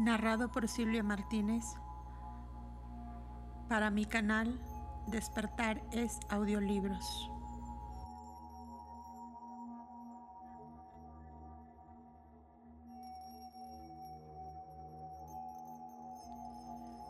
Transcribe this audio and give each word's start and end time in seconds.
narrado 0.00 0.50
por 0.50 0.66
Silvia 0.66 1.02
Martínez 1.02 1.62
para 3.68 3.90
mi 3.90 4.06
canal 4.06 4.58
Despertar 5.08 5.82
es 5.92 6.18
Audiolibros. 6.30 7.30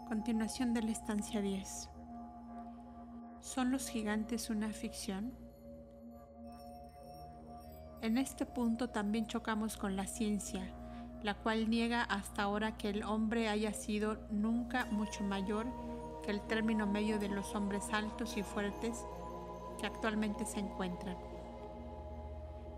Continuación 0.08 0.74
de 0.74 0.82
la 0.82 0.90
estancia 0.90 1.40
10. 1.40 1.90
¿Son 3.40 3.70
los 3.70 3.88
gigantes 3.88 4.50
una 4.50 4.72
ficción? 4.72 5.32
En 8.02 8.18
este 8.18 8.46
punto 8.46 8.90
también 8.90 9.28
chocamos 9.28 9.76
con 9.76 9.94
la 9.94 10.08
ciencia 10.08 10.74
la 11.22 11.34
cual 11.34 11.68
niega 11.68 12.02
hasta 12.02 12.42
ahora 12.42 12.76
que 12.76 12.88
el 12.88 13.02
hombre 13.02 13.48
haya 13.48 13.72
sido 13.72 14.18
nunca 14.30 14.86
mucho 14.86 15.22
mayor 15.22 15.66
que 16.22 16.30
el 16.30 16.40
término 16.40 16.86
medio 16.86 17.18
de 17.18 17.28
los 17.28 17.54
hombres 17.54 17.88
altos 17.92 18.36
y 18.36 18.42
fuertes 18.42 19.04
que 19.78 19.86
actualmente 19.86 20.44
se 20.44 20.60
encuentran. 20.60 21.16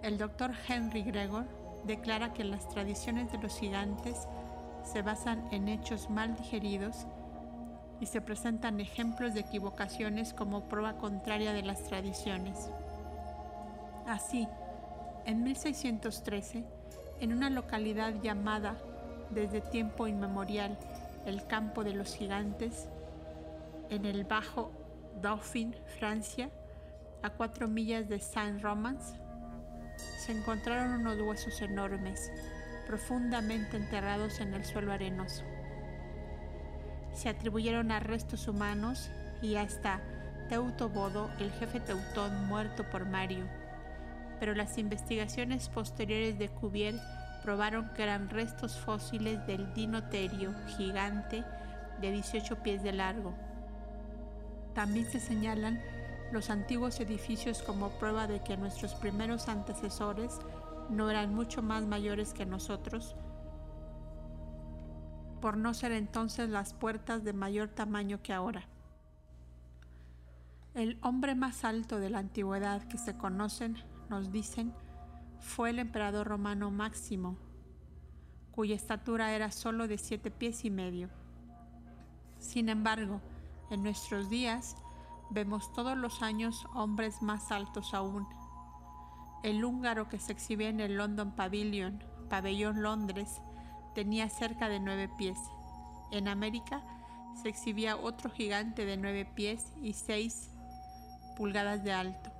El 0.02 0.18
doctor 0.18 0.52
Henry 0.68 1.02
Gregor 1.02 1.46
declara 1.84 2.32
que 2.32 2.44
las 2.44 2.68
tradiciones 2.68 3.30
de 3.30 3.38
los 3.38 3.58
gigantes 3.58 4.26
se 4.84 5.02
basan 5.02 5.46
en 5.52 5.68
hechos 5.68 6.10
mal 6.10 6.36
digeridos 6.36 7.06
y 8.00 8.06
se 8.06 8.20
presentan 8.20 8.80
ejemplos 8.80 9.34
de 9.34 9.40
equivocaciones 9.40 10.34
como 10.34 10.68
prueba 10.68 10.96
contraria 10.96 11.52
de 11.52 11.62
las 11.62 11.84
tradiciones. 11.84 12.70
Así, 14.06 14.48
en 15.24 15.44
1613, 15.44 16.64
en 17.22 17.32
una 17.32 17.50
localidad 17.50 18.20
llamada 18.20 18.76
desde 19.30 19.60
tiempo 19.60 20.08
inmemorial 20.08 20.76
el 21.24 21.46
Campo 21.46 21.84
de 21.84 21.94
los 21.94 22.16
Gigantes, 22.16 22.88
en 23.90 24.06
el 24.06 24.24
Bajo 24.24 24.72
Dauphin, 25.22 25.72
Francia, 26.00 26.50
a 27.22 27.30
cuatro 27.30 27.68
millas 27.68 28.08
de 28.08 28.18
Saint-Romans, 28.18 29.14
se 30.18 30.32
encontraron 30.32 31.00
unos 31.00 31.20
huesos 31.20 31.62
enormes, 31.62 32.32
profundamente 32.88 33.76
enterrados 33.76 34.40
en 34.40 34.52
el 34.54 34.64
suelo 34.64 34.90
arenoso. 34.90 35.44
Se 37.14 37.28
atribuyeron 37.28 37.92
a 37.92 38.00
restos 38.00 38.48
humanos 38.48 39.10
y 39.40 39.54
hasta 39.54 40.00
Teutobodo, 40.48 41.30
el 41.38 41.52
jefe 41.52 41.78
teutón 41.78 42.48
muerto 42.48 42.82
por 42.90 43.06
Mario 43.06 43.61
pero 44.42 44.56
las 44.56 44.76
investigaciones 44.76 45.68
posteriores 45.68 46.36
de 46.36 46.48
Cuvier 46.48 46.98
probaron 47.44 47.90
que 47.94 48.02
eran 48.02 48.28
restos 48.28 48.76
fósiles 48.76 49.46
del 49.46 49.72
dinoterio 49.72 50.52
gigante 50.76 51.44
de 52.00 52.10
18 52.10 52.60
pies 52.60 52.82
de 52.82 52.90
largo. 52.90 53.34
También 54.74 55.06
se 55.08 55.20
señalan 55.20 55.80
los 56.32 56.50
antiguos 56.50 56.98
edificios 56.98 57.62
como 57.62 57.90
prueba 58.00 58.26
de 58.26 58.42
que 58.42 58.56
nuestros 58.56 58.96
primeros 58.96 59.48
antecesores 59.48 60.40
no 60.90 61.08
eran 61.08 61.32
mucho 61.32 61.62
más 61.62 61.84
mayores 61.84 62.34
que 62.34 62.44
nosotros, 62.44 63.14
por 65.40 65.56
no 65.56 65.72
ser 65.72 65.92
entonces 65.92 66.48
las 66.48 66.74
puertas 66.74 67.22
de 67.22 67.32
mayor 67.32 67.68
tamaño 67.68 68.20
que 68.24 68.32
ahora. 68.32 68.66
El 70.74 70.98
hombre 71.00 71.36
más 71.36 71.64
alto 71.64 72.00
de 72.00 72.10
la 72.10 72.18
antigüedad 72.18 72.82
que 72.88 72.98
se 72.98 73.16
conocen 73.16 73.91
nos 74.08 74.32
dicen, 74.32 74.72
fue 75.40 75.70
el 75.70 75.78
emperador 75.78 76.26
romano 76.26 76.70
Máximo, 76.70 77.36
cuya 78.52 78.74
estatura 78.74 79.32
era 79.32 79.50
solo 79.50 79.88
de 79.88 79.98
siete 79.98 80.30
pies 80.30 80.64
y 80.64 80.70
medio. 80.70 81.08
Sin 82.38 82.68
embargo, 82.68 83.20
en 83.70 83.82
nuestros 83.82 84.28
días 84.28 84.76
vemos 85.30 85.72
todos 85.72 85.96
los 85.96 86.22
años 86.22 86.66
hombres 86.74 87.22
más 87.22 87.50
altos 87.50 87.94
aún. 87.94 88.26
El 89.42 89.64
húngaro 89.64 90.08
que 90.08 90.18
se 90.18 90.32
exhibía 90.32 90.68
en 90.68 90.80
el 90.80 90.96
London 90.96 91.32
Pavilion, 91.34 92.02
pabellón 92.28 92.82
Londres, 92.82 93.40
tenía 93.94 94.28
cerca 94.28 94.68
de 94.68 94.80
nueve 94.80 95.08
pies. 95.18 95.38
En 96.10 96.28
América 96.28 96.82
se 97.40 97.48
exhibía 97.48 97.96
otro 97.96 98.30
gigante 98.30 98.84
de 98.84 98.96
nueve 98.96 99.24
pies 99.24 99.72
y 99.82 99.94
seis 99.94 100.50
pulgadas 101.36 101.82
de 101.82 101.92
alto. 101.92 102.31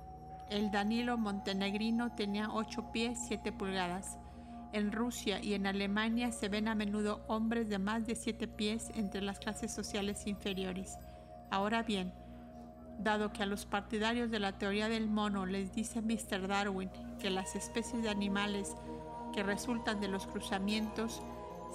El 0.49 0.71
Danilo 0.71 1.17
montenegrino 1.17 2.11
tenía 2.11 2.49
8 2.51 2.91
pies 2.91 3.19
7 3.27 3.51
pulgadas. 3.51 4.17
En 4.71 4.91
Rusia 4.91 5.39
y 5.39 5.53
en 5.53 5.67
Alemania 5.67 6.31
se 6.31 6.49
ven 6.49 6.67
a 6.67 6.75
menudo 6.75 7.23
hombres 7.27 7.69
de 7.69 7.79
más 7.79 8.05
de 8.05 8.15
7 8.15 8.47
pies 8.47 8.91
entre 8.95 9.21
las 9.21 9.39
clases 9.39 9.71
sociales 9.71 10.27
inferiores. 10.27 10.97
Ahora 11.49 11.83
bien, 11.83 12.11
dado 12.99 13.31
que 13.31 13.43
a 13.43 13.45
los 13.45 13.65
partidarios 13.65 14.31
de 14.31 14.39
la 14.39 14.57
teoría 14.57 14.89
del 14.89 15.07
mono 15.07 15.45
les 15.45 15.73
dice 15.73 16.01
Mr. 16.01 16.47
Darwin 16.47 16.89
que 17.19 17.29
las 17.29 17.55
especies 17.55 18.03
de 18.03 18.09
animales 18.09 18.75
que 19.33 19.43
resultan 19.43 20.01
de 20.01 20.07
los 20.07 20.27
cruzamientos 20.27 21.21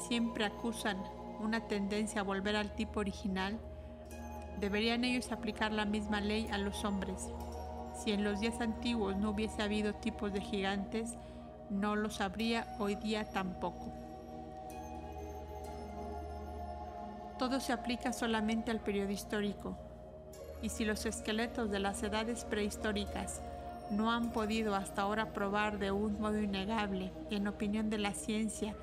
siempre 0.08 0.44
acusan 0.44 0.96
una 1.40 1.66
tendencia 1.66 2.20
a 2.20 2.24
volver 2.24 2.56
al 2.56 2.74
tipo 2.74 3.00
original, 3.00 3.58
deberían 4.60 5.04
ellos 5.04 5.32
aplicar 5.32 5.72
la 5.72 5.84
misma 5.84 6.20
ley 6.20 6.48
a 6.52 6.58
los 6.58 6.84
hombres 6.84 7.28
si 7.98 8.12
en 8.12 8.24
los 8.24 8.40
días 8.40 8.60
antiguos 8.60 9.16
no 9.16 9.30
hubiese 9.30 9.62
habido 9.62 9.94
tipos 9.94 10.32
de 10.32 10.40
gigantes, 10.40 11.16
no 11.70 11.96
los 11.96 12.20
habría 12.20 12.66
hoy 12.78 12.94
día 12.94 13.24
tampoco. 13.30 13.92
Todo 17.38 17.60
se 17.60 17.72
aplica 17.72 18.12
solamente 18.12 18.70
al 18.70 18.80
periodo 18.80 19.10
histórico, 19.10 19.76
y 20.62 20.70
si 20.70 20.84
los 20.84 21.06
esqueletos 21.06 21.70
de 21.70 21.78
las 21.78 22.02
edades 22.02 22.44
prehistóricas 22.44 23.40
no 23.90 24.10
han 24.12 24.32
podido 24.32 24.74
hasta 24.74 25.02
ahora 25.02 25.32
probar 25.32 25.78
de 25.78 25.90
un 25.92 26.20
modo 26.20 26.40
innegable, 26.40 27.12
en 27.30 27.46
opinión 27.46 27.90
de 27.90 27.98
la 27.98 28.12
ciencia, 28.12 28.74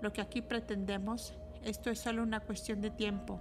lo 0.00 0.12
que 0.12 0.20
aquí 0.20 0.42
pretendemos, 0.42 1.34
esto 1.64 1.90
es 1.90 2.00
solo 2.00 2.22
una 2.22 2.40
cuestión 2.40 2.80
de 2.80 2.90
tiempo. 2.90 3.40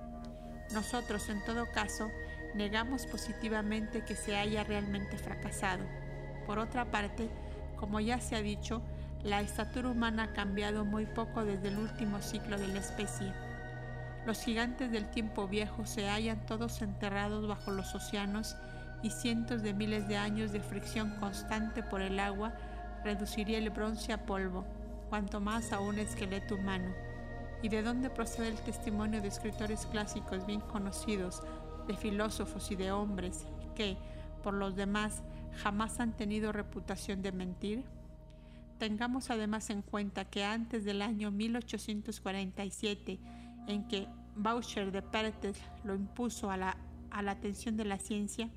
Nosotros, 0.73 1.29
en 1.29 1.43
todo 1.45 1.65
caso, 1.73 2.07
negamos 2.57 3.05
positivamente 3.05 4.03
que 4.03 4.15
se 4.15 4.35
haya 4.35 4.63
realmente 4.63 5.17
fracasado. 5.17 5.83
Por 6.47 6.57
otra 6.57 6.85
parte, 6.85 7.29
como 7.75 7.99
ya 7.99 8.19
se 8.19 8.35
ha 8.35 8.41
dicho, 8.41 8.81
la 9.23 9.41
estatura 9.41 9.89
humana 9.89 10.23
ha 10.23 10.33
cambiado 10.33 10.83
muy 10.83 11.05
poco 11.05 11.45
desde 11.45 11.67
el 11.67 11.77
último 11.77 12.21
ciclo 12.21 12.57
de 12.57 12.67
la 12.67 12.79
especie. 12.79 13.31
Los 14.25 14.41
gigantes 14.41 14.91
del 14.91 15.09
tiempo 15.09 15.47
viejo 15.47 15.85
se 15.85 16.09
hallan 16.09 16.45
todos 16.45 16.81
enterrados 16.81 17.47
bajo 17.47 17.71
los 17.71 17.93
océanos 17.93 18.57
y 19.03 19.11
cientos 19.11 19.61
de 19.61 19.73
miles 19.73 20.07
de 20.07 20.17
años 20.17 20.51
de 20.51 20.59
fricción 20.59 21.11
constante 21.19 21.83
por 21.83 22.01
el 22.01 22.19
agua 22.19 22.53
reduciría 23.03 23.59
el 23.59 23.69
bronce 23.69 24.11
a 24.11 24.25
polvo, 24.25 24.65
cuanto 25.09 25.39
más 25.39 25.71
a 25.71 25.79
un 25.79 25.99
esqueleto 25.99 26.55
humano. 26.55 26.93
¿Y 27.61 27.69
de 27.69 27.83
dónde 27.83 28.09
procede 28.09 28.49
el 28.49 28.59
testimonio 28.59 29.21
de 29.21 29.27
escritores 29.27 29.85
clásicos 29.85 30.45
bien 30.45 30.61
conocidos 30.61 31.41
de 31.87 31.95
filósofos 31.95 32.71
y 32.71 32.75
de 32.75 32.91
hombres 32.91 33.45
que, 33.75 33.97
por 34.43 34.53
los 34.53 34.75
demás, 34.75 35.23
jamás 35.63 35.99
han 35.99 36.15
tenido 36.15 36.51
reputación 36.51 37.21
de 37.21 37.31
mentir? 37.31 37.83
Tengamos 38.77 39.31
además 39.31 39.69
en 39.69 39.81
cuenta 39.81 40.25
que 40.25 40.45
antes 40.45 40.85
del 40.85 41.01
año 41.01 41.31
1847, 41.31 43.19
en 43.67 43.87
que 43.87 44.07
Boucher 44.35 44.91
de 44.91 45.01
Perthes 45.01 45.59
lo 45.83 45.95
impuso 45.95 46.51
a 46.51 46.57
la, 46.57 46.77
atención 47.11 47.75
de 47.75 47.85
la 47.85 47.97
ciencia, 47.97 48.49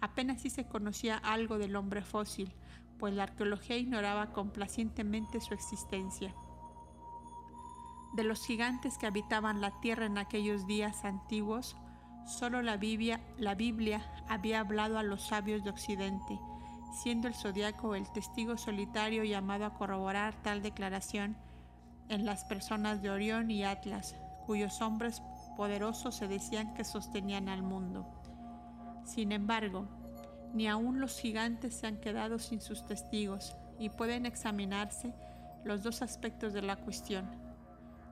apenas 0.00 0.42
si 0.42 0.50
se 0.50 0.66
conocía 0.66 1.16
algo 1.16 1.58
del 1.58 1.74
hombre 1.74 2.02
fósil, 2.02 2.52
pues 2.98 3.14
la 3.14 3.24
arqueología 3.24 3.76
ignoraba 3.76 4.32
complacientemente 4.32 5.40
su 5.40 5.54
existencia. 5.54 6.34
De 8.14 8.22
los 8.22 8.46
gigantes 8.46 8.96
que 8.96 9.06
habitaban 9.06 9.60
la 9.60 9.80
tierra 9.80 10.06
en 10.06 10.18
aquellos 10.18 10.66
días 10.66 11.04
antiguos, 11.04 11.76
Solo 12.28 12.60
la 12.60 12.76
Biblia, 12.76 13.20
había 14.28 14.60
hablado 14.60 14.98
a 14.98 15.02
los 15.02 15.22
sabios 15.22 15.64
de 15.64 15.70
Occidente, 15.70 16.38
siendo 17.02 17.26
el 17.26 17.34
zodiaco 17.34 17.94
el 17.94 18.06
testigo 18.12 18.58
solitario 18.58 19.24
llamado 19.24 19.64
a 19.64 19.72
corroborar 19.72 20.34
tal 20.42 20.60
declaración 20.60 21.38
en 22.10 22.26
las 22.26 22.44
personas 22.44 23.00
de 23.00 23.08
Orión 23.08 23.50
y 23.50 23.64
Atlas, 23.64 24.14
cuyos 24.46 24.82
hombres 24.82 25.22
poderosos 25.56 26.16
se 26.16 26.28
decían 26.28 26.74
que 26.74 26.84
sostenían 26.84 27.48
al 27.48 27.62
mundo. 27.62 28.06
Sin 29.06 29.32
embargo, 29.32 29.88
ni 30.52 30.68
aun 30.68 31.00
los 31.00 31.18
gigantes 31.18 31.76
se 31.76 31.86
han 31.86 31.96
quedado 31.96 32.38
sin 32.38 32.60
sus 32.60 32.86
testigos 32.86 33.56
y 33.78 33.88
pueden 33.88 34.26
examinarse 34.26 35.14
los 35.64 35.82
dos 35.82 36.02
aspectos 36.02 36.52
de 36.52 36.60
la 36.60 36.76
cuestión. 36.76 37.24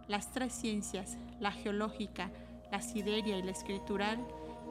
Las 0.08 0.30
tres 0.32 0.54
ciencias, 0.54 1.18
la 1.38 1.52
geológica, 1.52 2.30
la 2.70 2.82
sideria 2.82 3.36
y 3.36 3.42
la 3.42 3.52
escritural, 3.52 4.18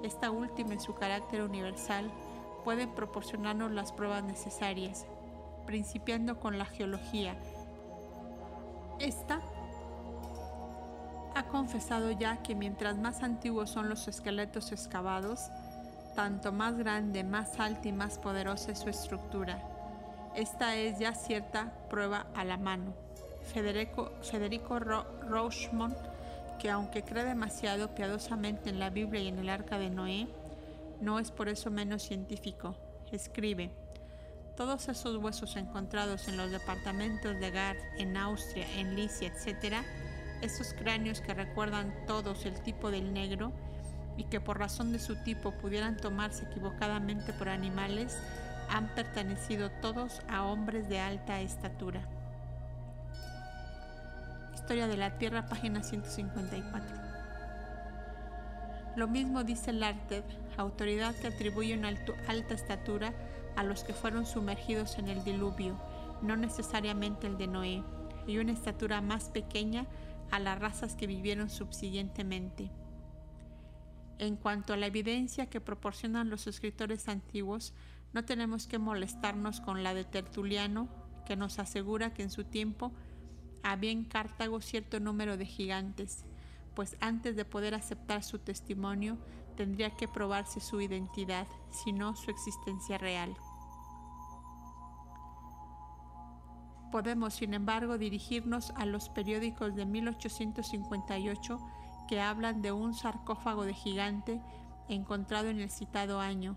esta 0.04 0.32
última 0.32 0.74
en 0.74 0.80
su 0.80 0.94
carácter 0.94 1.42
universal, 1.42 2.12
pueden 2.64 2.90
proporcionarnos 2.94 3.72
las 3.72 3.92
pruebas 3.92 4.24
necesarias, 4.24 5.06
principiando 5.66 6.40
con 6.40 6.58
la 6.58 6.66
geología. 6.66 7.36
Esta 9.00 9.42
ha 11.36 11.48
confesado 11.48 12.12
ya 12.12 12.42
que 12.42 12.56
mientras 12.56 12.98
más 12.98 13.22
antiguos 13.22 13.70
son 13.70 13.90
los 13.90 14.08
esqueletos 14.08 14.72
excavados, 14.72 15.50
tanto 16.16 16.52
más 16.52 16.78
grande, 16.78 17.24
más 17.24 17.60
alta 17.60 17.90
y 17.90 17.92
más 17.92 18.18
poderosa 18.18 18.72
es 18.72 18.80
su 18.80 18.90
estructura. 18.90 19.62
Esta 20.34 20.76
es 20.76 20.98
ya 20.98 21.14
cierta 21.14 21.74
prueba 21.90 22.26
a 22.36 22.46
la 22.46 22.58
mano. 22.58 22.94
Federico, 23.44 24.12
Federico 24.22 24.80
que 26.58 26.70
aunque 26.70 27.04
cree 27.04 27.24
demasiado 27.24 27.94
piadosamente 27.96 28.70
en 28.70 28.80
la 28.80 28.90
Biblia 28.90 29.22
y 29.22 29.28
en 29.28 29.40
el 29.40 29.50
arca 29.50 29.78
de 29.78 29.90
Noé, 29.90 30.28
no 31.02 31.20
es 31.20 31.32
por 31.32 31.50
eso 31.50 31.70
menos 31.72 32.04
científico. 32.04 32.76
Escribe, 33.12 33.72
todos 34.56 34.88
esos 34.88 35.18
huesos 35.18 35.56
encontrados 35.58 36.28
en 36.28 36.38
los 36.38 36.52
departamentos 36.52 37.40
de 37.40 37.52
Gard, 37.52 37.78
en 37.98 38.16
Austria, 38.18 38.66
en 38.78 38.96
Licia, 38.96 39.28
etc., 39.28 39.76
esos 40.42 40.74
cráneos 40.74 41.22
que 41.22 41.34
recuerdan 41.34 41.94
todos 42.08 42.46
el 42.46 42.62
tipo 42.62 42.92
del 42.92 43.14
negro 43.14 43.52
y 44.18 44.26
que 44.26 44.40
por 44.40 44.60
razón 44.60 44.92
de 44.92 45.00
su 45.00 45.16
tipo 45.24 45.52
pudieran 45.52 45.98
tomarse 45.98 46.46
equivocadamente 46.46 47.34
por 47.34 47.50
animales, 47.50 48.18
han 48.70 48.88
pertenecido 48.96 49.72
todos 49.82 50.22
a 50.30 50.44
hombres 50.44 50.88
de 50.90 51.00
alta 51.00 51.42
estatura. 51.42 52.02
Historia 54.66 54.88
de 54.88 54.98
la 54.98 55.20
Tierra, 55.20 55.46
página 55.46 55.84
154. 55.84 56.90
Lo 58.96 59.08
mismo 59.08 59.44
dice 59.44 59.72
Larted, 59.72 60.24
autoridad 60.58 61.14
que 61.14 61.28
atribuye 61.28 61.78
una 61.78 61.90
alta 62.28 62.56
estatura 62.56 63.14
a 63.56 63.64
los 63.64 63.84
que 63.84 63.94
fueron 63.94 64.26
sumergidos 64.26 64.98
en 64.98 65.08
el 65.08 65.24
diluvio, 65.24 65.80
no 66.24 66.36
necesariamente 66.36 67.28
el 67.28 67.38
de 67.38 67.46
Noé, 67.46 67.84
y 68.26 68.40
una 68.40 68.54
estatura 68.54 69.02
más 69.02 69.30
pequeña 69.30 69.86
a 70.32 70.40
las 70.40 70.58
razas 70.58 70.96
que 70.96 71.06
vivieron 71.06 71.52
subsiguientemente. 71.52 72.72
En 74.18 74.36
cuanto 74.36 74.74
a 74.74 74.78
la 74.78 74.88
evidencia 74.88 75.46
que 75.46 75.62
proporcionan 75.62 76.32
los 76.32 76.48
escritores 76.48 77.08
antiguos, 77.08 77.76
no 78.14 78.26
tenemos 78.26 78.66
que 78.66 78.80
molestarnos 78.80 79.62
con 79.62 79.84
la 79.84 79.94
de 79.94 80.06
Tertuliano, 80.06 80.90
que 81.28 81.36
nos 81.36 81.60
asegura 81.60 82.16
que 82.16 82.24
en 82.24 82.32
su 82.32 82.46
tiempo 82.46 82.94
había 83.66 83.92
en 83.92 84.06
Cartago 84.06 84.62
cierto 84.62 85.00
número 85.00 85.38
de 85.38 85.46
gigantes, 85.46 86.24
pues 86.76 86.96
antes 87.02 87.36
de 87.36 87.46
poder 87.46 87.74
aceptar 87.74 88.24
su 88.24 88.38
testimonio 88.38 89.18
tendría 89.58 89.90
que 89.90 90.08
probarse 90.08 90.60
su 90.60 90.82
identidad, 90.82 91.48
si 91.72 91.92
no 91.92 92.16
su 92.16 92.30
existencia 92.30 93.00
real. 93.00 93.36
Podemos, 96.92 97.34
sin 97.34 97.56
embargo, 97.56 97.98
dirigirnos 97.98 98.72
a 98.76 98.86
los 98.86 99.10
periódicos 99.10 99.76
de 99.76 99.86
1858 99.86 101.60
que 102.08 102.22
hablan 102.22 102.62
de 102.62 102.72
un 102.72 102.94
sarcófago 102.94 103.66
de 103.66 103.74
gigante 103.74 104.42
encontrado 104.88 105.50
en 105.50 105.60
el 105.60 105.72
citado 105.72 106.20
año, 106.20 106.56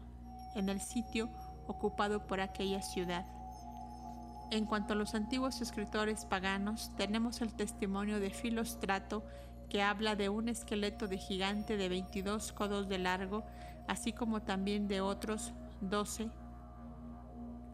en 0.54 0.68
el 0.68 0.82
sitio 0.82 1.30
ocupado 1.66 2.26
por 2.26 2.40
aquella 2.40 2.82
ciudad. 2.82 3.37
En 4.50 4.64
cuanto 4.64 4.94
a 4.94 4.96
los 4.96 5.14
antiguos 5.14 5.60
escritores 5.60 6.24
paganos, 6.24 6.90
tenemos 6.96 7.42
el 7.42 7.52
testimonio 7.52 8.18
de 8.18 8.30
Filostrato 8.30 9.22
que 9.68 9.82
habla 9.82 10.16
de 10.16 10.30
un 10.30 10.48
esqueleto 10.48 11.06
de 11.06 11.18
gigante 11.18 11.76
de 11.76 11.90
22 11.90 12.52
codos 12.52 12.88
de 12.88 12.98
largo, 12.98 13.44
así 13.86 14.14
como 14.14 14.40
también 14.40 14.88
de 14.88 15.02
otros 15.02 15.52
12 15.82 16.30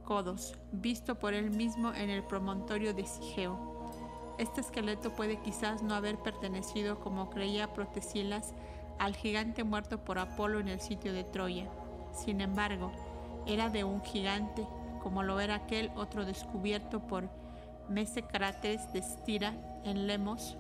codos, 0.05 0.55
visto 0.73 1.19
por 1.19 1.33
él 1.33 1.51
mismo 1.51 1.95
en 1.95 2.11
el 2.11 2.25
promontorio 2.25 2.93
de 2.93 3.07
Sigeo. 3.07 3.75
Este 4.39 4.61
esqueleto 4.61 5.15
puede 5.15 5.41
quizás 5.43 5.83
no 5.83 5.95
haber 5.95 6.19
pertenecido, 6.19 6.99
como 6.99 7.31
creía 7.31 7.73
Protesilas, 7.73 8.53
al 8.99 9.15
gigante 9.15 9.63
muerto 9.63 10.05
por 10.05 10.19
Apolo 10.19 10.59
en 10.59 10.69
el 10.69 10.81
sitio 10.81 11.13
de 11.13 11.23
Troya. 11.23 11.69
Sin 12.13 12.41
embargo, 12.41 12.91
era 13.47 13.69
de 13.69 13.85
un 13.85 14.03
gigante, 14.03 14.67
como 15.05 15.23
lo 15.23 15.39
era 15.39 15.57
aquel 15.57 15.91
otro 15.97 16.25
descubierto 16.25 17.07
por 17.07 17.29
Mesecrates 17.91 18.91
de 18.95 19.03
Stira 19.03 19.53
en 19.85 20.07
Lemos, 20.07 20.57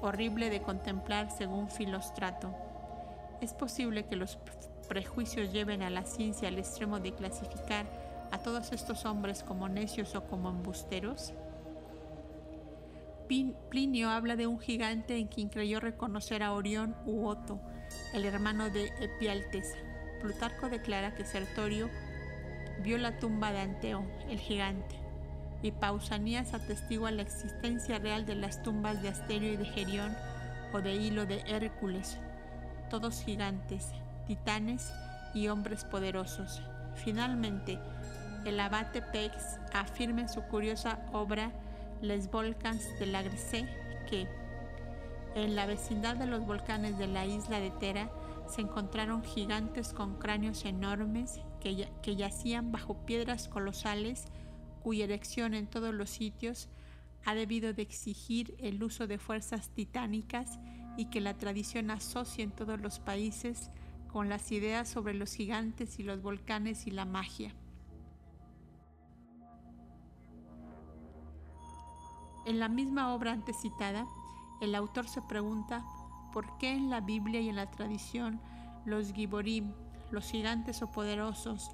horrible 0.00 0.50
de 0.50 0.60
contemplar 0.60 1.30
según 1.30 1.70
Filostrato. 1.70 2.52
Es 3.40 3.54
posible 3.54 4.04
que 4.06 4.16
los 4.16 4.36
prejuicios 4.88 5.52
lleven 5.52 5.82
a 5.82 5.90
la 5.90 6.02
ciencia 6.02 6.48
al 6.48 6.58
extremo 6.58 6.98
de 6.98 7.14
clasificar 7.14 7.86
a 8.32 8.38
todos 8.38 8.72
estos 8.72 9.04
hombres 9.04 9.44
como 9.44 9.68
necios 9.68 10.16
o 10.16 10.24
como 10.24 10.50
embusteros. 10.50 11.32
Plinio 13.70 14.10
habla 14.10 14.34
de 14.34 14.48
un 14.48 14.58
gigante 14.58 15.16
en 15.18 15.28
quien 15.28 15.50
creyó 15.50 15.78
reconocer 15.78 16.42
a 16.42 16.52
Orión 16.52 16.96
u 17.06 17.28
Otto, 17.28 17.60
el 18.12 18.24
hermano 18.24 18.70
de 18.70 18.86
Epialtes. 19.00 19.72
Plutarco 20.20 20.68
declara 20.68 21.14
que 21.14 21.24
Sertorio 21.24 21.88
vio 22.82 22.98
la 22.98 23.18
tumba 23.18 23.52
de 23.52 23.60
Anteo, 23.60 24.04
el 24.28 24.38
gigante, 24.38 24.96
y 25.62 25.72
Pausanias 25.72 26.54
atestigua 26.54 27.10
la 27.10 27.22
existencia 27.22 27.98
real 27.98 28.26
de 28.26 28.34
las 28.34 28.62
tumbas 28.62 29.02
de 29.02 29.08
Asterio 29.08 29.52
y 29.52 29.56
de 29.56 29.64
Gerión 29.64 30.16
o 30.72 30.80
de 30.80 30.94
Hilo 30.94 31.26
de 31.26 31.42
Hércules, 31.46 32.18
todos 32.90 33.22
gigantes, 33.22 33.90
titanes 34.26 34.92
y 35.34 35.48
hombres 35.48 35.84
poderosos. 35.84 36.62
Finalmente, 36.94 37.78
el 38.44 38.60
abate 38.60 39.02
Pex 39.02 39.58
afirma 39.72 40.22
en 40.22 40.28
su 40.28 40.42
curiosa 40.42 40.98
obra 41.12 41.50
les 42.00 42.30
volcans 42.30 42.86
de 42.98 43.06
la 43.06 43.22
Grisé, 43.22 43.66
que 44.08 44.28
en 45.34 45.56
la 45.56 45.66
vecindad 45.66 46.16
de 46.16 46.26
los 46.26 46.46
volcanes 46.46 46.96
de 46.98 47.06
la 47.06 47.26
isla 47.26 47.60
de 47.60 47.70
Tera 47.70 48.08
se 48.48 48.60
encontraron 48.60 49.22
gigantes 49.22 49.92
con 49.92 50.18
cráneos 50.18 50.64
enormes 50.64 51.40
que, 51.60 51.88
que 52.02 52.16
yacían 52.16 52.72
bajo 52.72 53.04
piedras 53.06 53.48
colosales 53.48 54.24
cuya 54.82 55.04
erección 55.04 55.54
en 55.54 55.66
todos 55.66 55.92
los 55.92 56.10
sitios 56.10 56.68
ha 57.24 57.34
debido 57.34 57.72
de 57.72 57.82
exigir 57.82 58.54
el 58.58 58.82
uso 58.82 59.06
de 59.06 59.18
fuerzas 59.18 59.70
titánicas 59.70 60.60
y 60.96 61.06
que 61.06 61.20
la 61.20 61.36
tradición 61.36 61.90
asocia 61.90 62.44
en 62.44 62.52
todos 62.52 62.80
los 62.80 63.00
países 63.00 63.70
con 64.08 64.28
las 64.28 64.52
ideas 64.52 64.88
sobre 64.88 65.12
los 65.12 65.34
gigantes 65.34 65.98
y 65.98 66.02
los 66.02 66.22
volcanes 66.22 66.86
y 66.86 66.90
la 66.90 67.04
magia. 67.04 67.54
En 72.46 72.60
la 72.60 72.68
misma 72.68 73.12
obra 73.12 73.32
antes 73.32 73.60
citada, 73.60 74.06
el 74.60 74.74
autor 74.76 75.08
se 75.08 75.20
pregunta 75.22 75.84
por 76.36 76.58
qué 76.58 76.70
en 76.70 76.90
la 76.90 77.00
Biblia 77.00 77.40
y 77.40 77.48
en 77.48 77.56
la 77.56 77.70
tradición 77.70 78.42
los 78.84 79.14
Giborim, 79.14 79.72
los 80.10 80.30
gigantes 80.30 80.82
o 80.82 80.92
poderosos, 80.92 81.70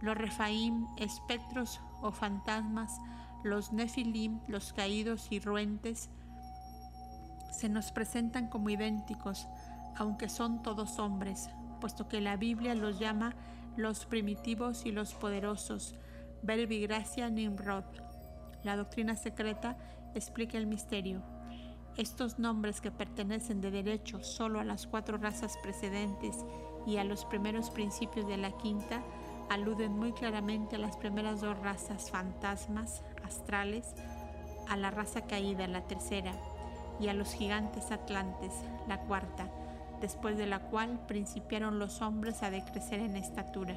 los 0.00 0.16
Refaim, 0.16 0.86
espectros 0.96 1.82
o 2.00 2.10
fantasmas, 2.12 2.98
los 3.44 3.74
Nefilim, 3.74 4.40
los 4.48 4.72
caídos 4.72 5.26
y 5.28 5.38
ruentes, 5.38 6.08
se 7.52 7.68
nos 7.68 7.92
presentan 7.92 8.48
como 8.48 8.70
idénticos, 8.70 9.48
aunque 9.98 10.30
son 10.30 10.62
todos 10.62 10.98
hombres, 10.98 11.50
puesto 11.82 12.08
que 12.08 12.22
la 12.22 12.38
Biblia 12.38 12.74
los 12.74 12.98
llama 12.98 13.34
los 13.76 14.06
primitivos 14.06 14.86
y 14.86 14.92
los 14.92 15.12
poderosos, 15.12 15.94
Verbigracia 16.42 17.28
Nimrod. 17.28 17.84
La 18.62 18.78
doctrina 18.78 19.14
secreta 19.14 19.76
explica 20.14 20.56
el 20.56 20.66
misterio. 20.66 21.35
Estos 21.96 22.38
nombres 22.38 22.82
que 22.82 22.90
pertenecen 22.90 23.62
de 23.62 23.70
derecho 23.70 24.22
solo 24.22 24.60
a 24.60 24.64
las 24.64 24.86
cuatro 24.86 25.16
razas 25.16 25.56
precedentes 25.62 26.44
y 26.86 26.98
a 26.98 27.04
los 27.04 27.24
primeros 27.24 27.70
principios 27.70 28.28
de 28.28 28.36
la 28.36 28.52
quinta 28.52 29.02
aluden 29.48 29.92
muy 29.92 30.12
claramente 30.12 30.76
a 30.76 30.78
las 30.78 30.98
primeras 30.98 31.40
dos 31.40 31.58
razas 31.60 32.10
fantasmas 32.10 33.02
astrales, 33.24 33.94
a 34.68 34.76
la 34.76 34.90
raza 34.90 35.22
caída, 35.22 35.66
la 35.68 35.86
tercera, 35.86 36.32
y 37.00 37.08
a 37.08 37.14
los 37.14 37.32
gigantes 37.32 37.90
atlantes, 37.90 38.52
la 38.88 39.00
cuarta, 39.00 39.48
después 40.00 40.36
de 40.36 40.46
la 40.46 40.60
cual 40.60 41.00
principiaron 41.06 41.78
los 41.78 42.02
hombres 42.02 42.42
a 42.42 42.50
decrecer 42.50 43.00
en 43.00 43.16
estatura. 43.16 43.74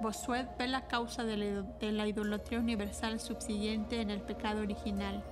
Bossuet 0.00 0.48
ve 0.58 0.66
la 0.66 0.86
causa 0.86 1.24
de 1.24 1.92
la 1.92 2.06
idolatría 2.06 2.58
universal 2.58 3.20
subsiguiente 3.20 4.00
en 4.00 4.10
el 4.10 4.22
pecado 4.22 4.62
original. 4.62 5.22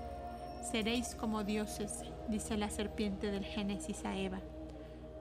Seréis 0.71 1.15
como 1.15 1.43
dioses, 1.43 2.03
dice 2.29 2.59
la 2.59 2.69
serpiente 2.69 3.31
del 3.31 3.45
Génesis 3.45 4.05
a 4.05 4.17
Eva, 4.17 4.41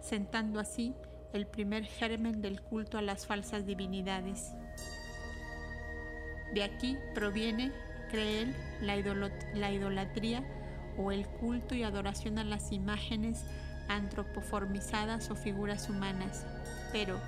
sentando 0.02 0.60
así 0.60 0.94
el 1.32 1.48
primer 1.48 1.86
germen 1.86 2.42
del 2.42 2.62
culto 2.62 2.98
a 2.98 3.02
las 3.02 3.26
falsas 3.26 3.66
divinidades. 3.66 4.52
De 6.54 6.64
aquí 6.64 6.98
proviene, 7.14 7.72
cree 8.10 8.42
él, 8.42 8.56
la, 8.82 8.96
la 9.54 9.72
idolatría 9.72 10.44
o 10.98 11.12
el 11.12 11.28
culto 11.28 11.76
y 11.76 11.84
adoración 11.84 12.38
a 12.38 12.44
las 12.44 12.72
imágenes 12.74 13.46
antropoformizadas 13.88 15.30
o 15.30 15.36
figuras 15.36 15.90
humanas. 15.90 16.46
Pero, 16.92 17.20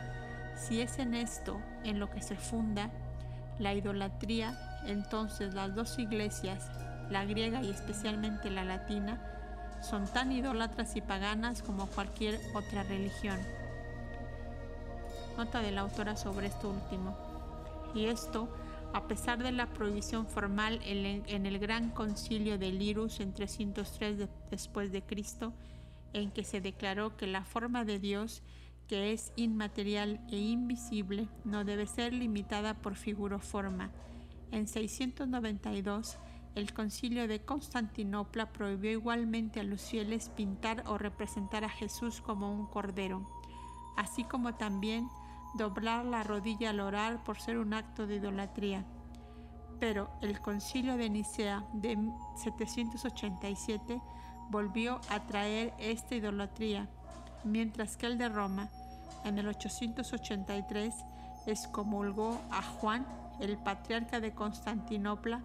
si 0.59 0.81
es 0.81 0.99
en 0.99 1.13
esto 1.13 1.61
en 1.83 1.99
lo 1.99 2.09
que 2.09 2.21
se 2.21 2.35
funda 2.35 2.89
la 3.59 3.73
idolatría, 3.73 4.57
entonces 4.85 5.53
las 5.53 5.73
dos 5.75 5.97
iglesias, 5.99 6.69
la 7.09 7.25
griega 7.25 7.61
y 7.61 7.69
especialmente 7.69 8.49
la 8.49 8.65
latina, 8.65 9.21
son 9.81 10.05
tan 10.07 10.31
idólatras 10.31 10.95
y 10.95 11.01
paganas 11.01 11.61
como 11.61 11.87
cualquier 11.87 12.39
otra 12.53 12.83
religión. 12.83 13.39
Nota 15.37 15.61
de 15.61 15.71
la 15.71 15.81
autora 15.81 16.17
sobre 16.17 16.47
esto 16.47 16.69
último. 16.69 17.17
Y 17.95 18.05
esto, 18.05 18.49
a 18.93 19.07
pesar 19.07 19.41
de 19.41 19.51
la 19.51 19.67
prohibición 19.67 20.27
formal 20.27 20.79
en 20.83 21.45
el 21.45 21.59
Gran 21.59 21.89
Concilio 21.91 22.57
de 22.57 22.71
Lirus 22.71 23.19
en 23.19 23.33
303 23.33 24.27
después 24.51 24.91
de 24.91 25.01
Cristo, 25.01 25.53
en 26.13 26.31
que 26.31 26.43
se 26.43 26.59
declaró 26.59 27.15
que 27.15 27.27
la 27.27 27.43
forma 27.43 27.85
de 27.85 27.99
Dios, 27.99 28.41
que 28.89 29.13
es 29.13 29.31
inmaterial 29.35 30.19
e 30.29 30.37
invisible, 30.37 31.29
no 31.45 31.63
debe 31.63 31.85
ser 31.85 32.11
limitada 32.11 32.73
por 32.73 32.95
figura 32.95 33.35
o 33.35 33.39
forma. 33.39 33.91
En 34.51 34.67
692, 34.67 36.17
el 36.55 36.73
concilio 36.73 37.27
de 37.27 37.45
Constantinopla 37.45 38.51
prohibió 38.51 38.91
igualmente 38.91 39.59
a 39.59 39.63
los 39.63 39.83
fieles 39.83 40.29
pintar 40.29 40.83
o 40.87 40.97
representar 40.97 41.63
a 41.63 41.69
Jesús 41.69 42.19
como 42.19 42.51
un 42.51 42.65
cordero, 42.65 43.29
así 43.95 44.23
como 44.23 44.55
también 44.55 45.07
doblar 45.55 46.03
la 46.03 46.23
rodilla 46.23 46.71
al 46.71 46.79
orar 46.79 47.23
por 47.23 47.39
ser 47.39 47.59
un 47.59 47.75
acto 47.75 48.07
de 48.07 48.15
idolatría. 48.15 48.85
Pero 49.79 50.09
el 50.21 50.39
concilio 50.41 50.97
de 50.97 51.11
Nicea 51.11 51.63
de 51.73 51.95
787 52.37 54.01
volvió 54.49 54.99
a 55.09 55.19
traer 55.27 55.75
esta 55.77 56.15
idolatría, 56.15 56.89
mientras 57.43 57.95
que 57.95 58.07
el 58.07 58.17
de 58.17 58.29
Roma, 58.29 58.69
en 59.23 59.37
el 59.37 59.47
883, 59.47 60.93
excomulgó 61.45 62.39
a 62.51 62.61
Juan, 62.61 63.05
el 63.39 63.57
patriarca 63.57 64.19
de 64.19 64.33
Constantinopla, 64.33 65.41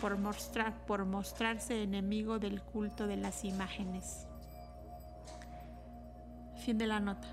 por, 0.00 0.18
mostrar, 0.18 0.74
por 0.86 1.04
mostrarse 1.06 1.82
enemigo 1.82 2.38
del 2.38 2.62
culto 2.62 3.06
de 3.06 3.16
las 3.16 3.44
imágenes. 3.44 4.26
Fin 6.64 6.78
de 6.78 6.86
la 6.86 7.00
nota. 7.00 7.28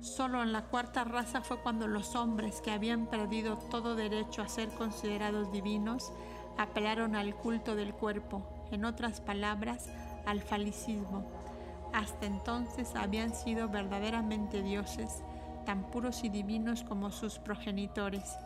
Solo 0.00 0.42
en 0.42 0.52
la 0.52 0.62
cuarta 0.62 1.04
raza 1.04 1.42
fue 1.42 1.60
cuando 1.60 1.86
los 1.86 2.16
hombres 2.16 2.62
que 2.62 2.70
habían 2.70 3.06
perdido 3.06 3.58
todo 3.58 3.94
derecho 3.94 4.40
a 4.40 4.48
ser 4.48 4.70
considerados 4.70 5.52
divinos 5.52 6.10
apelaron 6.56 7.16
al 7.16 7.34
culto 7.34 7.74
del 7.74 7.92
cuerpo, 7.92 8.42
en 8.70 8.84
otras 8.84 9.20
palabras, 9.20 9.88
al 10.26 10.40
falicismo. 10.40 11.39
Hasta 11.92 12.26
entonces 12.26 12.94
habían 12.94 13.34
sido 13.34 13.68
verdaderamente 13.68 14.62
dioses, 14.62 15.22
tan 15.66 15.90
puros 15.90 16.24
y 16.24 16.28
divinos 16.28 16.82
como 16.84 17.10
sus 17.10 17.38
progenitores, 17.38 18.36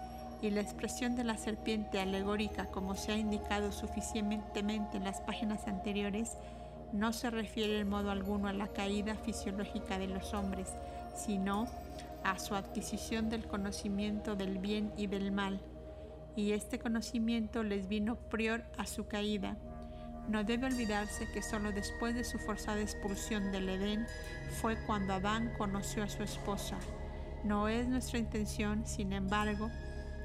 y 0.42 0.50
la 0.50 0.60
expresión 0.60 1.16
de 1.16 1.24
la 1.24 1.36
serpiente 1.36 2.00
alegórica, 2.00 2.66
como 2.66 2.94
se 2.96 3.12
ha 3.12 3.16
indicado 3.16 3.72
suficientemente 3.72 4.98
en 4.98 5.04
las 5.04 5.20
páginas 5.20 5.66
anteriores, 5.66 6.36
no 6.92 7.12
se 7.12 7.30
refiere 7.30 7.80
en 7.80 7.88
modo 7.88 8.10
alguno 8.10 8.48
a 8.48 8.52
la 8.52 8.68
caída 8.68 9.14
fisiológica 9.14 9.98
de 9.98 10.06
los 10.06 10.34
hombres, 10.34 10.68
sino 11.14 11.66
a 12.24 12.38
su 12.38 12.54
adquisición 12.54 13.28
del 13.30 13.46
conocimiento 13.46 14.36
del 14.36 14.58
bien 14.58 14.92
y 14.96 15.06
del 15.06 15.32
mal, 15.32 15.60
y 16.36 16.52
este 16.52 16.78
conocimiento 16.78 17.62
les 17.62 17.88
vino 17.88 18.16
prior 18.16 18.64
a 18.76 18.86
su 18.86 19.06
caída. 19.06 19.56
No 20.28 20.42
debe 20.42 20.66
olvidarse 20.66 21.28
que 21.32 21.42
solo 21.42 21.72
después 21.72 22.14
de 22.14 22.24
su 22.24 22.38
forzada 22.38 22.80
expulsión 22.80 23.52
del 23.52 23.68
Edén 23.68 24.06
fue 24.60 24.76
cuando 24.86 25.14
Adán 25.14 25.52
conoció 25.58 26.02
a 26.02 26.08
su 26.08 26.22
esposa. 26.22 26.76
No 27.44 27.68
es 27.68 27.86
nuestra 27.86 28.18
intención, 28.18 28.86
sin 28.86 29.12
embargo, 29.12 29.70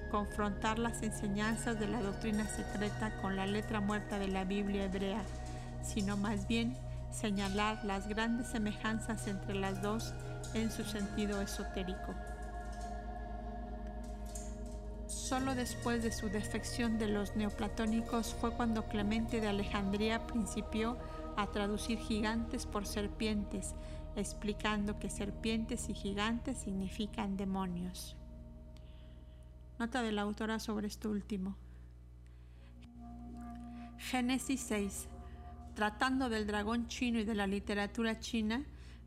confrontar 0.09 0.79
las 0.79 1.03
enseñanzas 1.03 1.79
de 1.79 1.87
la 1.87 2.01
doctrina 2.01 2.45
secreta 2.47 3.11
con 3.21 3.35
la 3.35 3.45
letra 3.45 3.81
muerta 3.81 4.19
de 4.19 4.29
la 4.29 4.45
Biblia 4.45 4.85
hebrea, 4.85 5.21
sino 5.83 6.15
más 6.15 6.47
bien 6.47 6.75
señalar 7.11 7.83
las 7.83 8.07
grandes 8.07 8.47
semejanzas 8.47 9.27
entre 9.27 9.55
las 9.55 9.81
dos 9.81 10.13
en 10.53 10.71
su 10.71 10.83
sentido 10.83 11.41
esotérico. 11.41 12.15
Solo 15.09 15.55
después 15.55 16.03
de 16.03 16.11
su 16.11 16.29
defección 16.29 16.99
de 16.99 17.07
los 17.07 17.35
neoplatónicos 17.35 18.35
fue 18.35 18.51
cuando 18.51 18.87
Clemente 18.87 19.41
de 19.41 19.47
Alejandría 19.47 20.27
principió 20.27 20.99
a 21.35 21.47
traducir 21.47 21.97
gigantes 21.97 22.67
por 22.67 22.85
serpientes, 22.85 23.73
explicando 24.15 24.99
que 24.99 25.09
serpientes 25.09 25.89
y 25.89 25.95
gigantes 25.95 26.59
significan 26.59 27.37
demonios. 27.37 28.15
Nota 29.79 30.03
de 30.03 30.11
la 30.11 30.21
autora 30.21 30.59
sobre 30.59 30.85
esto 30.85 31.09
último. 31.09 31.55
Génesis 33.97 34.61
6. 34.61 35.07
Tratando 35.73 36.29
del 36.29 36.45
dragón 36.45 36.87
chino 36.87 37.17
y 37.17 37.23
de 37.23 37.33
la 37.33 37.47
literatura 37.47 38.19
china, 38.19 38.63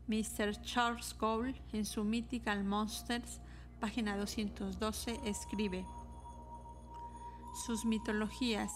Mr. 0.07 0.61
Charles 0.63 1.15
Gould, 1.17 1.55
en 1.71 1.85
su 1.85 2.03
Mythical 2.03 2.65
Monsters, 2.65 3.39
página 3.83 4.15
212, 4.15 5.19
escribe, 5.25 5.85
sus 7.65 7.83
mitologías, 7.83 8.71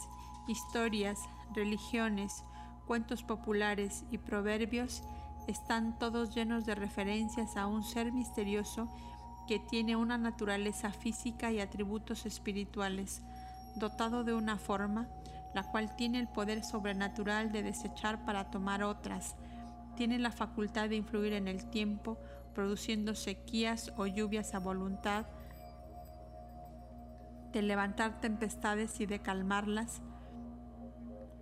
historias, 0.49 1.17
religiones, 1.53 2.43
cuentos 2.85 3.23
populares 3.23 4.03
y 4.11 4.17
proverbios 4.17 5.03
están 5.47 5.97
todos 5.97 6.35
llenos 6.35 6.65
de 6.65 6.75
referencias 6.75 7.55
a 7.55 7.67
un 7.67 7.85
ser 7.85 8.11
misterioso 8.11 8.89
que 9.47 9.59
tiene 9.59 9.95
una 9.95 10.17
naturaleza 10.17 10.91
física 10.91 11.53
y 11.53 11.61
atributos 11.61 12.25
espirituales, 12.25 13.21
dotado 13.77 14.25
de 14.25 14.33
una 14.33 14.57
forma, 14.57 15.07
la 15.55 15.63
cual 15.71 15.95
tiene 15.95 16.19
el 16.19 16.27
poder 16.27 16.65
sobrenatural 16.65 17.53
de 17.53 17.63
desechar 17.63 18.25
para 18.25 18.51
tomar 18.51 18.83
otras, 18.83 19.37
tiene 19.95 20.19
la 20.19 20.33
facultad 20.33 20.89
de 20.89 20.97
influir 20.97 21.31
en 21.31 21.47
el 21.47 21.69
tiempo, 21.69 22.17
produciendo 22.57 23.13
sequías 23.13 23.93
o 23.97 24.07
lluvias 24.07 24.55
a 24.55 24.59
voluntad, 24.59 25.27
de 27.51 27.61
levantar 27.61 28.19
tempestades 28.19 28.99
y 28.99 29.05
de 29.05 29.19
calmarlas, 29.19 30.01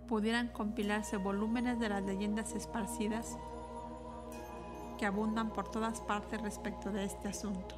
pudieran 0.06 0.48
compilarse 0.48 1.16
volúmenes 1.16 1.80
de 1.80 1.88
las 1.88 2.02
leyendas 2.02 2.52
esparcidas 2.52 3.38
que 4.98 5.06
abundan 5.06 5.54
por 5.54 5.70
todas 5.70 6.02
partes 6.02 6.42
respecto 6.42 6.92
de 6.92 7.04
este 7.06 7.28
asunto. 7.28 7.76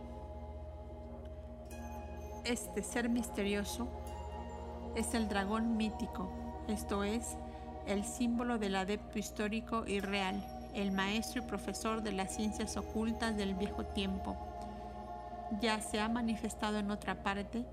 Este 2.44 2.82
ser 2.82 3.08
misterioso 3.08 3.86
es 4.96 5.14
el 5.14 5.28
dragón 5.28 5.76
mítico, 5.76 6.28
esto 6.66 7.04
es, 7.04 7.36
el 7.86 8.04
símbolo 8.04 8.58
del 8.58 8.74
adepto 8.74 9.16
histórico 9.16 9.86
y 9.86 10.00
real, 10.00 10.57
el 10.82 10.92
maestro 10.92 11.42
y 11.42 11.46
profesor 11.46 12.02
de 12.02 12.12
las 12.12 12.34
ciencias 12.34 12.76
ocultas 12.76 13.36
del 13.36 13.54
viejo 13.54 13.84
tiempo. 13.84 14.36
Ya 15.60 15.80
se 15.80 16.00
ha 16.00 16.08
manifestado 16.08 16.78
en 16.78 16.90
otra 16.90 17.22
parte 17.22 17.64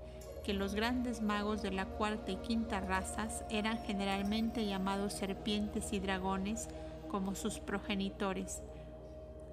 que 0.44 0.54
los 0.54 0.74
grandes 0.74 1.20
magos 1.22 1.62
de 1.62 1.70
la 1.70 1.86
cuarta 1.86 2.30
y 2.30 2.36
quinta 2.36 2.80
razas 2.80 3.44
eran 3.50 3.78
generalmente 3.78 4.64
llamados 4.64 5.12
serpientes 5.12 5.92
y 5.92 6.00
dragones 6.00 6.68
como 7.08 7.34
sus 7.34 7.58
progenitores. 7.58 8.62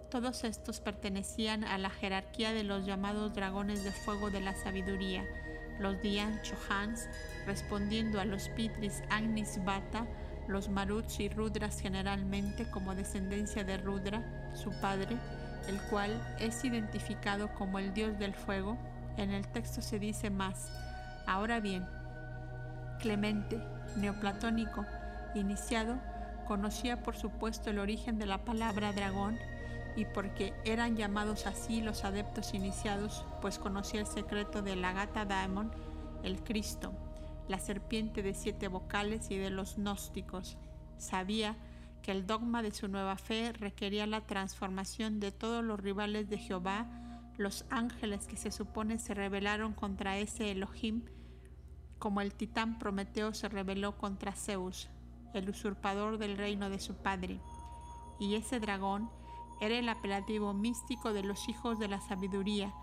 Todos 0.09 0.43
estos 0.43 0.79
pertenecían 0.79 1.63
a 1.63 1.77
la 1.77 1.89
jerarquía 1.89 2.53
de 2.53 2.63
los 2.63 2.85
llamados 2.85 3.33
dragones 3.33 3.83
de 3.83 3.91
fuego 3.91 4.29
de 4.29 4.41
la 4.41 4.53
sabiduría, 4.55 5.25
los 5.79 5.99
Dian 6.01 6.39
Chohans, 6.43 7.07
respondiendo 7.47 8.19
a 8.19 8.25
los 8.25 8.49
Pitris 8.49 9.01
Agnis 9.09 9.63
Bata, 9.65 10.05
los 10.47 10.69
Maruts 10.69 11.19
y 11.19 11.29
Rudras 11.29 11.79
generalmente 11.79 12.69
como 12.69 12.95
descendencia 12.95 13.63
de 13.63 13.77
Rudra, 13.77 14.51
su 14.53 14.71
padre, 14.81 15.17
el 15.67 15.79
cual 15.89 16.11
es 16.39 16.63
identificado 16.65 17.53
como 17.53 17.79
el 17.79 17.93
dios 17.93 18.17
del 18.19 18.33
fuego. 18.33 18.77
En 19.17 19.31
el 19.31 19.47
texto 19.47 19.81
se 19.81 19.99
dice 19.99 20.29
más, 20.29 20.71
Ahora 21.25 21.59
bien, 21.59 21.85
Clemente, 22.99 23.61
neoplatónico, 23.97 24.85
iniciado, 25.35 25.97
conocía 26.47 27.03
por 27.03 27.15
supuesto 27.15 27.69
el 27.69 27.79
origen 27.79 28.17
de 28.17 28.25
la 28.25 28.45
palabra 28.45 28.93
dragón 28.93 29.37
y 29.95 30.05
porque 30.05 30.53
eran 30.65 30.95
llamados 30.95 31.45
así 31.45 31.81
los 31.81 32.05
adeptos 32.05 32.53
iniciados, 32.53 33.25
pues 33.41 33.59
conocía 33.59 33.99
el 33.99 34.07
secreto 34.07 34.61
de 34.61 34.75
la 34.75 34.93
gata 34.93 35.25
daemon, 35.25 35.71
el 36.23 36.43
Cristo, 36.43 36.93
la 37.47 37.59
serpiente 37.59 38.21
de 38.21 38.33
siete 38.33 38.67
vocales 38.67 39.29
y 39.31 39.37
de 39.37 39.49
los 39.49 39.77
gnósticos. 39.77 40.57
Sabía 40.97 41.57
que 42.01 42.11
el 42.11 42.25
dogma 42.25 42.61
de 42.61 42.71
su 42.71 42.87
nueva 42.87 43.17
fe 43.17 43.53
requería 43.53 44.07
la 44.07 44.21
transformación 44.21 45.19
de 45.19 45.31
todos 45.31 45.63
los 45.63 45.79
rivales 45.79 46.29
de 46.29 46.37
Jehová 46.37 46.87
los 47.37 47.65
ángeles 47.71 48.27
que 48.27 48.37
se 48.37 48.51
supone 48.51 48.99
se 48.99 49.13
rebelaron 49.13 49.73
contra 49.73 50.17
ese 50.17 50.51
Elohim, 50.51 51.03
como 51.97 52.21
el 52.21 52.33
titán 52.33 52.77
Prometeo 52.77 53.33
se 53.33 53.49
rebeló 53.49 53.97
contra 53.97 54.33
Zeus, 54.33 54.89
el 55.33 55.49
usurpador 55.49 56.19
del 56.19 56.37
reino 56.37 56.69
de 56.69 56.79
su 56.79 56.95
padre. 56.95 57.39
Y 58.19 58.35
ese 58.35 58.59
dragón 58.59 59.09
era 59.61 59.75
el 59.75 59.89
apelativo 59.89 60.53
místico 60.53 61.11
de 61.13 61.23
los 61.23 61.49
hijos 61.49 61.79
de 61.79 61.87
la 61.87 62.01
sabiduría. 62.01 62.73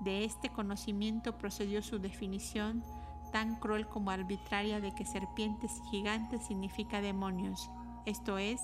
De 0.00 0.24
este 0.24 0.50
conocimiento 0.50 1.36
procedió 1.36 1.82
su 1.82 1.98
definición 1.98 2.84
tan 3.32 3.56
cruel 3.56 3.86
como 3.86 4.10
arbitraria 4.10 4.80
de 4.80 4.94
que 4.94 5.04
serpientes 5.04 5.70
gigantes 5.90 6.46
significa 6.46 7.00
demonios, 7.00 7.70
esto 8.04 8.38
es, 8.38 8.60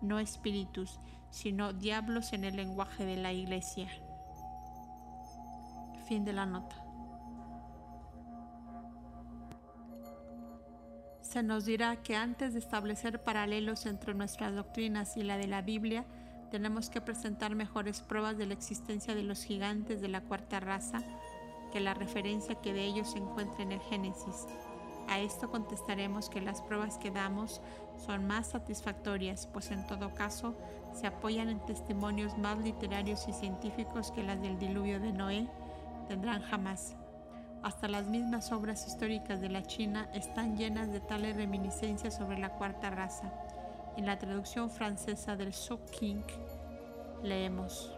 no 0.00 0.18
espíritus, 0.18 1.00
sino 1.30 1.72
diablos 1.72 2.32
en 2.32 2.44
el 2.44 2.56
lenguaje 2.56 3.04
de 3.04 3.16
la 3.16 3.32
iglesia. 3.32 3.88
Fin 6.08 6.24
de 6.24 6.32
la 6.32 6.46
nota. 6.46 6.76
Se 11.20 11.42
nos 11.42 11.64
dirá 11.64 11.96
que 11.96 12.16
antes 12.16 12.52
de 12.52 12.60
establecer 12.60 13.22
paralelos 13.22 13.84
entre 13.86 14.14
nuestras 14.14 14.54
doctrinas 14.54 15.16
y 15.16 15.22
la 15.22 15.36
de 15.36 15.48
la 15.48 15.60
Biblia, 15.60 16.06
tenemos 16.50 16.88
que 16.88 17.00
presentar 17.00 17.54
mejores 17.54 18.00
pruebas 18.00 18.38
de 18.38 18.46
la 18.46 18.54
existencia 18.54 19.14
de 19.14 19.24
los 19.24 19.42
gigantes 19.42 20.00
de 20.00 20.08
la 20.08 20.20
cuarta 20.20 20.60
raza 20.60 21.02
que 21.76 21.80
la 21.80 21.92
referencia 21.92 22.54
que 22.54 22.72
de 22.72 22.86
ellos 22.86 23.10
se 23.10 23.18
encuentra 23.18 23.62
en 23.62 23.70
el 23.70 23.80
Génesis. 23.80 24.46
A 25.08 25.18
esto 25.18 25.50
contestaremos 25.50 26.30
que 26.30 26.40
las 26.40 26.62
pruebas 26.62 26.96
que 26.96 27.10
damos 27.10 27.60
son 27.98 28.26
más 28.26 28.46
satisfactorias, 28.46 29.46
pues 29.46 29.70
en 29.70 29.86
todo 29.86 30.14
caso 30.14 30.56
se 30.94 31.06
apoyan 31.06 31.50
en 31.50 31.60
testimonios 31.66 32.38
más 32.38 32.56
literarios 32.60 33.28
y 33.28 33.34
científicos 33.34 34.10
que 34.10 34.22
las 34.22 34.40
del 34.40 34.58
diluvio 34.58 35.00
de 35.00 35.12
Noé 35.12 35.48
tendrán 36.08 36.40
jamás. 36.40 36.96
Hasta 37.62 37.88
las 37.88 38.06
mismas 38.06 38.52
obras 38.52 38.86
históricas 38.86 39.42
de 39.42 39.50
la 39.50 39.62
China 39.62 40.08
están 40.14 40.56
llenas 40.56 40.90
de 40.90 41.00
tales 41.00 41.36
reminiscencias 41.36 42.16
sobre 42.16 42.38
la 42.38 42.54
cuarta 42.54 42.88
raza. 42.88 43.30
En 43.98 44.06
la 44.06 44.18
traducción 44.18 44.70
francesa 44.70 45.36
del 45.36 45.52
Su 45.52 45.78
King 45.84 46.22
leemos 47.22 47.95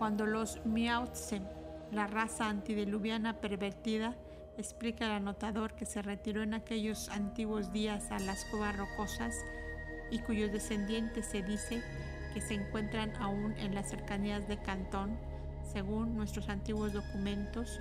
Cuando 0.00 0.24
los 0.24 0.64
Miao 0.64 1.08
Tse, 1.08 1.42
la 1.92 2.06
raza 2.06 2.48
antediluviana 2.48 3.38
pervertida, 3.38 4.16
explica 4.56 5.04
el 5.04 5.10
anotador 5.10 5.74
que 5.74 5.84
se 5.84 6.00
retiró 6.00 6.42
en 6.42 6.54
aquellos 6.54 7.10
antiguos 7.10 7.70
días 7.70 8.10
a 8.10 8.18
las 8.18 8.46
cuevas 8.46 8.78
rocosas 8.78 9.34
y 10.10 10.20
cuyos 10.20 10.52
descendientes 10.52 11.26
se 11.26 11.42
dice 11.42 11.82
que 12.32 12.40
se 12.40 12.54
encuentran 12.54 13.14
aún 13.16 13.52
en 13.58 13.74
las 13.74 13.90
cercanías 13.90 14.48
de 14.48 14.56
Cantón, 14.62 15.18
según 15.70 16.16
nuestros 16.16 16.48
antiguos 16.48 16.94
documentos, 16.94 17.78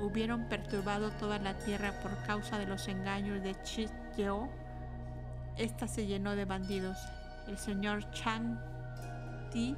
hubieron 0.00 0.48
perturbado 0.48 1.12
toda 1.12 1.38
la 1.38 1.56
tierra 1.56 1.92
por 2.02 2.20
causa 2.26 2.58
de 2.58 2.66
los 2.66 2.88
engaños 2.88 3.44
de 3.44 3.54
Chi 3.62 3.86
Yeo. 4.16 4.48
Esta 5.56 5.86
se 5.86 6.04
llenó 6.04 6.34
de 6.34 6.46
bandidos. 6.46 6.98
El 7.46 7.58
señor 7.58 8.10
Chang 8.10 8.58
Ti, 9.52 9.76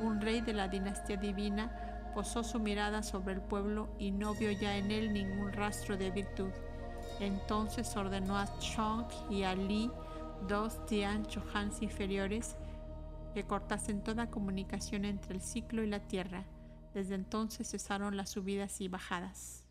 un 0.00 0.20
rey 0.20 0.40
de 0.40 0.52
la 0.52 0.68
dinastía 0.68 1.16
divina, 1.16 2.10
posó 2.14 2.44
su 2.44 2.60
mirada 2.60 3.02
sobre 3.02 3.34
el 3.34 3.40
pueblo 3.40 3.88
y 3.98 4.10
no 4.10 4.34
vio 4.34 4.52
ya 4.52 4.76
en 4.76 4.90
él 4.90 5.12
ningún 5.12 5.52
rastro 5.52 5.96
de 5.96 6.10
virtud. 6.10 6.50
Entonces 7.20 7.96
ordenó 7.96 8.36
a 8.36 8.46
Chong 8.58 9.06
y 9.30 9.42
a 9.42 9.54
Li, 9.54 9.90
dos 10.48 10.84
Tian 10.86 11.26
Chohans 11.26 11.82
inferiores, 11.82 12.56
que 13.34 13.44
cortasen 13.44 14.02
toda 14.02 14.30
comunicación 14.30 15.04
entre 15.04 15.34
el 15.34 15.40
ciclo 15.40 15.82
y 15.82 15.88
la 15.88 16.00
tierra. 16.00 16.44
Desde 16.92 17.16
entonces 17.16 17.68
cesaron 17.68 18.16
las 18.16 18.30
subidas 18.30 18.80
y 18.80 18.88
bajadas. 18.88 19.64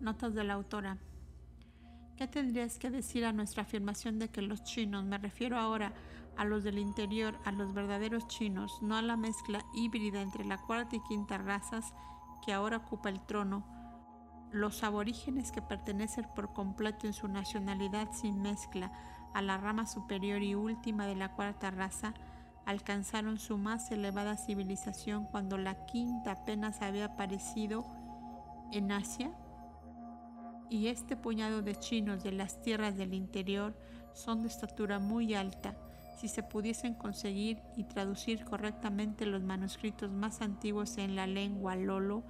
Notas 0.00 0.34
de 0.34 0.44
la 0.44 0.54
autora. 0.54 0.98
¿Qué 2.20 2.28
tendrías 2.28 2.78
que 2.78 2.90
decir 2.90 3.24
a 3.24 3.32
nuestra 3.32 3.62
afirmación 3.62 4.18
de 4.18 4.28
que 4.28 4.42
los 4.42 4.62
chinos, 4.62 5.06
me 5.06 5.16
refiero 5.16 5.56
ahora 5.56 5.94
a 6.36 6.44
los 6.44 6.62
del 6.62 6.78
interior, 6.78 7.38
a 7.46 7.50
los 7.50 7.72
verdaderos 7.72 8.28
chinos, 8.28 8.82
no 8.82 8.94
a 8.94 9.00
la 9.00 9.16
mezcla 9.16 9.64
híbrida 9.72 10.20
entre 10.20 10.44
la 10.44 10.58
cuarta 10.58 10.96
y 10.96 11.02
quinta 11.08 11.38
razas 11.38 11.94
que 12.44 12.52
ahora 12.52 12.76
ocupa 12.76 13.08
el 13.08 13.24
trono, 13.24 13.64
los 14.52 14.84
aborígenes 14.84 15.50
que 15.50 15.62
pertenecen 15.62 16.26
por 16.36 16.52
completo 16.52 17.06
en 17.06 17.14
su 17.14 17.26
nacionalidad 17.26 18.12
sin 18.12 18.42
mezcla 18.42 18.92
a 19.32 19.40
la 19.40 19.56
rama 19.56 19.86
superior 19.86 20.42
y 20.42 20.54
última 20.54 21.06
de 21.06 21.16
la 21.16 21.32
cuarta 21.32 21.70
raza, 21.70 22.12
alcanzaron 22.66 23.38
su 23.38 23.56
más 23.56 23.90
elevada 23.92 24.36
civilización 24.36 25.24
cuando 25.24 25.56
la 25.56 25.86
quinta 25.86 26.32
apenas 26.32 26.82
había 26.82 27.06
aparecido 27.06 27.86
en 28.72 28.92
Asia? 28.92 29.30
Y 30.70 30.86
este 30.86 31.16
puñado 31.16 31.62
de 31.62 31.74
chinos 31.74 32.22
de 32.22 32.32
las 32.32 32.62
tierras 32.62 32.96
del 32.96 33.12
interior 33.12 33.74
son 34.14 34.42
de 34.42 34.48
estatura 34.48 34.98
muy 35.00 35.34
alta. 35.34 35.76
Si 36.18 36.28
se 36.28 36.42
pudiesen 36.42 36.94
conseguir 36.94 37.58
y 37.76 37.84
traducir 37.84 38.44
correctamente 38.44 39.26
los 39.26 39.42
manuscritos 39.42 40.10
más 40.10 40.40
antiguos 40.40 40.96
en 40.98 41.16
la 41.16 41.26
lengua 41.26 41.74
lolo, 41.74 42.22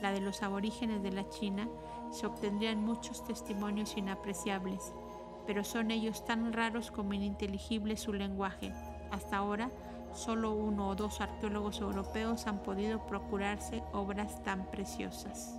la 0.00 0.12
de 0.12 0.20
los 0.20 0.42
aborígenes 0.42 1.02
de 1.02 1.12
la 1.12 1.28
China, 1.28 1.68
se 2.12 2.26
obtendrían 2.26 2.84
muchos 2.84 3.24
testimonios 3.24 3.96
inapreciables, 3.96 4.92
pero 5.46 5.64
son 5.64 5.90
ellos 5.90 6.24
tan 6.24 6.52
raros 6.52 6.90
como 6.90 7.14
ininteligible 7.14 7.96
su 7.96 8.12
lenguaje. 8.12 8.72
Hasta 9.10 9.38
ahora, 9.38 9.70
solo 10.12 10.54
uno 10.54 10.88
o 10.88 10.94
dos 10.94 11.20
arqueólogos 11.20 11.80
europeos 11.80 12.46
han 12.46 12.62
podido 12.62 13.06
procurarse 13.06 13.82
obras 13.92 14.42
tan 14.44 14.70
preciosas. 14.70 15.58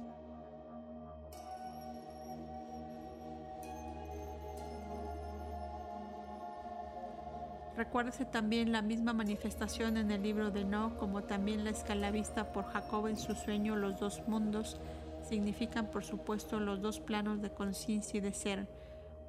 Recuérdese 7.79 8.25
también 8.25 8.73
la 8.73 8.81
misma 8.81 9.13
manifestación 9.13 9.95
en 9.95 10.11
el 10.11 10.21
libro 10.21 10.51
de 10.51 10.65
No, 10.65 10.97
como 10.97 11.23
también 11.23 11.63
la 11.63 11.69
escala 11.69 12.11
vista 12.11 12.51
por 12.51 12.65
Jacob 12.65 13.07
en 13.07 13.15
su 13.15 13.35
sueño, 13.35 13.77
los 13.77 13.97
dos 14.01 14.21
mundos 14.27 14.77
significan 15.23 15.89
por 15.89 16.03
supuesto 16.03 16.59
los 16.59 16.81
dos 16.81 16.99
planos 16.99 17.41
de 17.41 17.51
conciencia 17.51 18.17
y 18.17 18.19
de 18.19 18.33
ser. 18.33 18.67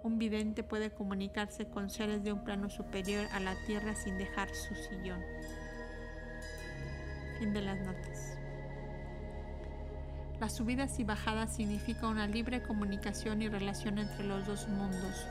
Un 0.03 0.19
vidente 0.19 0.65
puede 0.65 0.91
comunicarse 0.91 1.67
con 1.67 1.91
seres 1.91 2.25
de 2.25 2.33
un 2.33 2.43
plano 2.43 2.71
superior 2.71 3.25
a 3.31 3.39
la 3.39 3.55
tierra 3.67 3.95
sin 3.95 4.19
dejar 4.19 4.49
su 4.49 4.75
sillón. 4.75 5.23
Fin 7.39 7.53
de 7.53 7.63
las 7.63 7.79
notas. 7.79 8.37
Las 10.41 10.57
subidas 10.57 10.99
y 10.99 11.05
bajadas 11.05 11.55
significa 11.55 12.09
una 12.09 12.27
libre 12.27 12.65
comunicación 12.65 13.43
y 13.43 13.49
relación 13.49 14.01
entre 14.01 14.25
los 14.25 14.45
dos 14.45 14.67
mundos 14.67 15.25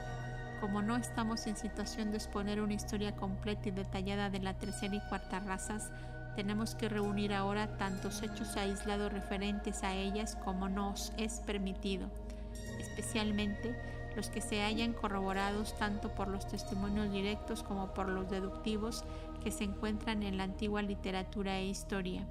como 0.59 0.81
no 0.81 0.97
estamos 0.97 1.47
en 1.47 1.55
situación 1.55 2.11
de 2.11 2.17
exponer 2.17 2.61
una 2.61 2.73
historia 2.73 3.15
completa 3.15 3.69
y 3.69 3.71
detallada 3.71 4.29
de 4.29 4.39
la 4.39 4.57
tercera 4.57 4.95
y 4.95 5.01
cuarta 5.09 5.39
razas, 5.39 5.91
tenemos 6.35 6.75
que 6.75 6.89
reunir 6.89 7.33
ahora 7.33 7.77
tantos 7.77 8.21
hechos 8.21 8.55
aislados 8.55 9.11
referentes 9.11 9.83
a 9.83 9.95
ellas 9.95 10.37
como 10.43 10.69
nos 10.69 11.11
es 11.17 11.39
permitido, 11.41 12.09
especialmente 12.79 13.75
los 14.15 14.29
que 14.29 14.41
se 14.41 14.61
hayan 14.61 14.93
corroborados 14.93 15.77
tanto 15.77 16.13
por 16.13 16.27
los 16.27 16.47
testimonios 16.47 17.11
directos 17.11 17.63
como 17.63 17.93
por 17.93 18.09
los 18.09 18.29
deductivos 18.29 19.03
que 19.43 19.51
se 19.51 19.63
encuentran 19.63 20.23
en 20.23 20.37
la 20.37 20.43
antigua 20.43 20.81
literatura 20.81 21.57
e 21.59 21.67
historia. 21.67 22.27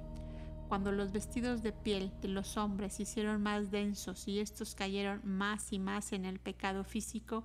Cuando 0.67 0.91
los 0.91 1.11
vestidos 1.11 1.63
de 1.63 1.71
piel 1.71 2.11
de 2.21 2.27
los 2.27 2.57
hombres 2.57 2.93
se 2.93 3.03
hicieron 3.03 3.41
más 3.41 3.71
densos 3.71 4.27
y 4.27 4.39
estos 4.39 4.75
cayeron 4.75 5.21
más 5.23 5.73
y 5.73 5.79
más 5.79 6.13
en 6.13 6.25
el 6.25 6.39
pecado 6.39 6.83
físico, 6.83 7.43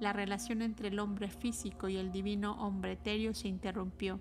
la 0.00 0.12
relación 0.12 0.62
entre 0.62 0.88
el 0.88 0.98
hombre 0.98 1.28
físico 1.28 1.88
y 1.88 1.96
el 1.96 2.12
divino 2.12 2.52
hombre 2.60 2.92
etéreo 2.92 3.34
se 3.34 3.48
interrumpió. 3.48 4.20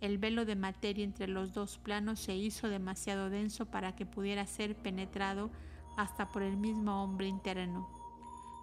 El 0.00 0.18
velo 0.18 0.44
de 0.44 0.56
materia 0.56 1.04
entre 1.04 1.28
los 1.28 1.52
dos 1.52 1.78
planos 1.78 2.20
se 2.20 2.34
hizo 2.36 2.68
demasiado 2.68 3.30
denso 3.30 3.66
para 3.66 3.94
que 3.94 4.06
pudiera 4.06 4.46
ser 4.46 4.76
penetrado 4.76 5.50
hasta 5.96 6.28
por 6.28 6.42
el 6.42 6.56
mismo 6.56 7.02
hombre 7.02 7.28
interno. 7.28 7.88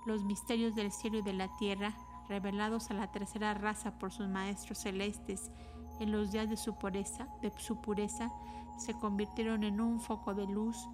Los 0.05 0.23
misterios 0.23 0.75
del 0.75 0.91
cielo 0.91 1.19
y 1.19 1.21
de 1.21 1.33
la 1.33 1.49
tierra, 1.57 1.93
revelados 2.27 2.89
a 2.91 2.93
la 2.93 3.11
tercera 3.11 3.53
raza 3.53 3.97
por 3.97 4.11
sus 4.11 4.27
maestros 4.27 4.79
celestes 4.79 5.51
en 5.99 6.11
los 6.11 6.31
días 6.31 6.49
de 6.49 6.57
su 6.57 6.77
pureza, 6.77 7.27
de 7.41 7.51
su 7.59 7.79
pureza 7.81 8.31
se 8.77 8.93
convirtieron 8.93 9.63
en 9.63 9.79
un 9.79 9.99
foco 9.99 10.33
de 10.33 10.47
luz 10.47 10.87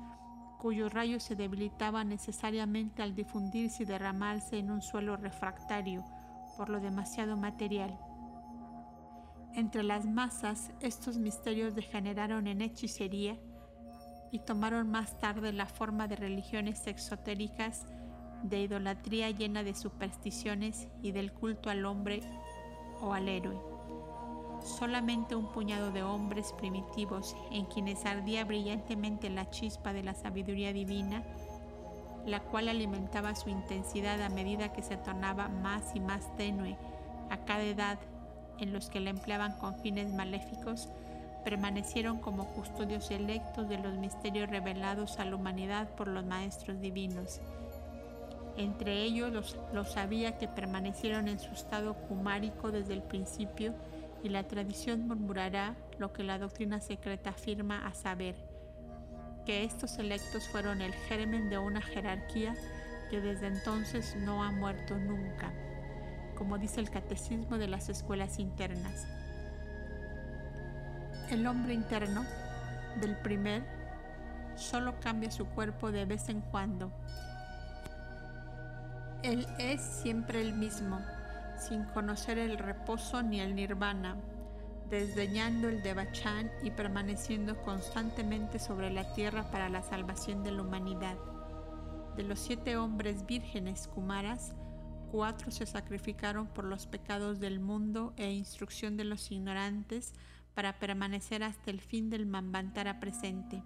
cuyos 0.57 0.93
rayos 0.93 1.23
se 1.23 1.35
debilitaban 1.35 2.09
necesariamente 2.09 3.01
al 3.01 3.15
difundirse 3.15 3.83
y 3.83 3.85
derramarse 3.85 4.57
en 4.57 4.71
un 4.71 4.81
suelo 4.81 5.15
refractario 5.15 6.03
por 6.57 6.69
lo 6.69 6.79
demasiado 6.79 7.37
material. 7.37 7.97
Entre 9.53 9.83
las 9.83 10.05
masas, 10.05 10.71
estos 10.81 11.17
misterios 11.17 11.75
degeneraron 11.75 12.47
en 12.47 12.61
hechicería 12.61 13.37
y 14.31 14.39
tomaron 14.39 14.89
más 14.89 15.17
tarde 15.19 15.53
la 15.53 15.67
forma 15.67 16.07
de 16.07 16.15
religiones 16.15 16.85
exotéricas, 16.87 17.85
de 18.43 18.61
idolatría 18.61 19.31
llena 19.31 19.63
de 19.63 19.73
supersticiones 19.73 20.87
y 21.01 21.11
del 21.11 21.31
culto 21.31 21.69
al 21.69 21.85
hombre 21.85 22.21
o 23.01 23.13
al 23.13 23.29
héroe 23.29 23.76
solamente 24.67 25.35
un 25.35 25.47
puñado 25.47 25.91
de 25.91 26.03
hombres 26.03 26.53
primitivos 26.53 27.35
en 27.51 27.65
quienes 27.65 28.05
ardía 28.05 28.45
brillantemente 28.45 29.29
la 29.29 29.49
chispa 29.49 29.93
de 29.93 30.03
la 30.03 30.13
sabiduría 30.13 30.73
divina, 30.73 31.23
la 32.25 32.41
cual 32.41 32.69
alimentaba 32.69 33.35
su 33.35 33.49
intensidad 33.49 34.21
a 34.21 34.29
medida 34.29 34.73
que 34.73 34.83
se 34.83 34.97
tornaba 34.97 35.47
más 35.47 35.95
y 35.95 35.99
más 35.99 36.35
tenue 36.35 36.77
a 37.29 37.37
cada 37.37 37.63
edad 37.63 37.97
en 38.59 38.73
los 38.73 38.89
que 38.89 38.99
la 38.99 39.11
empleaban 39.11 39.53
con 39.59 39.75
fines 39.79 40.11
maléficos, 40.13 40.89
permanecieron 41.43 42.19
como 42.19 42.47
custodios 42.47 43.11
electos 43.11 43.69
de 43.69 43.77
los 43.77 43.97
misterios 43.97 44.49
revelados 44.49 45.19
a 45.19 45.25
la 45.25 45.35
humanidad 45.35 45.87
por 45.95 46.07
los 46.07 46.25
maestros 46.25 46.81
divinos. 46.81 47.39
Entre 48.57 49.03
ellos 49.03 49.31
los, 49.31 49.57
los 49.71 49.91
sabía 49.91 50.37
que 50.37 50.47
permanecieron 50.47 51.27
en 51.27 51.39
su 51.39 51.51
estado 51.51 51.93
cumárico 51.93 52.71
desde 52.71 52.93
el 52.93 53.03
principio 53.03 53.73
y 54.23 54.29
la 54.29 54.47
tradición 54.47 55.07
murmurará 55.07 55.75
lo 55.99 56.13
que 56.13 56.23
la 56.23 56.39
doctrina 56.39 56.79
secreta 56.79 57.31
afirma 57.31 57.87
a 57.87 57.93
saber, 57.93 58.35
que 59.45 59.63
estos 59.63 59.97
electos 59.97 60.47
fueron 60.49 60.81
el 60.81 60.93
germen 60.93 61.49
de 61.49 61.57
una 61.57 61.81
jerarquía 61.81 62.55
que 63.09 63.21
desde 63.21 63.47
entonces 63.47 64.15
no 64.17 64.43
ha 64.43 64.51
muerto 64.51 64.97
nunca, 64.97 65.53
como 66.35 66.57
dice 66.57 66.79
el 66.81 66.89
catecismo 66.89 67.57
de 67.57 67.67
las 67.67 67.89
escuelas 67.89 68.39
internas. 68.39 69.07
El 71.29 71.45
hombre 71.47 71.73
interno 71.73 72.25
del 73.01 73.17
primer 73.17 73.63
solo 74.55 74.99
cambia 74.99 75.31
su 75.31 75.45
cuerpo 75.45 75.91
de 75.91 76.05
vez 76.05 76.29
en 76.29 76.41
cuando. 76.41 76.91
Él 79.23 79.47
es 79.59 79.81
siempre 79.81 80.41
el 80.41 80.53
mismo, 80.53 81.01
sin 81.57 81.83
conocer 81.85 82.37
el 82.37 82.57
reposo 82.57 83.21
ni 83.23 83.39
el 83.39 83.55
nirvana, 83.55 84.17
desdeñando 84.89 85.67
el 85.67 85.81
devachan 85.81 86.51
y 86.63 86.71
permaneciendo 86.71 87.61
constantemente 87.61 88.59
sobre 88.59 88.89
la 88.89 89.13
tierra 89.13 89.51
para 89.51 89.69
la 89.69 89.81
salvación 89.81 90.43
de 90.43 90.51
la 90.51 90.61
humanidad. 90.61 91.17
De 92.15 92.23
los 92.23 92.39
siete 92.39 92.77
hombres 92.77 93.25
vírgenes 93.25 93.87
Kumaras, 93.87 94.55
cuatro 95.11 95.51
se 95.51 95.65
sacrificaron 95.65 96.47
por 96.47 96.65
los 96.65 96.87
pecados 96.87 97.39
del 97.39 97.59
mundo 97.59 98.13
e 98.17 98.31
instrucción 98.31 98.97
de 98.97 99.03
los 99.03 99.31
ignorantes 99.31 100.13
para 100.53 100.79
permanecer 100.79 101.43
hasta 101.43 101.69
el 101.69 101.81
fin 101.81 102.09
del 102.09 102.25
Mambantara 102.25 102.99
presente. 102.99 103.63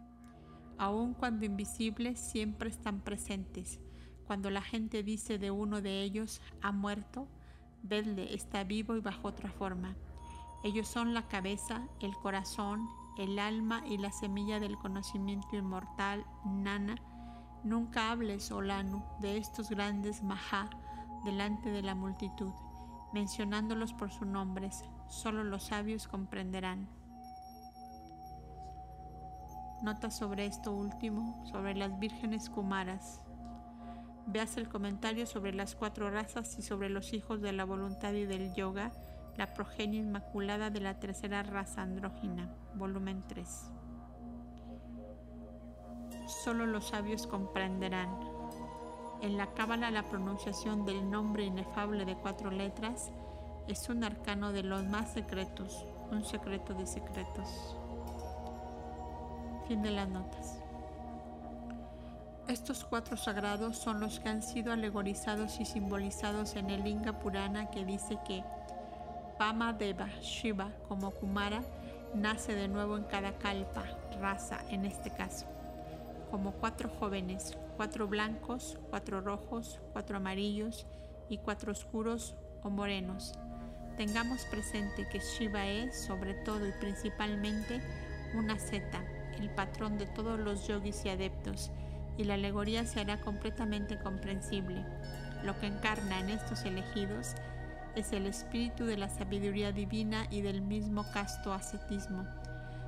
Aun 0.78 1.14
cuando 1.14 1.46
invisibles, 1.46 2.20
siempre 2.20 2.70
están 2.70 3.02
presentes. 3.02 3.80
Cuando 4.26 4.50
la 4.50 4.62
gente 4.62 5.04
dice 5.04 5.38
de 5.38 5.52
uno 5.52 5.82
de 5.82 6.02
ellos, 6.02 6.42
ha 6.62 6.72
muerto, 6.72 7.28
vedle, 7.84 8.34
está 8.34 8.64
vivo 8.64 8.96
y 8.96 9.02
bajo 9.02 9.28
otra 9.28 9.52
forma. 9.52 9.96
Ellos 10.64 10.88
son 10.88 11.14
la 11.14 11.28
cabeza, 11.28 11.82
el 12.00 12.16
corazón, 12.16 12.88
el 13.18 13.40
alma 13.40 13.84
y 13.88 13.98
la 13.98 14.12
semilla 14.12 14.60
del 14.60 14.78
conocimiento 14.78 15.56
inmortal, 15.56 16.26
Nana. 16.46 16.96
Nunca 17.64 18.12
hables, 18.12 18.52
Olanu, 18.52 19.04
de 19.20 19.38
estos 19.38 19.70
grandes 19.70 20.24
Maha 20.24 20.70
delante 21.24 21.70
de 21.70 21.82
la 21.82 21.96
multitud, 21.96 22.52
mencionándolos 23.14 23.94
por 23.94 24.12
sus 24.12 24.28
nombres. 24.28 24.84
Solo 25.08 25.44
los 25.44 25.64
sabios 25.64 26.08
comprenderán. 26.08 26.88
Nota 29.84 30.12
sobre 30.12 30.46
esto 30.46 30.72
último, 30.72 31.44
sobre 31.46 31.76
las 31.76 31.98
vírgenes 32.00 32.50
kumaras. 32.50 33.22
Veas 34.28 34.58
el 34.58 34.70
comentario 34.70 35.26
sobre 35.26 35.54
las 35.54 35.76
cuatro 35.76 36.10
razas 36.10 36.58
y 36.58 36.62
sobre 36.62 36.90
los 36.90 37.14
hijos 37.14 37.42
de 37.42 37.52
la 37.54 37.66
voluntad 37.66 38.14
y 38.14 38.26
del 38.26 38.54
yoga, 38.54 38.92
la 39.38 39.54
progenie 39.54 40.00
inmaculada 40.00 40.70
de 40.70 40.80
la 40.80 41.00
tercera 41.00 41.44
raza 41.44 41.82
andrógina, 41.82 42.54
volumen 42.76 43.24
3. 43.28 43.48
Solo 46.44 46.66
los 46.66 46.90
sabios 46.90 47.28
comprenderán. 47.28 48.18
En 49.22 49.38
la 49.38 49.54
cábala 49.54 49.92
la 49.92 50.04
pronunciación 50.04 50.86
del 50.86 51.10
nombre 51.10 51.44
inefable 51.44 52.06
de 52.06 52.16
cuatro 52.16 52.52
letras 52.52 53.12
es 53.68 53.90
un 53.90 54.04
arcano 54.04 54.52
de 54.52 54.64
los 54.64 54.84
más 54.86 55.14
secretos, 55.14 55.86
un 56.12 56.24
secreto 56.24 56.74
de 56.74 56.88
secretos. 56.88 57.76
Fin 59.68 59.82
de 59.82 59.92
las 59.92 60.10
notas. 60.10 60.61
Estos 62.52 62.84
cuatro 62.84 63.16
sagrados 63.16 63.78
son 63.78 64.02
los 64.02 64.20
que 64.20 64.28
han 64.28 64.44
sido 64.44 64.74
alegorizados 64.74 65.62
y 65.62 65.66
simbolizados 65.66 66.58
en 66.58 66.70
el 66.70 66.84
Linga 66.84 67.18
Purana 67.18 67.72
que 67.72 67.86
dice 67.86 68.18
que 68.28 68.44
Pama 69.38 69.72
Deva 69.72 70.10
Shiva 70.22 70.70
como 70.90 71.12
Kumara 71.12 71.62
nace 72.14 72.54
de 72.54 72.68
nuevo 72.68 72.98
en 72.98 73.06
cada 73.06 73.38
kalpa, 73.38 73.86
raza 74.20 74.60
en 74.70 74.84
este 74.84 75.12
caso, 75.12 75.46
como 76.30 76.52
cuatro 76.52 76.90
jóvenes, 76.90 77.58
cuatro 77.78 78.10
blancos, 78.10 78.78
cuatro 78.90 79.22
rojos, 79.22 79.80
cuatro 79.94 80.18
amarillos 80.18 80.86
y 81.30 81.38
cuatro 81.38 81.72
oscuros 81.72 82.36
o 82.64 82.70
morenos. 82.70 83.32
Tengamos 83.96 84.44
presente 84.52 85.08
que 85.08 85.20
Shiva 85.20 85.68
es, 85.68 86.04
sobre 86.04 86.34
todo 86.44 86.68
y 86.68 86.74
principalmente, 86.82 87.82
una 88.36 88.60
zeta, 88.60 89.02
el 89.40 89.50
patrón 89.52 89.98
de 89.98 90.08
todos 90.08 90.38
los 90.38 90.68
yogis 90.68 91.06
y 91.06 91.10
adeptos, 91.10 91.72
y 92.22 92.24
la 92.24 92.36
alegoría 92.36 92.86
se 92.86 93.00
hará 93.00 93.20
completamente 93.20 93.98
comprensible. 93.98 94.86
Lo 95.44 95.60
que 95.60 95.68
encarna 95.68 96.20
en 96.20 96.30
estos 96.30 96.64
elegidos 96.66 97.34
es 97.96 98.14
el 98.14 98.28
espíritu 98.28 98.86
de 98.86 98.98
la 98.98 99.10
sabiduría 99.10 99.72
divina 99.72 100.28
y 100.30 100.42
del 100.42 100.62
mismo 100.62 101.04
casto 101.12 101.52
ascetismo. 101.52 102.26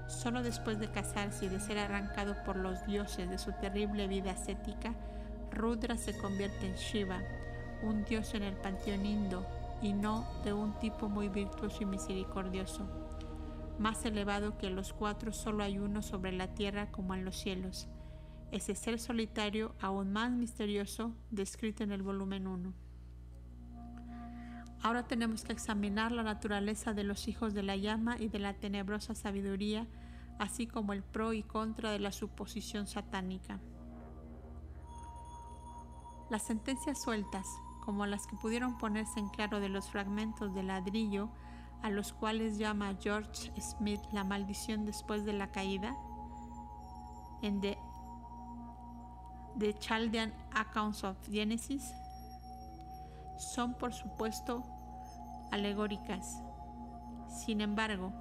Solo 0.07 0.43
después 0.43 0.79
de 0.79 0.91
casarse 0.91 1.45
y 1.45 1.49
de 1.49 1.59
ser 1.59 1.79
arrancado 1.79 2.35
por 2.45 2.55
los 2.55 2.85
dioses 2.85 3.29
de 3.29 3.37
su 3.37 3.51
terrible 3.53 4.07
vida 4.07 4.31
ascética, 4.31 4.93
Rudra 5.51 5.97
se 5.97 6.17
convierte 6.17 6.67
en 6.67 6.75
Shiva, 6.75 7.21
un 7.81 8.05
dios 8.05 8.33
en 8.33 8.43
el 8.43 8.55
panteón 8.55 9.05
indo 9.05 9.45
y 9.81 9.93
no 9.93 10.25
de 10.43 10.53
un 10.53 10.77
tipo 10.79 11.09
muy 11.09 11.27
virtuoso 11.27 11.79
y 11.81 11.85
misericordioso. 11.85 12.87
Más 13.79 14.05
elevado 14.05 14.57
que 14.57 14.69
los 14.69 14.93
cuatro, 14.93 15.33
solo 15.33 15.63
hay 15.63 15.79
uno 15.79 16.01
sobre 16.01 16.31
la 16.31 16.47
tierra 16.53 16.91
como 16.91 17.15
en 17.15 17.25
los 17.25 17.35
cielos 17.35 17.87
ese 18.53 18.75
ser 18.75 18.99
solitario 18.99 19.75
aún 19.81 20.13
más 20.13 20.31
misterioso 20.31 21.15
descrito 21.31 21.83
en 21.83 21.91
el 21.91 22.03
volumen 22.03 22.45
1. 22.45 22.71
Ahora 24.83 25.07
tenemos 25.07 25.43
que 25.43 25.53
examinar 25.53 26.11
la 26.11 26.21
naturaleza 26.21 26.93
de 26.93 27.03
los 27.03 27.27
hijos 27.27 27.55
de 27.55 27.63
la 27.63 27.77
llama 27.77 28.15
y 28.19 28.27
de 28.27 28.37
la 28.37 28.53
tenebrosa 28.53 29.15
sabiduría, 29.15 29.87
así 30.37 30.67
como 30.67 30.93
el 30.93 31.01
pro 31.01 31.33
y 31.33 31.41
contra 31.41 31.89
de 31.89 31.97
la 31.97 32.11
suposición 32.11 32.85
satánica. 32.85 33.59
Las 36.29 36.43
sentencias 36.43 37.01
sueltas, 37.01 37.47
como 37.83 38.05
las 38.05 38.27
que 38.27 38.35
pudieron 38.35 38.77
ponerse 38.77 39.19
en 39.19 39.29
claro 39.29 39.59
de 39.61 39.69
los 39.69 39.89
fragmentos 39.89 40.53
de 40.53 40.61
ladrillo, 40.61 41.29
a 41.81 41.89
los 41.89 42.13
cuales 42.13 42.59
llama 42.59 42.97
George 43.01 43.51
Smith 43.59 44.01
la 44.11 44.23
maldición 44.23 44.85
después 44.85 45.25
de 45.25 45.33
la 45.33 45.51
caída, 45.51 45.95
en 47.41 47.59
The 47.61 47.77
The 49.59 49.73
Chaldean 49.79 50.33
Accounts 50.55 51.03
of 51.03 51.15
Genesis 51.29 51.93
son 53.37 53.75
por 53.75 53.93
supuesto 53.93 54.63
alegóricas. 55.51 56.41
Sin 57.29 57.61
embargo, 57.61 58.11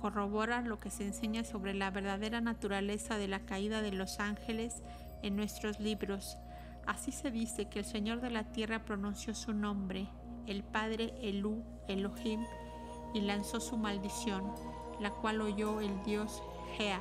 corroboran 0.00 0.68
lo 0.68 0.80
que 0.80 0.90
se 0.90 1.06
enseña 1.06 1.44
sobre 1.44 1.74
la 1.74 1.90
verdadera 1.90 2.40
naturaleza 2.40 3.18
de 3.18 3.28
la 3.28 3.40
caída 3.40 3.82
de 3.82 3.92
los 3.92 4.18
ángeles 4.18 4.82
en 5.22 5.36
nuestros 5.36 5.78
libros. 5.78 6.38
Así 6.86 7.12
se 7.12 7.30
dice 7.30 7.68
que 7.68 7.80
el 7.80 7.84
Señor 7.84 8.20
de 8.20 8.30
la 8.30 8.44
tierra 8.50 8.84
pronunció 8.84 9.34
su 9.34 9.52
nombre, 9.52 10.08
el 10.46 10.64
Padre 10.64 11.14
Elú, 11.22 11.62
Elohim, 11.86 12.44
y 13.14 13.20
lanzó 13.20 13.60
su 13.60 13.76
maldición, 13.76 14.42
la 15.00 15.10
cual 15.10 15.40
oyó 15.40 15.80
el 15.80 16.02
Dios 16.04 16.42
Gea 16.76 17.00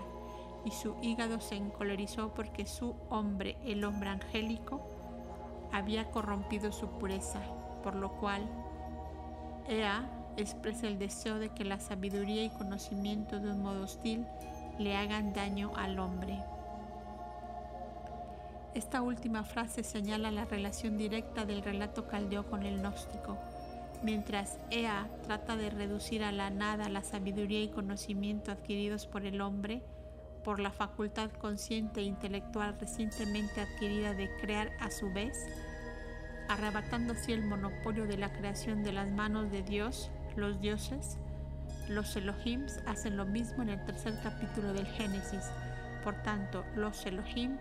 y 0.66 0.72
su 0.72 0.96
hígado 1.02 1.42
se 1.42 1.56
encolerizó 1.56 2.34
porque 2.34 2.66
su 2.66 2.96
hombre, 3.10 3.58
el 3.64 3.84
hombre 3.84 4.10
angélico, 4.10 4.82
había 5.72 6.10
corrompido 6.12 6.72
su 6.72 6.88
pureza, 6.90 7.42
por 7.84 7.96
lo 7.96 8.12
cual 8.14 8.48
Ea 9.68 10.10
expresa 10.38 10.88
el 10.88 10.98
deseo 10.98 11.40
de 11.40 11.50
que 11.50 11.64
la 11.64 11.80
sabiduría 11.80 12.44
y 12.44 12.50
conocimiento 12.50 13.40
de 13.40 13.52
un 13.52 13.62
modo 13.62 13.84
hostil 13.84 14.26
le 14.78 14.96
hagan 14.96 15.34
daño 15.34 15.72
al 15.76 16.00
hombre. 16.00 16.40
Esta 18.74 19.02
última 19.02 19.44
frase 19.44 19.84
señala 19.84 20.32
la 20.32 20.46
relación 20.46 20.98
directa 20.98 21.46
del 21.46 21.64
relato 21.64 22.08
caldeo 22.08 22.50
con 22.50 22.64
el 22.64 22.80
gnóstico. 22.80 23.38
Mientras 24.04 24.58
Ea 24.70 25.10
trata 25.24 25.58
de 25.58 25.70
reducir 25.70 26.24
a 26.24 26.32
la 26.32 26.50
nada 26.50 26.88
la 26.88 27.04
sabiduría 27.04 27.62
y 27.62 27.70
conocimiento 27.70 28.52
adquiridos 28.52 29.08
por 29.08 29.26
el 29.26 29.42
hombre, 29.42 29.84
por 30.44 30.60
la 30.60 30.72
facultad 30.72 31.30
consciente 31.32 32.02
e 32.02 32.04
intelectual 32.04 32.78
recientemente 32.80 33.62
adquirida 33.62 34.14
de 34.14 34.30
crear 34.38 34.72
a 34.80 34.92
su 34.92 35.12
vez, 35.12 35.46
arrebatando 36.48 37.14
así 37.14 37.34
el 37.34 37.46
monopolio 37.46 38.06
de 38.06 38.18
la 38.18 38.32
creación 38.32 38.84
de 38.84 38.94
las 38.94 39.10
manos 39.10 39.52
de 39.52 39.62
Dios, 39.62 40.12
los 40.36 40.60
dioses, 40.62 41.18
los 41.90 42.16
Elohim 42.16 42.68
hacen 42.86 43.18
lo 43.18 43.26
mismo 43.26 43.64
en 43.64 43.70
el 43.70 43.84
tercer 43.86 44.14
capítulo 44.22 44.74
del 44.74 44.86
Génesis. 44.86 45.50
Por 46.04 46.16
tanto, 46.22 46.64
los 46.76 47.06
Elohim 47.06 47.58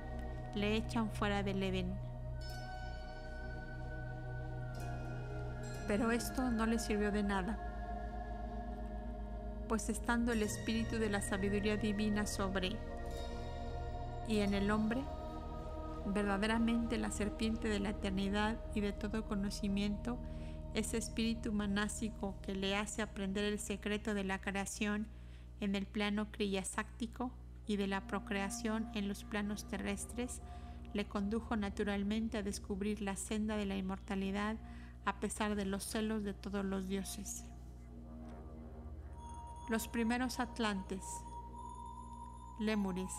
le 0.54 0.76
echan 0.76 1.10
fuera 1.10 1.42
del 1.42 1.62
Edén. 1.62 1.94
Pero 5.86 6.10
esto 6.10 6.50
no 6.50 6.66
le 6.66 6.78
sirvió 6.78 7.10
de 7.10 7.22
nada. 7.22 7.67
Pues 9.68 9.88
estando 9.88 10.32
el 10.32 10.42
espíritu 10.42 10.96
de 10.96 11.10
la 11.10 11.20
sabiduría 11.20 11.76
divina 11.76 12.26
sobre 12.26 12.76
y 14.26 14.38
en 14.40 14.54
el 14.54 14.70
hombre, 14.70 15.02
verdaderamente 16.06 16.98
la 16.98 17.10
serpiente 17.10 17.68
de 17.68 17.80
la 17.80 17.90
eternidad 17.90 18.58
y 18.74 18.80
de 18.80 18.92
todo 18.92 19.26
conocimiento, 19.26 20.18
ese 20.74 20.98
espíritu 20.98 21.52
manásico 21.52 22.34
que 22.42 22.54
le 22.54 22.76
hace 22.76 23.02
aprender 23.02 23.44
el 23.44 23.58
secreto 23.58 24.14
de 24.14 24.24
la 24.24 24.40
creación 24.40 25.06
en 25.60 25.74
el 25.74 25.86
plano 25.86 26.30
criyasáctico 26.30 27.30
y 27.66 27.76
de 27.76 27.86
la 27.86 28.06
procreación 28.06 28.88
en 28.94 29.08
los 29.08 29.24
planos 29.24 29.66
terrestres, 29.66 30.40
le 30.92 31.06
condujo 31.06 31.56
naturalmente 31.56 32.38
a 32.38 32.42
descubrir 32.42 33.00
la 33.02 33.16
senda 33.16 33.56
de 33.56 33.66
la 33.66 33.76
inmortalidad 33.76 34.56
a 35.04 35.20
pesar 35.20 35.54
de 35.54 35.64
los 35.64 35.84
celos 35.84 36.22
de 36.22 36.34
todos 36.34 36.64
los 36.64 36.86
dioses. 36.86 37.47
Los 39.68 39.86
primeros 39.86 40.40
atlantes, 40.40 41.04
lémures, 42.58 43.12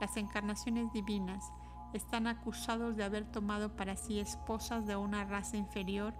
las 0.00 0.16
encarnaciones 0.16 0.92
divinas, 0.92 1.52
están 1.92 2.26
acusados 2.26 2.96
de 2.96 3.04
haber 3.04 3.30
tomado 3.30 3.76
para 3.76 3.96
sí 3.96 4.18
esposas 4.18 4.84
de 4.84 4.96
una 4.96 5.24
raza 5.24 5.56
inferior, 5.56 6.12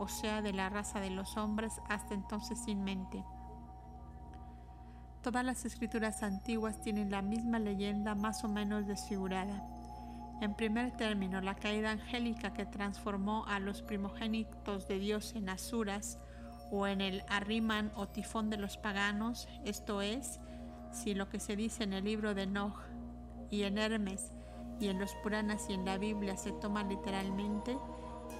o 0.00 0.08
sea, 0.08 0.42
de 0.42 0.52
la 0.52 0.68
raza 0.70 0.98
de 0.98 1.10
los 1.10 1.36
hombres 1.36 1.80
hasta 1.88 2.14
entonces 2.14 2.58
sin 2.64 2.82
mente. 2.82 3.24
Todas 5.22 5.44
las 5.44 5.64
escrituras 5.64 6.24
antiguas 6.24 6.80
tienen 6.80 7.12
la 7.12 7.22
misma 7.22 7.60
leyenda 7.60 8.16
más 8.16 8.42
o 8.42 8.48
menos 8.48 8.88
desfigurada. 8.88 9.62
En 10.40 10.54
primer 10.54 10.96
término, 10.96 11.40
la 11.40 11.54
caída 11.54 11.92
angélica 11.92 12.52
que 12.54 12.66
transformó 12.66 13.44
a 13.46 13.60
los 13.60 13.82
primogénitos 13.82 14.88
de 14.88 14.98
Dios 14.98 15.34
en 15.34 15.48
asuras 15.48 16.18
o 16.70 16.86
en 16.86 17.00
el 17.00 17.22
arriman 17.28 17.92
o 17.94 18.08
tifón 18.08 18.50
de 18.50 18.56
los 18.56 18.76
paganos, 18.76 19.48
esto 19.64 20.02
es, 20.02 20.40
si 20.92 21.14
lo 21.14 21.28
que 21.28 21.40
se 21.40 21.56
dice 21.56 21.84
en 21.84 21.92
el 21.92 22.04
libro 22.04 22.34
de 22.34 22.46
Noé 22.46 22.72
y 23.50 23.62
en 23.62 23.78
Hermes 23.78 24.32
y 24.80 24.88
en 24.88 24.98
los 24.98 25.14
Puranas 25.16 25.66
y 25.68 25.74
en 25.74 25.84
la 25.84 25.98
Biblia 25.98 26.36
se 26.36 26.52
toma 26.52 26.84
literalmente, 26.84 27.76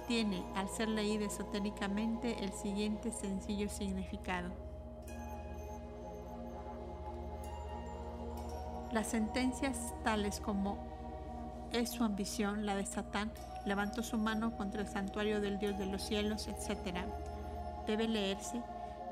tiene, 0.07 0.43
al 0.55 0.69
ser 0.69 0.89
leída 0.89 1.25
esotéricamente, 1.25 2.43
el 2.43 2.51
siguiente 2.53 3.11
sencillo 3.11 3.69
significado. 3.69 4.49
Las 8.91 9.07
sentencias 9.07 9.93
tales 10.03 10.39
como 10.39 10.77
es 11.71 11.91
su 11.91 12.03
ambición, 12.03 12.65
la 12.65 12.75
de 12.75 12.85
Satán, 12.85 13.31
levantó 13.65 14.01
su 14.01 14.17
mano 14.17 14.55
contra 14.57 14.81
el 14.81 14.87
santuario 14.87 15.41
del 15.41 15.59
Dios 15.59 15.77
de 15.77 15.85
los 15.85 16.01
cielos, 16.01 16.47
etc. 16.47 17.05
Debe 17.89 18.07
leerse, 18.07 18.61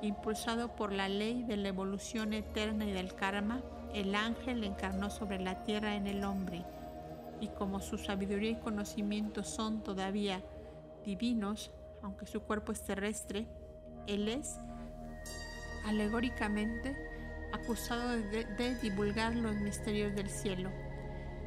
impulsado 0.03 0.75
por 0.75 0.91
la 0.91 1.09
ley 1.09 1.41
de 1.41 1.57
la 1.57 1.69
evolución 1.69 2.33
eterna 2.33 2.85
y 2.85 2.91
del 2.91 3.15
karma, 3.15 3.59
el 3.95 4.13
ángel 4.13 4.63
encarnó 4.63 5.09
sobre 5.09 5.39
la 5.39 5.63
tierra 5.63 5.95
en 5.95 6.05
el 6.05 6.23
hombre, 6.23 6.63
y 7.41 7.47
como 7.47 7.79
su 7.79 7.97
sabiduría 7.97 8.51
y 8.51 8.59
conocimiento 8.59 9.43
son 9.43 9.81
todavía 9.81 10.43
divinos, 11.03 11.71
aunque 12.03 12.27
su 12.27 12.41
cuerpo 12.41 12.71
es 12.71 12.83
terrestre, 12.83 13.47
él 14.05 14.27
es, 14.27 14.59
alegóricamente, 15.87 16.95
acusado 17.53 18.09
de, 18.09 18.45
de 18.45 18.75
divulgar 18.75 19.35
los 19.35 19.55
misterios 19.55 20.13
del 20.13 20.29
cielo 20.29 20.69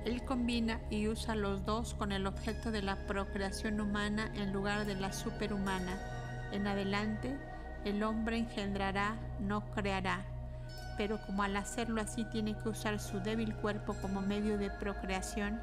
él 0.04 0.24
combina 0.24 0.80
y 0.88 1.08
usa 1.08 1.34
los 1.34 1.64
dos 1.66 1.94
con 1.94 2.10
el 2.10 2.26
objeto 2.26 2.70
de 2.70 2.80
la 2.82 2.96
procreación 3.06 3.80
humana 3.80 4.32
en 4.34 4.52
lugar 4.52 4.86
de 4.86 4.94
la 4.94 5.12
superhumana. 5.12 6.19
En 6.52 6.66
adelante, 6.66 7.36
el 7.84 8.02
hombre 8.02 8.38
engendrará, 8.38 9.16
no 9.38 9.70
creará, 9.70 10.24
pero 10.96 11.20
como 11.24 11.42
al 11.42 11.56
hacerlo 11.56 12.00
así 12.00 12.24
tiene 12.24 12.56
que 12.58 12.68
usar 12.68 12.98
su 12.98 13.20
débil 13.20 13.54
cuerpo 13.54 13.94
como 14.02 14.20
medio 14.20 14.58
de 14.58 14.70
procreación, 14.70 15.60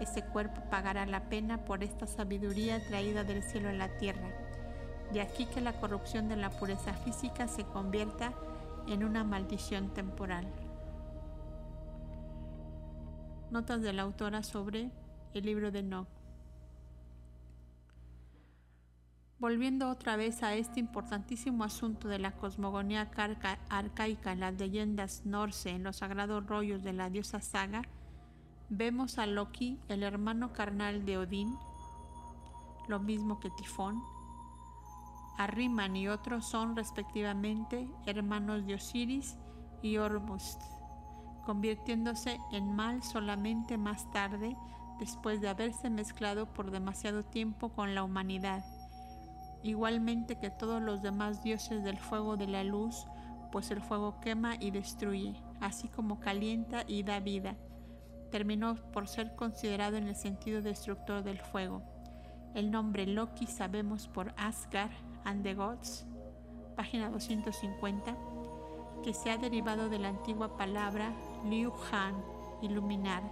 ese 0.00 0.22
cuerpo 0.22 0.62
pagará 0.70 1.06
la 1.06 1.28
pena 1.28 1.58
por 1.64 1.84
esta 1.84 2.06
sabiduría 2.06 2.80
traída 2.88 3.22
del 3.22 3.42
cielo 3.42 3.68
a 3.68 3.72
la 3.72 3.88
tierra. 3.98 4.30
De 5.12 5.20
aquí 5.20 5.46
que 5.46 5.60
la 5.60 5.74
corrupción 5.74 6.28
de 6.28 6.36
la 6.36 6.50
pureza 6.50 6.94
física 6.94 7.46
se 7.48 7.64
convierta 7.64 8.32
en 8.88 9.04
una 9.04 9.24
maldición 9.24 9.92
temporal. 9.92 10.46
Notas 13.50 13.82
de 13.82 13.92
la 13.92 14.02
autora 14.02 14.42
sobre 14.42 14.90
el 15.34 15.44
libro 15.44 15.70
de 15.70 15.82
Noé. 15.82 16.19
Volviendo 19.40 19.88
otra 19.88 20.16
vez 20.16 20.42
a 20.42 20.54
este 20.54 20.80
importantísimo 20.80 21.64
asunto 21.64 22.08
de 22.08 22.18
la 22.18 22.32
cosmogonía 22.32 23.10
arcaica 23.70 24.32
en 24.32 24.40
las 24.40 24.54
leyendas 24.54 25.22
norse, 25.24 25.70
en 25.70 25.82
los 25.82 25.96
sagrados 25.96 26.46
rollos 26.46 26.82
de 26.82 26.92
la 26.92 27.08
diosa 27.08 27.40
Saga, 27.40 27.82
vemos 28.68 29.18
a 29.18 29.24
Loki, 29.24 29.80
el 29.88 30.02
hermano 30.02 30.52
carnal 30.52 31.06
de 31.06 31.16
Odín, 31.16 31.56
lo 32.86 33.00
mismo 33.00 33.40
que 33.40 33.48
Tifón. 33.50 34.02
Arriman 35.38 35.96
y 35.96 36.06
otros 36.06 36.46
son 36.46 36.76
respectivamente 36.76 37.88
hermanos 38.04 38.66
de 38.66 38.74
Osiris 38.74 39.38
y 39.80 39.96
Ormuzd 39.96 40.60
convirtiéndose 41.50 42.38
en 42.52 42.76
mal 42.76 43.02
solamente 43.02 43.78
más 43.78 44.10
tarde, 44.12 44.56
después 44.98 45.40
de 45.40 45.48
haberse 45.48 45.90
mezclado 45.90 46.46
por 46.52 46.70
demasiado 46.70 47.24
tiempo 47.24 47.70
con 47.70 47.94
la 47.94 48.04
humanidad, 48.04 48.62
igualmente 49.62 50.38
que 50.38 50.50
todos 50.50 50.82
los 50.82 51.02
demás 51.02 51.42
dioses 51.42 51.82
del 51.84 51.98
fuego 51.98 52.36
de 52.36 52.46
la 52.46 52.64
luz, 52.64 53.06
pues 53.52 53.70
el 53.70 53.80
fuego 53.80 54.20
quema 54.20 54.56
y 54.58 54.70
destruye, 54.70 55.34
así 55.60 55.88
como 55.88 56.20
calienta 56.20 56.84
y 56.86 57.02
da 57.02 57.20
vida. 57.20 57.56
Terminó 58.30 58.76
por 58.92 59.08
ser 59.08 59.34
considerado 59.34 59.96
en 59.96 60.06
el 60.06 60.16
sentido 60.16 60.62
destructor 60.62 61.22
del 61.22 61.38
fuego. 61.38 61.82
El 62.54 62.70
nombre 62.70 63.06
Loki 63.06 63.46
sabemos 63.46 64.08
por 64.08 64.32
Asgard 64.36 64.92
and 65.24 65.42
the 65.42 65.54
Gods, 65.54 66.06
página 66.76 67.10
250, 67.10 68.16
que 69.02 69.14
se 69.14 69.30
ha 69.30 69.36
derivado 69.36 69.88
de 69.88 69.98
la 69.98 70.08
antigua 70.08 70.56
palabra 70.56 71.12
Liu 71.44 71.72
Han, 71.92 72.22
iluminar. 72.62 73.22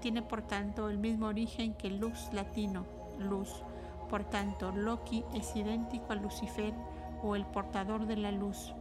Tiene 0.00 0.22
por 0.22 0.42
tanto 0.42 0.88
el 0.88 0.98
mismo 0.98 1.26
origen 1.26 1.74
que 1.74 1.90
luz 1.90 2.28
latino, 2.32 2.86
luz. 3.18 3.64
Por 4.08 4.24
tanto, 4.24 4.72
Loki 4.72 5.24
es 5.34 5.54
idéntico 5.54 6.12
a 6.12 6.16
Lucifer 6.16 6.72
o 7.22 7.36
el 7.36 7.44
portador 7.44 8.06
de 8.06 8.16
la 8.16 8.32
luz. 8.32 8.72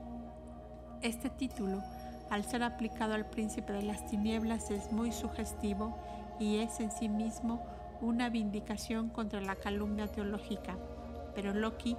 Este 1.02 1.30
título, 1.30 1.84
al 2.30 2.46
ser 2.46 2.64
aplicado 2.64 3.14
al 3.14 3.26
príncipe 3.26 3.74
de 3.74 3.84
las 3.84 4.06
tinieblas, 4.08 4.72
es 4.72 4.92
muy 4.92 5.12
sugestivo 5.12 5.98
y 6.40 6.60
es 6.60 6.80
en 6.80 6.92
sí 6.92 7.10
mismo 7.10 7.66
una 8.00 8.30
vindicación 8.30 9.10
contra 9.10 9.42
la 9.42 9.56
calumnia 9.56 10.08
teológica. 10.08 10.78
Pero 11.36 11.54
Loki 11.54 11.98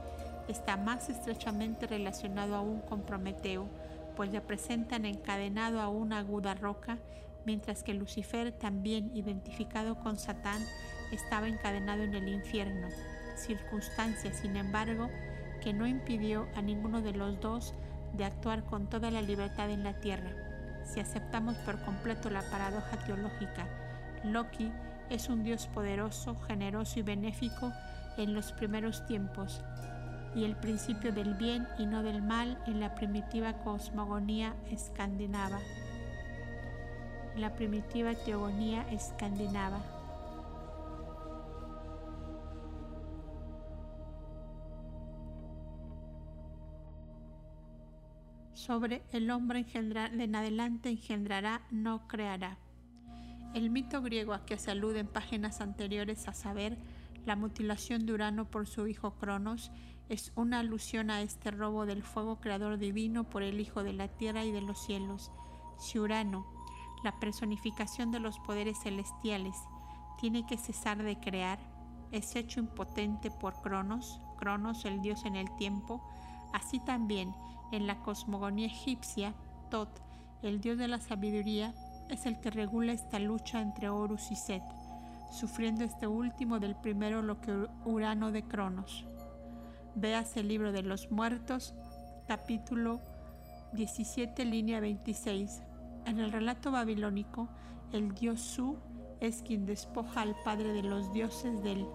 está 0.49 0.77
más 0.77 1.11
estrechamente 1.11 1.87
relacionado 1.87 2.57
aún 2.57 2.81
con 2.81 3.03
Prometeo, 3.03 3.69
pues 4.17 4.33
le 4.33 4.41
presentan 4.41 5.05
encadenado 5.05 5.81
a 5.81 5.89
una 5.89 6.19
aguda 6.19 6.55
roca, 6.55 6.99
mientras 7.45 7.83
que 7.83 7.95
Lucifer, 7.95 8.53
también 8.53 9.15
identificado 9.15 9.99
con 9.99 10.19
Satán, 10.19 10.63
estaba 11.13 11.47
encadenado 11.47 12.03
en 12.03 12.15
el 12.15 12.29
infierno, 12.29 12.89
circunstancia, 13.39 14.33
sin 14.33 14.57
embargo, 14.57 15.09
que 15.63 15.73
no 15.73 15.87
impidió 15.87 16.47
a 16.55 16.63
ninguno 16.63 17.01
de 17.01 17.13
los 17.13 17.41
dos 17.41 17.75
de 18.13 18.25
actuar 18.25 18.65
con 18.65 18.89
toda 18.89 19.11
la 19.11 19.23
libertad 19.23 19.71
en 19.71 19.85
la 19.85 19.95
tierra. 20.01 20.31
Si 20.85 21.01
aceptamos 21.01 21.57
por 21.59 21.81
completo 21.85 22.31
la 22.31 22.43
paradoja 22.51 22.99
teológica, 23.05 23.67
Loki 24.25 24.73
es 25.11 25.29
un 25.29 25.45
dios 25.45 25.67
poderoso, 25.67 26.37
generoso 26.47 26.99
y 26.99 27.03
benéfico 27.03 27.73
en 28.17 28.35
los 28.35 28.53
primeros 28.53 29.07
tiempos, 29.07 29.63
y 30.35 30.45
el 30.45 30.57
principio 30.57 31.13
del 31.13 31.35
bien 31.35 31.67
y 31.79 31.87
no 31.87 32.03
del 32.03 32.23
mal 32.23 32.59
en 32.67 32.81
la 32.81 32.95
primitiva 32.95 33.55
cosmogonía 33.65 34.55
escandinava. 34.71 35.61
La 37.37 37.55
primitiva 37.55 38.15
teogonía 38.15 38.87
escandinava. 38.91 39.98
Sobre 48.59 49.05
el 49.13 49.31
hombre 49.31 49.61
engendrar, 49.61 50.13
en 50.13 50.35
adelante 50.35 50.91
engendrará, 50.91 51.63
no 51.71 52.09
creará. 52.09 52.59
El 53.55 53.71
mito 53.71 54.03
griego 54.03 54.35
a 54.35 54.45
que 54.45 54.59
se 54.59 54.73
alude 54.73 54.99
en 54.99 55.07
páginas 55.07 55.61
anteriores 55.61 56.27
a 56.27 56.35
saber 56.35 56.77
la 57.25 57.37
mutilación 57.37 58.05
de 58.05 58.15
Urano 58.15 58.51
por 58.51 58.67
su 58.67 58.89
hijo 58.89 59.13
Cronos 59.13 59.71
es 60.09 60.33
una 60.35 60.59
alusión 60.59 61.09
a 61.11 61.23
este 61.23 61.53
robo 61.53 61.87
del 61.87 62.03
fuego 62.03 62.41
creador 62.41 62.79
divino 62.79 63.31
por 63.31 63.45
el 63.45 63.61
Hijo 63.61 63.85
de 63.85 63.93
la 63.93 64.09
tierra 64.09 64.45
y 64.45 64.51
de 64.51 64.61
los 64.61 64.85
cielos. 64.85 65.31
Si 65.79 66.01
Urano, 66.01 66.45
la 67.05 67.21
personificación 67.21 68.11
de 68.11 68.19
los 68.19 68.41
poderes 68.41 68.81
celestiales, 68.83 69.55
tiene 70.21 70.45
que 70.47 70.59
cesar 70.59 71.01
de 71.05 71.21
crear, 71.21 71.61
es 72.11 72.35
hecho 72.35 72.59
impotente 72.59 73.31
por 73.31 73.63
Cronos, 73.63 74.21
Cronos 74.37 74.85
el 74.85 75.01
dios 75.01 75.25
en 75.27 75.37
el 75.37 75.47
tiempo, 75.59 76.03
así 76.53 76.81
también 76.81 77.33
en 77.73 77.87
la 77.87 78.01
cosmogonía 78.01 78.67
egipcia, 78.67 79.35
Tot, 79.71 79.89
el 80.43 80.61
dios 80.61 80.79
de 80.79 80.89
la 80.89 81.01
sabiduría, 81.01 81.75
es 82.09 82.27
el 82.27 82.41
que 82.41 82.51
regula 82.51 82.93
esta 82.93 83.19
lucha 83.19 83.61
entre 83.61 83.89
Horus 83.89 84.31
y 84.31 84.37
Set, 84.37 84.63
sufriendo 85.31 85.85
este 85.85 86.07
último 86.07 86.59
del 86.59 86.75
primero 86.75 87.23
lo 87.23 87.41
que 87.41 87.67
Urano 87.85 88.33
de 88.33 88.43
Cronos. 88.43 89.07
Veas 89.95 90.37
el 90.37 90.49
libro 90.49 90.73
de 90.73 90.83
los 90.83 91.11
muertos, 91.11 91.75
capítulo 92.27 93.01
17, 93.73 94.45
línea 94.45 94.81
26. 94.81 95.63
En 96.07 96.19
el 96.21 96.33
relato 96.33 96.71
babilónico, 96.71 97.49
el 97.93 98.15
dios 98.15 98.41
Su 98.41 98.79
es 99.21 99.43
quien 99.43 99.67
despoja 99.67 100.23
al 100.23 100.37
padre 100.45 100.73
de 100.73 100.83
los 100.83 101.13
dioses 101.13 101.63
del 101.63 101.87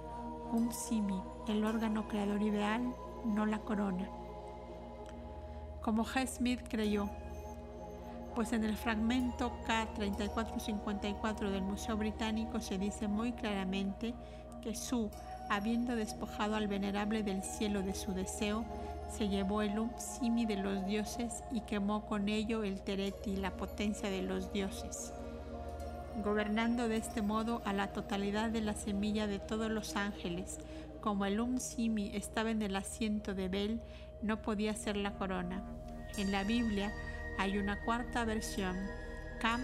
Um-Simi, 0.51 1.21
el 1.47 1.63
órgano 1.65 2.07
creador 2.07 2.41
ideal, 2.41 2.93
no 3.25 3.45
la 3.45 3.59
corona. 3.59 4.09
Como 5.83 6.05
G. 6.05 6.25
Smith 6.25 6.61
creyó, 6.69 7.09
pues 8.35 8.53
en 8.53 8.63
el 8.63 8.77
fragmento 8.77 9.51
K3454 9.67 11.51
del 11.51 11.61
Museo 11.61 11.97
Británico 11.97 12.61
se 12.61 12.77
dice 12.77 13.09
muy 13.09 13.33
claramente 13.33 14.13
que 14.61 14.75
Su, 14.75 15.11
habiendo 15.49 15.97
despojado 15.97 16.55
al 16.55 16.69
venerable 16.69 17.21
del 17.21 17.43
cielo 17.43 17.81
de 17.81 17.93
su 17.93 18.13
deseo, 18.13 18.63
se 19.11 19.27
llevó 19.27 19.61
el 19.61 19.73
Simi 19.97 20.45
de 20.45 20.55
los 20.55 20.85
dioses 20.85 21.43
y 21.51 21.59
quemó 21.61 22.05
con 22.05 22.29
ello 22.29 22.63
el 22.63 22.81
Tereti, 22.81 23.35
la 23.35 23.51
potencia 23.51 24.09
de 24.09 24.21
los 24.21 24.53
dioses, 24.53 25.13
gobernando 26.23 26.87
de 26.87 26.95
este 26.95 27.21
modo 27.21 27.61
a 27.65 27.73
la 27.73 27.91
totalidad 27.91 28.49
de 28.49 28.61
la 28.61 28.73
semilla 28.73 29.27
de 29.27 29.39
todos 29.39 29.69
los 29.69 29.97
ángeles. 29.97 30.59
Como 31.01 31.25
el 31.25 31.41
Um 31.41 31.59
Simi 31.59 32.11
estaba 32.15 32.51
en 32.51 32.61
el 32.61 32.77
asiento 32.77 33.33
de 33.33 33.49
Bel, 33.49 33.81
no 34.21 34.41
podía 34.41 34.73
ser 34.73 34.95
la 34.95 35.11
corona. 35.11 35.61
En 36.17 36.31
la 36.31 36.43
Biblia, 36.43 36.91
hay 37.37 37.57
una 37.57 37.79
cuarta 37.79 38.23
versión. 38.25 38.77
Cam 39.39 39.61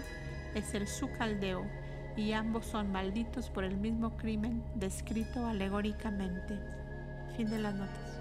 es 0.54 0.74
el 0.74 0.88
su 0.88 1.10
caldeo 1.12 1.64
y 2.16 2.32
ambos 2.32 2.66
son 2.66 2.90
malditos 2.90 3.50
por 3.50 3.64
el 3.64 3.76
mismo 3.76 4.16
crimen 4.16 4.64
descrito 4.74 5.46
alegóricamente. 5.46 6.58
Fin 7.36 7.48
de 7.50 7.58
las 7.60 7.74
notas. 7.74 8.20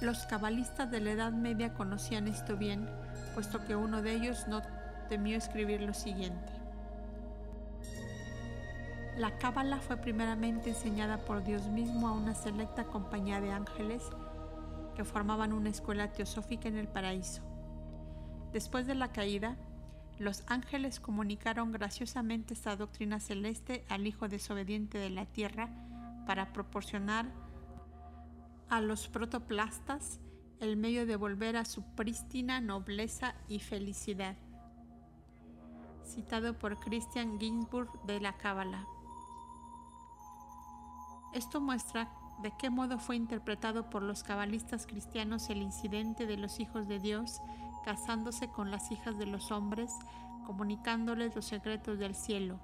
Los 0.00 0.26
cabalistas 0.26 0.90
de 0.90 1.00
la 1.00 1.12
Edad 1.12 1.32
Media 1.32 1.74
conocían 1.74 2.26
esto 2.26 2.56
bien, 2.56 2.88
puesto 3.34 3.64
que 3.64 3.76
uno 3.76 4.02
de 4.02 4.12
ellos 4.12 4.48
no 4.48 4.62
temió 5.08 5.36
escribir 5.36 5.80
lo 5.80 5.94
siguiente. 5.94 6.61
La 9.22 9.38
cábala 9.38 9.78
fue 9.78 9.98
primeramente 9.98 10.70
enseñada 10.70 11.18
por 11.18 11.44
Dios 11.44 11.68
mismo 11.68 12.08
a 12.08 12.12
una 12.12 12.34
selecta 12.34 12.86
compañía 12.86 13.40
de 13.40 13.52
ángeles 13.52 14.02
que 14.96 15.04
formaban 15.04 15.52
una 15.52 15.70
escuela 15.70 16.12
teosófica 16.12 16.66
en 16.66 16.76
el 16.76 16.88
paraíso. 16.88 17.40
Después 18.52 18.88
de 18.88 18.96
la 18.96 19.12
caída, 19.12 19.56
los 20.18 20.42
ángeles 20.48 20.98
comunicaron 20.98 21.70
graciosamente 21.70 22.52
esta 22.52 22.74
doctrina 22.74 23.20
celeste 23.20 23.84
al 23.88 24.08
Hijo 24.08 24.26
desobediente 24.26 24.98
de 24.98 25.10
la 25.10 25.24
tierra 25.24 25.68
para 26.26 26.52
proporcionar 26.52 27.26
a 28.70 28.80
los 28.80 29.06
protoplastas 29.06 30.18
el 30.58 30.76
medio 30.76 31.06
de 31.06 31.14
volver 31.14 31.56
a 31.56 31.64
su 31.64 31.84
prístina 31.94 32.60
nobleza 32.60 33.36
y 33.46 33.60
felicidad. 33.60 34.34
Citado 36.04 36.58
por 36.58 36.80
Christian 36.80 37.38
Ginsburg 37.38 37.88
de 38.04 38.18
la 38.18 38.36
Cábala. 38.36 38.88
Esto 41.32 41.62
muestra 41.62 42.10
de 42.42 42.52
qué 42.58 42.68
modo 42.68 42.98
fue 42.98 43.16
interpretado 43.16 43.88
por 43.88 44.02
los 44.02 44.22
cabalistas 44.22 44.86
cristianos 44.86 45.48
el 45.48 45.62
incidente 45.62 46.26
de 46.26 46.36
los 46.36 46.60
hijos 46.60 46.88
de 46.88 46.98
Dios 46.98 47.40
casándose 47.84 48.48
con 48.48 48.70
las 48.70 48.90
hijas 48.92 49.18
de 49.18 49.26
los 49.26 49.50
hombres, 49.50 49.92
comunicándoles 50.46 51.34
los 51.34 51.46
secretos 51.46 51.98
del 51.98 52.14
cielo, 52.14 52.60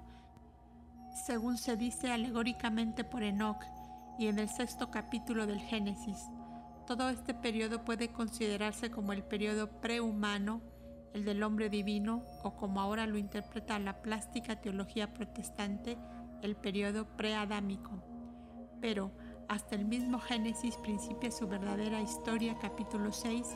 según 1.25 1.57
se 1.57 1.75
dice 1.77 2.11
alegóricamente 2.11 3.03
por 3.03 3.23
Enoch 3.23 3.61
y 4.17 4.27
en 4.27 4.39
el 4.39 4.49
sexto 4.49 4.91
capítulo 4.91 5.45
del 5.45 5.59
Génesis. 5.59 6.27
Todo 6.85 7.09
este 7.09 7.33
periodo 7.33 7.83
puede 7.83 8.11
considerarse 8.11 8.91
como 8.91 9.13
el 9.13 9.23
periodo 9.23 9.81
prehumano, 9.81 10.61
el 11.13 11.25
del 11.25 11.43
hombre 11.43 11.69
divino, 11.69 12.23
o 12.43 12.55
como 12.55 12.81
ahora 12.81 13.07
lo 13.07 13.17
interpreta 13.17 13.79
la 13.79 14.01
plástica 14.01 14.61
teología 14.61 15.13
protestante, 15.13 15.97
el 16.41 16.55
periodo 16.55 17.05
preadámico 17.17 18.08
pero 18.81 19.11
hasta 19.47 19.75
el 19.75 19.85
mismo 19.85 20.19
Génesis 20.19 20.75
principia 20.77 21.31
su 21.31 21.47
verdadera 21.47 22.01
historia, 22.01 22.55
capítulo 22.61 23.11
6, 23.11 23.47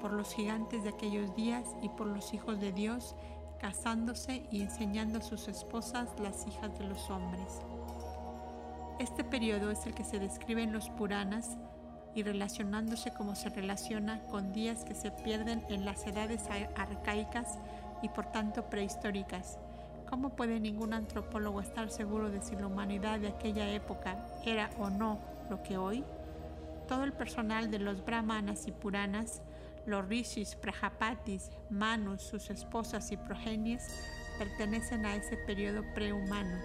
por 0.00 0.12
los 0.12 0.32
gigantes 0.34 0.84
de 0.84 0.90
aquellos 0.90 1.34
días 1.34 1.64
y 1.82 1.88
por 1.88 2.06
los 2.06 2.32
hijos 2.32 2.60
de 2.60 2.72
Dios, 2.72 3.14
casándose 3.60 4.46
y 4.50 4.62
enseñando 4.62 5.18
a 5.18 5.22
sus 5.22 5.48
esposas 5.48 6.08
las 6.20 6.46
hijas 6.46 6.76
de 6.78 6.84
los 6.84 7.10
hombres. 7.10 7.60
Este 8.98 9.24
periodo 9.24 9.70
es 9.70 9.86
el 9.86 9.94
que 9.94 10.04
se 10.04 10.18
describe 10.18 10.62
en 10.62 10.72
los 10.72 10.88
Puranas 10.90 11.56
y 12.14 12.22
relacionándose 12.22 13.12
como 13.12 13.34
se 13.34 13.48
relaciona 13.48 14.20
con 14.24 14.52
días 14.52 14.84
que 14.84 14.94
se 14.94 15.10
pierden 15.10 15.64
en 15.68 15.84
las 15.84 16.06
edades 16.06 16.44
arcaicas 16.76 17.58
y 18.02 18.08
por 18.08 18.26
tanto 18.26 18.68
prehistóricas 18.68 19.58
¿Cómo 20.12 20.36
puede 20.36 20.60
ningún 20.60 20.92
antropólogo 20.92 21.62
estar 21.62 21.88
seguro 21.88 22.30
de 22.30 22.42
si 22.42 22.54
la 22.54 22.66
humanidad 22.66 23.18
de 23.18 23.28
aquella 23.28 23.70
época 23.70 24.26
era 24.44 24.68
o 24.78 24.90
no 24.90 25.18
lo 25.48 25.62
que 25.62 25.78
hoy? 25.78 26.04
Todo 26.86 27.04
el 27.04 27.14
personal 27.14 27.70
de 27.70 27.78
los 27.78 28.04
brahmanas 28.04 28.66
y 28.66 28.72
puranas, 28.72 29.40
los 29.86 30.06
rishis, 30.06 30.54
prajapatis, 30.54 31.50
manus, 31.70 32.20
sus 32.20 32.50
esposas 32.50 33.10
y 33.10 33.16
progenies, 33.16 33.88
pertenecen 34.38 35.06
a 35.06 35.16
ese 35.16 35.38
periodo 35.38 35.82
prehumano. 35.94 36.58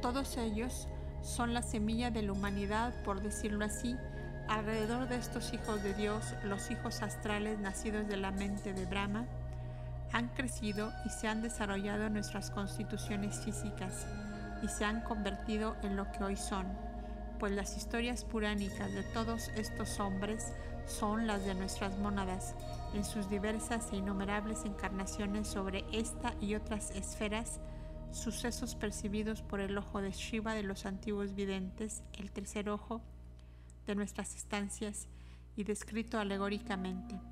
Todos 0.00 0.38
ellos 0.38 0.88
son 1.20 1.52
la 1.52 1.60
semilla 1.60 2.10
de 2.10 2.22
la 2.22 2.32
humanidad, 2.32 2.94
por 3.04 3.20
decirlo 3.20 3.66
así, 3.66 3.98
alrededor 4.48 5.08
de 5.08 5.16
estos 5.16 5.52
hijos 5.52 5.82
de 5.82 5.92
Dios, 5.92 6.34
los 6.42 6.70
hijos 6.70 7.02
astrales 7.02 7.58
nacidos 7.58 8.08
de 8.08 8.16
la 8.16 8.30
mente 8.30 8.72
de 8.72 8.86
Brahma, 8.86 9.26
han 10.12 10.28
crecido 10.28 10.92
y 11.04 11.10
se 11.10 11.28
han 11.28 11.42
desarrollado 11.42 12.08
nuestras 12.10 12.50
constituciones 12.50 13.40
físicas 13.44 14.06
y 14.62 14.68
se 14.68 14.84
han 14.84 15.02
convertido 15.02 15.76
en 15.82 15.96
lo 15.96 16.10
que 16.10 16.24
hoy 16.24 16.36
son, 16.36 16.66
pues 17.38 17.52
las 17.52 17.76
historias 17.76 18.24
puránicas 18.24 18.92
de 18.92 19.02
todos 19.14 19.48
estos 19.56 19.98
hombres 20.00 20.52
son 20.86 21.26
las 21.26 21.44
de 21.44 21.54
nuestras 21.54 21.96
mónadas, 21.98 22.54
en 22.94 23.04
sus 23.04 23.30
diversas 23.30 23.92
e 23.92 23.96
innumerables 23.96 24.64
encarnaciones 24.64 25.46
sobre 25.46 25.84
esta 25.92 26.34
y 26.40 26.54
otras 26.54 26.90
esferas, 26.90 27.60
sucesos 28.12 28.74
percibidos 28.74 29.42
por 29.42 29.60
el 29.60 29.78
ojo 29.78 30.02
de 30.02 30.10
Shiva 30.10 30.54
de 30.54 30.64
los 30.64 30.84
antiguos 30.84 31.34
videntes, 31.34 32.02
el 32.18 32.32
tercer 32.32 32.68
ojo 32.68 33.00
de 33.86 33.94
nuestras 33.94 34.34
estancias 34.34 35.08
y 35.56 35.64
descrito 35.64 36.18
alegóricamente. 36.18 37.29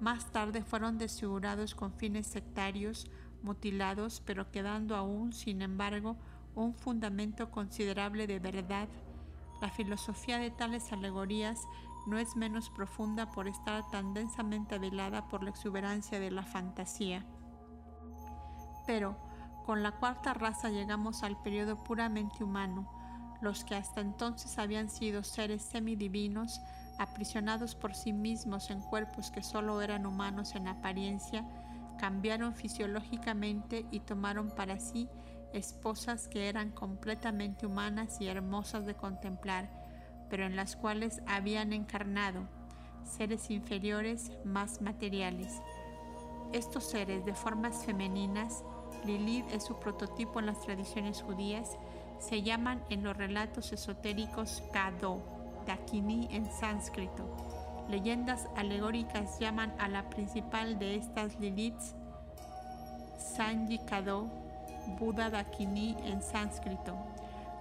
Más 0.00 0.30
tarde 0.30 0.62
fueron 0.62 0.98
desfigurados 0.98 1.74
con 1.74 1.92
fines 1.92 2.26
sectarios, 2.26 3.06
mutilados, 3.42 4.22
pero 4.26 4.50
quedando 4.50 4.94
aún, 4.94 5.32
sin 5.32 5.62
embargo, 5.62 6.16
un 6.54 6.74
fundamento 6.74 7.50
considerable 7.50 8.26
de 8.26 8.38
verdad. 8.38 8.88
La 9.60 9.70
filosofía 9.70 10.38
de 10.38 10.50
tales 10.50 10.92
alegorías 10.92 11.60
no 12.06 12.18
es 12.18 12.36
menos 12.36 12.70
profunda 12.70 13.30
por 13.30 13.48
estar 13.48 13.88
tan 13.90 14.14
densamente 14.14 14.78
velada 14.78 15.28
por 15.28 15.42
la 15.42 15.50
exuberancia 15.50 16.20
de 16.20 16.30
la 16.30 16.44
fantasía. 16.44 17.24
Pero 18.86 19.16
con 19.64 19.82
la 19.82 19.92
cuarta 19.92 20.34
raza 20.34 20.68
llegamos 20.68 21.22
al 21.22 21.40
periodo 21.42 21.82
puramente 21.82 22.44
humano. 22.44 22.88
Los 23.40 23.64
que 23.64 23.74
hasta 23.74 24.00
entonces 24.00 24.58
habían 24.58 24.88
sido 24.88 25.24
seres 25.24 25.62
semidivinos 25.62 26.60
aprisionados 26.98 27.74
por 27.74 27.94
sí 27.94 28.12
mismos 28.12 28.70
en 28.70 28.80
cuerpos 28.80 29.30
que 29.30 29.42
solo 29.42 29.80
eran 29.82 30.06
humanos 30.06 30.54
en 30.54 30.68
apariencia, 30.68 31.44
cambiaron 31.98 32.54
fisiológicamente 32.54 33.86
y 33.90 34.00
tomaron 34.00 34.50
para 34.50 34.78
sí 34.78 35.08
esposas 35.52 36.28
que 36.28 36.48
eran 36.48 36.70
completamente 36.70 37.66
humanas 37.66 38.20
y 38.20 38.28
hermosas 38.28 38.86
de 38.86 38.94
contemplar, 38.94 39.70
pero 40.28 40.44
en 40.44 40.56
las 40.56 40.76
cuales 40.76 41.22
habían 41.26 41.72
encarnado 41.72 42.48
seres 43.04 43.50
inferiores 43.50 44.32
más 44.44 44.82
materiales. 44.82 45.60
Estos 46.52 46.84
seres 46.84 47.24
de 47.24 47.34
formas 47.34 47.84
femeninas, 47.84 48.64
Lilith 49.04 49.50
es 49.52 49.64
su 49.64 49.78
prototipo 49.78 50.40
en 50.40 50.46
las 50.46 50.60
tradiciones 50.60 51.22
judías, 51.22 51.76
se 52.18 52.42
llaman 52.42 52.82
en 52.88 53.02
los 53.02 53.16
relatos 53.16 53.72
esotéricos 53.72 54.62
Kado 54.72 55.35
Dakini 55.66 56.28
en 56.32 56.50
sánscrito. 56.50 57.24
Leyendas 57.88 58.48
alegóricas 58.56 59.38
llaman 59.38 59.72
a 59.78 59.88
la 59.88 60.08
principal 60.08 60.78
de 60.78 60.96
estas 60.96 61.38
Liliths 61.38 61.94
Sanji 63.18 63.78
Kado, 63.78 64.26
Buda 64.98 65.30
Dakini 65.30 65.96
en 66.04 66.22
sánscrito. 66.22 66.96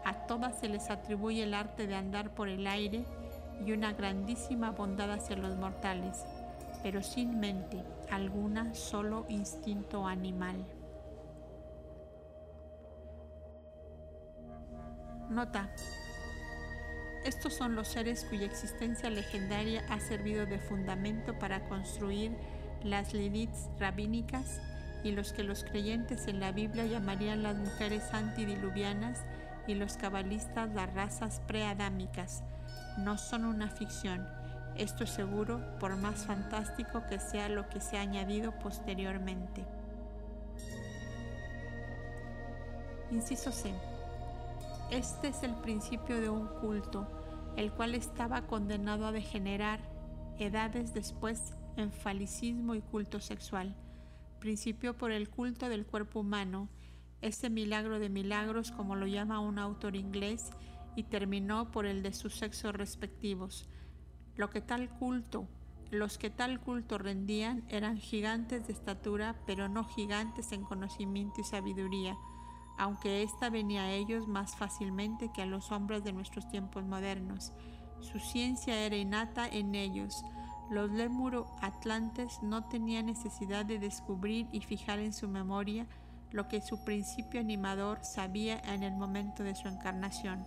A 0.04 0.14
todas 0.28 0.58
se 0.60 0.70
les 0.70 0.90
atribuye 0.90 1.44
el 1.44 1.54
arte 1.54 1.88
de 1.88 1.96
andar 1.96 2.30
por 2.30 2.48
el 2.48 2.68
aire 2.68 3.04
y 3.66 3.72
una 3.72 3.94
grandísima 3.94 4.72
bondad 4.72 5.12
hacia 5.12 5.36
los 5.36 5.56
mortales, 5.58 6.26
pero 6.84 7.02
sin 7.02 7.40
mente 7.40 7.84
alguna, 8.12 8.74
solo 8.74 9.26
instinto 9.30 10.06
animal. 10.06 10.66
Nota. 15.30 15.70
Estos 17.26 17.56
son 17.56 17.74
los 17.74 17.88
seres 17.88 18.24
cuya 18.30 18.46
existencia 18.46 19.10
legendaria 19.10 19.84
ha 19.90 20.00
servido 20.00 20.46
de 20.46 20.60
fundamento 20.60 21.34
para 21.40 21.68
construir 21.68 22.38
las 22.84 23.16
Liliths 23.16 23.68
rabínicas 23.80 24.62
y 25.04 25.12
los 25.12 25.34
que 25.34 25.42
los 25.42 25.64
creyentes 25.64 26.28
en 26.28 26.40
la 26.40 26.52
Biblia 26.52 26.86
llamarían 26.86 27.42
las 27.42 27.58
mujeres 27.58 28.04
antidiluvianas 28.14 29.24
y 29.66 29.74
los 29.74 29.98
cabalistas 29.98 30.72
las 30.76 30.94
razas 30.94 31.42
preadámicas. 31.48 32.44
No 33.00 33.18
son 33.18 33.46
una 33.46 33.72
ficción, 33.72 34.28
esto 34.78 35.04
es 35.04 35.10
seguro 35.10 35.80
por 35.80 35.96
más 35.96 36.26
fantástico 36.28 37.08
que 37.10 37.20
sea 37.20 37.50
lo 37.50 37.68
que 37.70 37.82
se 37.82 37.98
ha 37.98 38.02
añadido 38.02 38.52
posteriormente. 38.60 39.66
Inciso 43.10 43.52
C. 43.52 43.74
Este 44.92 45.30
es 45.30 45.42
el 45.42 45.56
principio 45.56 46.22
de 46.22 46.30
un 46.30 46.48
culto, 46.48 47.08
el 47.58 47.72
cual 47.72 47.96
estaba 47.96 48.46
condenado 48.46 49.08
a 49.08 49.12
degenerar 49.12 49.80
edades 50.38 50.94
después 50.94 51.56
en 51.76 51.92
falicismo 51.92 52.76
y 52.76 52.82
culto 52.82 53.20
sexual. 53.20 53.76
Principió 54.40 54.96
por 54.96 55.12
el 55.12 55.28
culto 55.30 55.70
del 55.70 55.88
cuerpo 55.88 56.20
humano, 56.20 56.70
ese 57.22 57.50
milagro 57.50 57.98
de 57.98 58.10
milagros 58.10 58.72
como 58.72 58.96
lo 58.96 59.08
llama 59.08 59.40
un 59.40 59.58
autor 59.58 59.96
inglés, 59.96 60.52
y 60.96 61.04
terminó 61.04 61.72
por 61.72 61.88
el 61.88 62.04
de 62.04 62.14
sus 62.14 62.36
sexos 62.36 62.76
respectivos. 62.76 63.68
Lo 64.36 64.52
que 64.52 64.62
tal 64.62 64.90
culto, 64.90 65.48
los 65.90 66.20
que 66.20 66.30
tal 66.30 66.60
culto 66.60 67.00
rendían 67.00 67.66
eran 67.70 67.98
gigantes 67.98 68.68
de 68.68 68.74
estatura, 68.74 69.36
pero 69.48 69.68
no 69.68 69.84
gigantes 69.84 70.52
en 70.52 70.64
conocimiento 70.64 71.42
y 71.42 71.44
sabiduría 71.44 72.16
aunque 72.78 73.24
ésta 73.24 73.50
venía 73.50 73.84
a 73.84 73.92
ellos 73.92 74.28
más 74.28 74.56
fácilmente 74.56 75.32
que 75.32 75.42
a 75.42 75.46
los 75.46 75.72
hombres 75.72 76.04
de 76.04 76.14
nuestros 76.14 76.48
tiempos 76.48 76.84
modernos. 76.84 77.54
Su 78.02 78.20
ciencia 78.20 78.80
era 78.80 78.96
innata 78.96 79.48
en 79.48 79.76
ellos. 79.76 80.24
Los 80.70 80.92
lémuro 80.92 81.48
atlantes 81.62 82.40
no 82.42 82.66
tenían 82.66 83.06
necesidad 83.06 83.66
de 83.66 83.80
descubrir 83.80 84.48
y 84.52 84.62
fijar 84.62 85.00
en 85.00 85.14
su 85.14 85.28
memoria 85.28 85.88
lo 86.32 86.48
que 86.48 86.62
su 86.62 86.84
principio 86.84 87.40
animador 87.40 88.04
sabía 88.04 88.60
en 88.60 88.84
el 88.84 88.96
momento 88.96 89.44
de 89.44 89.56
su 89.56 89.68
encarnación. 89.68 90.44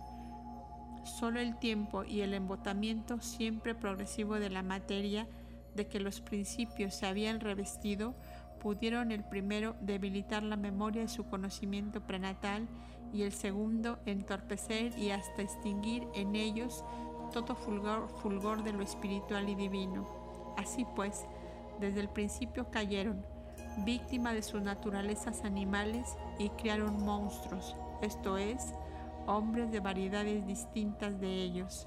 Solo 1.03 1.39
el 1.39 1.57
tiempo 1.57 2.03
y 2.03 2.21
el 2.21 2.33
embotamiento 2.33 3.21
siempre 3.21 3.73
progresivo 3.73 4.35
de 4.35 4.49
la 4.49 4.61
materia 4.61 5.27
de 5.75 5.87
que 5.87 5.99
los 5.99 6.21
principios 6.21 6.95
se 6.95 7.05
habían 7.05 7.39
revestido 7.39 8.15
pudieron 8.59 9.11
el 9.11 9.23
primero 9.23 9.75
debilitar 9.81 10.43
la 10.43 10.57
memoria 10.57 11.01
de 11.01 11.07
su 11.07 11.25
conocimiento 11.25 12.01
prenatal 12.01 12.67
y 13.13 13.23
el 13.23 13.31
segundo 13.31 13.99
entorpecer 14.05 14.97
y 14.97 15.11
hasta 15.11 15.41
extinguir 15.41 16.07
en 16.13 16.35
ellos 16.35 16.83
todo 17.31 17.55
fulgor, 17.55 18.09
fulgor 18.21 18.63
de 18.63 18.73
lo 18.73 18.83
espiritual 18.83 19.49
y 19.49 19.55
divino. 19.55 20.07
Así 20.57 20.85
pues, 20.95 21.25
desde 21.79 22.01
el 22.01 22.09
principio 22.09 22.69
cayeron, 22.69 23.25
víctima 23.85 24.33
de 24.33 24.43
sus 24.43 24.61
naturalezas 24.61 25.43
animales, 25.43 26.17
y 26.37 26.49
crearon 26.49 27.03
monstruos, 27.03 27.75
esto 28.01 28.37
es, 28.37 28.73
hombres 29.27 29.71
de 29.71 29.79
variedades 29.79 30.45
distintas 30.47 31.19
de 31.19 31.27
ellos. 31.27 31.85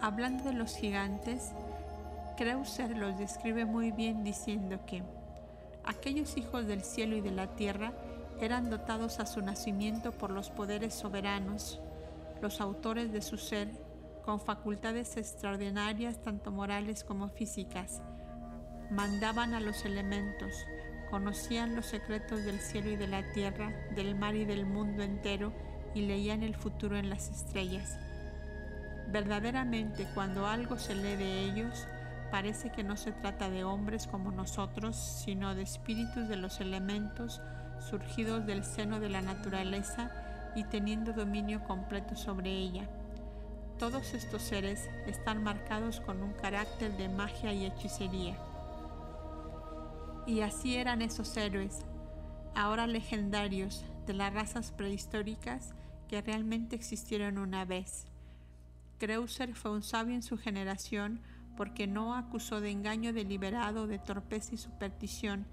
Hablando 0.00 0.44
de 0.44 0.52
los 0.52 0.74
gigantes, 0.76 1.52
Kreuser 2.40 2.96
los 2.96 3.18
describe 3.18 3.66
muy 3.66 3.92
bien 3.92 4.24
diciendo 4.24 4.80
que 4.86 5.02
aquellos 5.84 6.38
hijos 6.38 6.66
del 6.66 6.82
cielo 6.82 7.14
y 7.14 7.20
de 7.20 7.32
la 7.32 7.48
tierra 7.48 7.92
eran 8.40 8.70
dotados 8.70 9.20
a 9.20 9.26
su 9.26 9.42
nacimiento 9.42 10.12
por 10.12 10.30
los 10.30 10.48
poderes 10.48 10.94
soberanos, 10.94 11.82
los 12.40 12.62
autores 12.62 13.12
de 13.12 13.20
su 13.20 13.36
ser, 13.36 13.68
con 14.24 14.40
facultades 14.40 15.18
extraordinarias 15.18 16.22
tanto 16.22 16.50
morales 16.50 17.04
como 17.04 17.28
físicas. 17.28 18.00
Mandaban 18.90 19.52
a 19.52 19.60
los 19.60 19.84
elementos, 19.84 20.64
conocían 21.10 21.76
los 21.76 21.84
secretos 21.84 22.42
del 22.46 22.60
cielo 22.60 22.88
y 22.88 22.96
de 22.96 23.06
la 23.06 23.32
tierra, 23.34 23.70
del 23.94 24.14
mar 24.14 24.34
y 24.34 24.46
del 24.46 24.64
mundo 24.64 25.02
entero, 25.02 25.52
y 25.94 26.06
leían 26.06 26.42
el 26.42 26.56
futuro 26.56 26.96
en 26.96 27.10
las 27.10 27.28
estrellas. 27.28 27.98
Verdaderamente, 29.08 30.06
cuando 30.14 30.46
algo 30.46 30.78
se 30.78 30.94
lee 30.94 31.16
de 31.16 31.40
ellos, 31.40 31.86
parece 32.30 32.70
que 32.70 32.84
no 32.84 32.96
se 32.96 33.12
trata 33.12 33.50
de 33.50 33.64
hombres 33.64 34.06
como 34.06 34.32
nosotros, 34.32 34.96
sino 34.96 35.54
de 35.54 35.62
espíritus 35.62 36.28
de 36.28 36.36
los 36.36 36.60
elementos 36.60 37.40
surgidos 37.80 38.46
del 38.46 38.64
seno 38.64 39.00
de 39.00 39.08
la 39.08 39.22
naturaleza 39.22 40.10
y 40.54 40.64
teniendo 40.64 41.12
dominio 41.12 41.64
completo 41.64 42.16
sobre 42.16 42.50
ella. 42.50 42.88
Todos 43.78 44.12
estos 44.14 44.42
seres 44.42 44.90
están 45.06 45.42
marcados 45.42 46.00
con 46.00 46.22
un 46.22 46.32
carácter 46.34 46.96
de 46.96 47.08
magia 47.08 47.52
y 47.52 47.64
hechicería. 47.64 48.36
Y 50.26 50.42
así 50.42 50.76
eran 50.76 51.00
esos 51.02 51.36
héroes, 51.36 51.84
ahora 52.54 52.86
legendarios, 52.86 53.84
de 54.06 54.14
las 54.14 54.34
razas 54.34 54.72
prehistóricas 54.72 55.72
que 56.08 56.20
realmente 56.20 56.76
existieron 56.76 57.38
una 57.38 57.64
vez. 57.64 58.06
Kreuser 58.98 59.54
fue 59.54 59.70
un 59.70 59.82
sabio 59.82 60.14
en 60.14 60.22
su 60.22 60.36
generación, 60.36 61.20
porque 61.60 61.86
no 61.86 62.14
acusó 62.14 62.62
de 62.62 62.70
engaño 62.70 63.12
deliberado, 63.12 63.86
de 63.86 63.98
torpeza 63.98 64.54
y 64.54 64.56
superstición 64.56 65.46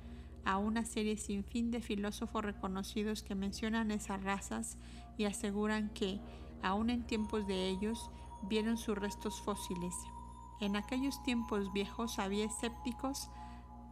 a 0.46 0.58
una 0.58 0.86
serie 0.86 1.18
sin 1.18 1.44
fin 1.44 1.70
de 1.70 1.82
filósofos 1.82 2.46
reconocidos 2.46 3.24
que 3.24 3.36
mencionan 3.36 3.92
esas 3.92 4.24
razas 4.24 4.78
y 5.18 5.26
aseguran 5.26 5.90
que, 5.90 6.22
aun 6.64 6.90
en 6.92 7.06
tiempos 7.06 7.46
de 7.46 7.68
ellos, 7.68 8.10
vieron 8.44 8.78
sus 8.78 8.98
restos 8.98 9.42
fósiles. 9.42 9.94
En 10.62 10.78
aquellos 10.78 11.22
tiempos 11.24 11.74
viejos 11.74 12.20
había 12.20 12.46
escépticos 12.46 13.30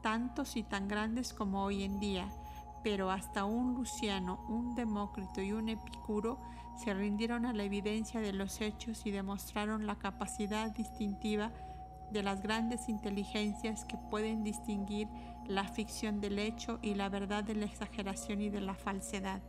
tantos 0.01 0.55
y 0.55 0.63
tan 0.63 0.87
grandes 0.87 1.33
como 1.33 1.65
hoy 1.65 1.83
en 1.83 1.99
día, 1.99 2.29
pero 2.81 3.11
hasta 3.11 3.43
un 3.43 3.73
Luciano, 3.73 4.39
un 4.47 4.73
Demócrito 4.73 5.41
y 5.41 5.51
un 5.51 5.67
Epicuro 5.67 6.39
se 6.77 6.93
rindieron 6.93 7.45
a 7.45 7.51
la 7.51 7.63
evidencia 7.63 8.21
de 8.21 8.31
los 8.31 8.61
hechos 8.61 9.05
y 9.05 9.11
demostraron 9.11 9.85
la 9.85 9.95
capacidad 9.95 10.73
distintiva 10.73 11.51
de 12.11 12.23
las 12.23 12.41
grandes 12.41 12.89
inteligencias 12.89 13.85
que 13.85 13.97
pueden 14.09 14.43
distinguir 14.43 15.07
la 15.47 15.65
ficción 15.65 16.21
del 16.21 16.39
hecho 16.39 16.79
y 16.81 16.95
la 16.95 17.09
verdad 17.09 17.43
de 17.43 17.55
la 17.55 17.65
exageración 17.65 18.41
y 18.41 18.49
de 18.49 18.61
la 18.61 18.75
falsedad. 18.75 19.41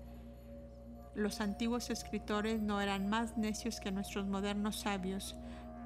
Los 1.14 1.40
antiguos 1.40 1.90
escritores 1.90 2.61
no 2.61 2.80
eran 2.80 3.09
más 3.09 3.38
necios 3.38 3.80
que 3.80 3.92
nuestros 3.92 4.26
modernos 4.26 4.76
sabios, 4.76 5.36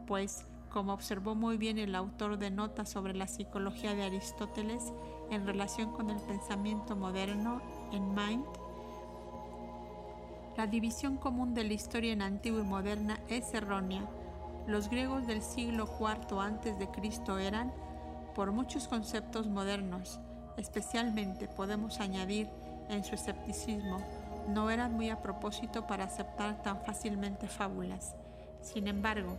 pues, 0.07 0.45
como 0.71 0.93
observó 0.93 1.35
muy 1.35 1.57
bien 1.57 1.79
el 1.79 1.95
autor 1.95 2.39
de 2.39 2.51
notas 2.51 2.89
sobre 2.89 3.15
la 3.15 3.27
psicología 3.27 3.95
de 3.95 4.05
Aristóteles 4.05 4.93
en 5.31 5.47
relación 5.47 5.93
con 5.93 6.11
el 6.11 6.21
pensamiento 6.21 6.97
moderno 6.97 7.61
en 7.93 8.15
Mind, 8.15 8.45
la 10.57 10.67
división 10.67 11.17
común 11.17 11.55
de 11.55 11.65
la 11.65 11.73
historia 11.73 12.13
en 12.13 12.23
antigua 12.23 12.61
y 12.61 12.65
moderna 12.65 13.19
es 13.29 13.55
errónea 13.55 14.07
los 14.67 14.89
griegos 14.89 15.27
del 15.27 15.43
siglo 15.43 15.89
IV 15.99 16.41
a.C. 16.41 17.47
eran, 17.47 17.73
por 18.35 18.53
muchos 18.53 18.89
conceptos 18.89 19.49
modernos, 19.49 20.21
especialmente 20.57 21.49
podemos 21.49 22.01
añadir 22.01 22.49
en 22.89 23.05
su 23.05 23.15
escepticismo, 23.15 23.99
no 24.49 24.71
eran 24.71 24.93
muy 24.93 25.11
a 25.11 25.23
propósito 25.23 25.87
para 25.87 26.05
aceptar 26.05 26.63
tan 26.63 26.81
fácilmente 26.83 27.47
fábulas. 27.47 28.15
Sin 28.61 28.89
embargo, 28.89 29.39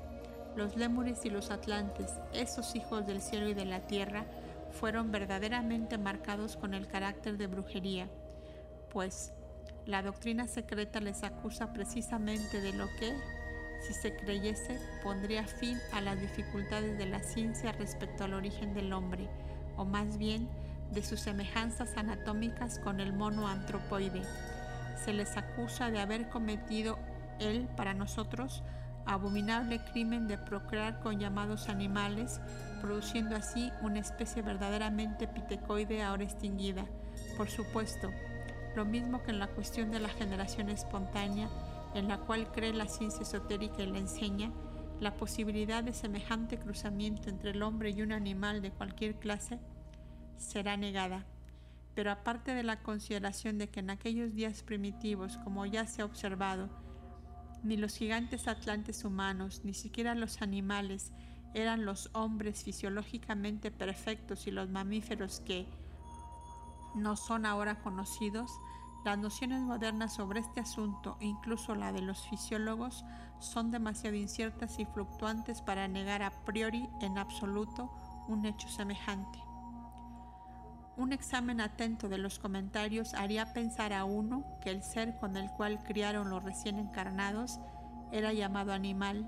los 0.56 0.76
lémures 0.76 1.26
y 1.26 1.30
los 1.30 1.52
atlantes, 1.52 2.12
esos 2.34 2.76
hijos 2.76 3.06
del 3.06 3.22
cielo 3.22 3.48
y 3.48 3.54
de 3.54 3.66
la 3.66 3.82
tierra, 3.82 4.26
fueron 4.72 5.12
verdaderamente 5.12 5.98
marcados 5.98 6.56
con 6.58 6.74
el 6.74 6.88
carácter 6.88 7.38
de 7.38 7.48
brujería, 7.48 8.08
pues 8.92 9.34
la 9.86 10.02
doctrina 10.02 10.48
secreta 10.48 11.00
les 11.00 11.24
acusa 11.24 11.74
precisamente 11.74 12.62
de 12.62 12.74
lo 12.74 12.88
que 13.00 13.14
si 13.82 13.94
se 13.94 14.16
creyese, 14.16 14.80
pondría 15.04 15.46
fin 15.46 15.78
a 15.92 16.02
las 16.02 16.20
dificultades 16.20 16.98
de 16.98 17.08
la 17.08 17.22
ciencia 17.22 17.72
respecto 17.72 18.24
al 18.24 18.34
origen 18.34 18.74
del 18.74 18.94
hombre, 18.94 19.28
o 19.76 19.86
más 19.86 20.18
bien 20.18 20.48
de 20.92 21.04
sus 21.04 21.22
semejanzas 21.22 21.98
anatómicas 21.98 22.80
con 22.80 23.00
el 23.00 23.14
mono 23.14 23.48
antropoide. 23.48 24.22
Se 25.04 25.14
les 25.14 25.36
acusa 25.38 25.90
de 25.90 26.00
haber 26.00 26.30
cometido 26.30 27.00
él, 27.40 27.68
para 27.76 27.94
nosotros, 27.94 28.62
abominable 29.06 29.80
crimen 29.92 30.28
de 30.28 30.38
procrear 30.38 31.00
con 31.00 31.20
llamados 31.20 31.70
animales, 31.70 32.40
produciendo 32.82 33.36
así 33.36 33.72
una 33.82 34.00
especie 34.00 34.42
verdaderamente 34.42 35.28
pitecoide 35.28 36.04
ahora 36.04 36.24
extinguida. 36.24 36.86
Por 37.38 37.50
supuesto, 37.50 38.12
lo 38.76 38.86
mismo 38.86 39.24
que 39.24 39.32
en 39.32 39.40
la 39.40 39.48
cuestión 39.48 39.92
de 39.92 40.00
la 40.00 40.10
generación 40.10 40.70
espontánea, 40.70 41.50
en 41.94 42.08
la 42.08 42.20
cual 42.20 42.52
cree 42.52 42.74
la 42.74 42.88
ciencia 42.88 43.22
esotérica 43.22 43.84
y 43.84 43.88
la 43.88 44.00
enseña, 44.00 44.52
la 45.00 45.16
posibilidad 45.16 45.84
de 45.84 45.94
semejante 45.94 46.58
cruzamiento 46.58 47.30
entre 47.30 47.52
el 47.52 47.64
hombre 47.64 47.90
y 47.90 48.02
un 48.02 48.12
animal 48.12 48.62
de 48.62 48.72
cualquier 48.72 49.16
clase 49.16 49.60
será 50.38 50.78
negada. 50.78 51.26
Pero 51.96 52.12
aparte 52.12 52.54
de 52.54 52.64
la 52.64 52.82
consideración 52.82 53.58
de 53.58 53.70
que 53.70 53.82
en 53.82 53.90
aquellos 53.90 54.34
días 54.34 54.64
primitivos, 54.64 55.38
como 55.44 55.66
ya 55.66 55.88
se 55.88 56.02
ha 56.02 56.06
observado, 56.06 56.70
ni 57.64 57.78
los 57.78 57.96
gigantes 57.96 58.48
atlantes 58.48 59.04
humanos, 59.04 59.62
ni 59.64 59.74
siquiera 59.74 60.16
los 60.16 60.42
animales, 60.42 61.12
eran 61.54 61.86
los 61.86 62.10
hombres 62.14 62.64
fisiológicamente 62.64 63.72
perfectos 63.72 64.48
y 64.48 64.52
los 64.52 64.70
mamíferos 64.70 65.42
que 65.42 65.68
no 66.96 67.16
son 67.16 67.46
ahora 67.46 67.82
conocidos, 67.82 68.52
las 69.04 69.18
nociones 69.18 69.62
modernas 69.62 70.14
sobre 70.14 70.42
este 70.42 70.60
asunto, 70.60 71.18
incluso 71.20 71.76
la 71.76 71.92
de 71.92 72.02
los 72.02 72.28
fisiólogos, 72.28 73.04
son 73.40 73.72
demasiado 73.72 74.16
inciertas 74.16 74.78
y 74.80 74.86
fluctuantes 74.86 75.62
para 75.62 75.88
negar 75.88 76.22
a 76.22 76.32
priori 76.46 76.88
en 77.02 77.18
absoluto 77.18 77.92
un 78.28 78.46
hecho 78.46 78.70
semejante. 78.70 79.40
Un 80.98 81.14
examen 81.14 81.62
atento 81.62 82.10
de 82.10 82.20
los 82.20 82.38
comentarios 82.38 83.16
haría 83.16 83.54
pensar 83.54 83.92
a 83.92 84.06
uno 84.06 84.46
que 84.62 84.70
el 84.70 84.84
ser 84.84 85.18
con 85.18 85.36
el 85.36 85.50
cual 85.50 85.82
criaron 85.84 86.30
los 86.30 86.44
recién 86.44 86.78
encarnados 86.78 87.60
era 88.12 88.34
llamado 88.34 88.72
animal, 88.72 89.26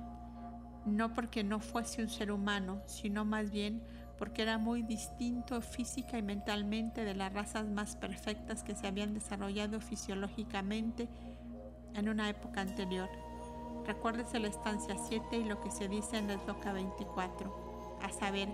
no 0.86 1.14
porque 1.14 1.44
no 1.44 1.60
fuese 1.60 2.04
un 2.04 2.10
ser 2.10 2.32
humano, 2.32 2.82
sino 2.86 3.26
más 3.26 3.50
bien 3.50 3.82
porque 4.24 4.44
era 4.44 4.58
muy 4.58 4.84
distinto 4.84 5.60
física 5.60 6.18
y 6.18 6.22
mentalmente 6.22 7.04
de 7.04 7.14
las 7.14 7.34
razas 7.34 7.66
más 7.66 7.98
perfectas 7.98 8.64
que 8.64 8.74
se 8.74 8.88
habían 8.88 9.14
desarrollado 9.14 9.82
fisiológicamente 9.82 11.10
en 11.94 12.08
una 12.08 12.30
época 12.30 12.62
anterior. 12.62 13.10
Recuérdese 13.86 14.40
la 14.40 14.48
estancia 14.48 14.96
7 15.10 15.36
y 15.36 15.44
lo 15.44 15.60
que 15.60 15.72
se 15.72 15.90
dice 15.90 16.20
en 16.20 16.28
la 16.28 16.36
Esloca 16.36 16.72
24, 16.72 18.00
a 18.02 18.10
saber, 18.14 18.48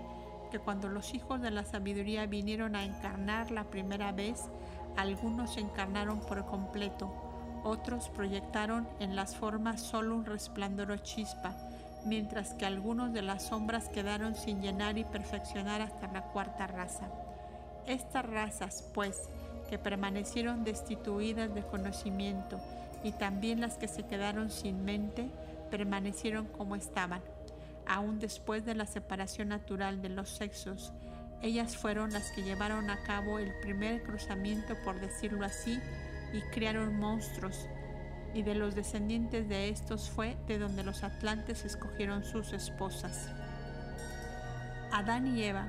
que 0.50 0.58
cuando 0.58 0.88
los 0.88 1.14
hijos 1.14 1.40
de 1.40 1.52
la 1.52 1.64
sabiduría 1.64 2.26
vinieron 2.26 2.74
a 2.74 2.82
encarnar 2.82 3.52
la 3.52 3.70
primera 3.70 4.10
vez, 4.10 4.48
algunos 4.96 5.54
se 5.54 5.60
encarnaron 5.60 6.18
por 6.18 6.44
completo, 6.46 7.14
otros 7.62 8.08
proyectaron 8.08 8.88
en 8.98 9.14
las 9.14 9.36
formas 9.36 9.80
solo 9.80 10.16
un 10.16 10.24
resplandor 10.24 10.90
o 10.90 10.96
chispa, 10.96 11.54
mientras 12.04 12.54
que 12.54 12.66
algunos 12.66 13.12
de 13.12 13.22
las 13.22 13.44
sombras 13.44 13.88
quedaron 13.88 14.34
sin 14.34 14.62
llenar 14.62 14.98
y 14.98 15.04
perfeccionar 15.04 15.80
hasta 15.80 16.10
la 16.12 16.22
cuarta 16.22 16.66
raza. 16.66 17.08
Estas 17.86 18.24
razas, 18.24 18.84
pues, 18.94 19.28
que 19.68 19.78
permanecieron 19.78 20.64
destituidas 20.64 21.54
de 21.54 21.62
conocimiento, 21.62 22.60
y 23.02 23.12
también 23.12 23.60
las 23.60 23.78
que 23.78 23.88
se 23.88 24.04
quedaron 24.04 24.50
sin 24.50 24.84
mente, 24.84 25.30
permanecieron 25.70 26.46
como 26.46 26.76
estaban. 26.76 27.22
Aún 27.86 28.18
después 28.18 28.64
de 28.64 28.74
la 28.74 28.86
separación 28.86 29.48
natural 29.48 30.02
de 30.02 30.10
los 30.10 30.28
sexos, 30.28 30.92
ellas 31.42 31.76
fueron 31.76 32.12
las 32.12 32.30
que 32.32 32.42
llevaron 32.42 32.90
a 32.90 33.02
cabo 33.04 33.38
el 33.38 33.52
primer 33.60 34.02
cruzamiento, 34.02 34.74
por 34.84 35.00
decirlo 35.00 35.46
así, 35.46 35.80
y 36.32 36.40
crearon 36.52 36.96
monstruos 36.96 37.66
y 38.34 38.42
de 38.42 38.54
los 38.54 38.74
descendientes 38.74 39.48
de 39.48 39.68
estos 39.68 40.10
fue 40.10 40.36
de 40.46 40.58
donde 40.58 40.82
los 40.82 41.02
atlantes 41.02 41.64
escogieron 41.64 42.24
sus 42.24 42.52
esposas. 42.52 43.28
Adán 44.92 45.26
y 45.26 45.42
Eva, 45.42 45.68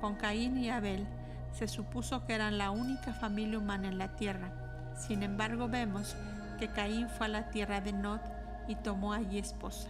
con 0.00 0.16
Caín 0.16 0.56
y 0.58 0.70
Abel, 0.70 1.06
se 1.52 1.68
supuso 1.68 2.26
que 2.26 2.34
eran 2.34 2.58
la 2.58 2.70
única 2.70 3.12
familia 3.12 3.58
humana 3.58 3.88
en 3.88 3.98
la 3.98 4.16
tierra. 4.16 4.52
Sin 4.96 5.22
embargo, 5.22 5.68
vemos 5.68 6.16
que 6.58 6.68
Caín 6.68 7.08
fue 7.08 7.26
a 7.26 7.30
la 7.30 7.50
tierra 7.50 7.80
de 7.80 7.92
Nod 7.92 8.20
y 8.68 8.76
tomó 8.76 9.12
allí 9.12 9.38
esposa. 9.38 9.88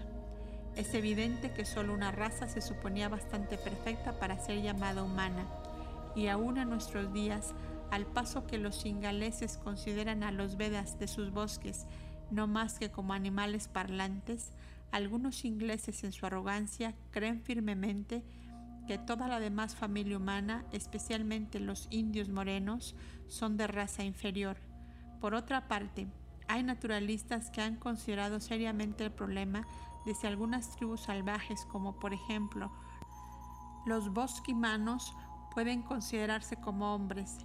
Es 0.77 0.93
evidente 0.95 1.53
que 1.53 1.65
solo 1.65 1.95
una 1.95 2.11
raza 2.11 2.49
se 2.49 2.61
suponía 2.61 3.09
bastante 3.09 3.57
perfecta 3.57 4.13
para 4.13 4.39
ser 4.39 4.61
llamada 4.61 5.03
humana, 5.03 5.47
y 6.17 6.29
aún 6.29 6.59
en 6.59 6.71
nuestros 6.71 7.13
días, 7.13 7.55
al 7.95 8.07
paso 8.07 8.45
que 8.45 8.59
los 8.59 8.87
ingaleses 8.87 9.57
consideran 9.57 10.25
a 10.25 10.33
los 10.33 10.57
Vedas 10.57 10.99
de 10.99 11.07
sus 11.07 11.31
bosques 11.31 11.87
no 12.29 12.49
más 12.49 12.81
que 12.81 12.91
como 12.91 13.13
animales 13.13 13.69
parlantes, 13.69 14.51
algunos 14.91 15.45
ingleses 15.45 16.03
en 16.03 16.11
su 16.11 16.27
arrogancia 16.27 16.97
creen 17.13 17.41
firmemente 17.41 18.25
que 18.89 18.99
toda 18.99 19.29
la 19.29 19.39
demás 19.39 19.77
familia 19.77 20.17
humana, 20.17 20.65
especialmente 20.73 21.61
los 21.61 21.87
indios 21.91 22.31
morenos, 22.31 22.97
son 23.29 23.57
de 23.57 23.69
raza 23.69 24.03
inferior. 24.03 24.57
Por 25.21 25.35
otra 25.35 25.69
parte, 25.69 26.09
hay 26.49 26.65
naturalistas 26.65 27.51
que 27.51 27.63
han 27.63 27.77
considerado 27.77 28.41
seriamente 28.41 29.05
el 29.05 29.13
problema 29.13 29.69
de 30.05 30.17
si 30.17 30.27
algunas 30.27 30.75
tribus 30.75 31.03
salvajes, 31.03 31.65
como 31.67 32.01
por 32.01 32.13
ejemplo 32.13 32.73
los 33.87 34.13
bosquimanos, 34.13 35.15
pueden 35.55 35.83
considerarse 35.83 36.57
como 36.57 36.93
hombres, 36.93 37.39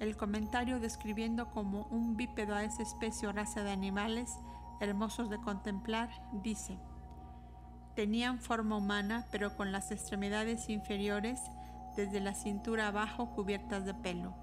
el 0.00 0.16
comentario 0.16 0.78
describiendo 0.78 1.50
como 1.50 1.86
un 1.90 2.16
bípedo 2.16 2.54
a 2.54 2.64
esa 2.64 2.82
especie 2.82 3.28
o 3.28 3.32
raza 3.32 3.62
de 3.62 3.70
animales 3.70 4.30
hermosos 4.80 5.30
de 5.30 5.38
contemplar 5.38 6.10
dice, 6.42 6.78
tenían 7.94 8.38
forma 8.38 8.76
humana 8.76 9.26
pero 9.30 9.56
con 9.56 9.72
las 9.72 9.90
extremidades 9.90 10.68
inferiores 10.68 11.40
desde 11.96 12.20
la 12.20 12.34
cintura 12.34 12.88
abajo 12.88 13.30
cubiertas 13.34 13.86
de 13.86 13.94
pelo. 13.94 14.34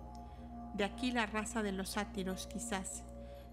De 0.74 0.84
aquí 0.84 1.12
la 1.12 1.28
raza 1.28 1.62
de 1.62 1.72
los 1.72 1.90
sátiros 1.90 2.48
quizás. 2.48 3.04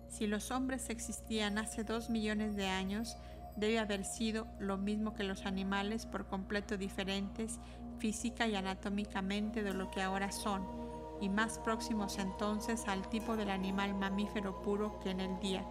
Si 0.09 0.27
los 0.27 0.51
hombres 0.51 0.89
existían 0.89 1.59
hace 1.59 1.85
dos 1.85 2.09
millones 2.09 2.57
de 2.57 2.67
años, 2.67 3.19
debe 3.57 3.79
haber 3.79 4.07
sido 4.07 4.47
lo 4.59 4.79
mismo 4.79 5.13
que 5.13 5.23
los 5.23 5.45
animales 5.45 6.07
por 6.07 6.27
completo 6.27 6.79
diferentes 6.79 7.61
física 7.99 8.49
y 8.49 8.57
anatómicamente 8.57 9.63
de 9.63 9.75
lo 9.75 9.91
que 9.91 10.01
ahora 10.01 10.33
son 10.33 10.90
y 11.21 11.29
más 11.29 11.59
próximos 11.59 12.19
entonces 12.19 12.89
al 12.89 13.09
tipo 13.09 13.37
del 13.37 13.51
animal 13.51 13.95
mamífero 13.95 14.63
puro 14.63 14.99
que 15.01 15.11
en 15.11 15.21
el 15.21 15.39
día. 15.41 15.65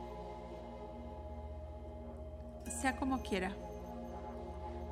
Sea 2.82 2.96
como 2.96 3.22
quiera, 3.22 3.52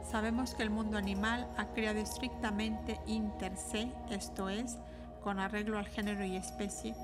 sabemos 0.10 0.56
que 0.56 0.64
el 0.64 0.70
mundo 0.70 0.98
animal 0.98 1.48
ha 1.58 1.68
creado 1.68 2.00
estrictamente 2.00 3.00
inter 3.06 3.56
se, 3.56 3.92
esto 4.10 4.50
es, 4.50 4.78
con 5.24 5.40
arreglo 5.40 5.78
al 5.78 5.88
género 5.88 6.24
y 6.26 6.36
especie, 6.36 6.96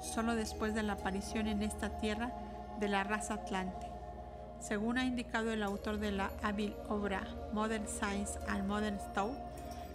solo 0.00 0.34
después 0.34 0.74
de 0.74 0.82
la 0.82 0.94
aparición 0.94 1.46
en 1.46 1.62
esta 1.62 1.98
tierra 1.98 2.32
de 2.78 2.88
la 2.88 3.04
raza 3.04 3.34
atlante. 3.34 3.86
Según 4.60 4.98
ha 4.98 5.04
indicado 5.04 5.52
el 5.52 5.62
autor 5.62 5.98
de 5.98 6.10
la 6.10 6.30
hábil 6.42 6.74
obra 6.88 7.22
Modern 7.52 7.86
Science 7.86 8.38
and 8.48 8.66
Modern 8.66 8.98
Thought, 9.14 9.47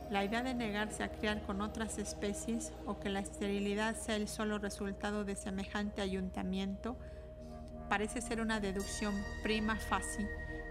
la 0.10 0.24
idea 0.24 0.44
de 0.44 0.54
negarse 0.54 1.04
a 1.04 1.12
criar 1.12 1.42
con 1.42 1.62
otras 1.62 1.98
especies 1.98 2.72
o 2.86 3.00
que 3.00 3.10
la 3.10 3.20
esterilidad 3.20 3.96
sea 3.96 4.16
el 4.16 4.28
solo 4.28 4.60
resultado 4.60 5.24
de 5.24 5.36
semejante 5.36 6.02
ayuntamiento 6.02 6.98
parece 7.90 8.22
ser 8.22 8.42
una 8.42 8.60
deducción 8.60 9.14
prima 9.44 9.76
facie 9.76 10.28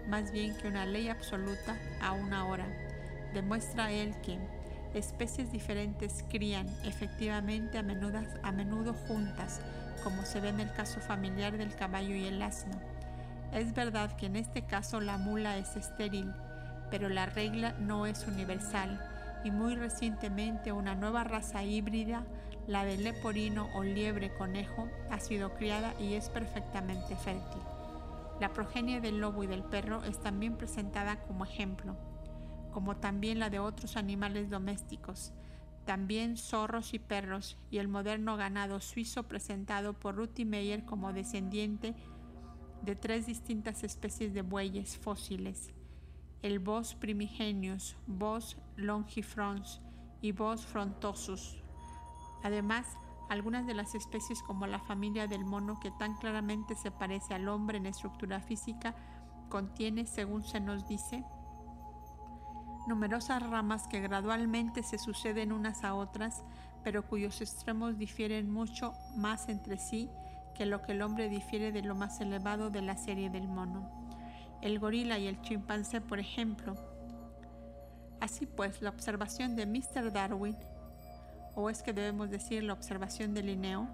más 0.07 0.31
bien 0.31 0.55
que 0.57 0.67
una 0.67 0.85
ley 0.85 1.09
absoluta 1.09 1.77
a 2.01 2.11
una 2.13 2.47
hora. 2.47 2.67
Demuestra 3.33 3.91
él 3.91 4.15
que 4.21 4.37
especies 4.93 5.51
diferentes 5.51 6.23
crían 6.29 6.67
efectivamente 6.83 7.77
a 7.77 7.83
menudo 8.51 8.93
juntas, 8.93 9.61
como 10.03 10.23
se 10.23 10.39
ve 10.39 10.49
en 10.49 10.59
el 10.59 10.71
caso 10.73 10.99
familiar 10.99 11.57
del 11.57 11.75
caballo 11.75 12.15
y 12.15 12.25
el 12.25 12.41
asno. 12.41 12.79
Es 13.51 13.73
verdad 13.73 14.15
que 14.15 14.25
en 14.25 14.35
este 14.35 14.63
caso 14.63 14.99
la 14.99 15.17
mula 15.17 15.57
es 15.57 15.75
estéril, 15.75 16.33
pero 16.91 17.09
la 17.09 17.25
regla 17.25 17.73
no 17.79 18.05
es 18.05 18.27
universal 18.27 19.12
y 19.43 19.51
muy 19.51 19.75
recientemente 19.75 20.71
una 20.71 20.95
nueva 20.95 21.23
raza 21.23 21.63
híbrida, 21.63 22.25
la 22.67 22.85
del 22.85 23.03
leporino 23.03 23.69
o 23.75 23.83
liebre 23.83 24.33
conejo, 24.33 24.87
ha 25.09 25.19
sido 25.19 25.53
criada 25.53 25.93
y 25.99 26.13
es 26.13 26.29
perfectamente 26.29 27.15
fértil. 27.15 27.61
La 28.39 28.53
progenie 28.53 29.01
del 29.01 29.19
lobo 29.19 29.43
y 29.43 29.47
del 29.47 29.63
perro 29.63 30.03
es 30.03 30.19
también 30.19 30.57
presentada 30.57 31.21
como 31.23 31.43
ejemplo, 31.43 31.97
como 32.71 32.97
también 32.97 33.39
la 33.39 33.49
de 33.49 33.59
otros 33.59 33.97
animales 33.97 34.49
domésticos, 34.49 35.33
también 35.85 36.37
zorros 36.37 36.93
y 36.93 36.99
perros, 36.99 37.57
y 37.69 37.79
el 37.79 37.89
moderno 37.89 38.37
ganado 38.37 38.79
suizo 38.79 39.23
presentado 39.23 39.93
por 39.93 40.15
Ruti 40.15 40.45
Meyer 40.45 40.85
como 40.85 41.11
descendiente 41.11 41.93
de 42.81 42.95
tres 42.95 43.25
distintas 43.25 43.83
especies 43.83 44.33
de 44.33 44.41
bueyes 44.41 44.97
fósiles 44.97 45.73
el 46.43 46.59
Bos 46.59 46.93
primigenius, 46.93 47.95
Bos 48.05 48.57
longifrons 48.75 49.81
y 50.21 50.33
Bos 50.33 50.65
frontosus. 50.65 51.63
Además, 52.43 52.85
algunas 53.29 53.65
de 53.65 53.73
las 53.73 53.95
especies 53.95 54.43
como 54.43 54.67
la 54.67 54.79
familia 54.79 55.25
del 55.25 55.45
mono 55.45 55.79
que 55.79 55.89
tan 55.91 56.15
claramente 56.17 56.75
se 56.75 56.91
parece 56.91 57.33
al 57.33 57.47
hombre 57.47 57.77
en 57.77 57.85
estructura 57.85 58.41
física 58.41 58.93
contiene, 59.47 60.05
según 60.05 60.43
se 60.43 60.59
nos 60.59 60.85
dice, 60.85 61.23
numerosas 62.87 63.41
ramas 63.41 63.87
que 63.87 64.01
gradualmente 64.01 64.83
se 64.83 64.97
suceden 64.97 65.53
unas 65.53 65.85
a 65.85 65.95
otras, 65.95 66.43
pero 66.83 67.07
cuyos 67.07 67.39
extremos 67.39 67.97
difieren 67.97 68.51
mucho 68.51 68.93
más 69.15 69.47
entre 69.47 69.77
sí 69.77 70.09
que 70.55 70.65
lo 70.65 70.81
que 70.81 70.91
el 70.91 71.03
hombre 71.03 71.29
difiere 71.29 71.71
de 71.71 71.83
lo 71.83 71.95
más 71.95 72.19
elevado 72.19 72.69
de 72.69 72.81
la 72.81 72.97
serie 72.97 73.29
del 73.29 73.47
mono. 73.47 74.02
El 74.63 74.79
gorila 74.79 75.19
y 75.19 75.27
el 75.27 75.41
chimpancé, 75.41 75.99
por 75.99 76.21
ejemplo. 76.21 76.75
Así 78.21 78.45
pues, 78.45 78.81
la 78.81 78.91
observación 78.91 79.57
de 79.57 79.65
Mr. 79.65 80.13
Darwin, 80.13 80.55
o 81.53 81.69
es 81.69 81.83
que 81.83 81.91
debemos 81.91 82.29
decir 82.29 82.63
la 82.63 82.71
observación 82.71 83.33
de 83.33 83.43
Linneo, 83.43 83.89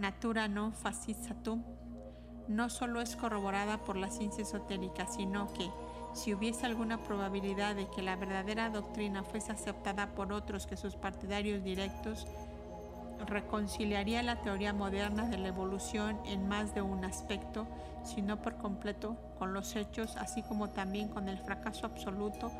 natura 0.00 0.48
non 0.48 0.74
facisatum, 0.74 1.62
no 2.48 2.66
solo 2.66 3.00
es 3.00 3.14
corroborada 3.14 3.78
por 3.78 3.94
la 3.94 4.10
ciencia 4.10 4.42
esotérica, 4.42 5.06
sino 5.06 5.46
que, 5.54 5.70
si 6.14 6.34
hubiese 6.34 6.66
alguna 6.66 6.98
probabilidad 6.98 7.76
de 7.76 7.86
que 7.86 8.02
la 8.02 8.16
verdadera 8.16 8.70
doctrina 8.70 9.22
fuese 9.22 9.52
aceptada 9.52 10.16
por 10.16 10.32
otros 10.32 10.66
que 10.66 10.76
sus 10.76 10.96
partidarios 10.96 11.62
directos, 11.62 12.26
reconciliaría 13.26 14.22
la 14.22 14.40
teoría 14.42 14.72
moderna 14.72 15.28
de 15.28 15.38
la 15.38 15.48
evolución 15.48 16.18
en 16.26 16.48
más 16.48 16.74
de 16.74 16.82
un 16.82 17.04
aspecto, 17.04 17.66
si 18.04 18.22
no 18.22 18.40
por 18.42 18.56
completo, 18.56 19.16
con 19.38 19.52
los 19.52 19.76
hechos, 19.76 20.16
así 20.16 20.42
como 20.42 20.70
también 20.70 21.08
con 21.08 21.28
el 21.28 21.38
fracaso 21.38 21.86
absoluto 21.86 22.50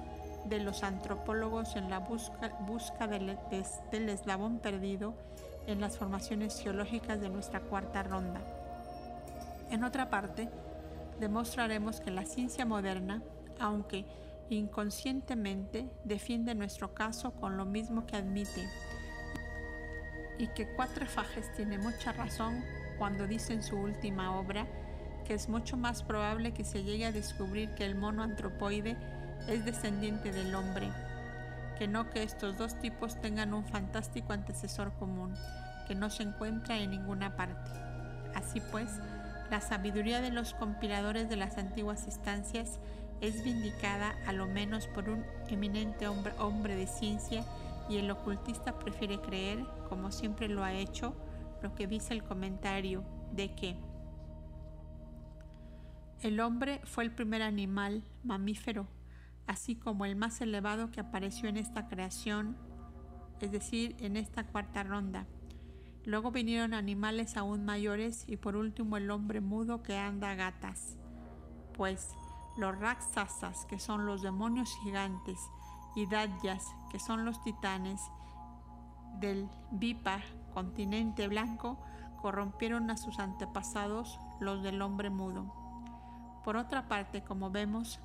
de 0.46 0.60
los 0.60 0.82
antropólogos 0.82 1.76
en 1.76 1.88
la 1.90 1.98
busca, 2.00 3.06
del, 3.06 3.38
del 3.90 4.08
eslabón 4.08 4.58
perdido 4.58 5.14
en 5.66 5.80
las 5.80 5.96
formaciones 5.96 6.60
geológicas 6.60 7.20
de 7.20 7.28
nuestra 7.28 7.60
cuarta 7.60 8.02
ronda. 8.02 8.40
En 9.70 9.84
otra 9.84 10.10
parte, 10.10 10.48
demostraremos 11.20 12.00
que 12.00 12.10
la 12.10 12.24
ciencia 12.24 12.66
moderna, 12.66 13.22
aunque 13.60 14.04
inconscientemente, 14.50 15.88
defiende 16.04 16.54
nuestro 16.54 16.94
caso 16.94 17.32
con 17.32 17.56
lo 17.56 17.64
mismo 17.64 18.06
que 18.06 18.16
admite, 18.16 18.68
y 20.42 20.48
que 20.48 20.66
Cuatro 20.66 21.06
Fajes 21.06 21.52
tiene 21.52 21.78
mucha 21.78 22.10
razón 22.10 22.64
cuando 22.98 23.28
dice 23.28 23.52
en 23.52 23.62
su 23.62 23.76
última 23.76 24.36
obra 24.36 24.66
que 25.24 25.34
es 25.34 25.48
mucho 25.48 25.76
más 25.76 26.02
probable 26.02 26.52
que 26.52 26.64
se 26.64 26.82
llegue 26.82 27.06
a 27.06 27.12
descubrir 27.12 27.70
que 27.76 27.84
el 27.84 27.94
mono 27.94 28.24
antropoide 28.24 28.96
es 29.46 29.64
descendiente 29.64 30.32
del 30.32 30.52
hombre, 30.56 30.88
que 31.78 31.86
no 31.86 32.10
que 32.10 32.24
estos 32.24 32.58
dos 32.58 32.74
tipos 32.80 33.20
tengan 33.20 33.54
un 33.54 33.64
fantástico 33.64 34.32
antecesor 34.32 34.92
común, 34.94 35.32
que 35.86 35.94
no 35.94 36.10
se 36.10 36.24
encuentra 36.24 36.76
en 36.76 36.90
ninguna 36.90 37.36
parte. 37.36 37.70
Así 38.34 38.60
pues, 38.72 38.90
la 39.48 39.60
sabiduría 39.60 40.20
de 40.20 40.32
los 40.32 40.54
compiladores 40.54 41.28
de 41.28 41.36
las 41.36 41.56
antiguas 41.56 42.06
instancias 42.06 42.80
es 43.20 43.44
vindicada 43.44 44.16
a 44.26 44.32
lo 44.32 44.48
menos 44.48 44.88
por 44.88 45.08
un 45.08 45.24
eminente 45.48 46.08
hombre, 46.08 46.32
hombre 46.38 46.74
de 46.74 46.88
ciencia 46.88 47.44
y 47.88 47.96
el 47.96 48.10
ocultista 48.10 48.78
prefiere 48.78 49.20
creer, 49.20 49.64
como 49.88 50.10
siempre 50.12 50.48
lo 50.48 50.62
ha 50.62 50.72
hecho, 50.72 51.14
lo 51.62 51.74
que 51.74 51.86
dice 51.86 52.14
el 52.14 52.24
comentario 52.24 53.04
de 53.32 53.54
que 53.54 53.76
el 56.20 56.40
hombre 56.40 56.80
fue 56.84 57.04
el 57.04 57.10
primer 57.10 57.42
animal 57.42 58.04
mamífero, 58.22 58.86
así 59.46 59.74
como 59.74 60.04
el 60.04 60.14
más 60.14 60.40
elevado 60.40 60.90
que 60.90 61.00
apareció 61.00 61.48
en 61.48 61.56
esta 61.56 61.88
creación, 61.88 62.56
es 63.40 63.50
decir, 63.50 63.96
en 63.98 64.16
esta 64.16 64.46
cuarta 64.46 64.84
ronda. 64.84 65.26
Luego 66.04 66.30
vinieron 66.30 66.74
animales 66.74 67.36
aún 67.36 67.64
mayores 67.64 68.24
y 68.28 68.36
por 68.36 68.56
último 68.56 68.96
el 68.96 69.10
hombre 69.10 69.40
mudo 69.40 69.82
que 69.82 69.96
anda 69.96 70.30
a 70.30 70.34
gatas. 70.34 70.96
Pues 71.76 72.08
los 72.56 72.78
Raksasas, 72.78 73.64
que 73.66 73.78
son 73.78 74.06
los 74.06 74.22
demonios 74.22 74.72
gigantes, 74.82 75.38
y 75.94 76.06
Dadyas, 76.06 76.66
que 76.92 76.98
son 76.98 77.24
los 77.24 77.42
titanes 77.42 78.00
del 79.18 79.48
Vipa, 79.70 80.20
continente 80.52 81.26
blanco, 81.26 81.78
corrompieron 82.20 82.90
a 82.90 82.98
sus 82.98 83.18
antepasados, 83.18 84.20
los 84.40 84.62
del 84.62 84.82
hombre 84.82 85.08
mudo. 85.10 85.52
Por 86.44 86.56
otra 86.56 86.86
parte, 86.88 87.22
como 87.22 87.50
vemos, 87.50 87.98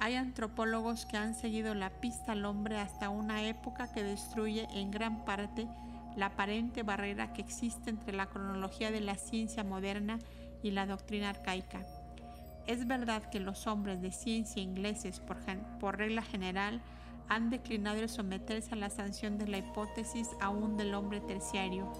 hay 0.00 0.16
antropólogos 0.16 1.06
que 1.06 1.16
han 1.16 1.34
seguido 1.34 1.74
la 1.74 1.90
pista 1.90 2.32
al 2.32 2.44
hombre 2.44 2.78
hasta 2.78 3.08
una 3.08 3.44
época 3.44 3.92
que 3.92 4.02
destruye 4.02 4.66
en 4.72 4.90
gran 4.90 5.24
parte 5.24 5.68
la 6.16 6.26
aparente 6.26 6.82
barrera 6.82 7.32
que 7.32 7.42
existe 7.42 7.90
entre 7.90 8.12
la 8.12 8.26
cronología 8.26 8.90
de 8.90 9.00
la 9.00 9.14
ciencia 9.14 9.62
moderna 9.62 10.18
y 10.62 10.72
la 10.72 10.86
doctrina 10.86 11.30
arcaica. 11.30 11.82
Es 12.66 12.86
verdad 12.86 13.30
que 13.30 13.40
los 13.40 13.66
hombres 13.66 14.02
de 14.02 14.12
ciencia 14.12 14.62
ingleses, 14.62 15.20
por, 15.20 15.38
por 15.78 15.98
regla 15.98 16.22
general, 16.22 16.80
han 17.34 17.50
declinado 17.50 17.98
el 18.00 18.08
someterse 18.08 18.72
a 18.72 18.76
la 18.76 18.90
sanción 18.90 19.38
de 19.38 19.48
la 19.48 19.58
hipótesis 19.58 20.28
aún 20.40 20.76
del 20.76 20.94
hombre 20.94 21.20
terciario, 21.20 21.92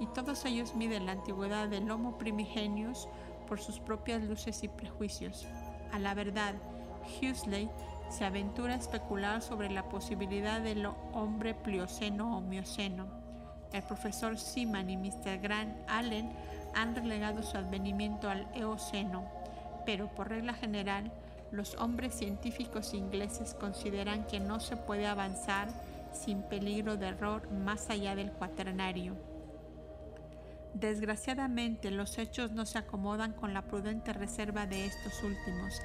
y 0.00 0.06
todos 0.08 0.44
ellos 0.44 0.74
miden 0.74 1.06
la 1.06 1.12
antigüedad 1.12 1.68
del 1.68 1.90
Homo 1.90 2.18
primigenius 2.18 3.08
por 3.48 3.60
sus 3.60 3.80
propias 3.80 4.22
luces 4.22 4.62
y 4.62 4.68
prejuicios. 4.68 5.46
A 5.92 5.98
la 5.98 6.14
verdad, 6.14 6.54
Huxley 7.20 7.70
se 8.10 8.24
aventura 8.24 8.74
a 8.74 8.78
especular 8.78 9.42
sobre 9.42 9.70
la 9.70 9.88
posibilidad 9.88 10.60
del 10.60 10.86
hombre 11.12 11.54
plioceno 11.54 12.36
o 12.36 12.40
mioceno 12.40 13.24
el 13.74 13.82
profesor 13.82 14.38
Seaman 14.38 14.88
y 14.88 14.96
Mr. 14.96 15.40
Grant 15.42 15.76
Allen 15.88 16.30
han 16.76 16.94
relegado 16.94 17.42
su 17.42 17.56
advenimiento 17.56 18.30
al 18.30 18.46
Eoceno, 18.54 19.24
pero 19.84 20.06
por 20.14 20.28
regla 20.28 20.54
general, 20.54 21.12
los 21.54 21.74
hombres 21.76 22.14
científicos 22.14 22.94
ingleses 22.94 23.54
consideran 23.54 24.26
que 24.26 24.40
no 24.40 24.60
se 24.60 24.76
puede 24.76 25.06
avanzar 25.06 25.68
sin 26.12 26.42
peligro 26.42 26.96
de 26.96 27.08
error 27.08 27.50
más 27.50 27.90
allá 27.90 28.14
del 28.14 28.32
cuaternario. 28.32 29.16
Desgraciadamente, 30.74 31.90
los 31.90 32.18
hechos 32.18 32.50
no 32.50 32.66
se 32.66 32.78
acomodan 32.78 33.32
con 33.32 33.54
la 33.54 33.62
prudente 33.62 34.12
reserva 34.12 34.66
de 34.66 34.86
estos 34.86 35.22
últimos. 35.22 35.80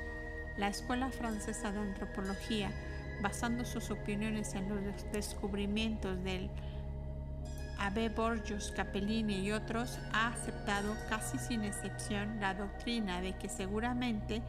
La 0.58 0.68
Escuela 0.68 1.12
Francesa 1.12 1.72
de 1.72 1.80
Antropología, 1.80 2.72
basando 3.22 3.66
sus 3.66 3.92
opiniones 3.92 4.56
en 4.56 4.68
los 4.68 5.12
descubrimientos 5.12 6.24
del 6.24 6.50
Abe 7.78 8.10
Borgios, 8.10 8.74
Capellini 8.76 9.42
y 9.42 9.52
otros, 9.52 10.00
ha 10.12 10.30
aceptado 10.30 10.96
casi 11.08 11.38
sin 11.38 11.64
excepción 11.64 12.40
la 12.40 12.56
doctrina 12.56 13.22
de 13.22 13.38
que 13.38 13.48
seguramente 13.48 14.42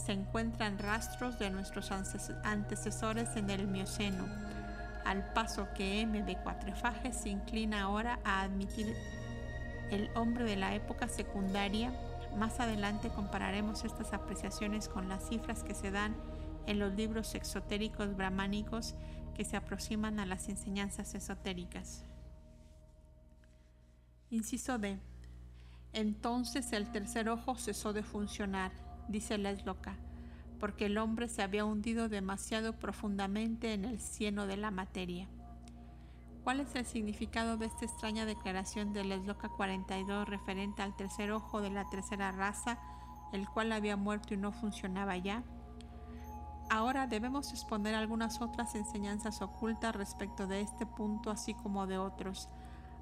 se 0.00 0.12
encuentran 0.12 0.78
rastros 0.78 1.38
de 1.38 1.50
nuestros 1.50 1.90
antecesores 1.90 3.36
en 3.36 3.50
el 3.50 3.66
Mioceno, 3.66 4.26
al 5.04 5.32
paso 5.32 5.68
que 5.74 6.00
M 6.00 6.22
de 6.22 6.36
Cuatrefages 6.36 7.16
se 7.16 7.28
inclina 7.28 7.82
ahora 7.82 8.18
a 8.24 8.42
admitir 8.42 8.94
el 9.90 10.10
hombre 10.14 10.44
de 10.44 10.56
la 10.56 10.74
época 10.74 11.08
secundaria. 11.08 11.92
Más 12.36 12.60
adelante 12.60 13.08
compararemos 13.08 13.84
estas 13.84 14.12
apreciaciones 14.12 14.88
con 14.88 15.08
las 15.08 15.28
cifras 15.28 15.62
que 15.62 15.74
se 15.74 15.90
dan 15.90 16.14
en 16.66 16.78
los 16.78 16.94
libros 16.94 17.34
exotéricos 17.34 18.16
brahmánicos 18.16 18.94
que 19.34 19.44
se 19.44 19.56
aproximan 19.56 20.20
a 20.20 20.26
las 20.26 20.48
enseñanzas 20.48 21.14
esotéricas. 21.14 22.04
Inciso 24.30 24.78
D. 24.78 24.98
Entonces 25.92 26.72
el 26.72 26.92
tercer 26.92 27.28
ojo 27.28 27.56
cesó 27.56 27.92
de 27.92 28.04
funcionar, 28.04 28.70
dice 29.10 29.38
la 29.38 29.50
esloca, 29.50 29.96
porque 30.58 30.86
el 30.86 30.98
hombre 30.98 31.28
se 31.28 31.42
había 31.42 31.64
hundido 31.64 32.08
demasiado 32.08 32.78
profundamente 32.78 33.72
en 33.72 33.84
el 33.84 34.00
cieno 34.00 34.46
de 34.46 34.56
la 34.56 34.70
materia. 34.70 35.28
¿Cuál 36.44 36.60
es 36.60 36.74
el 36.74 36.86
significado 36.86 37.56
de 37.56 37.66
esta 37.66 37.84
extraña 37.84 38.24
declaración 38.24 38.92
de 38.92 39.04
la 39.04 39.16
esloca 39.16 39.48
42 39.48 40.28
referente 40.28 40.82
al 40.82 40.96
tercer 40.96 41.32
ojo 41.32 41.60
de 41.60 41.70
la 41.70 41.88
tercera 41.90 42.32
raza, 42.32 42.78
el 43.32 43.48
cual 43.48 43.72
había 43.72 43.96
muerto 43.96 44.34
y 44.34 44.36
no 44.38 44.52
funcionaba 44.52 45.16
ya? 45.16 45.42
Ahora 46.70 47.06
debemos 47.06 47.50
exponer 47.50 47.94
algunas 47.94 48.40
otras 48.40 48.74
enseñanzas 48.74 49.42
ocultas 49.42 49.94
respecto 49.94 50.46
de 50.46 50.60
este 50.60 50.86
punto, 50.86 51.30
así 51.30 51.52
como 51.52 51.86
de 51.86 51.98
otros 51.98 52.48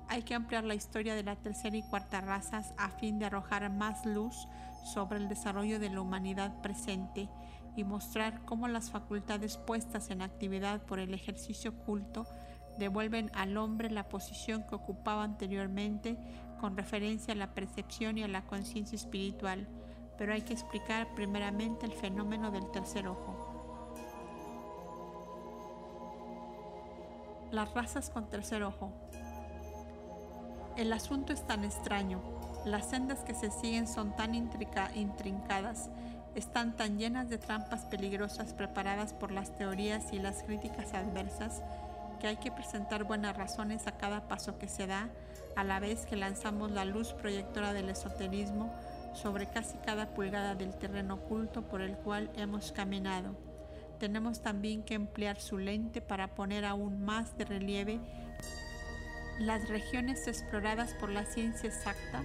hay 0.09 0.23
que 0.23 0.35
ampliar 0.35 0.65
la 0.65 0.75
historia 0.75 1.15
de 1.15 1.23
la 1.23 1.37
tercera 1.37 1.77
y 1.77 1.83
cuarta 1.83 2.21
razas 2.21 2.73
a 2.79 2.89
fin 2.89 3.19
de 3.19 3.27
arrojar 3.27 3.71
más 3.71 4.05
luz 4.07 4.49
sobre 4.85 5.19
el 5.19 5.29
desarrollo 5.29 5.79
de 5.79 5.91
la 5.91 6.01
humanidad 6.01 6.61
presente 6.61 7.29
y 7.77 7.85
mostrar 7.85 8.45
cómo 8.45 8.67
las 8.69 8.91
facultades 8.91 9.57
puestas 9.57 10.11
en 10.11 10.23
actividad 10.23 10.83
por 10.83 10.99
el 10.99 11.15
ejercicio 11.15 11.75
culto 11.75 12.27
devuelven 12.79 13.31
al 13.35 13.57
hombre 13.57 13.91
la 13.91 14.09
posición 14.09 14.65
que 14.67 14.75
ocupaba 14.75 15.25
anteriormente 15.25 16.17
con 16.61 16.77
referencia 16.77 17.35
a 17.35 17.37
la 17.37 17.55
percepción 17.55 18.19
y 18.19 18.23
a 18.23 18.29
la 18.29 18.43
conciencia 18.43 18.97
espiritual, 18.97 19.69
pero 20.17 20.33
hay 20.33 20.43
que 20.43 20.53
explicar 20.53 21.15
primeramente 21.15 21.87
el 21.87 21.93
fenómeno 21.93 22.51
del 22.51 22.71
tercer 22.71 23.07
ojo. 23.07 23.45
Las 27.51 27.73
razas 27.75 28.11
con 28.11 28.29
tercer 28.29 28.63
ojo. 28.63 28.93
El 30.77 30.93
asunto 30.93 31.33
es 31.33 31.47
tan 31.47 31.65
extraño, 31.65 32.21
las 32.65 32.91
sendas 32.91 33.21
que 33.21 33.35
se 33.35 33.51
siguen 33.51 33.87
son 33.87 34.15
tan 34.17 34.35
intrincadas, 34.35 35.91
están 36.35 36.77
tan 36.77 36.99
llenas 36.99 37.29
de 37.29 37.39
trampas 37.39 37.85
peligrosas 37.87 38.55
preparadas 38.55 39.13
por 39.13 39.33
las 39.33 39.55
teorías 39.57 40.13
y 40.13 40.19
las 40.19 40.43
críticas 40.43 40.95
adversas 40.95 41.63
que 42.19 42.27
hay 42.27 42.37
que 42.37 42.53
presentar 42.53 43.05
buenas 43.05 43.37
razones 43.37 43.87
a 43.87 43.97
cada 43.97 44.29
paso 44.29 44.59
que 44.59 44.69
se 44.69 44.87
da, 44.87 45.09
a 45.57 45.65
la 45.65 45.81
vez 45.81 46.05
que 46.07 46.17
lanzamos 46.17 46.71
la 46.71 46.85
luz 46.85 47.13
proyectora 47.13 47.73
del 47.73 47.89
esoterismo 47.89 48.75
sobre 49.15 49.47
casi 49.47 49.79
cada 49.79 50.15
pulgada 50.15 50.55
del 50.55 50.75
terreno 50.75 51.15
oculto 51.15 51.63
por 51.63 51.81
el 51.81 51.97
cual 51.97 52.31
hemos 52.37 52.73
caminado. 52.73 53.37
Tenemos 53.99 54.43
también 54.43 54.83
que 54.83 54.95
emplear 54.95 55.41
su 55.41 55.59
lente 55.59 56.01
para 56.01 56.35
poner 56.35 56.65
aún 56.65 57.05
más 57.05 57.37
de 57.37 57.45
relieve 57.45 58.01
las 59.41 59.69
regiones 59.69 60.27
exploradas 60.27 60.95
por 60.95 61.11
la 61.11 61.25
ciencia 61.25 61.69
exacta, 61.69 62.23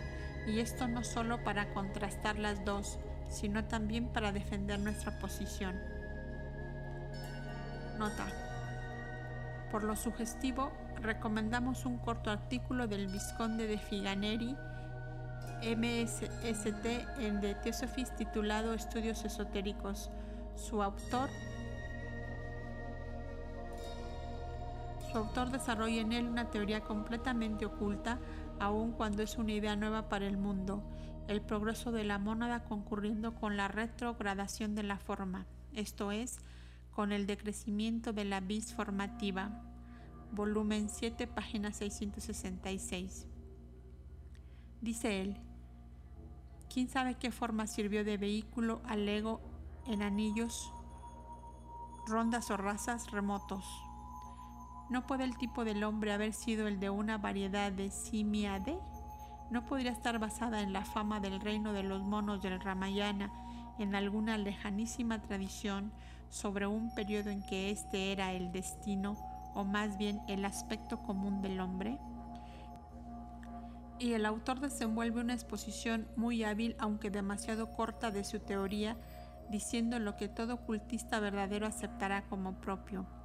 y 0.48 0.60
esto 0.60 0.88
no 0.88 1.04
solo 1.04 1.44
para 1.44 1.74
contrastar 1.74 2.38
las 2.38 2.64
dos, 2.66 3.00
sino 3.30 3.66
también 3.66 4.08
para 4.08 4.32
defender 4.32 4.80
nuestra 4.80 5.18
posición. 5.20 5.76
Nota. 7.98 8.26
Por 9.72 9.84
lo 9.84 9.96
sugestivo, 9.96 10.72
recomendamos 11.02 11.86
un 11.86 11.98
corto 11.98 12.30
artículo 12.32 12.88
del 12.88 13.08
Visconde 13.08 13.68
de 13.68 13.78
Figaneri, 13.78 14.56
MST, 15.64 16.86
en 17.20 17.40
The 17.42 17.56
Theosophist 17.56 18.16
titulado 18.18 18.74
Estudios 18.74 19.24
Esotéricos. 19.24 20.12
Su 20.56 20.84
autor 20.84 21.30
Su 25.12 25.20
autor 25.20 25.52
desarrolla 25.52 26.02
en 26.02 26.12
él 26.12 26.28
una 26.28 26.50
teoría 26.50 26.82
completamente 26.82 27.68
oculta, 27.68 28.18
aun 28.64 28.94
cuando 28.94 29.22
es 29.22 29.38
una 29.38 29.52
idea 29.52 29.76
nueva 29.76 30.08
para 30.08 30.26
el 30.26 30.38
mundo, 30.38 30.82
el 31.28 31.42
progreso 31.42 31.92
de 31.92 32.04
la 32.06 32.18
mónada 32.18 32.64
concurriendo 32.64 33.36
con 33.36 33.58
la 33.58 33.68
retrogradación 33.68 34.74
de 34.74 34.84
la 34.84 34.98
forma, 34.98 35.46
esto 35.74 36.12
es, 36.12 36.40
con 36.92 37.12
el 37.12 37.28
decrecimiento 37.28 38.14
de 38.14 38.24
la 38.24 38.40
vis 38.40 38.74
formativa. 38.74 39.52
Volumen 40.32 40.90
7, 40.90 41.28
página 41.28 41.74
666. 41.74 43.28
Dice 44.82 45.22
él, 45.22 45.38
¿quién 46.74 46.88
sabe 46.88 47.16
qué 47.16 47.32
forma 47.32 47.68
sirvió 47.68 48.04
de 48.04 48.18
vehículo 48.18 48.82
al 48.86 49.08
ego 49.08 49.42
en 49.88 50.02
anillos, 50.02 50.72
rondas 52.08 52.50
o 52.50 52.58
razas 52.58 53.12
remotos? 53.12 53.66
¿No 54.94 55.08
puede 55.08 55.24
el 55.24 55.36
tipo 55.36 55.66
del 55.66 55.84
hombre 55.84 56.14
haber 56.14 56.34
sido 56.34 56.68
el 56.68 56.80
de 56.80 56.92
una 56.92 57.18
variedad 57.18 57.72
de 57.72 57.90
simiade? 57.90 58.78
¿No 59.50 59.66
podría 59.66 59.90
estar 59.90 60.20
basada 60.20 60.62
en 60.62 60.72
la 60.72 60.86
fama 60.86 61.20
del 61.20 61.42
reino 61.42 61.74
de 61.74 61.82
los 61.82 62.04
monos 62.04 62.44
del 62.44 62.62
Ramayana, 62.62 63.32
en 63.80 63.96
alguna 63.96 64.38
lejanísima 64.38 65.20
tradición 65.20 65.92
sobre 66.30 66.68
un 66.68 66.94
periodo 66.94 67.32
en 67.32 67.42
que 67.42 67.72
este 67.72 68.12
era 68.12 68.34
el 68.34 68.52
destino 68.52 69.18
o 69.56 69.64
más 69.64 69.98
bien 69.98 70.22
el 70.28 70.46
aspecto 70.46 71.02
común 71.02 71.42
del 71.42 71.60
hombre? 71.60 71.98
Y 73.98 74.14
el 74.14 74.28
autor 74.28 74.60
desenvuelve 74.60 75.22
una 75.22 75.34
exposición 75.34 76.08
muy 76.16 76.44
hábil, 76.44 76.76
aunque 76.78 77.10
demasiado 77.10 77.74
corta, 77.74 78.12
de 78.12 78.24
su 78.24 78.42
teoría, 78.42 78.96
diciendo 79.50 79.98
lo 79.98 80.18
que 80.18 80.28
todo 80.28 80.58
cultista 80.58 81.20
verdadero 81.20 81.66
aceptará 81.66 82.22
como 82.30 82.62
propio. 82.62 83.23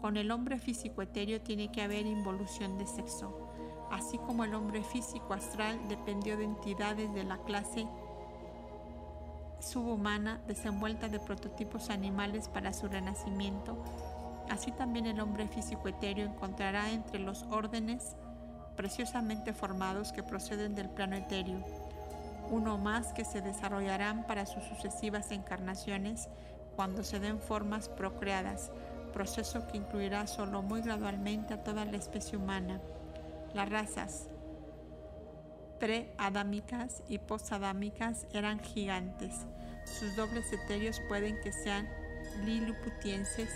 Con 0.00 0.16
el 0.16 0.30
hombre 0.30 0.58
físico 0.58 1.02
etéreo 1.02 1.40
tiene 1.40 1.72
que 1.72 1.82
haber 1.82 2.06
involución 2.06 2.78
de 2.78 2.86
sexo, 2.86 3.50
así 3.90 4.18
como 4.18 4.44
el 4.44 4.54
hombre 4.54 4.82
físico 4.82 5.32
astral 5.32 5.78
dependió 5.88 6.36
de 6.36 6.44
entidades 6.44 7.12
de 7.14 7.24
la 7.24 7.38
clase 7.38 7.86
subhumana 9.60 10.40
desenvuelta 10.46 11.08
de 11.08 11.18
prototipos 11.18 11.90
animales 11.90 12.48
para 12.48 12.72
su 12.72 12.88
renacimiento, 12.88 13.76
así 14.50 14.70
también 14.70 15.06
el 15.06 15.18
hombre 15.20 15.48
físico 15.48 15.88
etéreo 15.88 16.26
encontrará 16.26 16.90
entre 16.90 17.18
los 17.18 17.42
órdenes 17.44 18.16
preciosamente 18.76 19.54
formados 19.54 20.12
que 20.12 20.22
proceden 20.22 20.74
del 20.74 20.90
plano 20.90 21.16
etéreo, 21.16 21.64
uno 22.50 22.78
más 22.78 23.12
que 23.12 23.24
se 23.24 23.40
desarrollarán 23.40 24.26
para 24.26 24.46
sus 24.46 24.62
sucesivas 24.64 25.32
encarnaciones 25.32 26.28
cuando 26.76 27.02
se 27.02 27.18
den 27.18 27.40
formas 27.40 27.88
procreadas, 27.88 28.70
proceso 29.16 29.66
que 29.66 29.78
incluirá 29.78 30.26
solo 30.26 30.60
muy 30.60 30.82
gradualmente 30.82 31.54
a 31.54 31.64
toda 31.64 31.86
la 31.86 31.96
especie 31.96 32.36
humana. 32.36 32.82
Las 33.54 33.70
razas 33.70 34.28
pre-adámicas 35.80 37.02
y 37.08 37.16
post-adámicas 37.16 38.26
eran 38.34 38.60
gigantes. 38.60 39.46
Sus 39.86 40.14
dobles 40.16 40.52
etéreos 40.52 41.00
pueden 41.08 41.40
que 41.40 41.50
sean 41.50 41.88
liliputienses, 42.44 43.48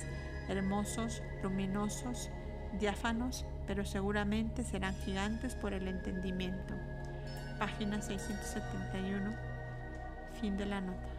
hermosos, 0.48 1.22
luminosos, 1.42 2.30
diáfanos, 2.78 3.44
pero 3.66 3.84
seguramente 3.84 4.64
serán 4.64 4.96
gigantes 5.04 5.56
por 5.56 5.74
el 5.74 5.88
entendimiento. 5.88 6.72
Página 7.58 8.00
671. 8.00 9.34
Fin 10.40 10.56
de 10.56 10.64
la 10.64 10.80
nota. 10.80 11.09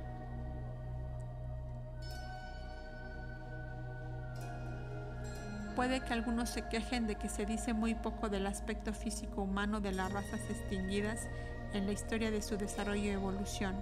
Puede 5.75 6.01
que 6.01 6.13
algunos 6.13 6.49
se 6.49 6.67
quejen 6.67 7.07
de 7.07 7.15
que 7.15 7.29
se 7.29 7.45
dice 7.45 7.73
muy 7.73 7.95
poco 7.95 8.29
del 8.29 8.45
aspecto 8.45 8.93
físico 8.93 9.43
humano 9.43 9.79
de 9.79 9.93
las 9.93 10.11
razas 10.11 10.41
extinguidas 10.49 11.27
en 11.73 11.85
la 11.85 11.93
historia 11.93 12.29
de 12.29 12.41
su 12.41 12.57
desarrollo 12.57 13.03
y 13.03 13.09
evolución. 13.09 13.75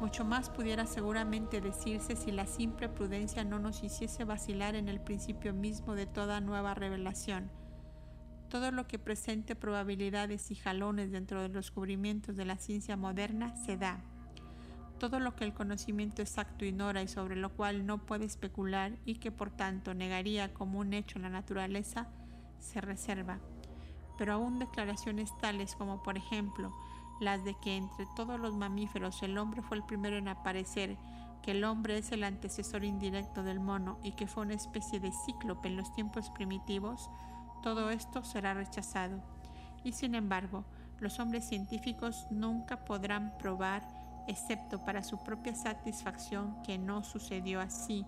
Mucho 0.00 0.24
más 0.24 0.48
pudiera 0.48 0.86
seguramente 0.86 1.60
decirse 1.60 2.16
si 2.16 2.32
la 2.32 2.46
simple 2.46 2.88
prudencia 2.88 3.44
no 3.44 3.58
nos 3.58 3.82
hiciese 3.82 4.24
vacilar 4.24 4.74
en 4.74 4.88
el 4.88 5.00
principio 5.00 5.52
mismo 5.52 5.94
de 5.94 6.06
toda 6.06 6.40
nueva 6.40 6.74
revelación. 6.74 7.50
Todo 8.48 8.70
lo 8.70 8.86
que 8.86 8.98
presente 8.98 9.54
probabilidades 9.54 10.50
y 10.50 10.54
jalones 10.54 11.12
dentro 11.12 11.42
de 11.42 11.48
los 11.48 11.64
descubrimientos 11.64 12.34
de 12.34 12.44
la 12.44 12.56
ciencia 12.56 12.96
moderna 12.96 13.54
se 13.64 13.76
da 13.76 14.02
todo 14.98 15.20
lo 15.20 15.34
que 15.36 15.44
el 15.44 15.52
conocimiento 15.52 16.22
exacto 16.22 16.64
ignora 16.64 17.02
y 17.02 17.08
sobre 17.08 17.36
lo 17.36 17.50
cual 17.50 17.86
no 17.86 17.98
puede 17.98 18.24
especular 18.24 18.92
y 19.04 19.16
que 19.16 19.30
por 19.32 19.50
tanto 19.50 19.94
negaría 19.94 20.52
como 20.54 20.78
un 20.78 20.94
hecho 20.94 21.18
la 21.18 21.28
naturaleza, 21.28 22.08
se 22.58 22.80
reserva. 22.80 23.38
Pero 24.16 24.34
aún 24.34 24.58
declaraciones 24.58 25.36
tales 25.38 25.74
como 25.74 26.02
por 26.02 26.16
ejemplo 26.16 26.72
las 27.20 27.44
de 27.44 27.54
que 27.54 27.76
entre 27.76 28.06
todos 28.16 28.40
los 28.40 28.56
mamíferos 28.56 29.22
el 29.22 29.38
hombre 29.38 29.62
fue 29.62 29.76
el 29.76 29.84
primero 29.84 30.16
en 30.16 30.28
aparecer, 30.28 30.96
que 31.42 31.52
el 31.52 31.64
hombre 31.64 31.98
es 31.98 32.10
el 32.12 32.24
antecesor 32.24 32.84
indirecto 32.84 33.42
del 33.42 33.60
mono 33.60 33.98
y 34.02 34.12
que 34.12 34.26
fue 34.26 34.44
una 34.44 34.54
especie 34.54 34.98
de 35.00 35.12
cíclope 35.26 35.68
en 35.68 35.76
los 35.76 35.92
tiempos 35.92 36.30
primitivos, 36.30 37.10
todo 37.62 37.90
esto 37.90 38.24
será 38.24 38.54
rechazado. 38.54 39.22
Y 39.84 39.92
sin 39.92 40.14
embargo, 40.14 40.64
los 41.00 41.18
hombres 41.18 41.46
científicos 41.46 42.26
nunca 42.30 42.84
podrán 42.84 43.36
probar 43.38 43.82
excepto 44.28 44.84
para 44.84 45.02
su 45.02 45.22
propia 45.22 45.54
satisfacción 45.54 46.62
que 46.62 46.78
no 46.78 47.04
sucedió 47.04 47.60
así. 47.60 48.06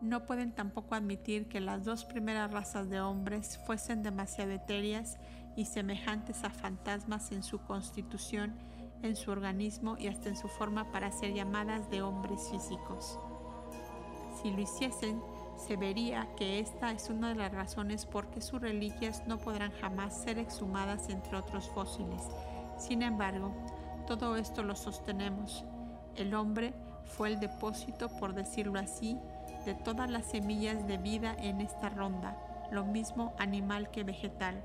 No 0.00 0.26
pueden 0.26 0.52
tampoco 0.52 0.94
admitir 0.94 1.48
que 1.48 1.60
las 1.60 1.84
dos 1.84 2.04
primeras 2.04 2.50
razas 2.50 2.90
de 2.90 3.00
hombres 3.00 3.58
fuesen 3.66 4.02
demasiado 4.02 4.50
etéreas 4.50 5.18
y 5.54 5.66
semejantes 5.66 6.42
a 6.44 6.50
fantasmas 6.50 7.30
en 7.30 7.42
su 7.42 7.60
constitución, 7.60 8.54
en 9.02 9.14
su 9.14 9.30
organismo 9.30 9.96
y 9.98 10.08
hasta 10.08 10.28
en 10.28 10.36
su 10.36 10.48
forma 10.48 10.90
para 10.90 11.12
ser 11.12 11.34
llamadas 11.34 11.88
de 11.90 12.02
hombres 12.02 12.48
físicos. 12.50 13.18
Si 14.40 14.50
lo 14.50 14.60
hiciesen, 14.60 15.20
se 15.56 15.76
vería 15.76 16.28
que 16.36 16.58
esta 16.58 16.90
es 16.90 17.08
una 17.08 17.28
de 17.28 17.36
las 17.36 17.52
razones 17.52 18.06
por 18.06 18.28
qué 18.30 18.40
sus 18.40 18.60
reliquias 18.60 19.26
no 19.28 19.38
podrán 19.38 19.70
jamás 19.72 20.22
ser 20.22 20.38
exhumadas 20.38 21.08
entre 21.10 21.36
otros 21.36 21.68
fósiles. 21.68 22.22
Sin 22.78 23.02
embargo, 23.02 23.52
todo 24.06 24.36
esto 24.36 24.62
lo 24.62 24.76
sostenemos. 24.76 25.64
El 26.16 26.34
hombre 26.34 26.74
fue 27.04 27.28
el 27.28 27.40
depósito, 27.40 28.08
por 28.08 28.34
decirlo 28.34 28.78
así, 28.78 29.18
de 29.64 29.74
todas 29.74 30.10
las 30.10 30.26
semillas 30.26 30.86
de 30.86 30.98
vida 30.98 31.34
en 31.38 31.60
esta 31.60 31.88
ronda, 31.88 32.36
lo 32.70 32.84
mismo 32.84 33.34
animal 33.38 33.90
que 33.90 34.04
vegetal. 34.04 34.62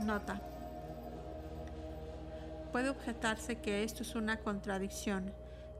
Nota. 0.00 0.40
Puede 2.72 2.90
objetarse 2.90 3.56
que 3.56 3.82
esto 3.82 4.02
es 4.02 4.14
una 4.14 4.38
contradicción, 4.38 5.32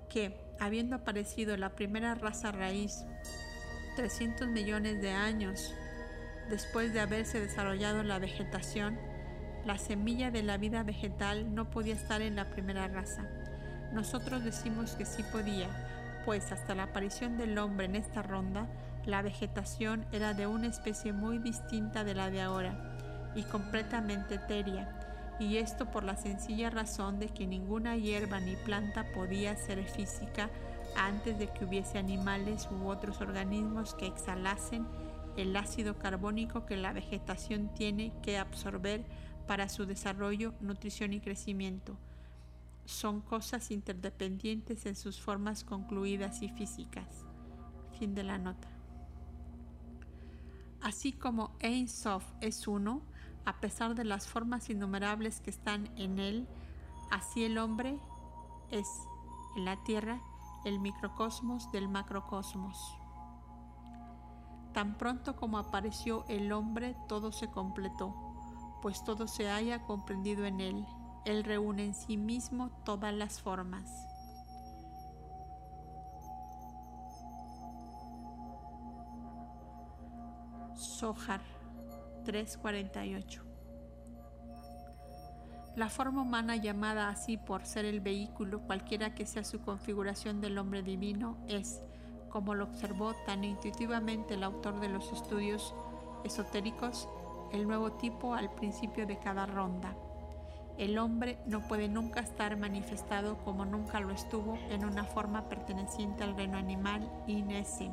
que, 0.09 0.39
habiendo 0.59 0.97
aparecido 0.97 1.57
la 1.57 1.71
primera 1.71 2.15
raza 2.15 2.51
raíz 2.51 3.05
300 3.97 4.49
millones 4.49 5.01
de 5.01 5.11
años 5.11 5.75
Después 6.51 6.95
de 6.95 7.01
haberse 7.01 7.41
desarrollado 7.41 8.03
la 8.03 8.19
vegetación, 8.19 8.99
la 9.67 9.77
semilla 9.77 10.31
de 10.31 10.43
la 10.43 10.57
vida 10.57 10.83
vegetal 10.83 11.55
no 11.55 11.69
podía 11.69 11.95
estar 11.95 12.23
en 12.23 12.37
la 12.37 12.49
primera 12.49 12.89
raza. 12.89 13.29
Nosotros 13.93 14.45
decimos 14.45 14.93
que 14.93 15.05
sí 15.05 15.23
podía, 15.31 15.69
pues 16.25 16.51
hasta 16.51 16.75
la 16.75 16.85
aparición 16.85 17.37
del 17.37 17.59
hombre 17.59 17.85
en 17.85 17.97
esta 17.97 18.23
ronda, 18.23 18.67
la 19.05 19.21
vegetación 19.21 20.07
era 20.11 20.33
de 20.33 20.47
una 20.47 20.69
especie 20.69 21.13
muy 21.13 21.39
distinta 21.39 22.03
de 22.03 22.15
la 22.15 22.31
de 22.31 22.41
ahora 22.41 22.97
y 23.35 23.43
completamente 23.43 24.37
etérea, 24.37 25.37
y 25.39 25.59
esto 25.59 25.91
por 25.91 26.03
la 26.03 26.17
sencilla 26.17 26.71
razón 26.71 27.19
de 27.19 27.29
que 27.29 27.47
ninguna 27.47 27.97
hierba 27.97 28.41
ni 28.41 28.57
planta 28.57 29.05
podía 29.15 29.55
ser 29.55 29.85
física 29.85 30.49
antes 30.97 31.39
de 31.39 31.49
que 31.49 31.65
hubiese 31.65 31.99
animales 31.99 32.69
u 32.71 32.89
otros 32.89 33.21
organismos 33.21 33.95
que 33.95 34.07
exhalasen 34.07 34.87
el 35.39 35.57
ácido 35.57 35.99
carbónico 35.99 36.67
que 36.67 36.77
la 36.77 36.93
vegetación 36.93 37.73
tiene 37.73 38.13
que 38.23 38.39
absorber 38.39 39.07
para 39.47 39.69
su 39.69 39.87
desarrollo, 39.87 40.53
nutrición 40.61 41.13
y 41.13 41.21
crecimiento. 41.21 41.97
Son 42.85 43.21
cosas 43.21 43.71
interdependientes 43.71 44.85
en 44.85 44.97
sus 44.97 45.21
formas 45.21 45.63
concluidas 45.63 46.43
y 46.43 46.49
físicas. 46.49 47.25
Fin 47.99 48.17
de 48.17 48.25
la 48.25 48.39
nota. 48.39 48.69
Así 50.81 51.13
como 51.13 51.57
Ein 51.61 51.89
Sof 51.89 52.25
es 52.41 52.67
uno, 52.67 53.03
a 53.45 53.61
pesar 53.61 53.95
de 53.95 54.05
las 54.05 54.27
formas 54.27 54.69
innumerables 54.71 55.41
que 55.41 55.51
están 55.51 55.89
en 55.97 56.19
él, 56.19 56.49
así 57.13 57.45
el 57.45 57.59
hombre 57.59 57.97
es 58.73 58.89
en 59.57 59.65
la 59.65 59.83
tierra 59.85 60.21
el 60.65 60.81
microcosmos 60.81 61.71
del 61.71 61.89
macrocosmos. 61.89 62.98
Tan 64.73 64.97
pronto 64.97 65.37
como 65.37 65.59
apareció 65.59 66.25
el 66.29 66.53
hombre, 66.53 66.95
todo 67.09 67.33
se 67.33 67.49
completó, 67.51 68.15
pues 68.83 69.03
todo 69.03 69.27
se 69.27 69.51
haya 69.51 69.83
comprendido 69.83 70.45
en 70.45 70.61
él. 70.61 70.87
Él 71.25 71.45
reúne 71.45 71.85
en 71.85 71.95
sí 71.95 72.17
mismo 72.17 72.71
todas 72.85 73.13
las 73.13 73.41
formas. 73.41 73.91
Sohar 80.99 81.41
348 82.25 83.45
La 85.77 85.89
forma 85.89 86.23
humana 86.23 86.57
llamada 86.57 87.09
así 87.09 87.37
por 87.37 87.67
ser 87.67 87.85
el 87.85 88.01
vehículo, 88.01 88.63
cualquiera 88.63 89.15
que 89.15 89.27
sea 89.27 89.45
su 89.45 89.61
configuración 89.61 90.41
del 90.41 90.59
hombre 90.59 90.83
divino, 90.83 91.37
es, 91.49 91.83
como 92.31 92.55
lo 92.55 92.65
observó 92.65 93.15
tan 93.27 93.45
intuitivamente 93.45 94.35
el 94.35 94.45
autor 94.45 94.81
de 94.81 94.89
los 94.89 95.13
estudios 95.13 95.75
esotéricos, 96.25 97.09
el 97.53 97.67
nuevo 97.67 97.93
tipo 97.93 98.35
al 98.35 98.51
principio 98.51 99.07
de 99.07 99.19
cada 99.19 99.47
ronda. 99.47 99.95
El 100.77 100.99
hombre 100.99 101.39
no 101.47 101.67
puede 101.67 101.89
nunca 101.89 102.21
estar 102.21 102.57
manifestado 102.57 103.39
como 103.39 103.65
nunca 103.65 103.99
lo 104.01 104.13
estuvo 104.13 104.57
en 104.71 104.85
una 104.85 105.05
forma 105.05 105.49
perteneciente 105.49 106.23
al 106.23 106.37
reino 106.37 106.57
animal 106.57 107.11
inesim, 107.27 107.93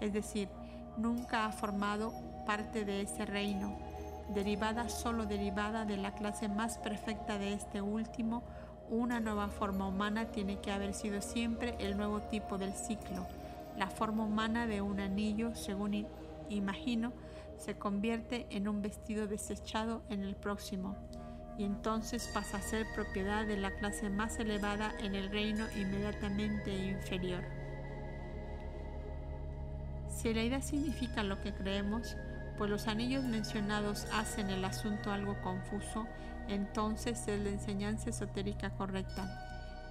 es 0.00 0.12
decir, 0.12 0.48
nunca 0.96 1.44
ha 1.44 1.52
formado 1.52 2.14
parte 2.46 2.84
de 2.84 3.02
ese 3.02 3.26
reino, 3.26 3.76
derivada 4.34 4.88
solo 4.88 5.26
derivada 5.26 5.84
de 5.84 5.96
la 5.96 6.14
clase 6.14 6.48
más 6.48 6.78
perfecta 6.78 7.38
de 7.38 7.52
este 7.52 7.82
último, 7.82 8.42
una 8.88 9.20
nueva 9.20 9.48
forma 9.48 9.86
humana 9.86 10.26
tiene 10.26 10.60
que 10.60 10.72
haber 10.72 10.94
sido 10.94 11.20
siempre 11.20 11.76
el 11.80 11.96
nuevo 11.96 12.22
tipo 12.22 12.56
del 12.56 12.72
ciclo, 12.72 13.26
la 13.76 13.88
forma 13.88 14.24
humana 14.24 14.66
de 14.66 14.80
un 14.80 15.00
anillo, 15.00 15.54
según 15.54 16.06
imagino, 16.48 17.12
se 17.58 17.76
convierte 17.76 18.46
en 18.50 18.68
un 18.68 18.82
vestido 18.82 19.26
desechado 19.26 20.02
en 20.08 20.22
el 20.22 20.36
próximo, 20.36 20.96
y 21.58 21.64
entonces 21.64 22.28
pasa 22.34 22.58
a 22.58 22.62
ser 22.62 22.86
propiedad 22.94 23.46
de 23.46 23.56
la 23.56 23.70
clase 23.70 24.10
más 24.10 24.38
elevada 24.38 24.92
en 25.00 25.14
el 25.14 25.30
reino 25.30 25.66
inmediatamente 25.74 26.74
inferior. 26.74 27.42
Si 30.10 30.34
la 30.34 30.42
idea 30.42 30.60
significa 30.60 31.22
lo 31.22 31.40
que 31.40 31.54
creemos, 31.54 32.16
pues 32.58 32.70
los 32.70 32.88
anillos 32.88 33.24
mencionados 33.24 34.06
hacen 34.12 34.50
el 34.50 34.64
asunto 34.64 35.12
algo 35.12 35.40
confuso, 35.42 36.06
entonces 36.48 37.26
es 37.28 37.40
la 37.40 37.50
enseñanza 37.50 38.10
esotérica 38.10 38.70
correcta. 38.70 39.45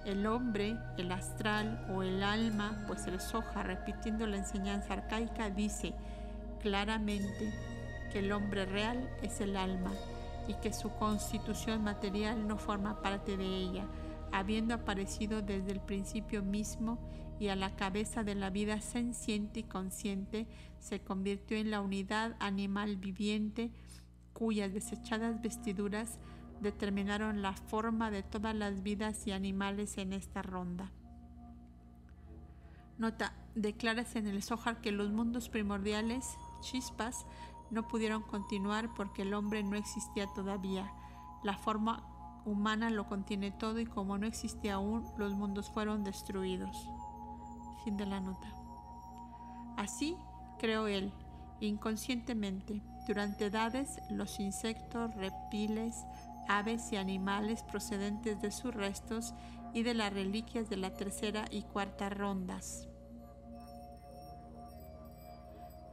El 0.06 0.24
hombre, 0.28 0.78
el 0.98 1.10
astral 1.10 1.84
o 1.92 2.04
el 2.04 2.22
alma, 2.22 2.84
pues 2.86 3.08
el 3.08 3.20
soja, 3.20 3.64
repitiendo 3.64 4.24
la 4.28 4.36
enseñanza 4.36 4.92
arcaica, 4.92 5.50
dice 5.50 5.94
claramente 6.60 7.52
que 8.12 8.20
el 8.20 8.30
hombre 8.30 8.66
real 8.66 9.10
es 9.22 9.40
el 9.40 9.56
alma 9.56 9.92
y 10.46 10.54
que 10.54 10.72
su 10.72 10.90
constitución 10.90 11.82
material 11.82 12.46
no 12.46 12.56
forma 12.56 13.02
parte 13.02 13.36
de 13.36 13.46
ella, 13.46 13.84
habiendo 14.30 14.74
aparecido 14.74 15.42
desde 15.42 15.72
el 15.72 15.80
principio 15.80 16.40
mismo 16.40 17.00
y 17.40 17.48
a 17.48 17.56
la 17.56 17.74
cabeza 17.74 18.22
de 18.22 18.36
la 18.36 18.50
vida 18.50 18.80
senciente 18.80 19.58
y 19.58 19.64
consciente, 19.64 20.46
se 20.78 21.00
convirtió 21.00 21.56
en 21.56 21.72
la 21.72 21.80
unidad 21.80 22.36
animal 22.38 22.94
viviente 22.94 23.72
cuyas 24.32 24.72
desechadas 24.72 25.42
vestiduras 25.42 26.20
determinaron 26.60 27.42
la 27.42 27.52
forma 27.52 28.10
de 28.10 28.22
todas 28.22 28.54
las 28.54 28.82
vidas 28.82 29.26
y 29.26 29.32
animales 29.32 29.98
en 29.98 30.12
esta 30.12 30.42
ronda. 30.42 30.90
Nota, 32.98 33.34
declaras 33.54 34.16
en 34.16 34.26
el 34.26 34.42
Zohar 34.42 34.80
que 34.80 34.90
los 34.90 35.10
mundos 35.10 35.48
primordiales, 35.48 36.36
chispas, 36.60 37.26
no 37.70 37.88
pudieron 37.88 38.22
continuar 38.22 38.94
porque 38.94 39.22
el 39.22 39.34
hombre 39.34 39.62
no 39.62 39.76
existía 39.76 40.26
todavía. 40.34 40.90
La 41.42 41.58
forma 41.58 42.42
humana 42.46 42.90
lo 42.90 43.06
contiene 43.06 43.50
todo 43.50 43.80
y 43.80 43.86
como 43.86 44.16
no 44.18 44.26
existía 44.26 44.74
aún, 44.74 45.04
los 45.18 45.34
mundos 45.34 45.70
fueron 45.70 46.04
destruidos. 46.04 46.88
Fin 47.84 47.96
de 47.96 48.06
la 48.06 48.20
nota. 48.20 48.48
Así 49.76 50.16
creó 50.58 50.86
él, 50.86 51.12
inconscientemente, 51.60 52.82
durante 53.06 53.46
edades, 53.46 54.00
los 54.10 54.40
insectos, 54.40 55.14
reptiles, 55.16 56.04
aves 56.48 56.92
y 56.92 56.96
animales 56.96 57.62
procedentes 57.62 58.40
de 58.40 58.50
sus 58.50 58.74
restos 58.74 59.34
y 59.74 59.82
de 59.82 59.94
las 59.94 60.12
reliquias 60.12 60.68
de 60.68 60.76
la 60.76 60.94
tercera 60.94 61.44
y 61.50 61.62
cuarta 61.62 62.08
rondas. 62.08 62.88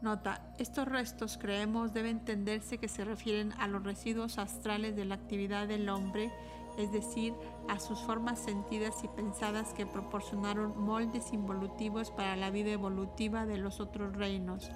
Nota, 0.02 0.42
estos 0.58 0.86
restos 0.86 1.38
creemos 1.38 1.94
debe 1.94 2.10
entenderse 2.10 2.78
que 2.78 2.90
se 2.90 3.06
refieren 3.06 3.54
a 3.54 3.68
los 3.68 3.84
residuos 3.84 4.38
astrales 4.38 4.98
de 4.98 5.06
la 5.06 5.16
actividad 5.16 5.66
del 5.66 5.88
hombre, 5.88 6.30
es 6.78 6.92
decir, 6.92 7.34
a 7.70 7.80
sus 7.80 8.00
formas 8.02 8.40
sentidas 8.40 9.02
y 9.04 9.08
pensadas 9.08 9.74
que 9.74 9.86
proporcionaron 9.86 10.78
moldes 10.78 11.32
involutivos 11.32 12.12
para 12.12 12.36
la 12.36 12.50
vida 12.50 12.72
evolutiva 12.72 13.46
de 13.46 13.58
los 13.58 13.80
otros 13.80 14.14
reinos. 14.16 14.70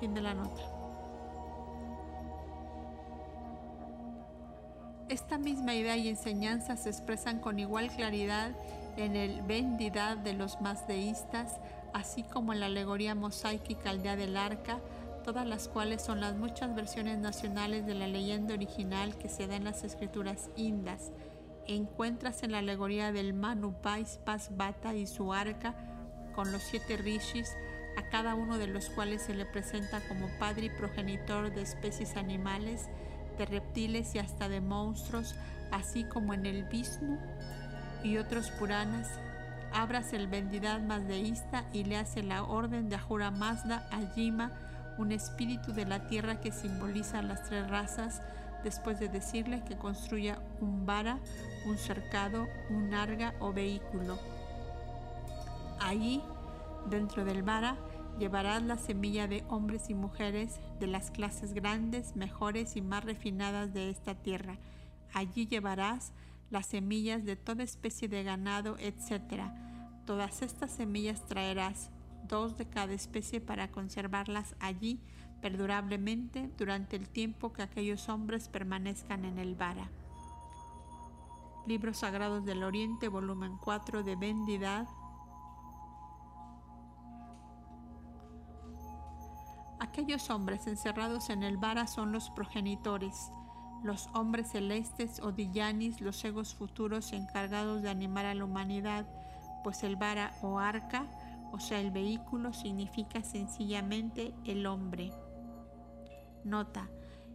Fin 0.00 0.14
de 0.14 0.22
la 0.22 0.32
nota. 0.32 0.75
Esta 5.08 5.38
misma 5.38 5.72
idea 5.72 5.96
y 5.96 6.08
enseñanza 6.08 6.76
se 6.76 6.88
expresan 6.88 7.38
con 7.38 7.60
igual 7.60 7.90
claridad 7.90 8.50
en 8.96 9.14
el 9.14 9.40
Vendidad 9.42 10.16
de 10.16 10.32
los 10.32 10.60
Mazdeístas, 10.60 11.60
así 11.94 12.24
como 12.24 12.52
en 12.52 12.58
la 12.58 12.66
alegoría 12.66 13.14
mosaica 13.14 13.90
Aldea 13.90 14.16
del 14.16 14.36
Arca, 14.36 14.80
todas 15.22 15.46
las 15.46 15.68
cuales 15.68 16.02
son 16.02 16.20
las 16.20 16.34
muchas 16.34 16.74
versiones 16.74 17.18
nacionales 17.18 17.86
de 17.86 17.94
la 17.94 18.08
leyenda 18.08 18.54
original 18.54 19.16
que 19.16 19.28
se 19.28 19.46
da 19.46 19.54
en 19.54 19.62
las 19.62 19.84
escrituras 19.84 20.50
indas. 20.56 21.12
Encuentras 21.68 22.42
en 22.42 22.50
la 22.50 22.58
alegoría 22.58 23.12
del 23.12 23.32
Manu 23.32 23.74
Pais 23.80 24.18
Bata 24.50 24.92
y 24.94 25.06
su 25.06 25.32
arca, 25.32 25.76
con 26.34 26.50
los 26.50 26.62
siete 26.62 26.96
rishis, 26.96 27.54
a 27.96 28.08
cada 28.08 28.34
uno 28.34 28.58
de 28.58 28.66
los 28.66 28.90
cuales 28.90 29.22
se 29.22 29.34
le 29.34 29.46
presenta 29.46 30.00
como 30.08 30.26
padre 30.40 30.66
y 30.66 30.70
progenitor 30.70 31.54
de 31.54 31.62
especies 31.62 32.16
animales, 32.16 32.88
de 33.36 33.46
reptiles 33.46 34.14
y 34.14 34.18
hasta 34.18 34.48
de 34.48 34.60
monstruos, 34.60 35.34
así 35.70 36.04
como 36.04 36.34
en 36.34 36.46
el 36.46 36.64
Vishnu 36.64 37.18
y 38.02 38.18
otros 38.18 38.50
Puranas. 38.50 39.08
Abras 39.72 40.12
el 40.12 40.28
Vendidad 40.28 40.80
Mazdeísta 40.80 41.64
y 41.72 41.84
le 41.84 41.96
hace 41.96 42.22
la 42.22 42.44
orden 42.44 42.88
de 42.88 42.96
Ahura 42.96 43.30
Mazda 43.30 43.86
a 43.90 44.14
Yima, 44.14 44.52
un 44.98 45.12
espíritu 45.12 45.72
de 45.72 45.84
la 45.84 46.06
tierra 46.06 46.40
que 46.40 46.52
simboliza 46.52 47.20
las 47.22 47.42
tres 47.44 47.68
razas, 47.68 48.22
después 48.64 48.98
de 48.98 49.08
decirle 49.08 49.62
que 49.64 49.76
construya 49.76 50.38
un 50.60 50.86
vara, 50.86 51.18
un 51.66 51.76
cercado, 51.76 52.46
un 52.70 52.94
arga 52.94 53.34
o 53.40 53.52
vehículo. 53.52 54.18
Allí, 55.80 56.22
dentro 56.88 57.24
del 57.24 57.42
vara, 57.42 57.76
Llevarás 58.18 58.62
la 58.62 58.78
semilla 58.78 59.28
de 59.28 59.44
hombres 59.48 59.90
y 59.90 59.94
mujeres 59.94 60.58
de 60.80 60.86
las 60.86 61.10
clases 61.10 61.52
grandes, 61.52 62.16
mejores 62.16 62.76
y 62.76 62.80
más 62.80 63.04
refinadas 63.04 63.74
de 63.74 63.90
esta 63.90 64.14
tierra. 64.14 64.56
Allí 65.12 65.46
llevarás 65.46 66.12
las 66.50 66.66
semillas 66.66 67.24
de 67.24 67.36
toda 67.36 67.62
especie 67.62 68.08
de 68.08 68.22
ganado, 68.22 68.76
etc. 68.78 69.42
Todas 70.06 70.40
estas 70.40 70.70
semillas 70.70 71.26
traerás, 71.26 71.90
dos 72.26 72.56
de 72.56 72.66
cada 72.66 72.94
especie 72.94 73.40
para 73.40 73.70
conservarlas 73.70 74.54
allí 74.60 75.00
perdurablemente 75.42 76.50
durante 76.56 76.96
el 76.96 77.08
tiempo 77.08 77.52
que 77.52 77.62
aquellos 77.62 78.08
hombres 78.08 78.48
permanezcan 78.48 79.24
en 79.24 79.38
el 79.38 79.54
Vara. 79.54 79.90
Libros 81.66 81.98
Sagrados 81.98 82.44
del 82.44 82.62
Oriente, 82.62 83.08
volumen 83.08 83.58
4 83.62 84.02
de 84.02 84.16
Bendidad, 84.16 84.86
Aquellos 89.78 90.30
hombres 90.30 90.66
encerrados 90.66 91.28
en 91.30 91.42
el 91.42 91.58
vara 91.58 91.86
son 91.86 92.12
los 92.12 92.30
progenitores, 92.30 93.30
los 93.82 94.08
hombres 94.14 94.50
celestes 94.52 95.20
o 95.20 95.32
diyanis, 95.32 96.00
los 96.00 96.24
egos 96.24 96.54
futuros 96.54 97.12
encargados 97.12 97.82
de 97.82 97.90
animar 97.90 98.24
a 98.24 98.34
la 98.34 98.44
humanidad, 98.44 99.06
pues 99.62 99.82
el 99.82 99.96
vara 99.96 100.32
o 100.42 100.58
arca, 100.58 101.06
o 101.52 101.60
sea, 101.60 101.80
el 101.80 101.90
vehículo, 101.90 102.52
significa 102.52 103.22
sencillamente 103.22 104.34
el 104.44 104.66
hombre. 104.66 105.12
Nota, 106.44 106.88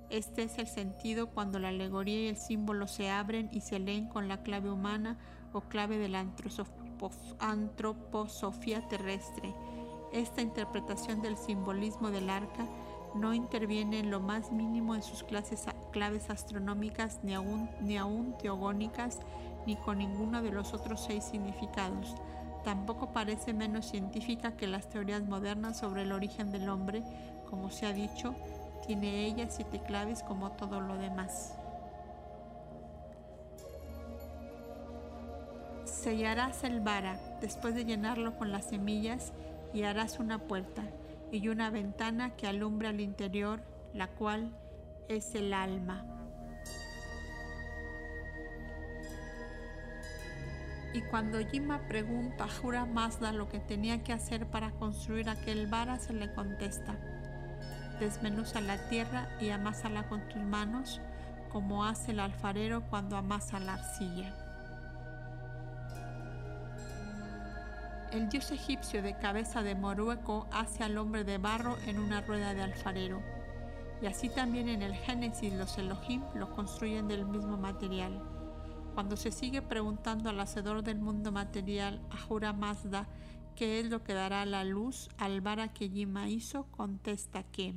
este 0.09 0.43
es 0.43 0.57
el 0.57 0.67
sentido 0.67 1.29
cuando 1.29 1.59
la 1.59 1.69
alegoría 1.69 2.23
y 2.23 2.27
el 2.27 2.37
símbolo 2.37 2.87
se 2.87 3.09
abren 3.09 3.49
y 3.53 3.61
se 3.61 3.79
leen 3.79 4.09
con 4.09 4.27
la 4.27 4.43
clave 4.43 4.69
humana 4.69 5.17
o 5.53 5.61
clave 5.61 5.97
de 5.97 6.09
la 6.09 6.25
antroposofía 7.39 8.87
terrestre. 8.87 9.53
Esta 10.12 10.41
interpretación 10.41 11.22
del 11.22 11.38
simbolismo 11.38 12.12
del 12.12 12.30
arca 12.30 12.66
no 13.16 13.34
interviene 13.34 13.99
en 13.99 14.12
lo 14.12 14.20
más 14.20 14.51
mínimo 14.51 14.95
en 14.95 15.03
sus 15.03 15.24
clases, 15.24 15.66
claves 15.91 16.30
astronómicas 16.30 17.20
ni 17.24 17.34
aún, 17.34 17.70
ni 17.82 17.97
aún 17.97 18.38
teogónicas 18.38 19.20
ni 19.66 19.76
con 19.76 19.99
ninguno 19.99 20.41
de 20.41 20.51
los 20.51 20.74
otros 20.74 21.01
seis 21.05 21.24
significados. 21.24 22.16
Tampoco 22.64 23.12
parece 23.12 23.53
menos 23.53 23.86
científica 23.86 24.55
que 24.55 24.68
las 24.68 24.89
teorías 24.89 25.24
modernas 25.24 25.80
sobre 25.80 26.03
el 26.03 26.12
origen 26.12 26.51
del 26.51 26.70
hombre, 26.70 27.03
como 27.49 27.72
se 27.72 27.86
ha 27.86 27.93
dicho, 27.93 28.36
tiene 28.86 29.26
ella 29.26 29.47
siete 29.49 29.80
claves 29.80 30.24
como 30.24 30.51
todo 30.51 30.82
lo 30.82 30.97
demás. 30.97 31.55
Sellarás 35.86 36.64
el 36.64 36.82
vara 36.82 37.20
después 37.41 37.76
de 37.76 37.86
llenarlo 37.86 38.38
con 38.38 38.51
las 38.51 38.66
semillas 38.66 39.34
y 39.74 39.84
harás 39.84 40.19
una 40.19 40.39
puerta 40.39 40.84
y 41.32 41.47
una 41.47 41.69
ventana 41.69 42.36
que 42.36 42.47
alumbra 42.47 42.89
al 42.89 42.99
interior, 42.99 43.61
la 43.93 44.07
cual 44.07 44.51
es 45.07 45.36
el 45.36 45.53
alma. 45.53 46.05
Y 50.93 51.01
cuando 51.03 51.39
Yima 51.39 51.88
pregunta 51.88 52.43
a 52.43 52.49
Jura 52.49 52.86
Mazda 52.86 53.32
lo 53.32 53.47
que 53.47 53.59
tenía 53.59 54.03
que 54.03 54.11
hacer 54.11 54.45
para 54.47 54.72
construir 54.72 55.30
aquel 55.30 55.67
vara, 55.67 55.99
se 55.99 56.11
le 56.11 56.34
contesta, 56.34 56.95
desmenuza 57.99 58.59
la 58.59 58.78
tierra 58.89 59.30
y 59.39 59.51
amásala 59.51 60.09
con 60.09 60.28
tus 60.28 60.41
manos, 60.41 60.99
como 61.49 61.86
hace 61.86 62.11
el 62.11 62.19
alfarero 62.19 62.82
cuando 62.89 63.15
amasa 63.15 63.59
la 63.59 63.76
arcilla. 63.76 64.50
El 68.12 68.28
dios 68.28 68.51
egipcio 68.51 69.01
de 69.01 69.18
cabeza 69.18 69.64
de 69.64 69.74
morueco 69.74 70.45
hace 70.51 70.84
al 70.84 70.97
hombre 70.97 71.24
de 71.24 71.38
barro 71.38 71.78
en 71.88 71.97
una 71.97 72.20
rueda 72.20 72.53
de 72.53 72.62
alfarero. 72.62 73.22
Y 74.01 74.05
así 74.05 74.28
también 74.28 74.68
en 74.68 74.82
el 74.82 74.93
Génesis 74.93 75.53
los 75.53 75.78
Elohim 75.78 76.22
lo 76.36 76.53
construyen 76.53 77.07
del 77.07 77.26
mismo 77.26 77.55
material. 77.55 78.22
Cuando 78.95 79.16
se 79.16 79.32
sigue 79.32 79.62
preguntando 79.62 80.30
al 80.30 80.41
hacedor 80.41 80.84
del 80.84 80.99
mundo 80.99 81.32
material, 81.32 82.01
Ahura 82.09 82.51
Mazda, 82.51 83.07
qué 83.55 83.80
es 83.80 83.89
lo 83.89 84.03
que 84.03 84.14
dará 84.14 84.45
la 84.45 84.66
luz 84.66 85.07
al 85.18 85.39
vara 85.39 85.72
que 85.72 85.89
Yima 85.89 86.28
hizo, 86.28 86.66
contesta 86.72 87.43
que 87.43 87.76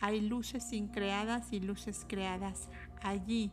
hay 0.00 0.22
luces 0.22 0.72
increadas 0.72 1.52
y 1.52 1.60
luces 1.60 2.04
creadas. 2.08 2.68
Allí, 3.00 3.52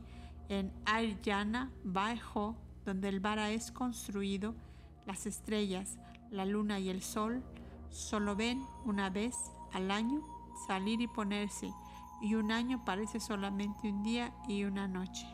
en 0.50 0.74
Aryana, 0.86 1.72
Bajo, 1.84 2.56
donde 2.84 3.10
el 3.10 3.20
vara 3.20 3.52
es 3.52 3.72
construido, 3.72 4.56
las 5.06 5.26
estrellas, 5.26 5.98
la 6.30 6.46
luna 6.46 6.80
y 6.80 6.90
el 6.90 7.02
sol 7.02 7.44
solo 7.90 8.36
ven 8.36 8.66
una 8.86 9.10
vez 9.10 9.36
al 9.72 9.92
año 9.92 10.22
salir 10.68 11.02
y 11.02 11.08
ponerse, 11.08 11.72
y 12.22 12.36
un 12.36 12.52
año 12.52 12.84
parece 12.86 13.20
solamente 13.20 13.90
un 13.90 14.04
día 14.04 14.34
y 14.48 14.64
una 14.64 14.88
noche. 14.88 15.28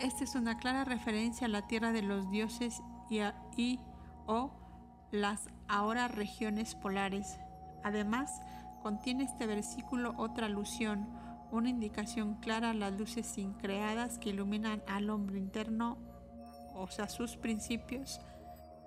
Esta 0.00 0.24
es 0.24 0.34
una 0.34 0.56
clara 0.56 0.84
referencia 0.84 1.46
a 1.46 1.50
la 1.50 1.66
tierra 1.66 1.92
de 1.92 2.02
los 2.02 2.30
dioses 2.30 2.82
y, 3.10 3.20
y 3.56 3.80
o 4.26 4.50
las 5.10 5.50
ahora 5.68 6.08
regiones 6.08 6.74
polares. 6.74 7.38
Además, 7.84 8.40
contiene 8.82 9.24
este 9.24 9.46
versículo 9.46 10.14
otra 10.16 10.46
alusión 10.46 11.06
una 11.52 11.68
indicación 11.68 12.34
clara 12.34 12.70
a 12.70 12.74
las 12.74 12.92
luces 12.98 13.38
increadas 13.38 14.18
que 14.18 14.30
iluminan 14.30 14.82
al 14.86 15.10
hombre 15.10 15.38
interno, 15.38 15.98
o 16.74 16.88
sea, 16.88 17.08
sus 17.08 17.36
principios. 17.36 18.20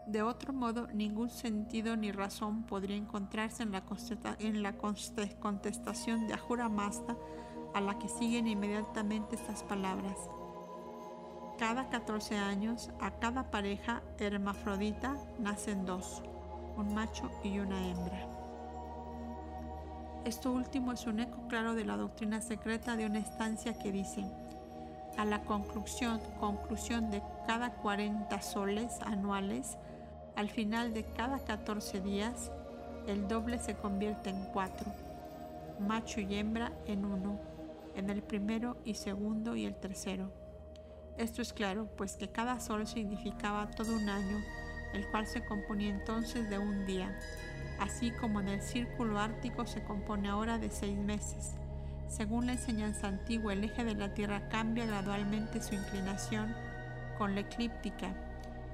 De 0.07 0.21
otro 0.21 0.51
modo, 0.51 0.87
ningún 0.87 1.29
sentido 1.29 1.95
ni 1.95 2.11
razón 2.11 2.63
podría 2.63 2.95
encontrarse 2.95 3.63
en 3.63 3.71
la, 3.71 4.73
contestación 5.39 6.27
de 6.27 6.33
Ahura 6.33 6.67
Mazda 6.67 7.17
a 7.73 7.81
la 7.81 7.97
que 7.97 8.09
siguen 8.09 8.47
inmediatamente 8.47 9.35
estas 9.35 9.63
palabras. 9.63 10.17
Cada 11.57 11.89
14 11.89 12.35
años, 12.35 12.91
a 12.99 13.11
cada 13.11 13.49
pareja 13.49 14.03
hermafrodita 14.19 15.15
nacen 15.39 15.85
dos, 15.85 16.21
un 16.75 16.93
macho 16.93 17.29
y 17.43 17.59
una 17.59 17.87
hembra. 17.87 18.32
Esto 20.25 20.53
último 20.53 20.93
es 20.93 21.05
un 21.05 21.19
eco 21.19 21.47
claro 21.49 21.75
de 21.75 21.83
la 21.83 21.97
doctrina 21.97 22.41
secreta 22.41 22.95
de 22.95 23.05
una 23.05 23.19
estancia 23.19 23.77
que 23.77 23.91
dice, 23.91 24.23
a 25.17 25.25
la 25.25 25.41
conclusión, 25.41 26.21
conclusión 26.39 27.11
de 27.11 27.21
cada 27.45 27.73
40 27.73 28.41
soles 28.41 29.01
anuales, 29.01 29.77
al 30.37 30.49
final 30.49 30.93
de 30.93 31.03
cada 31.03 31.39
14 31.39 31.99
días, 31.99 32.51
el 33.05 33.27
doble 33.27 33.59
se 33.59 33.75
convierte 33.75 34.29
en 34.29 34.45
cuatro, 34.53 34.93
macho 35.79 36.21
y 36.21 36.35
hembra 36.35 36.71
en 36.85 37.03
uno, 37.03 37.37
en 37.95 38.09
el 38.09 38.23
primero 38.23 38.77
y 38.85 38.93
segundo 38.93 39.57
y 39.57 39.65
el 39.65 39.75
tercero. 39.75 40.31
Esto 41.17 41.41
es 41.41 41.51
claro, 41.51 41.89
pues 41.97 42.15
que 42.15 42.29
cada 42.29 42.61
sol 42.61 42.87
significaba 42.87 43.69
todo 43.71 43.93
un 43.93 44.07
año, 44.07 44.41
el 44.93 45.05
cual 45.11 45.27
se 45.27 45.43
componía 45.43 45.89
entonces 45.89 46.49
de 46.49 46.57
un 46.57 46.85
día, 46.85 47.13
así 47.79 48.11
como 48.11 48.39
en 48.39 48.49
el 48.49 48.61
círculo 48.61 49.19
ártico 49.19 49.65
se 49.65 49.83
compone 49.83 50.29
ahora 50.29 50.57
de 50.57 50.69
seis 50.69 50.97
meses. 50.97 51.55
Según 52.07 52.45
la 52.45 52.53
enseñanza 52.53 53.07
antigua, 53.07 53.53
el 53.53 53.63
eje 53.63 53.83
de 53.83 53.95
la 53.95 54.13
Tierra 54.13 54.47
cambia 54.49 54.85
gradualmente 54.85 55.61
su 55.61 55.75
inclinación 55.75 56.55
con 57.17 57.35
la 57.35 57.41
eclíptica, 57.41 58.13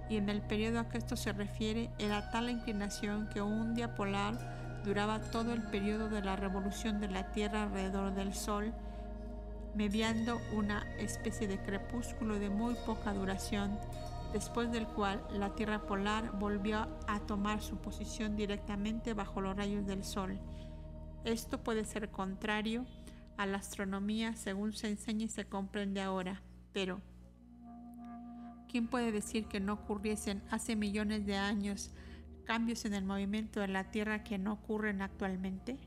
y 0.09 0.17
en 0.17 0.27
el 0.27 0.41
periodo 0.41 0.79
a 0.79 0.89
que 0.89 0.97
esto 0.97 1.15
se 1.15 1.31
refiere 1.31 1.89
era 1.99 2.31
tal 2.31 2.47
la 2.47 2.51
inclinación 2.51 3.29
que 3.29 3.41
un 3.41 3.75
día 3.75 3.95
polar 3.95 4.81
duraba 4.83 5.19
todo 5.19 5.53
el 5.53 5.61
periodo 5.61 6.09
de 6.09 6.21
la 6.21 6.35
revolución 6.35 6.99
de 6.99 7.09
la 7.09 7.31
Tierra 7.31 7.63
alrededor 7.63 8.13
del 8.13 8.33
Sol, 8.33 8.73
mediando 9.75 10.41
una 10.53 10.85
especie 10.97 11.47
de 11.47 11.59
crepúsculo 11.59 12.39
de 12.39 12.49
muy 12.49 12.75
poca 12.85 13.13
duración 13.13 13.77
después 14.33 14.71
del 14.71 14.87
cual 14.87 15.25
la 15.31 15.55
Tierra 15.55 15.85
polar 15.85 16.37
volvió 16.37 16.87
a 17.07 17.19
tomar 17.21 17.61
su 17.61 17.77
posición 17.77 18.35
directamente 18.35 19.13
bajo 19.13 19.41
los 19.41 19.55
rayos 19.55 19.85
del 19.85 20.03
Sol. 20.03 20.39
Esto 21.23 21.63
puede 21.63 21.85
ser 21.85 22.09
contrario 22.09 22.85
a 23.37 23.45
la 23.45 23.57
astronomía 23.57 24.35
según 24.35 24.73
se 24.73 24.89
enseña 24.89 25.25
y 25.25 25.29
se 25.29 25.45
comprende 25.45 26.01
ahora, 26.01 26.41
pero 26.73 27.01
¿quién 28.69 28.87
puede 28.87 29.11
decir 29.11 29.45
que 29.45 29.59
no 29.59 29.73
ocurriesen 29.73 30.43
hace 30.51 30.75
millones 30.75 31.25
de 31.25 31.37
años 31.37 31.91
cambios 32.45 32.85
en 32.85 32.93
el 32.93 33.05
movimiento 33.05 33.59
de 33.59 33.67
la 33.67 33.91
Tierra 33.91 34.23
que 34.23 34.37
no 34.37 34.53
ocurren 34.53 35.01
actualmente? 35.01 35.77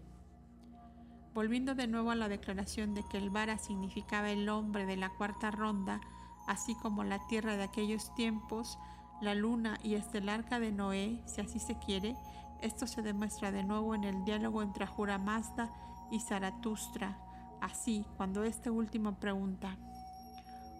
Volviendo 1.34 1.74
de 1.74 1.86
nuevo 1.86 2.10
a 2.10 2.14
la 2.14 2.28
declaración 2.28 2.94
de 2.94 3.04
que 3.10 3.16
el 3.16 3.30
Vara 3.30 3.56
significaba 3.56 4.30
el 4.30 4.48
hombre 4.48 4.84
de 4.84 4.96
la 4.96 5.10
cuarta 5.10 5.50
ronda, 5.50 6.00
así 6.46 6.74
como 6.74 7.04
la 7.04 7.18
tierra 7.28 7.56
de 7.56 7.64
aquellos 7.64 8.14
tiempos, 8.14 8.78
la 9.20 9.34
luna 9.34 9.78
y 9.82 9.94
hasta 9.94 10.18
el 10.18 10.28
arca 10.28 10.58
de 10.58 10.72
Noé, 10.72 11.22
si 11.26 11.40
así 11.40 11.58
se 11.58 11.78
quiere, 11.78 12.16
esto 12.60 12.86
se 12.86 13.02
demuestra 13.02 13.52
de 13.52 13.64
nuevo 13.64 13.94
en 13.94 14.04
el 14.04 14.24
diálogo 14.24 14.62
entre 14.62 14.84
Ahura 14.84 15.18
Mazda 15.18 15.70
y 16.10 16.20
Zaratustra. 16.20 17.18
Así, 17.60 18.04
cuando 18.16 18.44
este 18.44 18.70
último 18.70 19.14
pregunta, 19.14 19.76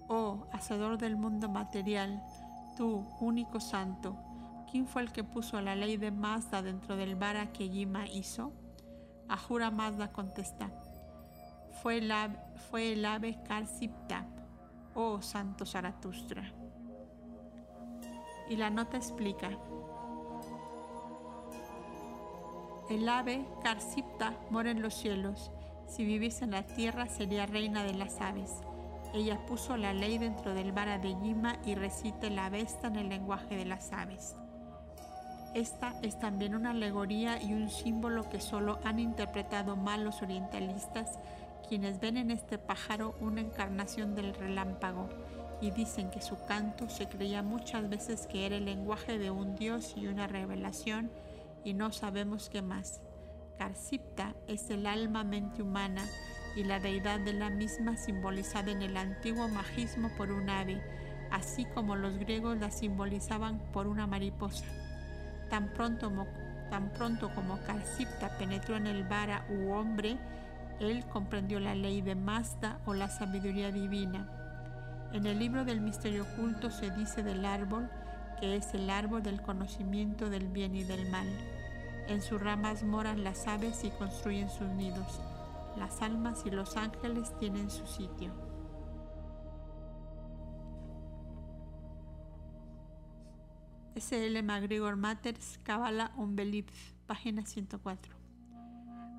Oh, 0.09 0.47
hacedor 0.53 0.99
del 0.99 1.17
mundo 1.17 1.49
material, 1.49 2.23
tú, 2.77 3.07
único 3.21 3.61
santo, 3.61 4.17
¿quién 4.71 4.87
fue 4.87 5.03
el 5.03 5.13
que 5.13 5.25
puso 5.25 5.61
la 5.61 5.75
ley 5.75 5.97
de 5.97 6.11
Mazda 6.11 6.61
dentro 6.61 6.97
del 6.97 7.17
vara 7.17 7.53
que 7.53 7.71
Yima 7.71 8.07
hizo? 8.07 8.53
Ahura 9.29 9.71
Mazda 9.71 10.13
contesta, 10.13 10.71
fue 11.83 11.99
el, 11.99 12.13
fue 12.71 12.93
el 12.93 13.05
ave 13.05 13.39
Karsipta, 13.45 14.27
oh 14.95 15.23
Santo 15.23 15.65
Zaratustra. 15.67 16.43
Y 18.49 18.57
la 18.57 18.71
nota 18.71 18.97
explica, 18.97 19.51
el 22.91 23.09
ave 23.09 23.47
Carsipta 23.63 24.35
mora 24.51 24.71
en 24.71 24.83
los 24.83 24.95
cielos, 24.95 25.51
si 25.87 26.05
viviese 26.05 26.45
en 26.45 26.51
la 26.51 26.67
tierra 26.67 27.07
sería 27.07 27.47
reina 27.47 27.85
de 27.85 27.95
las 27.95 28.21
aves. 28.21 28.61
Ella 29.15 29.45
puso 29.47 29.77
la 29.77 29.93
ley 29.93 30.19
dentro 30.19 30.55
del 30.55 30.73
vara 30.73 30.99
de 30.99 31.15
Yima 31.23 31.57
y 31.65 31.75
recita 31.75 32.29
la 32.31 32.47
Avesta 32.47 32.89
en 32.89 32.97
el 32.97 33.09
lenguaje 33.09 33.57
de 33.57 33.67
las 33.67 33.93
aves. 33.93 34.37
Esta 35.55 35.95
es 36.01 36.19
también 36.19 36.55
una 36.55 36.71
alegoría 36.71 37.41
y 37.43 37.53
un 37.53 37.69
símbolo 37.69 38.29
que 38.31 38.41
solo 38.41 38.79
han 38.85 38.99
interpretado 38.99 39.77
mal 39.77 40.03
los 40.03 40.23
orientalistas, 40.23 41.19
quienes 41.73 42.01
ven 42.01 42.19
en 42.19 42.31
este 42.31 42.59
pájaro 42.59 43.15
una 43.19 43.41
encarnación 43.41 44.15
del 44.15 44.35
relámpago 44.35 45.09
y 45.63 45.71
dicen 45.71 46.11
que 46.11 46.21
su 46.21 46.37
canto 46.45 46.91
se 46.91 47.09
creía 47.09 47.43
muchas 47.43 47.89
veces 47.89 48.27
que 48.27 48.45
era 48.45 48.57
el 48.57 48.67
lenguaje 48.67 49.17
de 49.17 49.31
un 49.31 49.57
dios 49.57 49.95
y 49.97 50.07
una 50.07 50.27
revelación 50.27 51.11
y 51.65 51.73
no 51.73 51.91
sabemos 51.91 52.51
qué 52.51 52.61
más. 52.61 53.01
Carcipta 53.57 54.35
es 54.49 54.69
el 54.69 54.87
alma 54.87 55.25
mente 55.25 55.63
humana 55.63 56.05
y 56.57 56.65
la 56.65 56.79
deidad 56.79 57.21
de 57.21 57.33
la 57.33 57.49
misma 57.49 57.97
simbolizada 57.97 58.71
en 58.71 58.83
el 58.83 58.99
antiguo 58.99 59.49
magismo 59.49 60.11
por 60.19 60.31
un 60.31 60.51
ave, 60.51 60.79
así 61.31 61.65
como 61.65 61.97
los 61.97 62.19
griegos 62.19 62.59
la 62.59 62.71
simbolizaban 62.71 63.61
por 63.73 63.87
una 63.87 64.07
mariposa. 64.07 64.67
Tan 65.49 65.73
pronto, 65.73 66.13
como, 67.35 67.59
Carcipta 67.67 68.37
penetró 68.37 68.77
en 68.77 68.89
el 68.89 69.05
vara 69.05 69.47
u 69.49 69.71
hombre, 69.71 70.19
él 70.81 71.05
comprendió 71.07 71.61
la 71.61 71.75
ley 71.75 72.01
de 72.01 72.15
Mazda 72.15 72.81
o 72.87 72.95
la 72.95 73.09
sabiduría 73.09 73.71
divina. 73.71 74.29
En 75.13 75.27
el 75.27 75.39
libro 75.39 75.65
del 75.65 75.81
misterio 75.81 76.23
oculto 76.25 76.71
se 76.71 76.91
dice 76.91 77.23
del 77.23 77.45
árbol 77.45 77.89
que 78.43 78.57
es 78.57 78.75
el 78.75 78.91
árbol 78.91 79.23
del 79.23 79.41
conocimiento 79.41 80.29
del 80.29 80.49
bien 80.49 80.75
y 80.75 80.83
del 80.83 81.09
mal. 81.11 81.29
En 82.09 82.21
sus 82.21 82.41
ramas 82.41 82.83
moran 82.83 83.23
las 83.23 83.47
aves 83.47 83.85
y 83.85 83.91
construyen 83.91 84.51
sus 84.51 84.67
nidos. 84.71 85.21
Las 85.77 86.03
almas 86.03 86.43
y 86.45 86.51
los 86.51 86.77
ángeles 86.77 87.33
tienen 87.39 87.71
su 87.71 87.87
sitio. 87.87 88.33
S.L. 93.95 94.43
MacGregor 94.43 94.97
Matters, 94.97 95.61
Kabbalah 95.63 96.11
Unbelief, 96.17 96.67
página 97.07 97.47
104. 97.47 98.22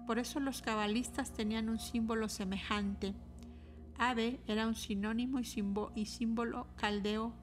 Por 0.06 0.20
eso 0.20 0.40
los 0.40 0.62
cabalistas 0.62 1.32
tenían 1.32 1.70
un 1.70 1.80
símbolo 1.80 2.28
semejante. 2.30 3.16
Ave 3.98 4.42
era 4.48 4.68
un 4.68 4.76
sinónimo 4.76 5.40
y, 5.40 6.06
símbolo 6.06 6.68
caldeo 6.76 7.34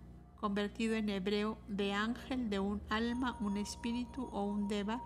convertido 0.40 0.94
en 0.94 1.10
hebreo 1.10 1.58
de 1.68 1.92
ángel, 1.92 2.48
de 2.48 2.58
un 2.58 2.82
alma, 2.88 3.36
un 3.40 3.58
espíritu 3.58 4.24
o 4.32 4.44
un 4.44 4.68
deva, 4.68 5.02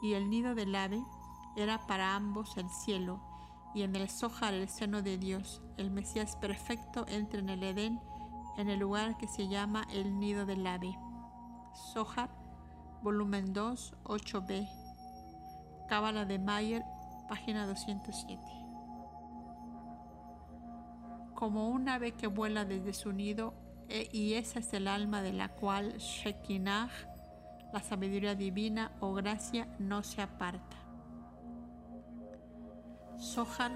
y 0.00 0.12
el 0.12 0.30
nido 0.30 0.54
del 0.54 0.74
ave 0.76 1.02
era 1.56 1.84
para 1.88 2.14
ambos 2.14 2.56
el 2.56 2.70
cielo, 2.70 3.20
y 3.74 3.82
en 3.82 3.96
el 3.96 4.08
Zohar 4.08 4.54
el 4.54 4.68
seno 4.68 5.02
de 5.02 5.18
Dios. 5.18 5.60
El 5.76 5.90
Mesías 5.90 6.36
perfecto 6.36 7.04
entra 7.08 7.40
en 7.40 7.48
el 7.48 7.64
Edén, 7.64 8.00
en 8.56 8.70
el 8.70 8.78
lugar 8.78 9.18
que 9.18 9.26
se 9.26 9.48
llama 9.48 9.86
el 9.90 10.18
nido 10.18 10.46
del 10.46 10.64
ave. 10.64 10.96
Sohar, 11.92 12.30
volumen 13.02 13.52
2, 13.52 13.94
8b. 14.04 14.77
Cábala 15.88 16.26
de 16.26 16.38
Mayer, 16.38 16.84
página 17.28 17.66
207. 17.66 18.42
Como 21.34 21.70
un 21.70 21.88
ave 21.88 22.12
que 22.12 22.26
vuela 22.26 22.66
desde 22.66 22.92
su 22.92 23.12
nido, 23.12 23.54
e, 23.88 24.06
y 24.12 24.34
esa 24.34 24.58
es 24.58 24.72
el 24.74 24.86
alma 24.86 25.22
de 25.22 25.32
la 25.32 25.48
cual 25.48 25.96
Shekinah, 25.96 26.90
la 27.72 27.80
sabiduría 27.80 28.34
divina 28.34 28.92
o 29.00 29.14
gracia, 29.14 29.66
no 29.78 30.02
se 30.02 30.20
aparta. 30.20 30.76
Sohar, 33.16 33.72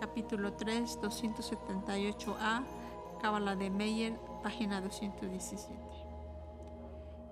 capítulo 0.00 0.54
3, 0.54 0.98
278a, 1.02 2.64
Cábala 3.20 3.54
de 3.54 3.68
Meyer, 3.68 4.18
página 4.42 4.80
217. 4.80 5.97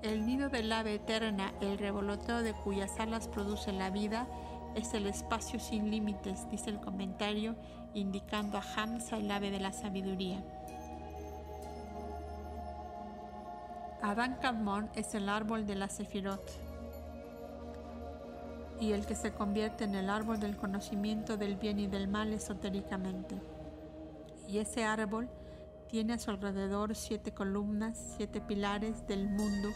El 0.02 0.26
nido 0.26 0.48
del 0.48 0.70
ave 0.72 0.94
eterna, 0.94 1.52
el 1.60 1.78
revoloteo 1.78 2.42
de 2.42 2.52
cuyas 2.52 2.98
alas 3.00 3.28
produce 3.28 3.72
la 3.72 3.90
vida, 3.90 4.26
es 4.74 4.92
el 4.94 5.06
espacio 5.06 5.58
sin 5.58 5.90
límites, 5.90 6.48
dice 6.50 6.70
el 6.70 6.80
comentario, 6.80 7.56
indicando 7.94 8.58
a 8.58 8.62
Hamza 8.76 9.16
el 9.16 9.30
ave 9.30 9.50
de 9.50 9.60
la 9.60 9.72
sabiduría. 9.72 10.42
Adán 14.02 14.36
Kadmon 14.40 14.90
es 14.94 15.14
el 15.14 15.28
árbol 15.28 15.66
de 15.66 15.74
la 15.74 15.88
Sefirot 15.88 16.42
y 18.78 18.92
el 18.92 19.06
que 19.06 19.14
se 19.14 19.32
convierte 19.32 19.84
en 19.84 19.94
el 19.94 20.10
árbol 20.10 20.38
del 20.38 20.56
conocimiento 20.56 21.36
del 21.36 21.56
bien 21.56 21.80
y 21.80 21.86
del 21.86 22.06
mal 22.06 22.32
esotéricamente. 22.32 23.40
Y 24.46 24.58
ese 24.58 24.84
árbol 24.84 25.28
tiene 25.88 26.14
a 26.14 26.18
su 26.18 26.30
alrededor 26.30 26.94
siete 26.94 27.32
columnas, 27.32 28.14
siete 28.16 28.40
pilares 28.40 29.06
del 29.06 29.28
mundo 29.28 29.70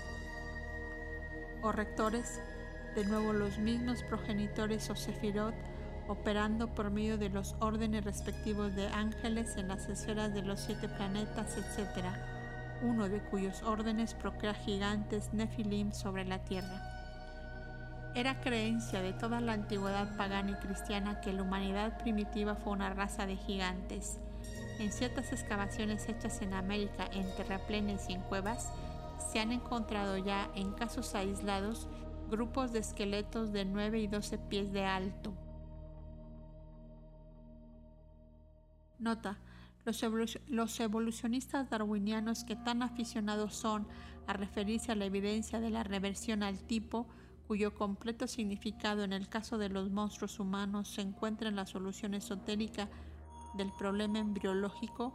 o 1.62 1.72
rectores, 1.72 2.40
de 2.94 3.04
nuevo 3.04 3.32
los 3.32 3.58
mismos 3.58 4.02
progenitores 4.02 4.90
o 4.90 4.96
sefirot, 4.96 5.54
operando 6.08 6.68
por 6.74 6.90
medio 6.90 7.18
de 7.18 7.28
los 7.28 7.54
órdenes 7.60 8.04
respectivos 8.04 8.74
de 8.74 8.88
ángeles 8.88 9.56
en 9.56 9.68
las 9.68 9.88
esferas 9.88 10.34
de 10.34 10.42
los 10.42 10.60
siete 10.60 10.88
planetas, 10.88 11.56
etc., 11.56 12.04
uno 12.82 13.08
de 13.08 13.20
cuyos 13.20 13.62
órdenes 13.62 14.14
procrea 14.14 14.54
gigantes 14.54 15.32
nefilim 15.32 15.92
sobre 15.92 16.24
la 16.24 16.42
tierra. 16.44 16.82
Era 18.14 18.40
creencia 18.40 19.02
de 19.02 19.12
toda 19.12 19.40
la 19.40 19.52
antigüedad 19.52 20.16
pagana 20.16 20.52
y 20.52 20.54
cristiana 20.54 21.20
que 21.20 21.32
la 21.32 21.42
humanidad 21.42 21.98
primitiva 21.98 22.56
fue 22.56 22.72
una 22.72 22.92
raza 22.92 23.26
de 23.26 23.36
gigantes, 23.36 24.18
en 24.80 24.92
ciertas 24.92 25.30
excavaciones 25.32 26.08
hechas 26.08 26.40
en 26.40 26.54
América, 26.54 27.06
en 27.12 27.26
terraplenes 27.36 28.08
y 28.08 28.14
en 28.14 28.22
cuevas, 28.22 28.72
se 29.30 29.38
han 29.38 29.52
encontrado 29.52 30.16
ya 30.16 30.50
en 30.54 30.72
casos 30.72 31.14
aislados 31.14 31.86
grupos 32.30 32.72
de 32.72 32.78
esqueletos 32.78 33.52
de 33.52 33.66
9 33.66 34.00
y 34.00 34.06
12 34.06 34.38
pies 34.38 34.72
de 34.72 34.84
alto. 34.86 35.34
Nota, 38.98 39.38
los, 39.84 40.02
los, 40.48 40.80
evolucionistas 40.80 41.68
darwinianos 41.68 42.44
que 42.44 42.56
tan 42.56 42.82
aficionados 42.82 43.54
son 43.54 43.86
a 44.26 44.32
referirse 44.32 44.92
a 44.92 44.94
la 44.94 45.06
evidencia 45.06 45.60
de 45.60 45.70
la 45.70 45.82
reversión 45.82 46.42
al 46.42 46.58
tipo, 46.58 47.06
cuyo 47.46 47.74
completo 47.74 48.26
significado 48.26 49.04
en 49.04 49.12
el 49.12 49.28
caso 49.28 49.58
de 49.58 49.68
los 49.68 49.90
monstruos 49.90 50.38
humanos 50.38 50.88
se 50.88 51.02
encuentra 51.02 51.48
en 51.48 51.56
la 51.56 51.66
solución 51.66 52.14
esotérica 52.14 52.88
del 53.54 53.72
problema 53.72 54.18
embriológico, 54.18 55.12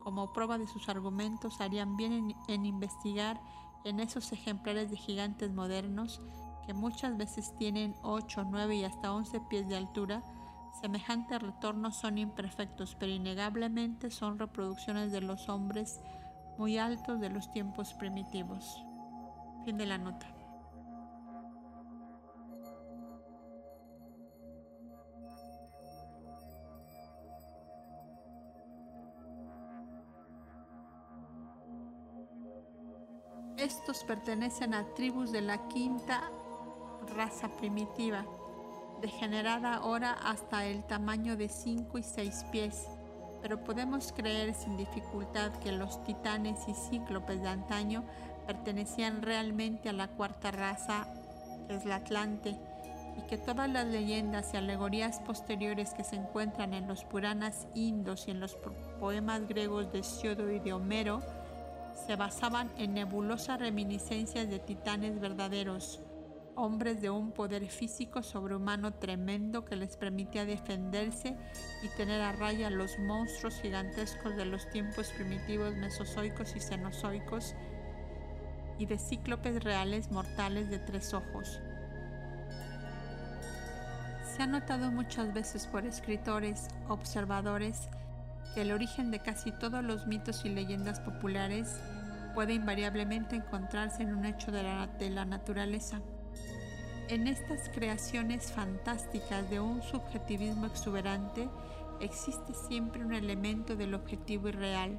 como 0.00 0.32
prueba 0.32 0.58
de 0.58 0.66
sus 0.66 0.88
argumentos, 0.88 1.60
harían 1.60 1.96
bien 1.96 2.34
en, 2.48 2.66
investigar 2.66 3.40
en 3.84 4.00
esos 4.00 4.32
ejemplares 4.32 4.90
de 4.90 4.96
gigantes 4.96 5.52
modernos 5.52 6.20
que 6.66 6.74
muchas 6.74 7.16
veces 7.16 7.54
tienen 7.56 7.94
8, 8.02 8.44
9 8.50 8.76
y 8.76 8.84
hasta 8.84 9.12
11 9.12 9.40
pies 9.48 9.68
de 9.68 9.76
altura, 9.76 10.22
semejantes 10.80 11.40
retornos 11.42 11.96
son 11.96 12.18
imperfectos, 12.18 12.96
pero 12.98 13.12
innegablemente 13.12 14.10
son 14.10 14.38
reproducciones 14.38 15.12
de 15.12 15.20
los 15.20 15.48
hombres 15.48 16.00
muy 16.58 16.78
altos 16.78 17.20
de 17.20 17.30
los 17.30 17.50
tiempos 17.50 17.94
primitivos. 17.94 18.84
Fin 19.64 19.76
de 19.78 19.86
la 19.86 19.98
nota. 19.98 20.35
Estos 33.58 34.04
pertenecen 34.04 34.74
a 34.74 34.84
tribus 34.94 35.32
de 35.32 35.40
la 35.40 35.66
quinta 35.68 36.30
raza 37.14 37.48
primitiva, 37.48 38.26
degenerada 39.00 39.76
ahora 39.76 40.12
hasta 40.12 40.66
el 40.66 40.84
tamaño 40.84 41.38
de 41.38 41.48
5 41.48 41.96
y 41.96 42.02
6 42.02 42.44
pies, 42.52 42.86
pero 43.40 43.64
podemos 43.64 44.12
creer 44.12 44.52
sin 44.54 44.76
dificultad 44.76 45.52
que 45.60 45.72
los 45.72 46.04
titanes 46.04 46.68
y 46.68 46.74
cíclopes 46.74 47.40
de 47.40 47.48
antaño 47.48 48.04
pertenecían 48.46 49.22
realmente 49.22 49.88
a 49.88 49.94
la 49.94 50.08
cuarta 50.08 50.50
raza, 50.50 51.06
que 51.66 51.76
es 51.76 51.86
la 51.86 51.96
Atlante, 51.96 52.58
y 53.16 53.22
que 53.22 53.38
todas 53.38 53.70
las 53.70 53.86
leyendas 53.86 54.52
y 54.52 54.58
alegorías 54.58 55.20
posteriores 55.20 55.94
que 55.94 56.04
se 56.04 56.16
encuentran 56.16 56.74
en 56.74 56.86
los 56.86 57.04
Puranas 57.04 57.66
indos 57.74 58.28
y 58.28 58.32
en 58.32 58.40
los 58.40 58.58
poemas 59.00 59.48
griegos 59.48 59.90
de 59.92 60.02
Siodo 60.02 60.50
y 60.50 60.58
de 60.58 60.74
Homero 60.74 61.22
se 61.96 62.16
basaban 62.16 62.70
en 62.76 62.94
nebulosas 62.94 63.58
reminiscencias 63.58 64.48
de 64.48 64.58
titanes 64.58 65.18
verdaderos, 65.18 66.00
hombres 66.54 67.00
de 67.00 67.10
un 67.10 67.32
poder 67.32 67.66
físico 67.66 68.22
sobrehumano 68.22 68.94
tremendo 68.94 69.64
que 69.64 69.76
les 69.76 69.96
permitía 69.96 70.44
defenderse 70.44 71.36
y 71.82 71.88
tener 71.96 72.20
a 72.20 72.32
raya 72.32 72.70
los 72.70 72.98
monstruos 72.98 73.60
gigantescos 73.60 74.36
de 74.36 74.46
los 74.46 74.68
tiempos 74.70 75.10
primitivos 75.10 75.74
mesozoicos 75.76 76.54
y 76.54 76.60
cenozoicos 76.60 77.54
y 78.78 78.86
de 78.86 78.98
cíclopes 78.98 79.64
reales 79.64 80.10
mortales 80.10 80.70
de 80.70 80.78
tres 80.78 81.14
ojos. 81.14 81.60
Se 84.36 84.42
ha 84.42 84.46
notado 84.46 84.90
muchas 84.90 85.32
veces 85.32 85.66
por 85.66 85.86
escritores, 85.86 86.68
observadores, 86.88 87.88
que 88.56 88.62
el 88.62 88.72
origen 88.72 89.10
de 89.10 89.18
casi 89.18 89.52
todos 89.52 89.84
los 89.84 90.06
mitos 90.06 90.46
y 90.46 90.48
leyendas 90.48 90.98
populares 91.00 91.78
puede 92.34 92.54
invariablemente 92.54 93.36
encontrarse 93.36 94.02
en 94.02 94.14
un 94.14 94.24
hecho 94.24 94.50
de 94.50 94.62
la, 95.10 95.24
naturaleza. 95.26 96.00
En 97.10 97.26
estas 97.26 97.68
creaciones 97.68 98.50
fantásticas 98.50 99.50
de 99.50 99.60
un 99.60 99.82
subjetivismo 99.82 100.64
exuberante 100.64 101.50
existe 102.00 102.54
siempre 102.54 103.04
un 103.04 103.12
elemento 103.12 103.76
del 103.76 103.92
objetivo 103.92 104.48
irreal. 104.48 104.98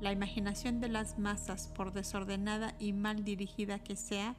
La 0.00 0.10
imaginación 0.10 0.80
de 0.80 0.88
las 0.88 1.20
masas, 1.20 1.68
por 1.68 1.92
desordenada 1.92 2.74
y 2.80 2.92
mal 2.92 3.22
dirigida 3.22 3.78
que 3.78 3.94
sea, 3.94 4.34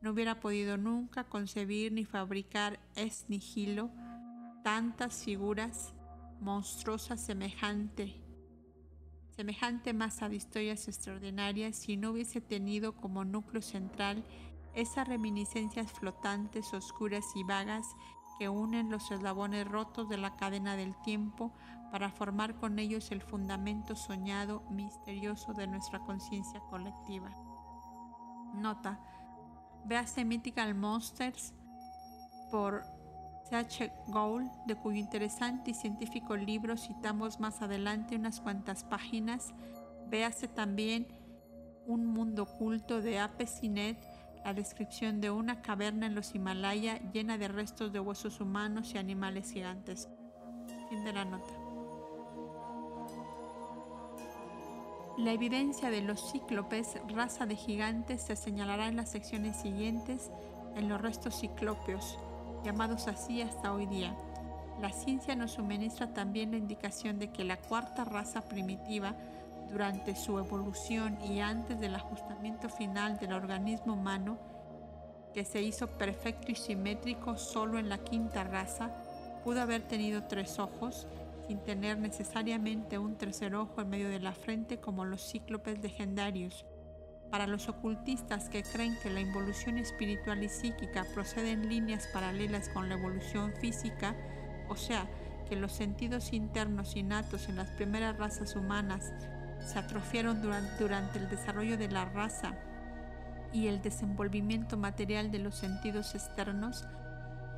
no 0.00 0.10
hubiera 0.10 0.40
podido 0.40 0.76
nunca 0.76 1.22
concebir 1.22 1.92
ni 1.92 2.04
fabricar 2.04 2.80
es 2.96 3.26
nihilo 3.28 3.88
tantas 4.64 5.22
figuras 5.22 5.94
monstruosas 6.40 7.20
semejante 7.20 8.20
semejante 9.30 9.94
masa 9.94 10.28
de 10.28 10.36
historias 10.36 10.86
extraordinarias 10.88 11.76
si 11.76 11.96
no 11.96 12.10
hubiese 12.10 12.40
tenido 12.40 12.96
como 12.96 13.24
núcleo 13.24 13.62
central 13.62 14.24
esas 14.74 15.08
reminiscencias 15.08 15.90
flotantes, 15.92 16.74
oscuras 16.74 17.24
y 17.34 17.44
vagas 17.44 17.86
que 18.38 18.48
unen 18.48 18.90
los 18.90 19.10
eslabones 19.10 19.66
rotos 19.66 20.08
de 20.08 20.16
la 20.16 20.36
cadena 20.36 20.76
del 20.76 20.94
tiempo 21.02 21.52
para 21.90 22.10
formar 22.10 22.54
con 22.56 22.78
ellos 22.78 23.10
el 23.10 23.20
fundamento 23.20 23.96
soñado, 23.96 24.62
misterioso 24.70 25.54
de 25.54 25.66
nuestra 25.66 26.00
conciencia 26.00 26.60
colectiva. 26.60 27.30
Nota. 28.54 29.00
Véase 29.84 30.24
Mythical 30.24 30.74
Monsters 30.74 31.54
por 32.50 32.84
C.H. 33.50 33.92
Gould, 34.06 34.48
de 34.66 34.76
cuyo 34.76 34.98
interesante 34.98 35.72
y 35.72 35.74
científico 35.74 36.36
libro 36.36 36.76
citamos 36.76 37.40
más 37.40 37.62
adelante 37.62 38.14
unas 38.14 38.40
cuantas 38.40 38.84
páginas. 38.84 39.52
Véase 40.08 40.46
también 40.46 41.08
Un 41.86 42.06
mundo 42.06 42.44
oculto 42.44 43.00
de 43.00 43.18
Apesinet, 43.18 43.98
la 44.44 44.54
descripción 44.54 45.20
de 45.20 45.30
una 45.32 45.62
caverna 45.62 46.06
en 46.06 46.14
los 46.14 46.32
Himalaya 46.34 47.00
llena 47.12 47.38
de 47.38 47.48
restos 47.48 47.92
de 47.92 47.98
huesos 47.98 48.40
humanos 48.40 48.94
y 48.94 48.98
animales 48.98 49.50
gigantes. 49.50 50.08
Fin 50.88 51.04
de 51.04 51.12
la 51.12 51.24
nota. 51.24 51.52
La 55.18 55.32
evidencia 55.32 55.90
de 55.90 56.02
los 56.02 56.30
cíclopes, 56.30 57.00
raza 57.08 57.46
de 57.46 57.56
gigantes, 57.56 58.22
se 58.22 58.36
señalará 58.36 58.86
en 58.86 58.96
las 58.96 59.10
secciones 59.10 59.56
siguientes 59.56 60.30
en 60.76 60.88
los 60.88 61.00
restos 61.00 61.40
ciclópeos, 61.40 62.16
llamados 62.64 63.08
así 63.08 63.42
hasta 63.42 63.72
hoy 63.72 63.86
día. 63.86 64.16
La 64.80 64.90
ciencia 64.90 65.36
nos 65.36 65.52
suministra 65.52 66.12
también 66.12 66.52
la 66.52 66.56
indicación 66.56 67.18
de 67.18 67.30
que 67.30 67.44
la 67.44 67.58
cuarta 67.58 68.04
raza 68.04 68.42
primitiva, 68.42 69.14
durante 69.70 70.16
su 70.16 70.38
evolución 70.38 71.18
y 71.22 71.40
antes 71.40 71.78
del 71.78 71.94
ajustamiento 71.94 72.68
final 72.68 73.18
del 73.18 73.32
organismo 73.32 73.92
humano, 73.92 74.38
que 75.32 75.44
se 75.44 75.62
hizo 75.62 75.86
perfecto 75.86 76.50
y 76.50 76.56
simétrico 76.56 77.36
solo 77.36 77.78
en 77.78 77.88
la 77.88 77.98
quinta 77.98 78.42
raza, 78.42 78.90
pudo 79.44 79.60
haber 79.60 79.82
tenido 79.82 80.24
tres 80.24 80.58
ojos, 80.58 81.06
sin 81.46 81.58
tener 81.58 81.98
necesariamente 81.98 82.98
un 82.98 83.16
tercer 83.16 83.54
ojo 83.54 83.80
en 83.80 83.90
medio 83.90 84.08
de 84.08 84.20
la 84.20 84.32
frente 84.32 84.78
como 84.78 85.04
los 85.04 85.30
cíclopes 85.30 85.80
legendarios. 85.82 86.64
Para 87.30 87.46
los 87.46 87.68
ocultistas 87.68 88.48
que 88.48 88.62
creen 88.62 88.96
que 89.02 89.10
la 89.10 89.20
involución 89.20 89.78
espiritual 89.78 90.42
y 90.42 90.48
psíquica 90.48 91.04
procede 91.14 91.52
en 91.52 91.68
líneas 91.68 92.08
paralelas 92.12 92.68
con 92.68 92.88
la 92.88 92.96
evolución 92.96 93.52
física, 93.60 94.14
o 94.68 94.76
sea, 94.76 95.06
que 95.48 95.56
los 95.56 95.72
sentidos 95.72 96.32
internos 96.32 96.96
innatos 96.96 97.48
en 97.48 97.56
las 97.56 97.70
primeras 97.70 98.16
razas 98.18 98.56
humanas 98.56 99.12
se 99.64 99.78
atrofiaron 99.78 100.42
durante, 100.42 100.82
durante 100.82 101.18
el 101.18 101.28
desarrollo 101.28 101.76
de 101.76 101.88
la 101.88 102.04
raza 102.04 102.54
y 103.52 103.66
el 103.66 103.82
desenvolvimiento 103.82 104.76
material 104.76 105.30
de 105.30 105.40
los 105.40 105.54
sentidos 105.54 106.14
externos, 106.14 106.84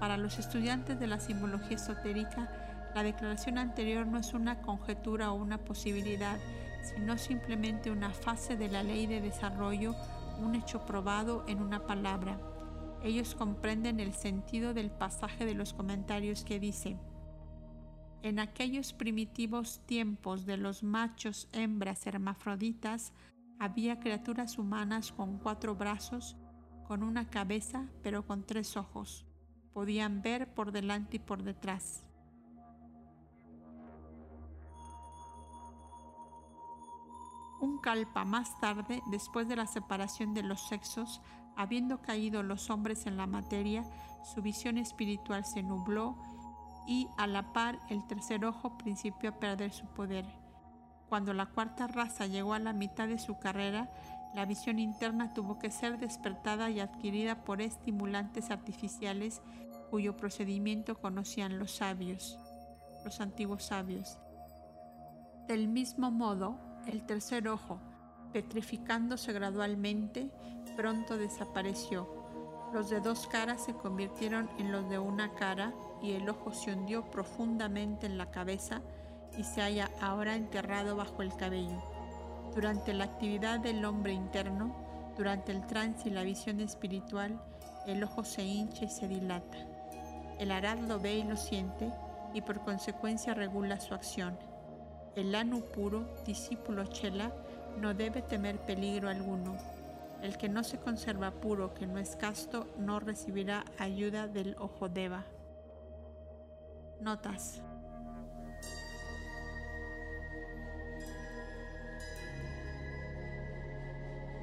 para 0.01 0.16
los 0.16 0.39
estudiantes 0.39 0.99
de 0.99 1.07
la 1.07 1.20
simbología 1.20 1.77
esotérica, 1.77 2.51
la 2.94 3.03
declaración 3.03 3.57
anterior 3.57 4.07
no 4.07 4.19
es 4.19 4.35
una 4.35 4.61
conjetura 4.61 5.31
o 5.31 5.35
una 5.35 5.59
posibilidad, 5.59 6.39
sino 6.82 7.16
simplemente 7.18 7.90
una 7.90 8.10
fase 8.10 8.56
de 8.56 8.68
la 8.68 8.82
ley 8.82 9.06
de 9.06 9.20
desarrollo, 9.20 9.94
un 10.40 10.54
hecho 10.54 10.84
probado 10.84 11.44
en 11.46 11.62
una 11.62 11.86
palabra. 11.86 12.38
Ellos 13.02 13.34
comprenden 13.34 14.00
el 14.00 14.12
sentido 14.12 14.74
del 14.74 14.90
pasaje 14.90 15.44
de 15.44 15.54
los 15.54 15.72
comentarios 15.72 16.44
que 16.44 16.60
dice, 16.60 16.98
en 18.22 18.38
aquellos 18.38 18.92
primitivos 18.92 19.80
tiempos 19.84 20.46
de 20.46 20.56
los 20.56 20.84
machos 20.84 21.48
hembras 21.52 22.06
hermafroditas, 22.06 23.12
había 23.59 23.98
criaturas 23.98 24.59
humanas 24.59 25.10
con 25.10 25.38
cuatro 25.38 25.74
brazos, 25.74 26.36
con 26.86 27.02
una 27.02 27.28
cabeza, 27.28 27.88
pero 28.02 28.24
con 28.24 28.44
tres 28.44 28.76
ojos. 28.76 29.26
Podían 29.72 30.22
ver 30.22 30.54
por 30.54 30.70
delante 30.70 31.16
y 31.16 31.20
por 31.20 31.42
detrás. 31.42 32.04
Un 37.62 37.78
kalpa 37.78 38.24
más 38.24 38.59
tarde, 38.59 39.05
después 39.06 39.47
de 39.47 39.55
la 39.55 39.68
separación 39.68 40.34
de 40.34 40.43
los 40.43 40.66
sexos, 40.66 41.22
habiendo 41.56 42.02
caído 42.02 42.43
los 42.43 42.70
hombres 42.70 43.06
en 43.06 43.16
la 43.16 43.28
materia, 43.28 43.84
su 44.24 44.43
visión 44.43 44.78
espiritual 44.78 45.44
se 45.44 45.62
nubló 45.62 46.16
y 46.89 47.06
a 47.16 47.28
la 47.28 47.52
par 47.52 47.78
el 47.89 48.05
tercer 48.09 48.44
ojo 48.44 48.76
principió 48.78 49.30
a 49.30 49.39
perder 49.39 49.70
su 49.70 49.86
poder. 49.86 50.26
Cuando 51.09 51.34
la 51.34 51.47
cuarta 51.47 51.86
raza 51.86 52.26
llegó 52.26 52.55
a 52.55 52.59
la 52.59 52.72
mitad 52.72 53.06
de 53.06 53.20
su 53.20 53.39
carrera, 53.39 53.89
la 54.34 54.44
visión 54.44 54.80
interna 54.80 55.32
tuvo 55.32 55.60
que 55.60 55.70
ser 55.70 56.01
despertada 56.01 56.68
y 56.68 56.80
adquirida 56.80 57.44
por 57.44 57.62
estimulantes 57.62 58.51
artificiales 58.51 59.40
cuyo 59.89 60.16
procedimiento 60.16 61.01
conocían 61.01 61.60
los 61.60 61.70
sabios, 61.76 62.40
los 63.05 63.20
antiguos 63.20 63.62
sabios. 63.62 64.18
Del 65.47 65.68
mismo 65.68 66.10
modo, 66.10 66.72
el 66.86 67.04
tercer 67.04 67.48
ojo, 67.48 67.78
petrificándose 68.32 69.32
gradualmente, 69.32 70.30
pronto 70.76 71.16
desapareció. 71.16 72.09
Los 72.72 72.88
de 72.88 73.00
dos 73.00 73.26
caras 73.26 73.64
se 73.64 73.74
convirtieron 73.74 74.48
en 74.59 74.72
los 74.72 74.88
de 74.88 74.98
una 74.98 75.34
cara 75.34 75.74
y 76.02 76.12
el 76.12 76.28
ojo 76.28 76.52
se 76.52 76.72
hundió 76.72 77.10
profundamente 77.10 78.06
en 78.06 78.16
la 78.16 78.30
cabeza 78.30 78.80
y 79.36 79.44
se 79.44 79.60
halla 79.60 79.90
ahora 80.00 80.34
enterrado 80.34 80.96
bajo 80.96 81.22
el 81.22 81.34
cabello. 81.36 81.82
Durante 82.54 82.94
la 82.94 83.04
actividad 83.04 83.60
del 83.60 83.84
hombre 83.84 84.12
interno, 84.12 84.74
durante 85.16 85.52
el 85.52 85.66
trance 85.66 86.09
y 86.09 86.12
la 86.12 86.22
visión 86.22 86.60
espiritual, 86.60 87.40
el 87.86 88.02
ojo 88.02 88.24
se 88.24 88.44
hincha 88.44 88.84
y 88.86 88.88
se 88.88 89.09
dilata. 89.09 89.59
El 90.38 90.50
arad 90.50 90.78
lo 90.78 90.98
ve 90.98 91.14
y 91.16 91.24
lo 91.24 91.36
siente 91.36 91.90
y 92.34 92.40
por 92.40 92.60
consecuencia 92.60 93.34
regula 93.34 93.80
su 93.80 93.94
acción. 93.94 94.38
El 95.14 95.34
anu 95.34 95.60
puro, 95.60 96.05
discípulo 96.24 96.86
chela, 96.86 97.32
no 97.78 97.93
debe 97.93 98.22
temer 98.22 98.59
peligro 98.59 99.10
alguno. 99.10 99.56
El 100.22 100.39
que 100.39 100.48
no 100.48 100.64
se 100.64 100.78
conserva 100.78 101.32
puro, 101.32 101.74
que 101.74 101.86
no 101.86 101.98
es 101.98 102.16
casto, 102.16 102.66
no 102.78 102.98
recibirá 102.98 103.64
ayuda 103.78 104.26
del 104.26 104.56
ojo 104.59 104.89
deva. 104.89 105.24
Notas. 107.01 107.60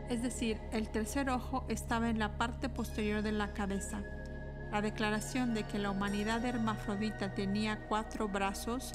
Es 0.09 0.21
decir, 0.23 0.59
el 0.71 0.89
tercer 0.89 1.29
ojo 1.29 1.65
estaba 1.69 2.09
en 2.09 2.19
la 2.19 2.37
parte 2.37 2.67
posterior 2.67 3.21
de 3.21 3.31
la 3.31 3.53
cabeza. 3.53 4.01
La 4.71 4.81
declaración 4.81 5.53
de 5.53 5.63
que 5.63 5.79
la 5.79 5.91
humanidad 5.91 6.43
hermafrodita 6.45 7.33
tenía 7.33 7.87
cuatro 7.87 8.27
brazos 8.27 8.93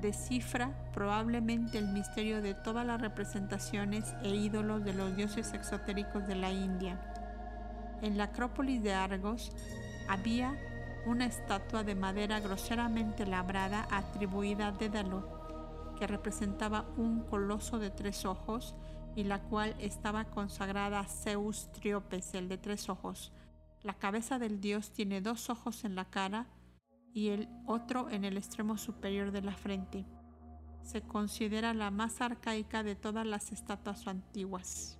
descifra 0.00 0.72
probablemente 0.92 1.78
el 1.78 1.88
misterio 1.88 2.42
de 2.42 2.54
todas 2.54 2.86
las 2.86 3.00
representaciones 3.00 4.14
e 4.22 4.30
ídolos 4.30 4.84
de 4.84 4.92
los 4.92 5.16
dioses 5.16 5.52
exotéricos 5.52 6.26
de 6.26 6.36
la 6.36 6.50
India. 6.50 7.00
En 8.02 8.18
la 8.18 8.24
Acrópolis 8.24 8.82
de 8.82 8.94
Argos 8.94 9.52
había 10.08 10.54
una 11.06 11.26
estatua 11.26 11.84
de 11.84 11.94
madera 11.94 12.40
groseramente 12.40 13.26
labrada 13.26 13.86
atribuida 13.90 14.68
a 14.68 14.72
Dédalo, 14.72 15.94
que 15.98 16.06
representaba 16.06 16.84
un 16.96 17.22
coloso 17.22 17.78
de 17.78 17.90
tres 17.90 18.24
ojos 18.24 18.74
y 19.14 19.24
la 19.24 19.40
cual 19.40 19.74
estaba 19.78 20.24
consagrada 20.24 21.00
a 21.00 21.08
Zeus 21.08 21.70
Triopes, 21.72 22.34
el 22.34 22.48
de 22.48 22.58
tres 22.58 22.88
ojos. 22.88 23.32
La 23.82 23.94
cabeza 23.94 24.38
del 24.38 24.60
dios 24.60 24.90
tiene 24.90 25.20
dos 25.20 25.48
ojos 25.48 25.84
en 25.84 25.94
la 25.94 26.04
cara 26.04 26.46
y 27.16 27.30
el 27.30 27.48
otro 27.64 28.10
en 28.10 28.26
el 28.26 28.36
extremo 28.36 28.76
superior 28.76 29.32
de 29.32 29.40
la 29.40 29.54
frente. 29.54 30.04
Se 30.82 31.00
considera 31.00 31.72
la 31.72 31.90
más 31.90 32.20
arcaica 32.20 32.82
de 32.82 32.94
todas 32.94 33.26
las 33.26 33.52
estatuas 33.52 34.06
antiguas. 34.06 34.98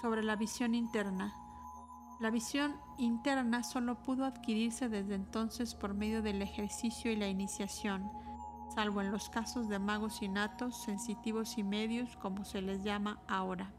Sobre 0.00 0.22
la 0.22 0.34
visión 0.36 0.74
interna. 0.74 1.34
La 2.20 2.30
visión 2.30 2.76
interna 2.96 3.62
solo 3.62 4.02
pudo 4.02 4.24
adquirirse 4.24 4.88
desde 4.88 5.14
entonces 5.14 5.74
por 5.74 5.92
medio 5.92 6.22
del 6.22 6.40
ejercicio 6.40 7.12
y 7.12 7.16
la 7.16 7.28
iniciación. 7.28 8.10
salvo 8.74 9.02
en 9.02 9.12
los 9.12 9.28
casos 9.28 9.68
de 9.68 9.78
magos 9.78 10.22
innatos, 10.22 10.82
sensitivos 10.84 11.58
y 11.58 11.64
medios, 11.64 12.16
como 12.16 12.46
se 12.46 12.62
les 12.62 12.82
llama 12.82 13.20
ahora. 13.28 13.74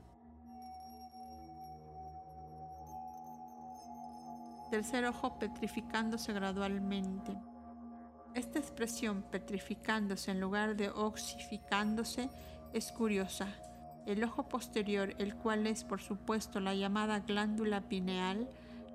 Tercer 4.70 5.06
ojo 5.06 5.40
petrificándose 5.40 6.32
gradualmente. 6.32 7.36
Esta 8.36 8.60
expresión 8.60 9.24
petrificándose 9.24 10.30
en 10.30 10.40
lugar 10.40 10.76
de 10.76 10.90
oxificándose 10.90 12.30
es 12.74 12.92
curiosa. 12.92 13.48
El 14.06 14.24
ojo 14.24 14.48
posterior, 14.48 15.16
el 15.18 15.36
cual 15.36 15.66
es 15.66 15.84
por 15.84 16.02
supuesto 16.02 16.60
la 16.60 16.76
llamada 16.76 17.20
glándula 17.20 17.82
pineal, 17.82 18.48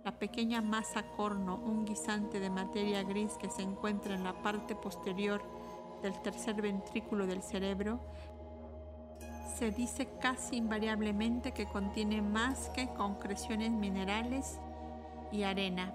la 0.04 0.12
pequeña 0.12 0.60
masa 0.60 1.02
corno, 1.16 1.56
un 1.56 1.84
guisante 1.84 2.38
de 2.38 2.50
materia 2.50 3.02
gris 3.02 3.32
que 3.32 3.50
se 3.50 3.62
encuentra 3.62 4.14
en 4.14 4.22
la 4.22 4.42
parte 4.42 4.76
posterior 4.76 5.42
del 6.02 6.20
tercer 6.22 6.62
ventrículo 6.62 7.26
del 7.26 7.42
cerebro, 7.42 8.00
se 9.56 9.70
dice 9.70 10.08
casi 10.20 10.56
invariablemente 10.56 11.52
que 11.52 11.66
contiene 11.66 12.22
más 12.22 12.70
que 12.70 12.88
concreciones 12.88 13.70
minerales 13.70 14.60
y 15.34 15.42
arena. 15.42 15.92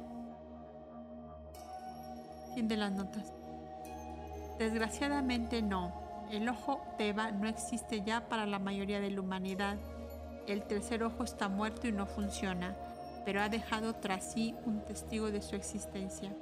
Fin 2.53 2.67
de 2.67 2.75
las 2.75 2.91
notas. 2.91 3.33
Desgraciadamente 4.57 5.61
no. 5.61 5.93
El 6.29 6.49
ojo 6.49 6.81
Eva 6.99 7.31
no 7.31 7.47
existe 7.47 8.01
ya 8.01 8.27
para 8.27 8.45
la 8.45 8.59
mayoría 8.59 8.99
de 8.99 9.09
la 9.09 9.21
humanidad. 9.21 9.77
El 10.45 10.63
tercer 10.63 11.03
ojo 11.03 11.23
está 11.23 11.47
muerto 11.47 11.87
y 11.87 11.91
no 11.91 12.05
funciona, 12.05 12.75
pero 13.23 13.41
ha 13.41 13.49
dejado 13.49 13.95
tras 13.95 14.33
sí 14.33 14.55
un 14.65 14.83
testigo 14.83 15.31
de 15.31 15.41
su 15.41 15.55
existencia. 15.55 16.35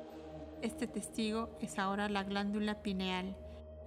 Este 0.61 0.87
testigo 0.87 1.49
es 1.61 1.77
ahora 1.77 2.09
la 2.09 2.23
glándula 2.23 2.81
pineal. 2.81 3.35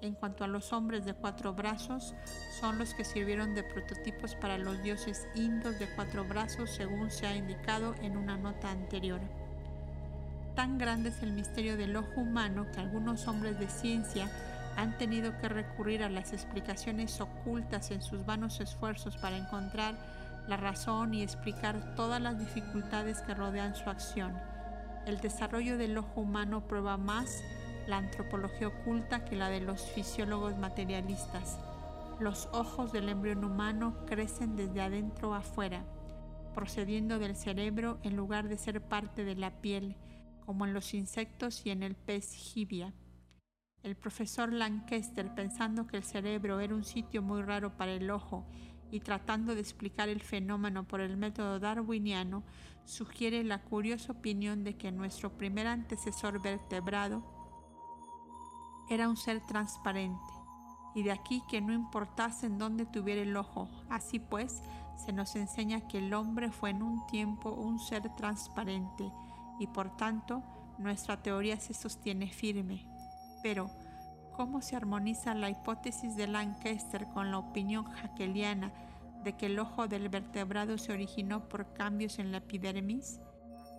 En 0.02 0.14
cuanto 0.14 0.44
a 0.44 0.48
los 0.48 0.72
hombres 0.72 1.04
de 1.04 1.12
cuatro 1.12 1.52
brazos, 1.52 2.14
son 2.58 2.78
los 2.78 2.94
que 2.94 3.04
sirvieron 3.04 3.54
de 3.54 3.62
prototipos 3.62 4.34
para 4.34 4.56
los 4.56 4.82
dioses 4.82 5.28
indos 5.34 5.78
de 5.78 5.88
cuatro 5.94 6.24
brazos, 6.24 6.70
según 6.70 7.10
se 7.10 7.26
ha 7.26 7.36
indicado 7.36 7.94
en 8.00 8.16
una 8.16 8.38
nota 8.38 8.70
anterior. 8.70 9.20
Tan 10.54 10.78
grande 10.78 11.10
es 11.10 11.22
el 11.22 11.32
misterio 11.32 11.76
del 11.76 11.96
ojo 11.96 12.22
humano 12.22 12.66
que 12.72 12.80
algunos 12.80 13.28
hombres 13.28 13.58
de 13.58 13.68
ciencia 13.68 14.30
han 14.76 14.96
tenido 14.96 15.36
que 15.38 15.48
recurrir 15.48 16.02
a 16.02 16.08
las 16.08 16.32
explicaciones 16.32 17.20
ocultas 17.20 17.90
en 17.90 18.00
sus 18.00 18.24
vanos 18.24 18.60
esfuerzos 18.60 19.18
para 19.18 19.36
encontrar 19.36 19.94
la 20.48 20.56
razón 20.56 21.12
y 21.12 21.22
explicar 21.22 21.94
todas 21.94 22.20
las 22.20 22.38
dificultades 22.38 23.20
que 23.20 23.34
rodean 23.34 23.74
su 23.74 23.90
acción. 23.90 24.32
El 25.06 25.18
desarrollo 25.20 25.76
del 25.76 25.98
ojo 25.98 26.22
humano 26.22 26.66
prueba 26.66 26.96
más 26.96 27.42
la 27.90 27.98
antropología 27.98 28.68
oculta 28.68 29.24
que 29.24 29.34
la 29.34 29.50
de 29.50 29.60
los 29.60 29.82
fisiólogos 29.82 30.56
materialistas. 30.56 31.58
Los 32.20 32.48
ojos 32.52 32.92
del 32.92 33.08
embrión 33.08 33.44
humano 33.44 34.06
crecen 34.06 34.54
desde 34.54 34.80
adentro 34.80 35.34
afuera, 35.34 35.84
procediendo 36.54 37.18
del 37.18 37.34
cerebro 37.34 37.98
en 38.04 38.14
lugar 38.16 38.48
de 38.48 38.58
ser 38.58 38.80
parte 38.80 39.24
de 39.24 39.34
la 39.34 39.60
piel, 39.60 39.96
como 40.46 40.66
en 40.66 40.72
los 40.72 40.94
insectos 40.94 41.66
y 41.66 41.70
en 41.70 41.82
el 41.82 41.96
pez 41.96 42.32
jibia. 42.32 42.94
El 43.82 43.96
profesor 43.96 44.52
Lancaster, 44.52 45.34
pensando 45.34 45.86
que 45.86 45.96
el 45.96 46.04
cerebro 46.04 46.60
era 46.60 46.74
un 46.74 46.84
sitio 46.84 47.22
muy 47.22 47.42
raro 47.42 47.76
para 47.76 47.92
el 47.92 48.08
ojo 48.10 48.46
y 48.92 49.00
tratando 49.00 49.54
de 49.54 49.62
explicar 49.62 50.08
el 50.08 50.20
fenómeno 50.20 50.86
por 50.86 51.00
el 51.00 51.16
método 51.16 51.58
darwiniano, 51.58 52.44
sugiere 52.84 53.42
la 53.42 53.62
curiosa 53.62 54.12
opinión 54.12 54.62
de 54.62 54.76
que 54.76 54.92
nuestro 54.92 55.36
primer 55.36 55.66
antecesor 55.66 56.40
vertebrado 56.40 57.39
era 58.90 59.08
un 59.08 59.16
ser 59.16 59.40
transparente, 59.40 60.20
y 60.94 61.04
de 61.04 61.12
aquí 61.12 61.42
que 61.48 61.60
no 61.60 61.72
importase 61.72 62.46
en 62.46 62.58
dónde 62.58 62.84
tuviera 62.84 63.22
el 63.22 63.36
ojo. 63.36 63.68
Así 63.88 64.18
pues, 64.18 64.62
se 64.96 65.12
nos 65.12 65.36
enseña 65.36 65.86
que 65.86 65.98
el 65.98 66.12
hombre 66.12 66.50
fue 66.50 66.70
en 66.70 66.82
un 66.82 67.06
tiempo 67.06 67.52
un 67.52 67.78
ser 67.78 68.14
transparente, 68.16 69.10
y 69.60 69.68
por 69.68 69.96
tanto 69.96 70.42
nuestra 70.78 71.22
teoría 71.22 71.58
se 71.60 71.72
sostiene 71.72 72.28
firme. 72.28 72.84
Pero, 73.42 73.70
¿cómo 74.36 74.60
se 74.60 74.74
armoniza 74.74 75.34
la 75.34 75.50
hipótesis 75.50 76.16
de 76.16 76.26
Lancaster 76.26 77.06
con 77.14 77.30
la 77.30 77.38
opinión 77.38 77.84
hackeliana 77.84 78.72
de 79.22 79.36
que 79.36 79.46
el 79.46 79.58
ojo 79.58 79.86
del 79.86 80.08
vertebrado 80.08 80.78
se 80.78 80.92
originó 80.92 81.48
por 81.48 81.72
cambios 81.74 82.18
en 82.18 82.32
la 82.32 82.38
epidermis? 82.38 83.20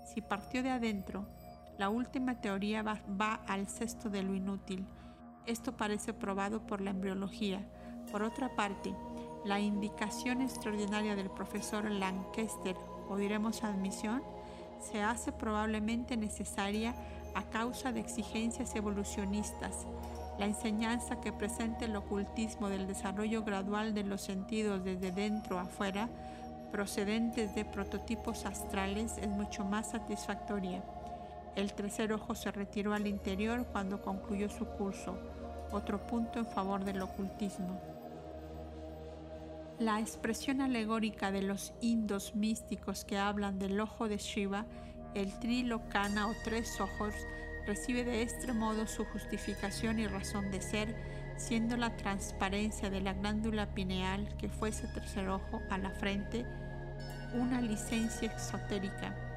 Si 0.06 0.22
partió 0.22 0.64
de 0.64 0.72
adentro, 0.72 1.28
la 1.78 1.90
última 1.90 2.40
teoría 2.40 2.84
va, 2.84 3.02
va 3.20 3.36
al 3.48 3.68
cesto 3.68 4.10
de 4.10 4.24
lo 4.24 4.36
inútil, 4.36 4.86
esto 5.46 5.76
parece 5.76 6.14
probado 6.14 6.66
por 6.66 6.82
la 6.82 6.92
embriología. 6.92 7.66
Por 8.12 8.24
otra 8.24 8.56
parte, 8.56 8.94
la 9.46 9.60
indicación 9.60 10.42
extraordinaria 10.42 11.16
del 11.16 11.30
profesor 11.30 11.90
Lancaster, 11.90 12.76
o 13.10 13.18
diremos 13.18 13.64
admisión, 13.64 14.22
se 14.80 15.02
hace 15.02 15.32
probablemente 15.32 16.18
necesaria 16.18 16.96
a 17.36 17.44
causa 17.44 17.92
de 17.92 18.00
exigencias 18.00 18.76
evolucionistas. 18.76 19.86
La 20.38 20.46
enseñanza 20.46 21.22
que 21.22 21.32
presenta 21.32 21.86
el 21.86 21.96
ocultismo 21.96 22.70
del 22.70 22.88
desarrollo 22.88 23.44
gradual 23.44 23.94
de 23.94 24.04
los 24.04 24.22
sentidos 24.22 24.84
desde 24.84 25.12
dentro 25.12 25.60
a 25.60 25.64
afuera, 25.64 26.10
procedentes 26.72 27.54
de 27.54 27.66
prototipos 27.66 28.46
astrales, 28.46 29.18
es 29.18 29.28
mucho 29.28 29.66
más 29.66 29.92
satisfactoria. 29.92 30.84
El 31.56 31.74
tercer 31.74 32.14
ojo 32.14 32.34
se 32.34 32.50
retiró 32.52 32.94
al 32.94 33.08
interior 33.08 33.66
cuando 33.72 34.02
concluyó 34.02 34.50
su 34.50 34.66
curso, 34.66 35.18
otro 35.72 36.08
punto 36.08 36.40
en 36.40 36.46
favor 36.46 36.86
del 36.86 37.02
ocultismo. 37.02 37.82
La 39.78 40.00
expresión 40.00 40.62
alegórica 40.62 41.32
de 41.32 41.42
los 41.42 41.74
indos 41.82 42.36
místicos 42.36 43.04
que 43.04 43.18
hablan 43.18 43.60
del 43.60 43.80
ojo 43.82 44.08
de 44.08 44.18
Shiva, 44.18 44.66
el 45.14 45.38
trilokana 45.40 46.30
o 46.30 46.34
tres 46.46 46.80
ojos, 46.80 47.14
recibe 47.68 48.06
de 48.06 48.22
este 48.22 48.54
modo 48.54 48.88
su 48.88 49.04
justificación 49.06 50.00
y 50.00 50.08
razón 50.08 50.52
de 50.52 50.62
ser, 50.62 50.96
siendo 51.36 51.76
la 51.76 51.98
transparencia 51.98 52.90
de 52.90 53.02
la 53.02 53.14
glándula 53.14 53.74
pineal 53.74 54.38
que 54.38 54.48
fuese 54.48 54.88
tercer 54.88 55.28
ojo 55.28 55.62
a 55.70 55.78
la 55.78 55.92
frente 55.92 56.46
una 57.34 57.62
licencia 57.62 58.32
exotérica 58.32 59.31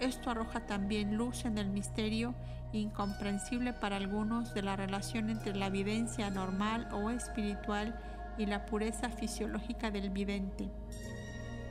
esto 0.00 0.30
arroja 0.30 0.66
también 0.66 1.16
luz 1.16 1.44
en 1.44 1.58
el 1.58 1.68
misterio 1.68 2.34
incomprensible 2.72 3.72
para 3.72 3.96
algunos 3.96 4.52
de 4.54 4.62
la 4.62 4.76
relación 4.76 5.30
entre 5.30 5.56
la 5.56 5.66
evidencia 5.66 6.30
normal 6.30 6.88
o 6.92 7.10
espiritual 7.10 7.98
y 8.36 8.46
la 8.46 8.66
pureza 8.66 9.08
fisiológica 9.10 9.90
del 9.90 10.10
vidente. 10.10 10.68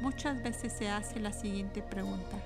Muchas 0.02 0.42
veces 0.44 0.74
se 0.74 0.90
hace 0.90 1.20
la 1.20 1.32
siguiente 1.32 1.82
pregunta. 1.82 2.38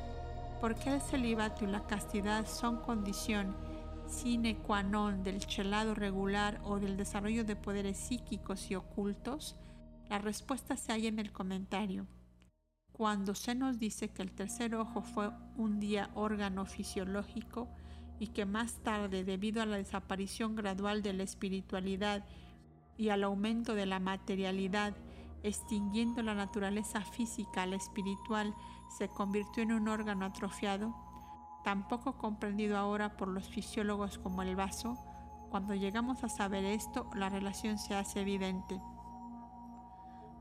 ¿Por 0.59 0.75
qué 0.75 0.93
el 0.93 1.01
celibato 1.01 1.65
y 1.65 1.67
la 1.67 1.85
castidad 1.87 2.45
son 2.45 2.81
condición 2.81 3.55
sine 4.07 4.57
qua 4.57 4.83
non 4.83 5.23
del 5.23 5.39
chelado 5.39 5.95
regular 5.95 6.59
o 6.63 6.79
del 6.79 6.97
desarrollo 6.97 7.45
de 7.45 7.55
poderes 7.55 7.97
psíquicos 7.97 8.69
y 8.69 8.75
ocultos? 8.75 9.55
La 10.09 10.19
respuesta 10.19 10.75
se 10.75 10.91
halla 10.91 11.07
en 11.07 11.19
el 11.19 11.31
comentario. 11.31 12.05
Cuando 13.01 13.33
se 13.33 13.55
nos 13.55 13.79
dice 13.79 14.09
que 14.09 14.21
el 14.21 14.31
tercer 14.31 14.75
ojo 14.75 15.01
fue 15.01 15.31
un 15.57 15.79
día 15.79 16.11
órgano 16.13 16.67
fisiológico 16.67 17.67
y 18.19 18.27
que 18.27 18.45
más 18.45 18.75
tarde, 18.83 19.23
debido 19.23 19.63
a 19.63 19.65
la 19.65 19.77
desaparición 19.77 20.55
gradual 20.55 21.01
de 21.01 21.13
la 21.13 21.23
espiritualidad 21.23 22.23
y 22.97 23.09
al 23.09 23.23
aumento 23.23 23.73
de 23.73 23.87
la 23.87 23.99
materialidad, 23.99 24.95
extinguiendo 25.41 26.21
la 26.21 26.35
naturaleza 26.35 27.01
física, 27.01 27.65
la 27.65 27.77
espiritual 27.77 28.53
se 28.99 29.07
convirtió 29.07 29.63
en 29.63 29.71
un 29.71 29.87
órgano 29.87 30.27
atrofiado, 30.27 30.93
tampoco 31.63 32.19
comprendido 32.19 32.77
ahora 32.77 33.17
por 33.17 33.29
los 33.29 33.49
fisiólogos 33.49 34.19
como 34.19 34.43
el 34.43 34.55
vaso, 34.55 34.95
cuando 35.49 35.73
llegamos 35.73 36.23
a 36.23 36.29
saber 36.29 36.65
esto, 36.65 37.09
la 37.15 37.29
relación 37.29 37.79
se 37.79 37.95
hace 37.95 38.21
evidente. 38.21 38.79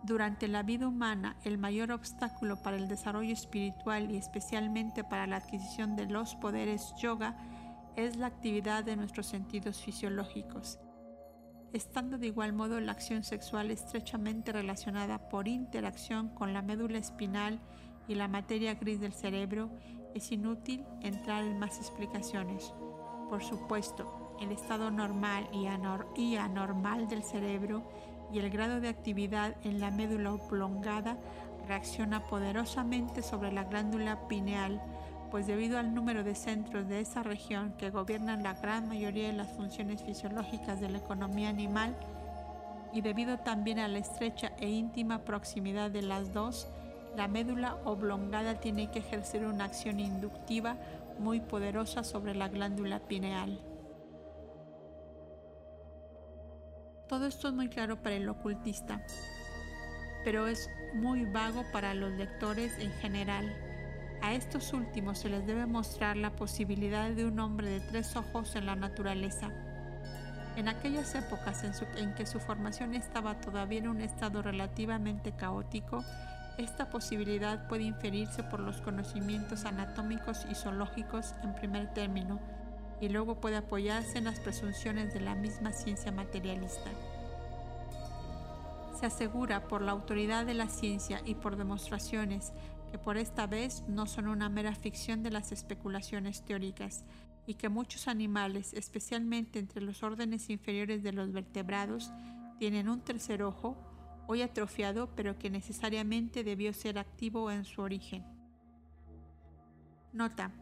Durante 0.02 0.48
la 0.48 0.62
vida 0.62 0.89
humana, 0.89 1.36
el 1.44 1.59
mayor 1.59 1.93
obstáculo 1.93 2.62
para 2.62 2.78
el 2.78 2.89
desarrollo 2.89 3.32
espiritual 3.32 4.10
y 4.10 4.16
especialmente 4.16 5.05
para 5.05 5.27
la 5.27 5.36
adquisición 5.36 5.94
de 5.94 6.06
los 6.06 6.35
poderes 6.36 6.94
yoga 6.98 7.36
es 7.97 8.16
la 8.16 8.28
actividad 8.28 8.82
de 8.82 8.97
nuestros 8.97 9.27
sentidos 9.27 9.82
fisiológicos, 9.82 10.78
estando 11.74 12.16
de 12.16 12.28
igual 12.28 12.55
modo 12.55 12.81
la 12.81 12.93
acción 12.93 13.24
sexual 13.24 13.70
estrechamente 13.70 14.52
relacionada 14.52 15.28
por 15.28 15.48
interacción 15.48 16.31
con 16.31 16.55
la 16.55 16.62
médula 16.62 16.98
espinal 16.98 17.60
y 18.09 18.14
la 18.14 18.27
materia 18.27 18.74
gris 18.74 19.01
del 19.01 19.12
cerebro, 19.12 19.70
es 20.14 20.32
inútil 20.32 20.85
entrar 21.02 21.44
en 21.44 21.59
más 21.59 21.78
explicaciones. 21.78 22.72
Por 23.28 23.44
supuesto, 23.44 24.36
el 24.40 24.51
estado 24.51 24.90
normal 24.90 25.48
y, 25.52 26.36
anormal 26.36 27.06
del 27.09 27.22
cerebro 27.22 27.89
y 28.32 28.39
el 28.39 28.51
grado 28.51 28.81
de 28.81 28.89
actividad 28.89 29.55
en 29.65 29.81
la 29.81 29.90
médula 29.90 30.32
oblongada 30.32 31.16
reacciona 31.66 32.24
poderosamente 32.24 33.23
sobre 33.23 33.52
la 33.52 33.65
glándula 33.65 34.28
pineal, 34.28 34.81
pues 35.31 35.47
debido 35.47 35.78
al 35.78 35.94
número 35.94 36.24
de 36.24 36.35
centros 36.35 36.89
de 36.89 37.01
esa 37.01 37.23
región 37.23 37.73
que 37.78 37.90
gobiernan 37.90 38.43
la 38.43 38.55
gran 38.55 38.89
mayoría 38.89 39.28
de 39.28 39.35
las 39.35 39.48
funciones 39.52 40.02
fisiológicas 40.02 40.81
de 40.81 40.89
la 40.89 40.98
economía 40.98 41.48
animal, 41.48 41.97
y 42.93 43.02
debido 43.02 43.39
también 43.39 43.78
a 43.78 43.86
la 43.86 43.98
estrecha 43.98 44.52
e 44.59 44.69
íntima 44.69 45.20
proximidad 45.20 45.90
de 45.90 46.02
las 46.02 46.32
dos, 46.32 46.69
la 47.16 47.28
médula 47.28 47.77
oblongada 47.85 48.61
tiene 48.61 48.90
que 48.90 49.01
ejercer 49.01 49.44
una 49.44 49.65
acción 49.65 50.01
inductiva 50.01 50.77
muy 51.19 51.40
poderosa 51.40 52.02
sobre 52.02 52.35
la 52.35 52.48
glándula 52.48 52.98
pineal. 53.01 53.61
Todo 57.10 57.26
esto 57.26 57.48
es 57.48 57.54
muy 57.54 57.68
claro 57.68 58.00
para 58.00 58.14
el 58.14 58.28
ocultista, 58.28 59.04
pero 60.24 60.46
es 60.46 60.70
muy 60.94 61.24
vago 61.24 61.64
para 61.72 61.92
los 61.92 62.12
lectores 62.12 62.78
en 62.78 62.92
general. 62.92 63.52
A 64.22 64.34
estos 64.34 64.72
últimos 64.72 65.18
se 65.18 65.28
les 65.28 65.44
debe 65.44 65.66
mostrar 65.66 66.16
la 66.16 66.30
posibilidad 66.30 67.10
de 67.10 67.24
un 67.24 67.40
hombre 67.40 67.68
de 67.68 67.80
tres 67.80 68.14
ojos 68.14 68.54
en 68.54 68.64
la 68.64 68.76
naturaleza. 68.76 69.50
En 70.54 70.68
aquellas 70.68 71.12
épocas 71.16 71.64
en, 71.96 72.14
que 72.14 72.26
su 72.26 72.38
formación 72.38 72.94
estaba 72.94 73.40
todavía 73.40 73.80
en 73.80 73.88
un 73.88 74.02
estado 74.02 74.40
relativamente 74.40 75.32
caótico, 75.32 76.04
esta 76.58 76.90
posibilidad 76.90 77.66
puede 77.66 77.82
inferirse 77.82 78.44
por 78.44 78.60
los 78.60 78.80
conocimientos 78.82 79.64
anatómicos 79.64 80.46
y 80.48 80.54
zoológicos 80.54 81.34
en 81.42 81.56
primer 81.56 81.92
término 81.92 82.38
y 83.01 83.09
luego 83.09 83.40
puede 83.40 83.56
apoyarse 83.56 84.18
en 84.18 84.24
las 84.24 84.40
presunciones 84.40 85.14
de 85.14 85.20
la 85.20 85.35
misma 85.35 85.72
ciencia 85.72 86.12
materialista. 86.12 86.90
Se 88.98 89.06
asegura 89.06 89.66
por 89.66 89.81
la 89.81 89.93
autoridad 89.93 90.44
de 90.44 90.55
la 90.55 90.68
ciencia 90.68 91.22
y 91.24 91.35
por 91.35 91.56
demostraciones 91.56 92.52
que 92.90 92.98
por 92.98 93.16
esta 93.16 93.47
vez 93.47 93.85
no 93.89 94.06
son 94.06 94.28
una 94.28 94.48
mera 94.48 94.74
ficción 94.74 95.22
de 95.22 95.31
las 95.31 95.52
especulaciones 95.52 96.43
teóricas 96.43 97.05
y 97.47 97.55
que 97.55 97.68
muchos 97.68 98.09
animales, 98.09 98.74
especialmente 98.74 99.59
entre 99.59 99.81
los 99.81 100.02
órdenes 100.02 100.51
inferiores 100.51 101.02
de 101.02 101.12
los 101.12 101.32
vertebrados, 101.32 102.12
tienen 102.59 102.89
un 102.89 103.01
tercer 103.01 103.43
ojo, 103.43 103.77
hoy 104.27 104.43
atrofiado, 104.43 105.09
pero 105.16 105.39
que 105.39 105.51
necesariamente 105.51 106.44
debió 106.44 106.72
ser 106.74 106.98
activo 106.98 107.51
en 107.51 107.64
su 107.64 107.81
origen. 107.81 108.24
Nota. 110.12 110.52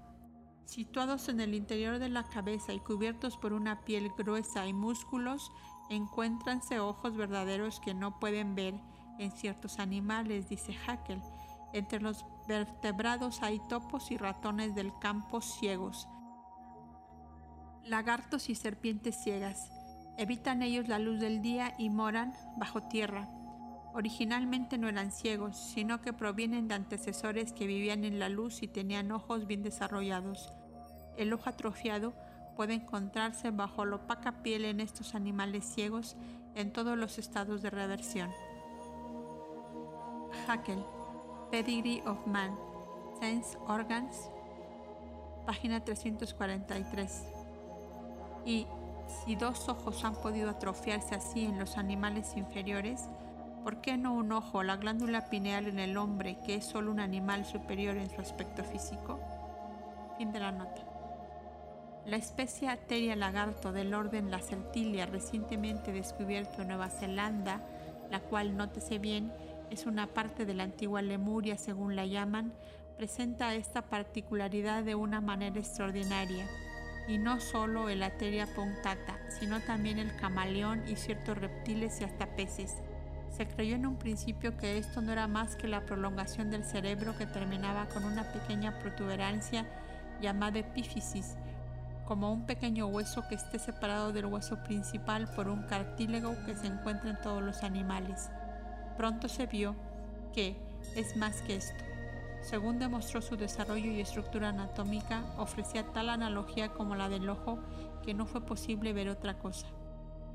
Situados 0.68 1.30
en 1.30 1.40
el 1.40 1.54
interior 1.54 1.98
de 1.98 2.10
la 2.10 2.24
cabeza 2.24 2.74
y 2.74 2.80
cubiertos 2.80 3.38
por 3.38 3.54
una 3.54 3.86
piel 3.86 4.10
gruesa 4.10 4.66
y 4.66 4.74
músculos, 4.74 5.50
encuéntranse 5.88 6.78
ojos 6.78 7.16
verdaderos 7.16 7.80
que 7.80 7.94
no 7.94 8.20
pueden 8.20 8.54
ver 8.54 8.74
en 9.18 9.32
ciertos 9.32 9.78
animales, 9.78 10.50
dice 10.50 10.76
Haeckel. 10.86 11.22
Entre 11.72 12.02
los 12.02 12.26
vertebrados 12.46 13.42
hay 13.42 13.62
topos 13.70 14.10
y 14.10 14.18
ratones 14.18 14.74
del 14.74 14.92
campo 14.98 15.40
ciegos, 15.40 16.06
lagartos 17.82 18.50
y 18.50 18.54
serpientes 18.54 19.16
ciegas. 19.16 19.70
Evitan 20.18 20.60
ellos 20.60 20.86
la 20.86 20.98
luz 20.98 21.18
del 21.18 21.40
día 21.40 21.72
y 21.78 21.88
moran 21.88 22.34
bajo 22.58 22.82
tierra. 22.82 23.26
Originalmente 23.98 24.78
no 24.78 24.88
eran 24.88 25.10
ciegos, 25.10 25.56
sino 25.56 26.00
que 26.00 26.12
provienen 26.12 26.68
de 26.68 26.76
antecesores 26.76 27.52
que 27.52 27.66
vivían 27.66 28.04
en 28.04 28.20
la 28.20 28.28
luz 28.28 28.62
y 28.62 28.68
tenían 28.68 29.10
ojos 29.10 29.48
bien 29.48 29.64
desarrollados. 29.64 30.52
El 31.16 31.32
ojo 31.32 31.50
atrofiado 31.50 32.14
puede 32.54 32.74
encontrarse 32.74 33.50
bajo 33.50 33.84
la 33.84 33.96
opaca 33.96 34.40
piel 34.40 34.66
en 34.66 34.78
estos 34.78 35.16
animales 35.16 35.64
ciegos 35.64 36.16
en 36.54 36.72
todos 36.72 36.96
los 36.96 37.18
estados 37.18 37.60
de 37.60 37.70
reversión. 37.70 38.30
Haeckel, 40.46 40.84
Pedigree 41.50 42.00
of 42.06 42.24
Man, 42.24 42.56
Sense 43.18 43.58
Organs, 43.66 44.30
página 45.44 45.82
343. 45.82 47.24
Y 48.46 48.64
si 49.08 49.34
dos 49.34 49.68
ojos 49.68 50.04
han 50.04 50.14
podido 50.14 50.50
atrofiarse 50.50 51.16
así 51.16 51.46
en 51.46 51.58
los 51.58 51.76
animales 51.76 52.36
inferiores, 52.36 53.08
¿por 53.62 53.80
qué 53.80 53.96
no 53.96 54.14
un 54.14 54.32
ojo, 54.32 54.62
la 54.62 54.76
glándula 54.76 55.28
pineal 55.28 55.66
en 55.66 55.78
el 55.78 55.96
hombre, 55.96 56.38
que 56.44 56.56
es 56.56 56.64
solo 56.64 56.90
un 56.90 57.00
animal 57.00 57.44
superior 57.44 57.96
en 57.96 58.10
su 58.10 58.20
aspecto 58.20 58.64
físico? 58.64 59.20
Fin 60.16 60.32
de 60.32 60.40
la 60.40 60.52
nota. 60.52 60.82
La 62.06 62.16
especie 62.16 62.68
Ateria 62.68 63.16
lagarto 63.16 63.72
del 63.72 63.92
orden 63.92 64.30
Lacertilia, 64.30 65.06
recientemente 65.06 65.92
descubierto 65.92 66.62
en 66.62 66.68
Nueva 66.68 66.88
Zelanda, 66.88 67.60
la 68.10 68.20
cual, 68.20 68.56
nótese 68.56 68.98
bien, 68.98 69.32
es 69.70 69.84
una 69.84 70.06
parte 70.06 70.46
de 70.46 70.54
la 70.54 70.62
antigua 70.62 71.02
Lemuria 71.02 71.58
según 71.58 71.96
la 71.96 72.06
llaman, 72.06 72.54
presenta 72.96 73.54
esta 73.54 73.82
particularidad 73.82 74.82
de 74.82 74.94
una 74.94 75.20
manera 75.20 75.58
extraordinaria. 75.60 76.46
Y 77.06 77.18
no 77.18 77.40
solo 77.40 77.88
el 77.88 78.02
Ateria 78.02 78.46
punctata, 78.54 79.18
sino 79.28 79.60
también 79.60 79.98
el 79.98 80.14
camaleón 80.16 80.86
y 80.88 80.96
ciertos 80.96 81.38
reptiles 81.38 82.00
y 82.00 82.04
hasta 82.04 82.26
peces. 82.36 82.74
Se 83.38 83.46
creyó 83.46 83.76
en 83.76 83.86
un 83.86 83.94
principio 83.94 84.56
que 84.56 84.78
esto 84.78 85.00
no 85.00 85.12
era 85.12 85.28
más 85.28 85.54
que 85.54 85.68
la 85.68 85.86
prolongación 85.86 86.50
del 86.50 86.64
cerebro 86.64 87.16
que 87.16 87.24
terminaba 87.24 87.86
con 87.86 88.04
una 88.04 88.24
pequeña 88.32 88.76
protuberancia 88.80 89.64
llamada 90.20 90.58
epífisis, 90.58 91.36
como 92.04 92.32
un 92.32 92.46
pequeño 92.46 92.88
hueso 92.88 93.28
que 93.28 93.36
esté 93.36 93.60
separado 93.60 94.12
del 94.12 94.26
hueso 94.26 94.56
principal 94.64 95.28
por 95.36 95.48
un 95.48 95.62
cartílago 95.62 96.34
que 96.46 96.56
se 96.56 96.66
encuentra 96.66 97.10
en 97.10 97.20
todos 97.20 97.40
los 97.40 97.62
animales. 97.62 98.28
Pronto 98.96 99.28
se 99.28 99.46
vio 99.46 99.76
que 100.34 100.56
es 100.96 101.16
más 101.16 101.40
que 101.42 101.54
esto. 101.54 101.84
Según 102.42 102.80
demostró 102.80 103.22
su 103.22 103.36
desarrollo 103.36 103.92
y 103.92 104.00
estructura 104.00 104.48
anatómica, 104.48 105.22
ofrecía 105.36 105.84
tal 105.92 106.08
analogía 106.08 106.70
como 106.70 106.96
la 106.96 107.08
del 107.08 107.28
ojo 107.28 107.60
que 108.02 108.14
no 108.14 108.26
fue 108.26 108.40
posible 108.40 108.92
ver 108.92 109.08
otra 109.08 109.38
cosa. 109.38 109.68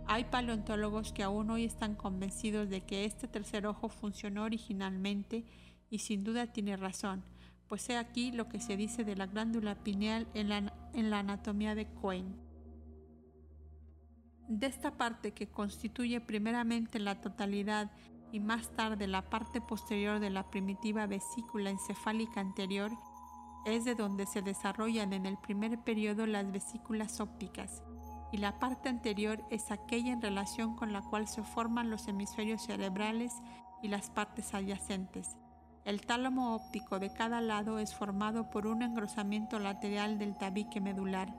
Hay 0.05 0.25
paleontólogos 0.25 1.13
que 1.13 1.23
aún 1.23 1.49
hoy 1.49 1.63
están 1.63 1.95
convencidos 1.95 2.69
de 2.69 2.81
que 2.81 3.05
este 3.05 3.27
tercer 3.27 3.65
ojo 3.65 3.89
funcionó 3.89 4.43
originalmente 4.43 5.45
y 5.89 5.99
sin 5.99 6.23
duda 6.23 6.47
tiene 6.47 6.75
razón, 6.75 7.23
pues 7.67 7.89
he 7.89 7.97
aquí 7.97 8.31
lo 8.31 8.49
que 8.49 8.59
se 8.59 8.77
dice 8.77 9.03
de 9.03 9.15
la 9.15 9.27
glándula 9.27 9.75
pineal 9.75 10.27
en 10.33 10.49
la, 10.49 11.19
anatomía 11.19 11.73
de 11.73 11.87
Cohen. 11.87 12.35
De 14.47 14.67
esta 14.67 14.97
parte 14.97 15.31
que 15.31 15.47
constituye 15.47 16.19
primeramente 16.19 16.99
la 16.99 17.21
totalidad 17.21 17.91
y 18.31 18.39
más 18.39 18.69
tarde 18.75 19.07
la 19.07 19.29
parte 19.29 19.61
posterior 19.61 20.19
de 20.19 20.29
la 20.29 20.49
primitiva 20.49 21.07
vesícula 21.07 21.69
encefálica 21.69 22.41
anterior, 22.41 22.91
es 23.65 23.85
de 23.85 23.95
donde 23.95 24.25
se 24.25 24.41
desarrollan 24.41 25.13
en 25.13 25.25
el 25.25 25.37
primer 25.37 25.79
periodo 25.79 26.25
las 26.27 26.51
vesículas 26.51 27.21
ópticas, 27.21 27.83
y 28.33 28.37
la 28.37 28.57
parte 28.57 28.89
anterior 28.89 29.45
es 29.51 29.69
aquella 29.69 30.11
en 30.11 30.19
relación 30.19 30.75
con 30.75 30.91
la 30.91 31.03
cual 31.03 31.27
se 31.27 31.43
forman 31.43 31.91
los 31.91 32.07
hemisferios 32.07 32.63
cerebrales 32.63 33.31
y 33.83 33.89
las 33.89 34.09
partes 34.09 34.55
adyacentes. 34.55 35.37
El 35.85 36.01
tálamo 36.01 36.55
óptico 36.55 36.97
de 36.97 37.13
cada 37.13 37.41
lado 37.41 37.77
es 37.77 37.93
formado 37.93 38.49
por 38.49 38.65
un 38.65 38.81
engrosamiento 38.81 39.59
lateral 39.59 40.17
del 40.17 40.35
tabique 40.35 40.81
medular, 40.81 41.31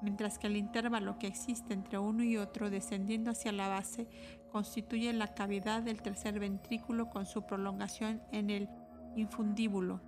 mientras 0.00 0.38
que 0.38 0.46
el 0.46 0.56
intervalo 0.56 1.18
que 1.18 1.26
existe 1.26 1.74
entre 1.74 1.98
uno 1.98 2.22
y 2.22 2.36
otro 2.36 2.70
descendiendo 2.70 3.32
hacia 3.32 3.50
la 3.50 3.66
base 3.66 4.06
constituye 4.52 5.12
la 5.12 5.34
cavidad 5.34 5.82
del 5.82 6.02
tercer 6.02 6.38
ventrículo 6.38 7.10
con 7.10 7.26
su 7.26 7.46
prolongación 7.46 8.22
en 8.30 8.50
el 8.50 8.68
infundíbulo. 9.16 10.00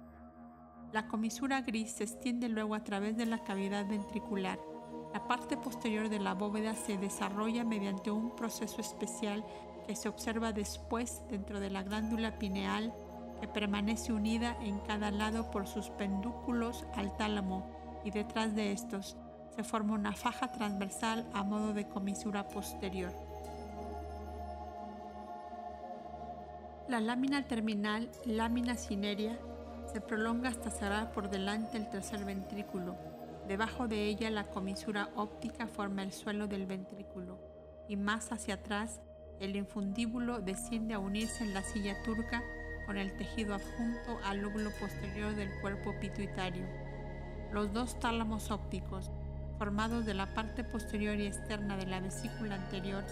La 0.93 1.09
comisura 1.09 1.61
gris 1.63 1.91
se 1.91 2.05
extiende 2.05 2.49
luego 2.49 2.77
a 2.77 2.85
través 2.85 3.17
de 3.17 3.27
la 3.27 3.43
cavidad 3.43 3.89
ventricular. 3.89 4.70
La 5.13 5.27
parte 5.27 5.57
posterior 5.57 6.09
de 6.09 6.21
la 6.21 6.35
bóveda 6.35 6.75
se 6.75 6.97
desarrolla 6.97 7.65
mediante 7.65 8.11
un 8.11 8.35
proceso 8.37 8.81
especial 8.81 9.45
que 9.87 9.97
se 9.97 10.09
observa 10.09 10.53
después 10.53 11.23
dentro 11.29 11.59
de 11.59 11.71
la 11.71 11.83
glándula 11.83 12.39
pineal 12.39 12.95
que 13.41 13.49
permanece 13.49 14.13
unida 14.13 14.57
en 14.63 14.79
cada 14.81 15.11
lado 15.11 15.51
por 15.51 15.67
sus 15.67 15.91
pendúculos 15.91 16.85
al 16.95 17.17
tálamo 17.17 17.67
y 18.05 18.11
detrás 18.11 18.55
de 18.55 18.73
estos 18.73 19.17
se 19.57 19.65
forma 19.65 19.95
una 19.95 20.13
faja 20.13 20.53
transversal 20.53 21.27
a 21.33 21.43
modo 21.43 21.73
de 21.73 21.89
comisura 21.89 22.47
posterior. 22.49 23.13
La 26.89 27.01
lámina 27.01 27.47
terminal, 27.47 28.11
lámina 28.25 28.75
cinerea, 28.75 29.39
se 29.93 30.01
prolonga 30.01 30.51
hasta 30.51 30.71
cerrar 30.71 31.13
por 31.13 31.31
delante 31.31 31.77
el 31.77 31.89
tercer 31.89 32.25
ventrículo. 32.25 33.20
Debajo 33.51 33.89
de 33.89 34.07
ella 34.07 34.31
la 34.31 34.45
comisura 34.45 35.09
óptica 35.17 35.67
forma 35.67 36.05
el 36.05 36.13
suelo 36.13 36.47
del 36.47 36.67
ventrículo 36.67 37.37
y 37.89 37.97
más 37.97 38.31
hacia 38.31 38.55
atrás 38.55 39.01
el 39.41 39.57
infundíbulo 39.57 40.39
desciende 40.39 40.95
a 40.95 41.01
unirse 41.01 41.43
en 41.43 41.53
la 41.53 41.65
silla 41.65 42.01
turca 42.05 42.45
con 42.87 42.97
el 42.97 43.17
tejido 43.17 43.57
adjunto 43.57 44.21
al 44.25 44.39
lóbulo 44.39 44.71
posterior 44.79 45.35
del 45.35 45.51
cuerpo 45.63 45.93
pituitario. 46.01 46.65
Los 47.53 47.73
dos 47.73 47.99
tálamos 47.99 48.53
ópticos, 48.53 49.11
formados 49.59 50.07
de 50.07 50.15
la 50.15 50.33
parte 50.33 50.63
posterior 50.63 51.19
y 51.19 51.27
externa 51.27 51.77
de 51.77 51.87
la 51.87 51.99
vesícula 51.99 52.55
anterior, 52.55 53.03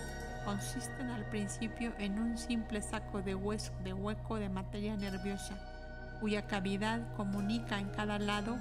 consisten 0.45 1.11
al 1.11 1.29
principio 1.31 1.93
en 1.99 2.17
un 2.17 2.39
simple 2.39 2.81
saco 2.81 3.23
de 3.23 3.35
hueso 3.35 3.73
de 3.83 3.93
hueco 3.93 4.37
de 4.37 4.49
materia 4.49 4.97
nerviosa, 4.97 5.59
cuya 6.21 6.47
cavidad 6.47 7.01
comunica 7.17 7.81
en 7.81 7.89
cada 7.89 8.21
lado 8.21 8.57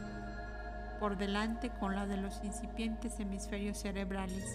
por 0.99 1.17
delante 1.17 1.71
con 1.79 1.95
la 1.95 2.05
de 2.07 2.17
los 2.17 2.43
incipientes 2.43 3.19
hemisferios 3.19 3.77
cerebrales 3.77 4.45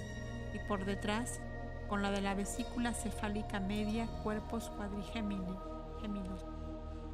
y 0.54 0.58
por 0.68 0.84
detrás 0.84 1.40
con 1.88 2.02
la 2.02 2.10
de 2.10 2.20
la 2.20 2.34
vesícula 2.34 2.94
cefálica 2.94 3.60
media, 3.60 4.06
cuerpos 4.22 4.70
cuadrigéminos. 4.70 6.46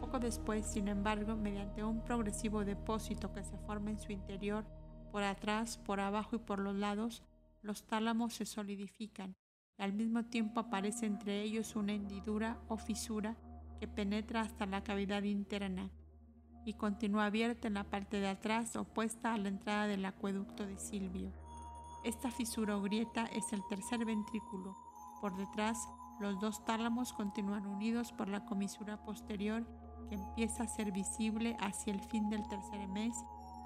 Poco 0.00 0.20
después, 0.20 0.66
sin 0.66 0.88
embargo, 0.88 1.36
mediante 1.36 1.84
un 1.84 2.02
progresivo 2.02 2.64
depósito 2.64 3.32
que 3.32 3.42
se 3.42 3.58
forma 3.58 3.90
en 3.90 3.98
su 3.98 4.12
interior, 4.12 4.64
por 5.10 5.22
atrás, 5.22 5.78
por 5.78 6.00
abajo 6.00 6.36
y 6.36 6.38
por 6.38 6.60
los 6.60 6.76
lados, 6.76 7.22
los 7.62 7.86
tálamos 7.86 8.34
se 8.34 8.46
solidifican 8.46 9.36
y 9.76 9.82
al 9.82 9.92
mismo 9.92 10.24
tiempo 10.24 10.60
aparece 10.60 11.06
entre 11.06 11.42
ellos 11.42 11.76
una 11.76 11.92
hendidura 11.92 12.58
o 12.68 12.76
fisura 12.76 13.36
que 13.80 13.88
penetra 13.88 14.42
hasta 14.42 14.66
la 14.66 14.82
cavidad 14.82 15.22
interna 15.22 15.90
y 16.68 16.74
continúa 16.74 17.24
abierta 17.24 17.66
en 17.66 17.74
la 17.74 17.84
parte 17.84 18.20
de 18.20 18.28
atrás 18.28 18.76
opuesta 18.76 19.32
a 19.32 19.38
la 19.38 19.48
entrada 19.48 19.86
del 19.86 20.04
acueducto 20.04 20.66
de 20.66 20.76
Silvio. 20.76 21.32
Esta 22.04 22.30
fisura 22.30 22.76
o 22.76 22.82
grieta 22.82 23.24
es 23.24 23.54
el 23.54 23.66
tercer 23.70 24.04
ventrículo. 24.04 24.76
Por 25.22 25.34
detrás, 25.34 25.78
los 26.20 26.38
dos 26.40 26.62
tálamos 26.66 27.14
continúan 27.14 27.66
unidos 27.66 28.12
por 28.12 28.28
la 28.28 28.44
comisura 28.44 29.02
posterior 29.02 29.66
que 30.10 30.16
empieza 30.16 30.64
a 30.64 30.68
ser 30.68 30.92
visible 30.92 31.56
hacia 31.58 31.94
el 31.94 32.00
fin 32.00 32.28
del 32.28 32.46
tercer 32.48 32.86
mes 32.88 33.14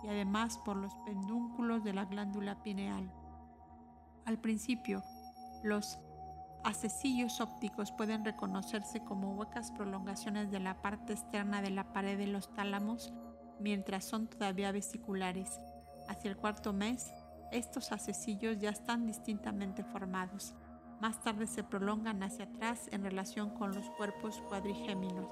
y 0.05 0.09
además 0.09 0.59
por 0.59 0.77
los 0.77 0.95
pedúnculos 1.05 1.83
de 1.83 1.95
la 1.95 2.05
glándula 2.05 2.63
pineal. 2.63 3.13
Al 4.27 4.39
principio, 4.39 5.03
los 5.65 5.99
acecillos 6.65 7.41
ópticos 7.41 7.93
pueden 7.93 8.25
reconocerse 8.25 9.01
como 9.01 9.35
huecas 9.35 9.73
prolongaciones 9.73 10.51
de 10.51 10.61
la 10.61 10.81
parte 10.81 11.13
externa 11.13 11.63
de 11.63 11.71
la 11.71 11.93
pared 11.93 12.17
de 12.17 12.27
los 12.27 12.53
tálamos 12.55 13.13
mientras 13.61 14.05
son 14.05 14.27
todavía 14.29 14.73
vesiculares. 14.73 15.61
Hacia 16.09 16.31
el 16.31 16.37
cuarto 16.37 16.73
mes, 16.73 17.13
estos 17.51 17.93
acecillos 17.93 18.59
ya 18.59 18.71
están 18.71 19.07
distintamente 19.07 19.85
formados. 19.85 20.55
Más 21.01 21.21
tarde 21.23 21.47
se 21.47 21.65
prolongan 21.65 22.23
hacia 22.23 22.45
atrás 22.45 22.89
en 22.93 23.03
relación 23.03 23.51
con 23.51 23.75
los 23.75 23.89
cuerpos 23.91 24.41
cuadrigéminos. 24.49 25.29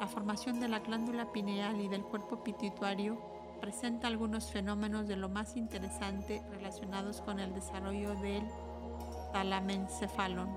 La 0.00 0.08
formación 0.08 0.60
de 0.60 0.68
la 0.68 0.80
glándula 0.80 1.30
pineal 1.32 1.80
y 1.80 1.88
del 1.88 2.02
cuerpo 2.02 2.42
pituitario 2.42 3.18
presenta 3.60 4.08
algunos 4.08 4.50
fenómenos 4.50 5.08
de 5.08 5.16
lo 5.16 5.28
más 5.28 5.56
interesante 5.56 6.42
relacionados 6.50 7.22
con 7.22 7.38
el 7.40 7.54
desarrollo 7.54 8.14
del 8.16 8.42
talamencefalón. 9.34 10.48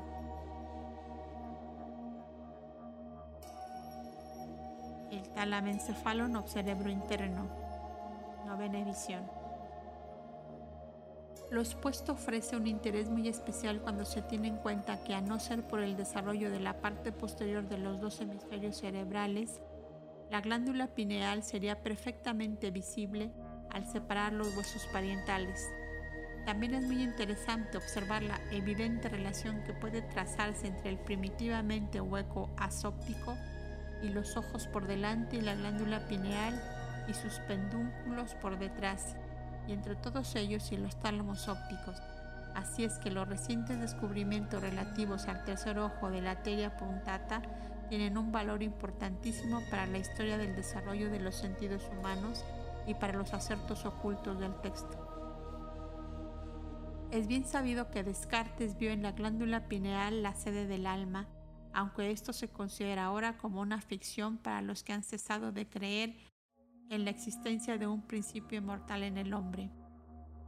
El 5.11 5.27
talamencefalón 5.29 6.35
o 6.35 6.47
cerebro 6.47 6.91
interno. 6.91 7.49
Novena 8.45 8.79
edición. 8.79 9.23
Lo 11.49 11.61
expuesto 11.61 12.11
ofrece 12.11 12.55
un 12.55 12.67
interés 12.67 13.09
muy 13.09 13.27
especial 13.27 13.81
cuando 13.81 14.05
se 14.05 14.21
tiene 14.21 14.49
en 14.49 14.57
cuenta 14.57 15.03
que 15.03 15.15
a 15.15 15.21
no 15.21 15.39
ser 15.39 15.63
por 15.63 15.79
el 15.79 15.97
desarrollo 15.97 16.51
de 16.51 16.59
la 16.59 16.79
parte 16.79 17.11
posterior 17.11 17.67
de 17.67 17.79
los 17.79 17.99
dos 17.99 18.21
hemisferios 18.21 18.77
cerebrales, 18.77 19.59
la 20.29 20.41
glándula 20.41 20.85
pineal 20.85 21.41
sería 21.41 21.81
perfectamente 21.81 22.69
visible 22.69 23.31
al 23.71 23.87
separar 23.87 24.33
los 24.33 24.55
huesos 24.55 24.85
parientales. 24.93 25.67
También 26.47 26.75
es 26.75 26.83
muy 26.85 27.03
interesante 27.03 27.75
observar 27.75 28.23
la 28.23 28.39
evidente 28.51 29.09
relación 29.09 29.65
que 29.65 29.73
puede 29.73 30.01
trazarse 30.01 30.67
entre 30.67 30.91
el 30.91 30.97
primitivamente 30.97 31.99
hueco 31.99 32.49
asóptico 32.55 33.35
y 34.01 34.07
los 34.07 34.37
ojos 34.37 34.65
por 34.65 34.87
delante 34.87 35.35
y 35.35 35.41
la 35.41 35.55
glándula 35.55 36.07
pineal 36.07 36.57
y 37.09 37.13
sus 37.13 37.39
pendúnculos 37.39 38.33
por 38.35 38.57
detrás, 38.57 39.17
y 39.67 39.73
entre 39.73 39.97
todos 39.97 40.37
ellos 40.37 40.71
y 40.71 40.77
los 40.77 40.97
tálamos 41.01 41.49
ópticos. 41.49 42.01
Así 42.55 42.85
es 42.85 42.97
que 42.97 43.11
los 43.11 43.27
recientes 43.27 43.81
descubrimientos 43.81 44.61
relativos 44.61 45.27
al 45.27 45.43
tercer 45.43 45.77
ojo 45.79 46.09
de 46.09 46.21
la 46.21 46.31
arteria 46.31 46.77
puntata 46.77 47.41
tienen 47.89 48.17
un 48.17 48.31
valor 48.31 48.63
importantísimo 48.63 49.61
para 49.69 49.85
la 49.85 49.97
historia 49.97 50.37
del 50.37 50.55
desarrollo 50.55 51.09
de 51.11 51.19
los 51.19 51.35
sentidos 51.35 51.83
humanos 51.91 52.45
y 52.85 52.93
para 52.93 53.17
los 53.17 53.33
acertos 53.33 53.85
ocultos 53.85 54.39
del 54.39 54.55
texto. 54.61 55.06
Es 57.09 57.27
bien 57.27 57.45
sabido 57.45 57.89
que 57.89 58.03
Descartes 58.03 58.77
vio 58.77 58.91
en 58.91 59.01
la 59.01 59.13
glándula 59.13 59.69
pineal 59.69 60.23
la 60.23 60.35
sede 60.35 60.67
del 60.67 60.85
alma, 60.85 61.25
aunque 61.73 62.11
esto 62.11 62.33
se 62.33 62.49
considera 62.49 63.05
ahora 63.05 63.37
como 63.37 63.61
una 63.61 63.81
ficción 63.81 64.37
para 64.37 64.61
los 64.61 64.83
que 64.83 64.91
han 64.91 65.03
cesado 65.03 65.53
de 65.53 65.69
creer 65.69 66.17
en 66.89 67.05
la 67.05 67.11
existencia 67.11 67.77
de 67.77 67.87
un 67.87 68.01
principio 68.01 68.57
inmortal 68.57 69.03
en 69.03 69.17
el 69.17 69.33
hombre. 69.33 69.71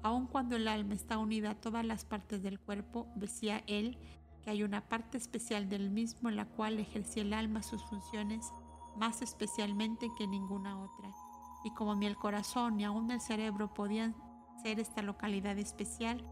Aun 0.03 0.27
cuando 0.27 0.57
el 0.57 0.67
alma 0.67 0.95
está 0.95 1.17
unida 1.17 1.51
a 1.51 1.61
todas 1.61 1.85
las 1.85 2.03
partes 2.03 2.43
del 2.43 2.59
cuerpo, 2.59 3.07
decía 3.15 3.63
él 3.65 3.97
que 4.43 4.49
hay 4.49 4.63
una 4.63 4.81
parte 4.89 5.17
especial 5.17 5.69
del 5.69 5.89
mismo 5.89 6.27
en 6.27 6.35
la 6.35 6.45
cual 6.45 6.77
ejercía 6.77 7.23
el 7.23 7.33
alma 7.33 7.63
sus 7.63 7.83
funciones 7.85 8.51
más 8.97 9.21
especialmente 9.21 10.09
que 10.17 10.27
ninguna 10.27 10.77
otra. 10.77 11.09
Y 11.63 11.73
como 11.73 11.95
ni 11.95 12.05
el 12.05 12.17
corazón 12.17 12.75
ni 12.77 12.83
aún 12.83 13.11
el 13.11 13.21
cerebro 13.21 13.73
podían 13.73 14.13
ser 14.61 14.79
esta 14.79 15.01
localidad 15.01 15.57
especial, 15.57 16.23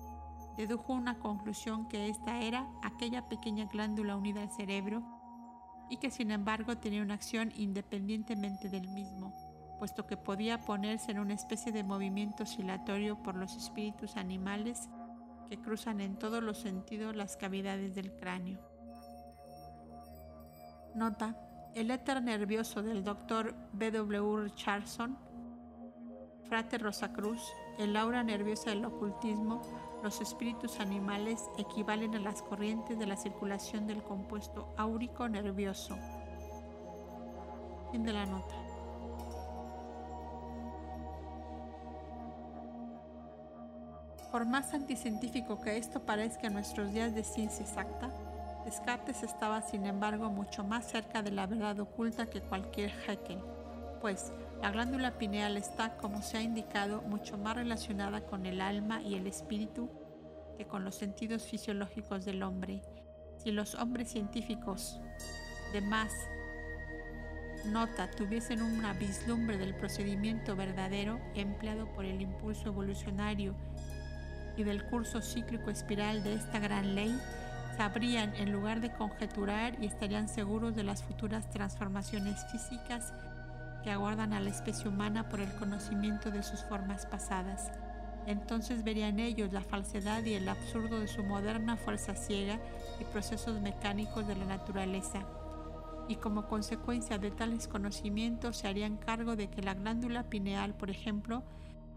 dedujo 0.58 0.94
una 0.94 1.20
conclusión 1.20 1.88
que 1.88 2.10
esta 2.10 2.42
era 2.42 2.68
aquella 2.84 3.28
pequeña 3.30 3.66
glándula 3.66 4.16
unida 4.16 4.42
al 4.42 4.52
cerebro 4.52 5.04
y 5.90 5.98
que 5.98 6.12
sin 6.12 6.32
embargo 6.32 6.78
tenía 6.78 7.02
una 7.02 7.14
acción 7.14 7.54
independientemente 7.56 8.68
del 8.70 8.90
mismo, 8.90 9.34
puesto 9.80 10.08
que 10.08 10.18
podía 10.18 10.66
ponerse 10.66 11.12
en 11.12 11.20
una 11.20 11.36
especie 11.36 11.72
de 11.72 11.84
movimiento 11.84 12.44
oscilatorio 12.44 13.22
por 13.22 13.36
los 13.36 13.56
espíritus 13.56 14.18
animales 14.18 14.90
que 15.48 15.60
cruzan 15.62 16.02
en 16.02 16.18
todos 16.18 16.44
los 16.44 16.58
sentidos 16.58 17.16
las 17.16 17.38
cavidades 17.38 17.96
del 17.96 18.12
cráneo. 18.14 18.60
Nota, 20.96 21.38
el 21.76 21.92
éter 21.92 22.22
nervioso 22.24 22.82
del 22.82 23.04
Dr. 23.04 23.56
W. 23.74 24.44
Richardson, 24.44 25.18
Frate 26.50 26.80
Rosacruz, 26.80 27.42
el 27.78 27.96
aura 27.96 28.24
nerviosa 28.24 28.72
del 28.72 28.86
ocultismo, 28.86 29.62
los 30.04 30.22
espíritus 30.22 30.80
animales 30.80 31.44
equivalen 31.58 32.16
a 32.16 32.20
las 32.20 32.42
corrientes 32.42 32.98
de 32.98 33.08
la 33.08 33.18
circulación 33.18 33.88
del 33.88 34.04
compuesto 34.04 34.74
áurico 34.78 35.28
nervioso. 35.30 35.98
Fin 37.92 38.04
de 38.04 38.14
la 38.14 38.26
nota. 38.26 38.56
Por 44.32 44.46
más 44.46 44.74
anticientífico 44.74 45.62
que 45.62 45.78
esto 45.78 46.02
parezca 46.02 46.48
en 46.48 46.54
nuestros 46.54 46.92
días 46.94 47.16
de 47.16 47.24
ciencia 47.24 47.66
exacta, 47.66 48.12
Descartes 48.66 49.24
estaba 49.24 49.62
sin 49.62 49.86
embargo 49.86 50.30
mucho 50.30 50.62
más 50.62 50.86
cerca 50.86 51.24
de 51.24 51.32
la 51.32 51.48
verdad 51.48 51.80
oculta 51.80 52.26
que 52.26 52.42
cualquier 52.42 52.92
Haeckel, 53.08 53.42
pues 54.02 54.34
la 54.62 54.72
glándula 54.72 55.18
pineal 55.18 55.56
está, 55.56 55.98
como 55.98 56.22
se 56.22 56.38
ha 56.38 56.42
indicado, 56.42 57.02
mucho 57.04 57.38
más 57.38 57.56
relacionada 57.56 58.22
con 58.22 58.46
el 58.46 58.60
alma 58.60 59.02
y 59.02 59.16
el 59.16 59.28
espíritu 59.28 59.90
que 60.58 60.66
con 60.66 60.84
los 60.84 60.96
sentidos 60.96 61.44
fisiológicos 61.44 62.26
del 62.26 62.42
hombre. 62.42 62.82
Si 63.38 63.52
los 63.52 63.76
hombres 63.76 64.10
científicos 64.10 65.00
de 65.74 65.82
más 65.82 66.12
nota 67.66 68.10
tuviesen 68.10 68.64
una 68.64 68.94
vislumbre 68.94 69.58
del 69.58 69.76
procedimiento 69.76 70.56
verdadero 70.56 71.20
empleado 71.36 71.88
por 71.94 72.06
el 72.06 72.22
impulso 72.22 72.70
evolucionario 72.70 73.54
y 74.56 74.64
del 74.64 74.84
curso 74.86 75.22
cíclico 75.22 75.70
espiral 75.70 76.24
de 76.24 76.34
esta 76.34 76.60
gran 76.60 76.96
ley, 76.96 77.16
sabrían 77.78 78.36
en 78.36 78.52
lugar 78.52 78.82
de 78.82 78.92
conjeturar 78.92 79.78
y 79.80 79.86
estarían 79.86 80.28
seguros 80.28 80.76
de 80.76 80.84
las 80.84 81.04
futuras 81.04 81.48
transformaciones 81.52 82.44
físicas 82.52 83.14
aguardan 83.90 84.34
a 84.34 84.40
la 84.40 84.50
especie 84.50 84.90
humana 84.90 85.30
por 85.30 85.40
el 85.40 85.54
conocimiento 85.56 86.32
de 86.32 86.44
sus 86.44 86.64
formas 86.64 87.06
pasadas. 87.06 87.72
Entonces 88.26 88.84
verían 88.84 89.20
ellos 89.20 89.54
la 89.54 89.62
falsedad 89.62 90.24
y 90.26 90.34
el 90.34 90.50
absurdo 90.50 91.00
de 91.00 91.08
su 91.08 91.24
moderna 91.24 91.78
fuerza 91.78 92.14
ciega 92.14 92.60
y 93.00 93.06
procesos 93.06 93.62
mecánicos 93.62 94.28
de 94.28 94.36
la 94.36 94.46
naturaleza. 94.46 95.26
Y 96.10 96.18
como 96.18 96.48
consecuencia 96.48 97.18
de 97.18 97.32
tales 97.32 97.68
conocimientos 97.68 98.58
se 98.58 98.68
harían 98.68 98.98
cargo 98.98 99.36
de 99.36 99.50
que 99.50 99.62
la 99.62 99.74
glándula 99.74 100.30
pineal, 100.30 100.76
por 100.76 100.90
ejemplo, 100.90 101.44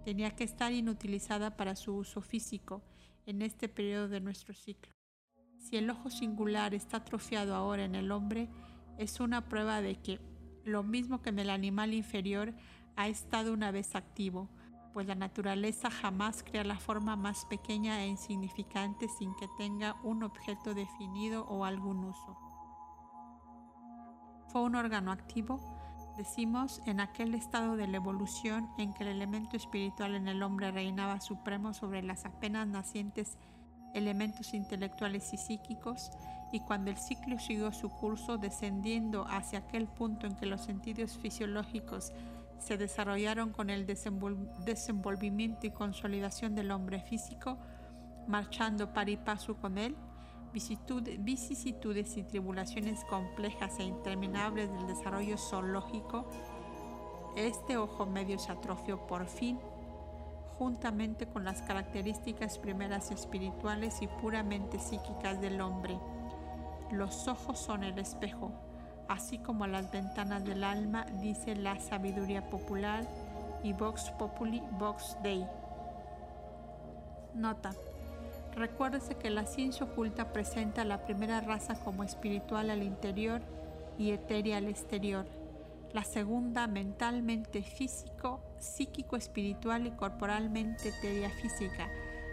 tenía 0.05 0.31
que 0.31 0.45
estar 0.45 0.73
inutilizada 0.73 1.57
para 1.57 1.77
su 1.77 1.97
uso 1.97 2.21
físico 2.21 2.83
en 3.27 3.43
este 3.43 3.69
periodo 3.69 4.09
de 4.09 4.21
nuestro 4.21 4.55
ciclo. 4.55 4.93
Si 5.59 5.77
el 5.77 5.91
ojo 5.91 6.11
singular 6.11 6.75
está 6.75 6.99
atrofiado 6.99 7.55
ahora 7.55 7.85
en 7.85 7.95
el 7.95 8.11
hombre, 8.13 8.49
es 8.99 9.21
una 9.21 9.49
prueba 9.49 9.81
de 9.83 9.97
que 9.97 10.21
lo 10.65 10.83
mismo 10.83 11.23
que 11.23 11.31
en 11.31 11.39
el 11.39 11.51
animal 11.51 11.95
inferior, 11.95 12.55
ha 12.97 13.09
estado 13.09 13.53
una 13.53 13.71
vez 13.71 13.95
activo, 13.95 14.49
pues 14.93 15.07
la 15.07 15.15
naturaleza 15.15 15.91
jamás 15.91 16.43
crea 16.43 16.65
la 16.65 16.79
forma 16.79 17.17
más 17.17 17.45
pequeña 17.47 18.03
e 18.03 18.09
insignificante 18.09 19.09
sin 19.09 19.35
que 19.37 19.49
tenga 19.57 19.97
un 20.03 20.23
objeto 20.23 20.75
definido 20.75 21.45
o 21.47 21.65
algún 21.65 22.05
uso. 22.05 22.37
Fue 24.49 24.63
un 24.63 24.75
órgano 24.75 25.13
activo, 25.13 25.61
Decimos 26.21 26.83
en 26.85 27.01
aquel 27.01 27.35
estado 27.35 27.77
de 27.77 27.87
la 27.87 27.97
evolución 27.97 28.69
en 28.77 28.93
que 28.93 29.05
el 29.05 29.09
elemento 29.09 29.57
espiritual 29.57 30.15
en 30.15 30.29
el 30.29 30.43
hombre 30.43 30.71
reinaba 30.71 31.19
supremo 31.19 31.73
sobre 31.73 32.03
las 32.03 32.27
apenas 32.27 32.67
nacientes 32.67 33.39
elementos 33.95 34.55
intelectuales 34.55 35.33
y 35.33 35.37
psíquicos, 35.37 36.11
y 36.53 36.61
cuando 36.61 36.91
el 36.91 36.97
ciclo 36.97 37.39
siguió 37.39 37.73
su 37.73 37.91
curso 37.91 38.37
descendiendo 38.37 39.27
hacia 39.29 39.61
aquel 39.61 39.87
punto 39.87 40.27
en 40.27 40.35
que 40.37 40.47
los 40.47 40.63
sentidos 40.63 41.17
fisiológicos 41.19 42.13
se 42.59 42.77
desarrollaron 42.77 43.53
con 43.53 43.71
el 43.71 43.87
desenvolvimiento 43.87 45.67
y 45.67 45.71
consolidación 45.71 46.55
del 46.55 46.71
hombre 46.73 47.01
físico, 47.01 47.57
marchando 48.27 48.93
par 48.93 49.09
y 49.09 49.17
paso 49.17 49.57
con 49.57 49.79
él, 49.79 49.97
vicisitudes 50.53 52.17
y 52.17 52.23
tribulaciones 52.25 53.05
complejas 53.05 53.79
e 53.79 53.85
interminables 53.85 54.71
del 54.71 54.87
desarrollo 54.89 55.39
zoológico, 55.39 56.29
este 57.37 57.77
ojo 57.77 58.07
medio 58.07 58.39
se 58.39 58.51
atrofió 58.51 59.07
por 59.07 59.27
fin, 59.27 59.59
juntamente 60.61 61.27
con 61.27 61.43
las 61.43 61.63
características 61.63 62.59
primeras 62.59 63.11
espirituales 63.11 64.03
y 64.03 64.07
puramente 64.07 64.79
psíquicas 64.79 65.41
del 65.41 65.59
hombre. 65.63 65.99
Los 66.93 67.29
ojos 67.29 67.59
son 67.59 67.83
el 67.83 67.99
espejo, 67.99 68.53
así 69.09 69.39
como 69.39 69.67
las 69.67 69.91
ventanas 69.91 70.45
del 70.45 70.63
alma, 70.63 71.07
dice 71.23 71.57
la 71.57 71.81
sabiduría 71.81 72.51
popular 72.51 73.09
y 73.63 73.73
Vox 73.73 74.11
Populi, 74.19 74.63
Vox 74.79 75.17
Dei. 75.23 75.47
Nota. 77.35 77.71
Recuérdese 78.55 79.15
que 79.15 79.31
la 79.31 79.47
ciencia 79.47 79.87
oculta 79.87 80.31
presenta 80.31 80.83
a 80.83 80.85
la 80.85 81.07
primera 81.07 81.41
raza 81.41 81.75
como 81.83 82.05
espiritual 82.05 82.69
al 82.69 82.83
interior 82.83 83.41
y 83.97 84.11
etérea 84.11 84.59
al 84.59 84.69
exterior. 84.69 85.25
La 85.95 86.05
segunda 86.05 86.67
mentalmente 86.67 87.63
físico, 87.63 88.50
psíquico, 88.61 89.17
espiritual 89.17 89.87
y 89.87 89.91
corporalmente 89.91 90.93
física. 91.43 91.89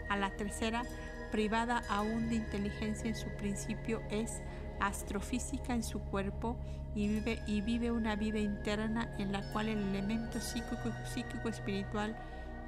A 0.09 0.17
la 0.17 0.29
tercera, 0.35 0.83
privada 1.31 1.83
aún 1.89 2.29
de 2.29 2.35
inteligencia 2.35 3.09
en 3.09 3.15
su 3.15 3.29
principio, 3.37 4.01
es 4.09 4.41
astrofísica 4.79 5.73
en 5.73 5.83
su 5.83 5.99
cuerpo 5.99 6.57
y 6.95 7.07
vive, 7.07 7.41
y 7.47 7.61
vive 7.61 7.91
una 7.91 8.15
vida 8.15 8.39
interna 8.39 9.13
en 9.17 9.31
la 9.31 9.41
cual 9.51 9.69
el 9.69 9.79
elemento 9.79 10.39
psíquico, 10.39 10.91
psíquico 11.13 11.49
espiritual 11.49 12.15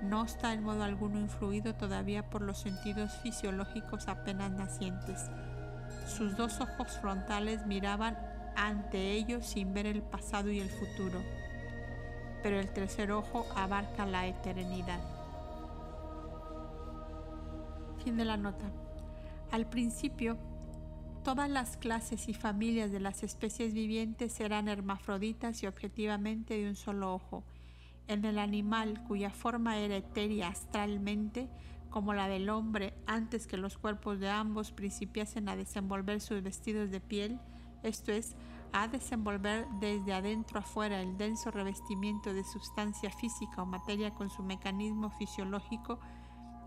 no 0.02 0.24
está 0.24 0.54
en 0.54 0.64
modo 0.64 0.84
alguno 0.84 1.20
influido 1.20 1.76
todavía 1.76 2.30
por 2.30 2.42
los 2.42 2.60
sentidos 2.60 3.12
fisiológicos 3.22 4.08
apenas 4.08 4.52
nacientes. 4.52 5.30
Sus 6.08 6.36
dos 6.38 6.62
ojos 6.62 6.98
frontales 7.00 7.66
miraban 7.66 8.18
ante 8.56 9.12
ellos 9.12 9.46
sin 9.46 9.74
ver 9.74 9.86
el 9.86 10.02
pasado 10.02 10.50
y 10.52 10.60
el 10.60 10.70
futuro, 10.70 11.22
pero 12.42 12.60
el 12.60 12.70
tercer 12.70 13.12
ojo 13.12 13.46
abarca 13.56 14.06
la 14.06 14.28
eternidad. 14.28 15.00
Fin 18.04 18.18
de 18.18 18.26
la 18.26 18.38
nota. 18.38 18.72
Al 19.52 19.68
principio, 19.68 20.38
todas 21.24 21.50
las 21.50 21.78
clases 21.78 22.30
y 22.30 22.34
familias 22.34 22.92
de 22.92 23.00
las 23.00 23.24
especies 23.24 23.74
vivientes 23.74 24.40
eran 24.40 24.68
hermafroditas 24.68 25.64
y 25.64 25.68
objetivamente 25.68 26.58
de 26.58 26.70
un 26.70 26.76
solo 26.76 27.14
ojo 27.14 27.44
en 28.10 28.26
el 28.26 28.40
animal 28.40 29.04
cuya 29.04 29.30
forma 29.30 29.78
era 29.78 29.96
etérea 29.96 30.48
astralmente, 30.48 31.48
como 31.92 32.14
la 32.14 32.28
del 32.28 32.50
hombre, 32.50 32.94
antes 33.06 33.46
que 33.46 33.56
los 33.56 33.78
cuerpos 33.78 34.20
de 34.20 34.30
ambos 34.30 34.72
principiasen 34.72 35.48
a 35.48 35.56
desenvolver 35.56 36.20
sus 36.20 36.42
vestidos 36.42 36.90
de 36.90 37.00
piel, 37.00 37.40
esto 37.84 38.12
es, 38.12 38.36
a 38.74 38.88
desenvolver 38.88 39.68
desde 39.80 40.14
adentro 40.14 40.60
afuera 40.60 41.02
el 41.02 41.18
denso 41.18 41.52
revestimiento 41.52 42.34
de 42.34 42.44
sustancia 42.44 43.10
física 43.10 43.62
o 43.62 43.66
materia 43.66 44.14
con 44.14 44.30
su 44.30 44.44
mecanismo 44.44 45.10
fisiológico, 45.12 46.00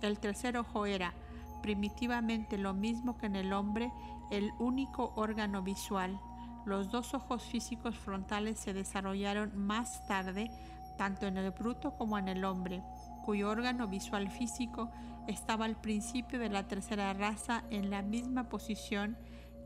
el 0.01 0.19
tercer 0.19 0.57
ojo 0.57 0.87
era, 0.87 1.15
primitivamente 1.62 2.59
lo 2.59 2.74
mismo 2.74 3.16
que 3.16 3.27
en 3.27 3.37
el 3.37 3.53
hombre, 3.53 3.93
el 4.31 4.53
único 4.59 5.12
órgano 5.16 5.62
visual. 5.62 6.20
Los 6.66 6.91
dos 6.91 7.15
ojos 7.15 7.45
físicos 7.45 7.97
frontales 7.97 8.59
se 8.59 8.73
desarrollaron 8.73 9.57
más 9.57 10.07
tarde 10.07 10.51
tanto 10.99 11.27
en 11.27 11.37
el 11.37 11.51
bruto 11.51 11.97
como 11.97 12.19
en 12.19 12.29
el 12.29 12.45
hombre, 12.45 12.83
cuyo 13.24 13.49
órgano 13.49 13.89
visual 13.89 14.29
físico 14.31 14.91
estaba 15.27 15.65
al 15.65 15.81
principio 15.81 16.39
de 16.39 16.49
la 16.49 16.66
tercera 16.66 17.12
raza 17.12 17.65
en 17.70 17.91
la 17.91 18.03
misma 18.03 18.49
posición 18.49 19.16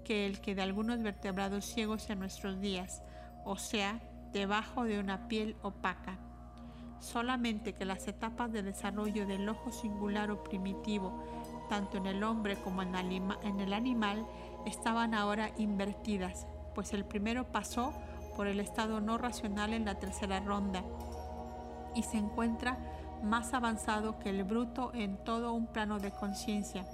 que 0.07 0.24
el 0.24 0.41
que 0.41 0.55
de 0.55 0.62
algunos 0.62 1.03
vertebrados 1.03 1.65
ciegos 1.65 2.09
en 2.11 2.20
nuestros 2.20 2.61
días, 2.61 3.03
o 3.45 3.57
sea, 3.57 4.01
debajo 4.33 4.85
de 4.85 5.01
una 5.01 5.27
piel 5.27 5.57
opaca. 5.62 6.16
Solamente 7.01 7.73
que 7.73 7.85
las 7.85 8.07
etapas 8.07 8.53
de 8.53 8.62
desarrollo 8.62 9.27
del 9.27 9.49
ojo 9.49 9.73
singular 9.73 10.31
o 10.31 10.45
primitivo, 10.45 11.24
tanto 11.69 11.97
en 11.97 12.07
el 12.07 12.23
hombre 12.23 12.55
como 12.55 12.83
en, 12.83 12.95
en 12.95 13.61
el 13.61 13.73
animal, 13.73 14.24
estaban 14.65 15.12
ahora 15.12 15.51
invertidas, 15.59 16.47
pues 16.73 16.93
el 16.93 17.05
primero 17.05 17.51
pasó 17.51 17.93
por 18.37 18.47
el 18.47 18.61
estado 18.61 19.01
no 19.01 19.19
racional 19.19 19.73
en 19.73 19.87
la 19.87 19.97
tercera 19.97 20.39
ronda 20.39 20.85
y 21.97 22.05
se 22.05 22.16
encuentra 22.16 22.78
más 23.24 23.55
avanzado 23.55 24.20
que 24.20 24.31
el 24.31 24.45
bruto 24.45 24.93
en 24.95 25.16
todo 25.24 25.53
un 25.53 25.66
plano 25.66 25.99
de 25.99 26.12
conciencia. 26.12 26.85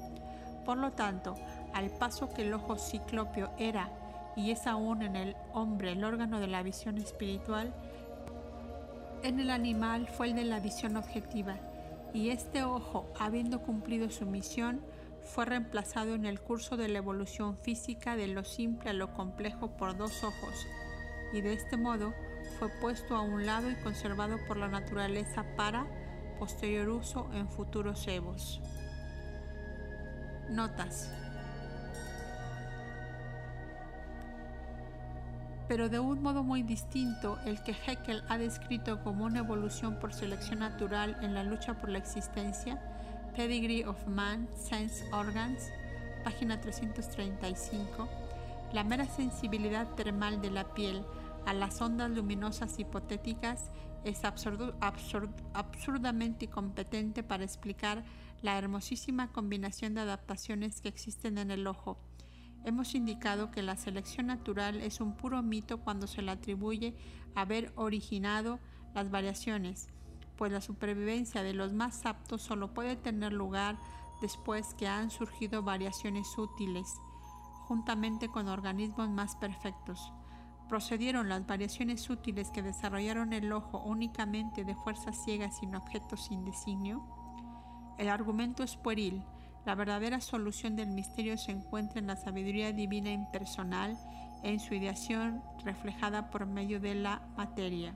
Por 0.64 0.78
lo 0.78 0.92
tanto, 0.92 1.34
al 1.74 1.90
paso 1.90 2.28
que 2.30 2.42
el 2.42 2.54
ojo 2.54 2.78
ciclopio 2.78 3.50
era 3.58 3.90
y 4.36 4.50
es 4.50 4.66
aún 4.66 5.02
en 5.02 5.16
el 5.16 5.36
hombre 5.52 5.92
el 5.92 6.04
órgano 6.04 6.40
de 6.40 6.46
la 6.46 6.62
visión 6.62 6.98
espiritual, 6.98 7.72
en 9.22 9.40
el 9.40 9.50
animal 9.50 10.08
fue 10.08 10.28
el 10.28 10.34
de 10.34 10.44
la 10.44 10.60
visión 10.60 10.96
objetiva, 10.96 11.56
y 12.12 12.30
este 12.30 12.64
ojo, 12.64 13.06
habiendo 13.18 13.62
cumplido 13.62 14.10
su 14.10 14.26
misión, 14.26 14.80
fue 15.22 15.44
reemplazado 15.44 16.14
en 16.14 16.26
el 16.26 16.40
curso 16.40 16.76
de 16.76 16.88
la 16.88 16.98
evolución 16.98 17.56
física 17.56 18.16
de 18.16 18.26
lo 18.26 18.42
simple 18.44 18.90
a 18.90 18.94
lo 18.94 19.14
complejo 19.14 19.70
por 19.76 19.96
dos 19.96 20.24
ojos, 20.24 20.66
y 21.32 21.40
de 21.40 21.52
este 21.52 21.76
modo 21.76 22.12
fue 22.58 22.68
puesto 22.80 23.14
a 23.14 23.22
un 23.22 23.46
lado 23.46 23.70
y 23.70 23.76
conservado 23.76 24.38
por 24.48 24.56
la 24.56 24.68
naturaleza 24.68 25.44
para 25.56 25.86
posterior 26.38 26.88
uso 26.88 27.30
en 27.32 27.48
futuros 27.48 28.08
evos. 28.08 28.60
Notas. 30.50 31.21
Pero 35.72 35.88
de 35.88 36.00
un 36.00 36.22
modo 36.22 36.42
muy 36.42 36.62
distinto, 36.62 37.38
el 37.46 37.62
que 37.62 37.72
Haeckel 37.72 38.22
ha 38.28 38.36
descrito 38.36 39.02
como 39.02 39.24
una 39.24 39.38
evolución 39.38 39.98
por 39.98 40.12
selección 40.12 40.58
natural 40.58 41.16
en 41.22 41.32
la 41.32 41.44
lucha 41.44 41.80
por 41.80 41.88
la 41.88 41.96
existencia, 41.96 42.78
Pedigree 43.34 43.86
of 43.86 44.06
Man, 44.06 44.46
Sense 44.54 45.02
Organs, 45.14 45.70
página 46.24 46.60
335, 46.60 48.06
la 48.74 48.84
mera 48.84 49.06
sensibilidad 49.06 49.88
termal 49.94 50.42
de 50.42 50.50
la 50.50 50.74
piel 50.74 51.06
a 51.46 51.54
las 51.54 51.80
ondas 51.80 52.10
luminosas 52.10 52.78
hipotéticas 52.78 53.70
es 54.04 54.26
absurdamente 54.26 56.48
competente 56.48 57.22
para 57.22 57.44
explicar 57.44 58.04
la 58.42 58.58
hermosísima 58.58 59.32
combinación 59.32 59.94
de 59.94 60.02
adaptaciones 60.02 60.82
que 60.82 60.90
existen 60.90 61.38
en 61.38 61.50
el 61.50 61.66
ojo. 61.66 61.96
Hemos 62.64 62.94
indicado 62.94 63.50
que 63.50 63.62
la 63.62 63.76
selección 63.76 64.26
natural 64.26 64.80
es 64.80 65.00
un 65.00 65.16
puro 65.16 65.42
mito 65.42 65.78
cuando 65.80 66.06
se 66.06 66.22
le 66.22 66.30
atribuye 66.30 66.96
haber 67.34 67.72
originado 67.76 68.60
las 68.94 69.10
variaciones, 69.10 69.88
pues 70.36 70.52
la 70.52 70.60
supervivencia 70.60 71.42
de 71.42 71.54
los 71.54 71.72
más 71.72 72.06
aptos 72.06 72.42
solo 72.42 72.72
puede 72.72 72.96
tener 72.96 73.32
lugar 73.32 73.76
después 74.20 74.74
que 74.74 74.86
han 74.86 75.10
surgido 75.10 75.62
variaciones 75.62 76.38
útiles, 76.38 76.86
juntamente 77.66 78.28
con 78.28 78.48
organismos 78.48 79.08
más 79.08 79.34
perfectos 79.36 80.12
procedieron 80.72 81.28
las 81.28 81.46
variaciones 81.46 82.08
útiles 82.08 82.50
que 82.50 82.62
desarrollaron 82.62 83.34
el 83.34 83.52
ojo 83.52 83.82
únicamente 83.84 84.64
de 84.64 84.74
fuerzas 84.74 85.22
ciegas 85.22 85.58
sin 85.58 85.74
objetos 85.74 86.24
sin 86.24 86.46
designio? 86.46 87.02
El 87.98 88.08
argumento 88.08 88.62
es 88.62 88.76
pueril. 88.76 89.22
La 89.64 89.74
verdadera 89.76 90.20
solución 90.20 90.74
del 90.74 90.88
misterio 90.88 91.38
se 91.38 91.52
encuentra 91.52 92.00
en 92.00 92.08
la 92.08 92.16
sabiduría 92.16 92.72
divina 92.72 93.10
impersonal 93.10 93.96
en 94.42 94.58
su 94.58 94.74
ideación 94.74 95.42
reflejada 95.64 96.30
por 96.30 96.46
medio 96.46 96.80
de 96.80 96.96
la 96.96 97.22
materia. 97.36 97.94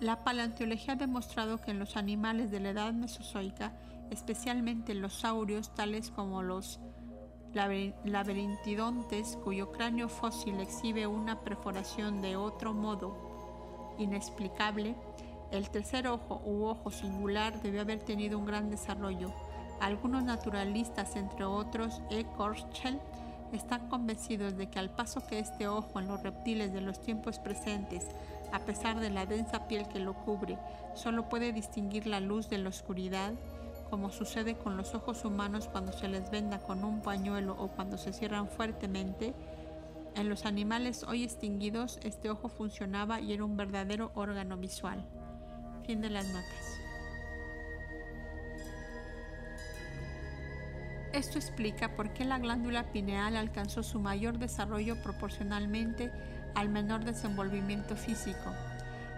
La 0.00 0.24
paleontología 0.24 0.94
ha 0.94 0.96
demostrado 0.96 1.58
que 1.58 1.70
en 1.70 1.78
los 1.78 1.96
animales 1.96 2.50
de 2.50 2.60
la 2.60 2.70
edad 2.70 2.92
mesozoica, 2.92 3.72
especialmente 4.10 4.94
los 4.94 5.14
saurios 5.14 5.74
tales 5.74 6.10
como 6.10 6.42
los 6.42 6.80
laberintidontes 7.52 9.38
cuyo 9.44 9.72
cráneo 9.72 10.08
fósil 10.08 10.60
exhibe 10.60 11.06
una 11.06 11.40
perforación 11.40 12.22
de 12.22 12.36
otro 12.36 12.72
modo 12.72 13.94
inexplicable, 13.98 14.96
el 15.52 15.70
tercer 15.70 16.06
ojo 16.06 16.42
u 16.44 16.64
ojo 16.64 16.90
singular 16.90 17.60
debió 17.62 17.80
haber 17.80 18.00
tenido 18.00 18.38
un 18.38 18.46
gran 18.46 18.70
desarrollo. 18.70 19.32
Algunos 19.80 20.22
naturalistas, 20.22 21.16
entre 21.16 21.44
otros 21.44 22.00
E. 22.10 22.24
Korschel, 22.36 23.00
están 23.52 23.88
convencidos 23.88 24.56
de 24.56 24.68
que 24.68 24.78
al 24.78 24.90
paso 24.90 25.26
que 25.26 25.38
este 25.38 25.66
ojo 25.66 25.98
en 25.98 26.06
los 26.06 26.22
reptiles 26.22 26.72
de 26.72 26.80
los 26.80 27.00
tiempos 27.00 27.38
presentes, 27.38 28.06
a 28.52 28.60
pesar 28.60 29.00
de 29.00 29.10
la 29.10 29.26
densa 29.26 29.66
piel 29.66 29.88
que 29.88 29.98
lo 29.98 30.14
cubre, 30.14 30.58
solo 30.94 31.28
puede 31.28 31.52
distinguir 31.52 32.06
la 32.06 32.20
luz 32.20 32.48
de 32.48 32.58
la 32.58 32.68
oscuridad, 32.68 33.32
como 33.88 34.10
sucede 34.10 34.54
con 34.54 34.76
los 34.76 34.94
ojos 34.94 35.24
humanos 35.24 35.68
cuando 35.68 35.92
se 35.92 36.08
les 36.08 36.30
venda 36.30 36.60
con 36.60 36.84
un 36.84 37.02
pañuelo 37.02 37.56
o 37.58 37.68
cuando 37.68 37.98
se 37.98 38.12
cierran 38.12 38.48
fuertemente, 38.48 39.34
en 40.14 40.28
los 40.28 40.44
animales 40.44 41.04
hoy 41.04 41.24
extinguidos 41.24 41.98
este 42.02 42.30
ojo 42.30 42.48
funcionaba 42.48 43.20
y 43.20 43.32
era 43.32 43.44
un 43.44 43.56
verdadero 43.56 44.10
órgano 44.14 44.56
visual. 44.56 45.04
De 45.90 46.08
las 46.08 46.28
notas. 46.28 46.78
Esto 51.12 51.36
explica 51.36 51.96
por 51.96 52.12
qué 52.12 52.24
la 52.24 52.38
glándula 52.38 52.92
pineal 52.92 53.36
alcanzó 53.36 53.82
su 53.82 53.98
mayor 53.98 54.38
desarrollo 54.38 55.02
proporcionalmente 55.02 56.12
al 56.54 56.68
menor 56.68 57.04
desenvolvimiento 57.04 57.96
físico. 57.96 58.54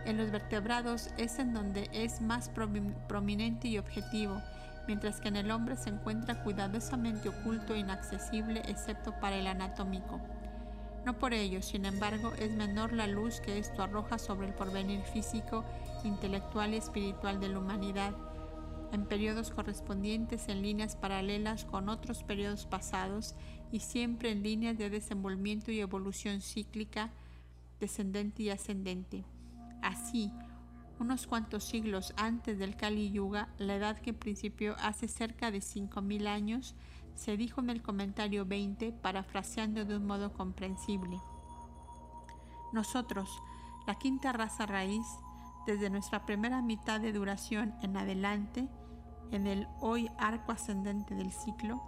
En 0.06 0.16
los 0.16 0.30
vertebrados 0.30 1.10
es 1.18 1.38
en 1.38 1.52
donde 1.52 1.90
es 1.92 2.22
más 2.22 2.48
prominente 2.48 3.68
y 3.68 3.76
objetivo, 3.76 4.40
mientras 4.86 5.20
que 5.20 5.28
en 5.28 5.36
el 5.36 5.50
hombre 5.50 5.76
se 5.76 5.90
encuentra 5.90 6.42
cuidadosamente 6.42 7.28
oculto 7.28 7.74
e 7.74 7.80
inaccesible 7.80 8.62
excepto 8.66 9.12
para 9.20 9.36
el 9.36 9.46
anatómico. 9.46 10.22
No 11.04 11.18
por 11.18 11.34
ello, 11.34 11.60
sin 11.60 11.84
embargo, 11.84 12.32
es 12.38 12.50
menor 12.52 12.94
la 12.94 13.06
luz 13.06 13.40
que 13.40 13.58
esto 13.58 13.82
arroja 13.82 14.18
sobre 14.18 14.46
el 14.46 14.54
porvenir 14.54 15.02
físico, 15.02 15.64
intelectual 16.04 16.74
y 16.74 16.76
espiritual 16.76 17.40
de 17.40 17.48
la 17.48 17.58
humanidad 17.58 18.14
en 18.92 19.06
periodos 19.06 19.50
correspondientes 19.50 20.48
en 20.48 20.62
líneas 20.62 20.96
paralelas 20.96 21.64
con 21.64 21.88
otros 21.88 22.22
periodos 22.22 22.66
pasados 22.66 23.34
y 23.72 23.80
siempre 23.80 24.30
en 24.30 24.42
líneas 24.42 24.76
de 24.76 24.90
desenvolvimiento 24.90 25.72
y 25.72 25.80
evolución 25.80 26.42
cíclica, 26.42 27.10
descendente 27.80 28.42
y 28.42 28.50
ascendente. 28.50 29.24
Así, 29.80 30.30
unos 31.00 31.26
cuantos 31.26 31.64
siglos 31.64 32.12
antes 32.16 32.58
del 32.58 32.76
Kali 32.76 33.10
Yuga, 33.10 33.48
la 33.58 33.76
edad 33.76 33.98
que 33.98 34.12
principió 34.12 34.76
hace 34.78 35.08
cerca 35.08 35.50
de 35.50 35.58
5.000 35.58 36.26
años, 36.26 36.74
se 37.14 37.36
dijo 37.36 37.60
en 37.60 37.70
el 37.70 37.82
comentario 37.82 38.44
20, 38.44 38.92
parafraseando 38.92 39.84
de 39.86 39.96
un 39.96 40.06
modo 40.06 40.32
comprensible. 40.32 41.18
Nosotros, 42.72 43.28
la 43.86 43.98
quinta 43.98 44.32
raza 44.32 44.66
raíz, 44.66 45.06
desde 45.66 45.90
nuestra 45.90 46.26
primera 46.26 46.62
mitad 46.62 47.00
de 47.00 47.12
duración 47.12 47.74
en 47.82 47.96
adelante, 47.96 48.68
en 49.30 49.46
el 49.46 49.66
hoy 49.80 50.10
arco 50.18 50.52
ascendente 50.52 51.14
del 51.14 51.32
ciclo, 51.32 51.82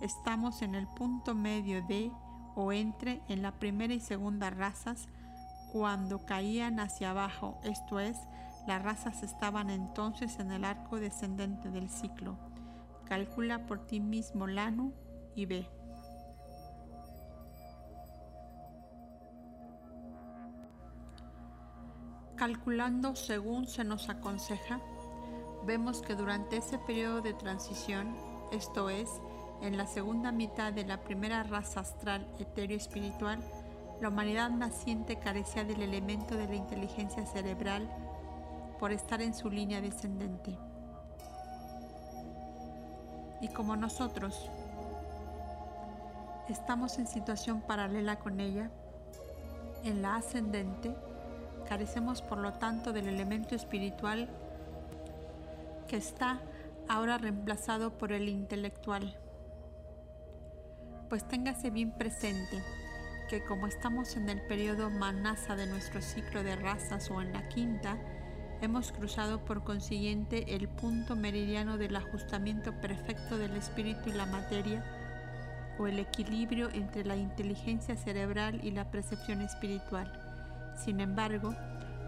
estamos 0.00 0.62
en 0.62 0.74
el 0.74 0.86
punto 0.86 1.34
medio 1.34 1.82
de 1.86 2.10
o 2.54 2.72
entre 2.72 3.22
en 3.28 3.42
la 3.42 3.52
primera 3.52 3.94
y 3.94 4.00
segunda 4.00 4.50
razas 4.50 5.08
cuando 5.72 6.24
caían 6.24 6.78
hacia 6.78 7.10
abajo, 7.10 7.58
esto 7.64 7.98
es, 7.98 8.16
las 8.68 8.82
razas 8.82 9.24
estaban 9.24 9.70
entonces 9.70 10.38
en 10.38 10.52
el 10.52 10.64
arco 10.64 11.00
descendente 11.00 11.68
del 11.70 11.90
ciclo. 11.90 12.38
Calcula 13.06 13.66
por 13.66 13.86
ti 13.86 13.98
mismo 13.98 14.46
Lanu 14.46 14.92
y 15.34 15.46
ve. 15.46 15.68
Calculando 22.44 23.16
según 23.16 23.66
se 23.66 23.84
nos 23.84 24.10
aconseja, 24.10 24.78
vemos 25.64 26.02
que 26.02 26.14
durante 26.14 26.58
ese 26.58 26.78
periodo 26.78 27.22
de 27.22 27.32
transición, 27.32 28.14
esto 28.52 28.90
es, 28.90 29.08
en 29.62 29.78
la 29.78 29.86
segunda 29.86 30.30
mitad 30.30 30.70
de 30.70 30.84
la 30.84 31.00
primera 31.00 31.42
raza 31.44 31.80
astral 31.80 32.28
etéreo 32.38 32.76
espiritual, 32.76 33.40
la 34.02 34.10
humanidad 34.10 34.50
naciente 34.50 35.18
carecía 35.18 35.64
del 35.64 35.80
elemento 35.80 36.36
de 36.36 36.46
la 36.46 36.54
inteligencia 36.54 37.24
cerebral 37.24 37.88
por 38.78 38.92
estar 38.92 39.22
en 39.22 39.32
su 39.32 39.48
línea 39.48 39.80
descendente. 39.80 40.58
Y 43.40 43.48
como 43.48 43.74
nosotros 43.74 44.50
estamos 46.50 46.98
en 46.98 47.06
situación 47.06 47.62
paralela 47.62 48.18
con 48.18 48.38
ella, 48.38 48.70
en 49.82 50.02
la 50.02 50.16
ascendente, 50.16 50.94
carecemos 51.64 52.22
por 52.22 52.38
lo 52.38 52.54
tanto 52.54 52.92
del 52.92 53.08
elemento 53.08 53.54
espiritual 53.54 54.28
que 55.88 55.96
está 55.96 56.40
ahora 56.88 57.18
reemplazado 57.18 57.96
por 57.96 58.12
el 58.12 58.28
intelectual. 58.28 59.16
Pues 61.08 61.26
téngase 61.26 61.70
bien 61.70 61.92
presente 61.92 62.62
que 63.28 63.44
como 63.44 63.66
estamos 63.66 64.16
en 64.16 64.28
el 64.28 64.40
periodo 64.46 64.90
manasa 64.90 65.56
de 65.56 65.66
nuestro 65.66 66.02
ciclo 66.02 66.42
de 66.42 66.56
razas 66.56 67.10
o 67.10 67.20
en 67.22 67.32
la 67.32 67.48
quinta, 67.48 67.98
hemos 68.60 68.92
cruzado 68.92 69.44
por 69.44 69.64
consiguiente 69.64 70.54
el 70.54 70.68
punto 70.68 71.16
meridiano 71.16 71.78
del 71.78 71.96
ajustamiento 71.96 72.72
perfecto 72.80 73.38
del 73.38 73.56
espíritu 73.56 74.10
y 74.10 74.12
la 74.12 74.26
materia, 74.26 74.84
o 75.78 75.86
el 75.86 75.98
equilibrio 75.98 76.70
entre 76.70 77.04
la 77.04 77.16
inteligencia 77.16 77.96
cerebral 77.96 78.60
y 78.62 78.70
la 78.70 78.90
percepción 78.90 79.40
espiritual. 79.42 80.23
Sin 80.76 81.00
embargo, 81.00 81.54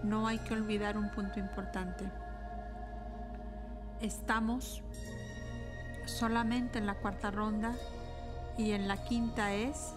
no 0.02 0.26
hay 0.26 0.38
que 0.38 0.54
olvidar 0.54 0.96
un 0.96 1.10
punto 1.10 1.40
importante. 1.40 2.10
Estamos 4.00 4.82
solamente 6.06 6.78
en 6.78 6.86
la 6.86 6.94
cuarta 6.94 7.30
ronda 7.30 7.74
y 8.58 8.72
en 8.72 8.88
la 8.88 9.02
quinta 9.04 9.54
es 9.54 9.94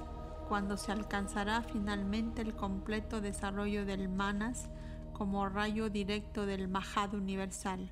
cuando 0.47 0.77
se 0.77 0.91
alcanzará 0.91 1.61
finalmente 1.61 2.41
el 2.41 2.55
completo 2.55 3.21
desarrollo 3.21 3.85
del 3.85 4.09
manas 4.09 4.69
como 5.13 5.47
rayo 5.47 5.89
directo 5.89 6.45
del 6.45 6.67
Mahad 6.67 7.13
universal, 7.13 7.91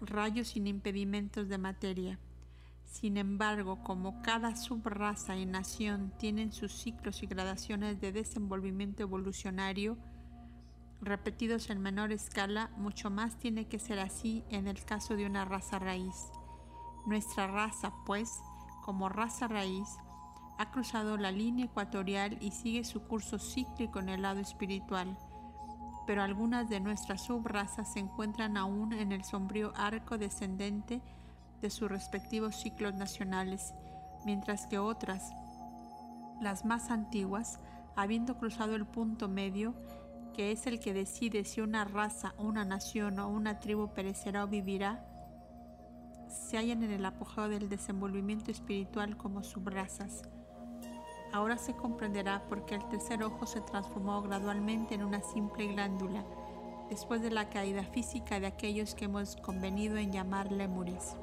rayo 0.00 0.44
sin 0.44 0.66
impedimentos 0.66 1.48
de 1.48 1.56
materia. 1.56 2.18
Sin 2.86 3.16
embargo, 3.18 3.82
como 3.82 4.22
cada 4.22 4.56
subraza 4.56 5.36
y 5.36 5.44
nación 5.44 6.12
tienen 6.18 6.52
sus 6.52 6.72
ciclos 6.72 7.22
y 7.22 7.26
gradaciones 7.26 8.00
de 8.00 8.12
desenvolvimiento 8.12 9.02
evolucionario, 9.02 9.98
repetidos 11.02 11.68
en 11.68 11.80
menor 11.80 12.12
escala, 12.12 12.70
mucho 12.76 13.10
más 13.10 13.38
tiene 13.38 13.66
que 13.66 13.78
ser 13.78 13.98
así 13.98 14.44
en 14.48 14.66
el 14.66 14.82
caso 14.84 15.16
de 15.16 15.26
una 15.26 15.44
raza 15.44 15.78
raíz. 15.78 16.30
Nuestra 17.06 17.48
raza, 17.48 17.92
pues, 18.06 18.40
como 18.82 19.08
raza 19.08 19.46
raíz, 19.48 19.88
ha 20.58 20.70
cruzado 20.70 21.18
la 21.18 21.32
línea 21.32 21.66
ecuatorial 21.66 22.38
y 22.40 22.52
sigue 22.52 22.84
su 22.84 23.02
curso 23.02 23.38
cíclico 23.38 23.98
en 23.98 24.08
el 24.08 24.22
lado 24.22 24.40
espiritual, 24.40 25.18
pero 26.06 26.22
algunas 26.22 26.68
de 26.70 26.80
nuestras 26.80 27.24
subrazas 27.24 27.92
se 27.92 27.98
encuentran 27.98 28.56
aún 28.56 28.92
en 28.92 29.12
el 29.12 29.24
sombrío 29.24 29.72
arco 29.76 30.16
descendente 30.16 31.02
de 31.60 31.70
sus 31.70 31.90
respectivos 31.90 32.56
ciclos 32.56 32.94
nacionales, 32.94 33.74
mientras 34.24 34.66
que 34.66 34.78
otras, 34.78 35.32
las 36.40 36.64
más 36.64 36.90
antiguas, 36.90 37.60
habiendo 37.94 38.36
cruzado 38.36 38.74
el 38.74 38.86
punto 38.86 39.28
medio, 39.28 39.74
que 40.34 40.52
es 40.52 40.66
el 40.66 40.80
que 40.80 40.92
decide 40.92 41.44
si 41.44 41.62
una 41.62 41.84
raza, 41.84 42.34
una 42.38 42.64
nación 42.64 43.18
o 43.18 43.28
una 43.28 43.58
tribu 43.58 43.88
perecerá 43.94 44.44
o 44.44 44.48
vivirá, 44.48 45.02
se 46.28 46.58
hallan 46.58 46.82
en 46.82 46.90
el 46.90 47.04
apogeo 47.04 47.48
del 47.48 47.68
desenvolvimiento 47.68 48.50
espiritual 48.50 49.16
como 49.16 49.42
subrazas. 49.42 50.22
Ahora 51.32 51.56
se 51.56 51.74
comprenderá 51.74 52.46
por 52.48 52.66
qué 52.66 52.74
el 52.74 52.88
tercer 52.88 53.22
ojo 53.22 53.46
se 53.46 53.60
transformó 53.60 54.22
gradualmente 54.22 54.94
en 54.94 55.04
una 55.04 55.22
simple 55.22 55.66
glándula, 55.68 56.24
después 56.90 57.22
de 57.22 57.30
la 57.30 57.48
caída 57.48 57.82
física 57.84 58.38
de 58.38 58.46
aquellos 58.46 58.94
que 58.94 59.06
hemos 59.06 59.36
convenido 59.36 59.96
en 59.96 60.12
llamar 60.12 60.52
lémures. 60.52 61.16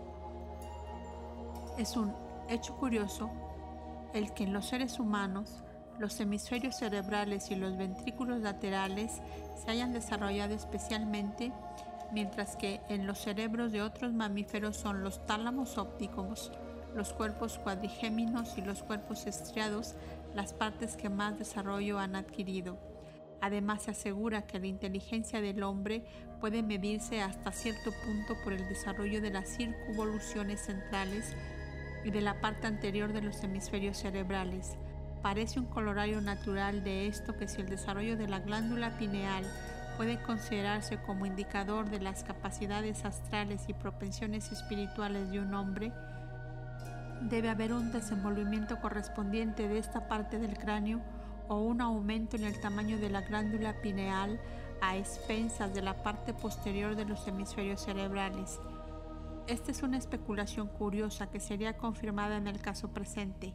Es 1.78 1.98
un 1.98 2.14
hecho 2.50 2.76
curioso 2.78 3.32
el 4.14 4.32
que 4.34 4.44
en 4.44 4.54
los 4.54 4.68
seres 4.68 5.00
humanos 5.00 5.64
los 5.98 6.20
hemisferios 6.20 6.78
cerebrales 6.78 7.50
y 7.50 7.56
los 7.56 7.78
ventrículos 7.78 8.42
laterales 8.42 9.22
se 9.64 9.72
hayan 9.72 9.92
desarrollado 9.92 10.54
especialmente, 10.54 11.52
mientras 12.12 12.56
que 12.56 12.80
en 12.90 13.08
los 13.08 13.20
cerebros 13.20 13.72
de 13.72 13.82
otros 13.82 14.14
mamíferos 14.14 14.78
son 14.78 15.04
los 15.04 15.26
tálamos 15.26 15.80
ópticos, 15.80 16.52
los 16.96 17.12
cuerpos 17.12 17.58
cuadrigéminos 17.58 18.56
y 18.58 18.62
los 18.62 18.84
cuerpos 18.84 19.26
estriados 19.26 19.96
las 20.36 20.54
partes 20.54 20.96
que 20.96 21.10
más 21.10 21.40
desarrollo 21.40 21.98
han 21.98 22.16
adquirido. 22.16 22.78
Además, 23.42 23.84
se 23.84 23.92
asegura 23.92 24.46
que 24.46 24.60
la 24.60 24.68
inteligencia 24.68 25.42
del 25.42 25.64
hombre 25.64 26.06
puede 26.40 26.64
medirse 26.64 27.22
hasta 27.22 27.52
cierto 27.52 27.92
punto 28.06 28.36
por 28.44 28.54
el 28.54 28.68
desarrollo 28.70 29.22
de 29.22 29.32
las 29.32 29.50
circunvoluciones 29.50 30.62
centrales 30.62 31.36
y 32.04 32.12
de 32.12 32.22
la 32.22 32.42
parte 32.42 32.68
anterior 32.68 33.14
de 33.14 33.22
los 33.22 33.44
hemisferios 33.44 33.98
cerebrales, 33.98 34.78
Parece 35.24 35.58
un 35.58 35.68
colorario 35.68 36.20
natural 36.20 36.84
de 36.84 37.08
esto 37.08 37.38
que 37.38 37.48
si 37.48 37.62
el 37.62 37.70
desarrollo 37.70 38.18
de 38.18 38.28
la 38.28 38.40
glándula 38.40 38.98
pineal 38.98 39.46
puede 39.96 40.22
considerarse 40.22 40.98
como 40.98 41.26
indicador 41.26 41.90
de 41.90 42.02
las 42.02 42.26
capacidades 42.26 43.06
astrales 43.06 43.64
y 43.70 43.74
propensiones 43.74 44.52
espirituales 44.52 45.32
de 45.32 45.40
un 45.40 45.54
hombre, 45.54 45.94
debe 47.22 47.50
haber 47.50 47.72
un 47.72 47.94
desenvolvimiento 47.94 48.82
correspondiente 48.82 49.70
de 49.70 49.78
esta 49.78 50.10
parte 50.10 50.40
del 50.40 50.58
cráneo 50.58 51.00
o 51.48 51.62
un 51.62 51.80
aumento 51.80 52.36
en 52.36 52.44
el 52.44 52.60
tamaño 52.60 52.98
de 52.98 53.10
la 53.10 53.22
glándula 53.22 53.80
pineal 53.82 54.42
a 54.82 54.98
expensas 54.98 55.74
de 55.74 55.84
la 55.84 56.04
parte 56.04 56.34
posterior 56.34 56.98
de 56.98 57.06
los 57.06 57.26
hemisferios 57.30 57.80
cerebrales. 57.80 58.60
Esta 59.46 59.72
es 59.72 59.84
una 59.84 59.98
especulación 59.98 60.70
curiosa 60.70 61.30
que 61.30 61.42
sería 61.42 61.76
confirmada 61.76 62.38
en 62.38 62.48
el 62.48 62.62
caso 62.62 62.94
presente. 62.94 63.54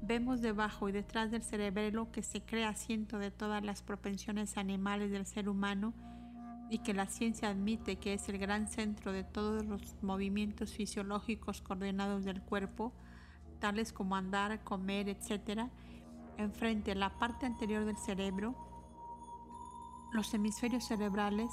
Vemos 0.00 0.40
debajo 0.40 0.88
y 0.88 0.92
detrás 0.92 1.32
del 1.32 1.42
cerebelo 1.42 2.12
que 2.12 2.22
se 2.22 2.42
crea 2.42 2.68
asiento 2.68 3.18
de 3.18 3.32
todas 3.32 3.64
las 3.64 3.82
propensiones 3.82 4.56
animales 4.56 5.10
del 5.10 5.26
ser 5.26 5.48
humano 5.48 5.92
y 6.70 6.78
que 6.78 6.94
la 6.94 7.06
ciencia 7.06 7.48
admite 7.48 7.96
que 7.96 8.14
es 8.14 8.28
el 8.28 8.38
gran 8.38 8.68
centro 8.68 9.10
de 9.10 9.24
todos 9.24 9.64
los 9.64 9.96
movimientos 10.02 10.72
fisiológicos 10.72 11.60
coordinados 11.62 12.24
del 12.24 12.40
cuerpo, 12.40 12.92
tales 13.58 13.92
como 13.92 14.14
andar, 14.14 14.62
comer, 14.62 15.08
etc., 15.08 15.68
enfrente 16.36 16.94
la 16.94 17.18
parte 17.18 17.44
anterior 17.44 17.84
del 17.84 17.96
cerebro, 17.96 18.54
los 20.12 20.32
hemisferios 20.32 20.84
cerebrales, 20.84 21.50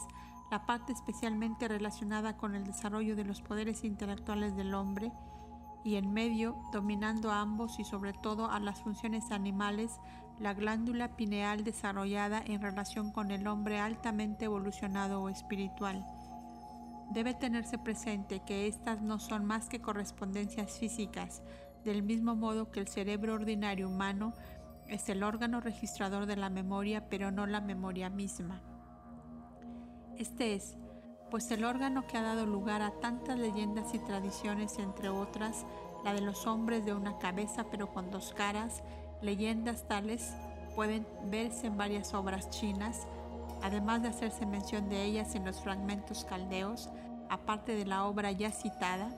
la 0.51 0.65
parte 0.65 0.91
especialmente 0.91 1.69
relacionada 1.69 2.35
con 2.35 2.55
el 2.55 2.65
desarrollo 2.65 3.15
de 3.15 3.23
los 3.23 3.41
poderes 3.41 3.85
intelectuales 3.85 4.55
del 4.57 4.73
hombre, 4.73 5.13
y 5.83 5.95
en 5.95 6.13
medio, 6.13 6.61
dominando 6.73 7.31
a 7.31 7.39
ambos 7.39 7.79
y 7.79 7.85
sobre 7.85 8.13
todo 8.13 8.51
a 8.51 8.59
las 8.59 8.81
funciones 8.81 9.31
animales, 9.31 9.99
la 10.39 10.53
glándula 10.53 11.15
pineal 11.15 11.63
desarrollada 11.63 12.43
en 12.45 12.61
relación 12.61 13.11
con 13.11 13.31
el 13.31 13.47
hombre 13.47 13.79
altamente 13.79 14.45
evolucionado 14.45 15.21
o 15.21 15.29
espiritual. 15.29 16.05
Debe 17.11 17.33
tenerse 17.33 17.77
presente 17.77 18.41
que 18.45 18.67
estas 18.67 19.01
no 19.01 19.19
son 19.19 19.45
más 19.45 19.69
que 19.69 19.81
correspondencias 19.81 20.77
físicas, 20.77 21.41
del 21.85 22.03
mismo 22.03 22.35
modo 22.35 22.71
que 22.71 22.81
el 22.81 22.87
cerebro 22.87 23.35
ordinario 23.35 23.87
humano 23.87 24.33
es 24.87 25.07
el 25.09 25.23
órgano 25.23 25.61
registrador 25.61 26.25
de 26.25 26.35
la 26.35 26.49
memoria, 26.49 27.09
pero 27.09 27.31
no 27.31 27.47
la 27.47 27.61
memoria 27.61 28.09
misma. 28.09 28.61
Este 30.17 30.55
es, 30.55 30.77
pues 31.29 31.49
el 31.51 31.63
órgano 31.63 32.05
que 32.05 32.17
ha 32.17 32.21
dado 32.21 32.45
lugar 32.45 32.81
a 32.81 32.91
tantas 32.99 33.39
leyendas 33.39 33.93
y 33.93 33.99
tradiciones, 33.99 34.77
entre 34.79 35.09
otras, 35.09 35.65
la 36.03 36.13
de 36.13 36.21
los 36.21 36.45
hombres 36.47 36.85
de 36.85 36.93
una 36.93 37.17
cabeza 37.17 37.65
pero 37.71 37.91
con 37.91 38.11
dos 38.11 38.33
caras, 38.33 38.83
leyendas 39.21 39.87
tales 39.87 40.33
pueden 40.75 41.05
verse 41.25 41.67
en 41.67 41.77
varias 41.77 42.13
obras 42.13 42.49
chinas, 42.49 43.07
además 43.61 44.01
de 44.01 44.09
hacerse 44.09 44.45
mención 44.45 44.89
de 44.89 45.03
ellas 45.03 45.35
en 45.35 45.45
los 45.45 45.61
fragmentos 45.61 46.25
caldeos, 46.25 46.89
aparte 47.29 47.75
de 47.75 47.85
la 47.85 48.05
obra 48.05 48.31
ya 48.31 48.51
citada, 48.51 49.09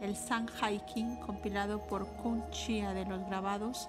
el 0.00 0.16
San 0.16 0.48
King 0.92 1.16
compilado 1.16 1.86
por 1.86 2.06
Kun 2.16 2.48
Chia 2.50 2.92
de 2.92 3.04
los 3.04 3.24
grabados, 3.26 3.88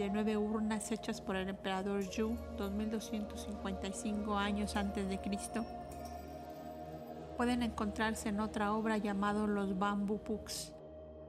de 0.00 0.08
nueve 0.08 0.38
urnas 0.38 0.92
hechas 0.92 1.20
por 1.20 1.36
el 1.36 1.50
emperador 1.50 2.08
Yu 2.08 2.34
2255 2.56 4.34
años 4.34 4.74
antes 4.76 5.06
de 5.10 5.20
Cristo, 5.20 5.66
pueden 7.36 7.62
encontrarse 7.62 8.30
en 8.30 8.40
otra 8.40 8.72
obra 8.72 8.96
llamado 8.96 9.46
Los 9.46 9.78
Bamboo 9.78 10.18
Books 10.26 10.72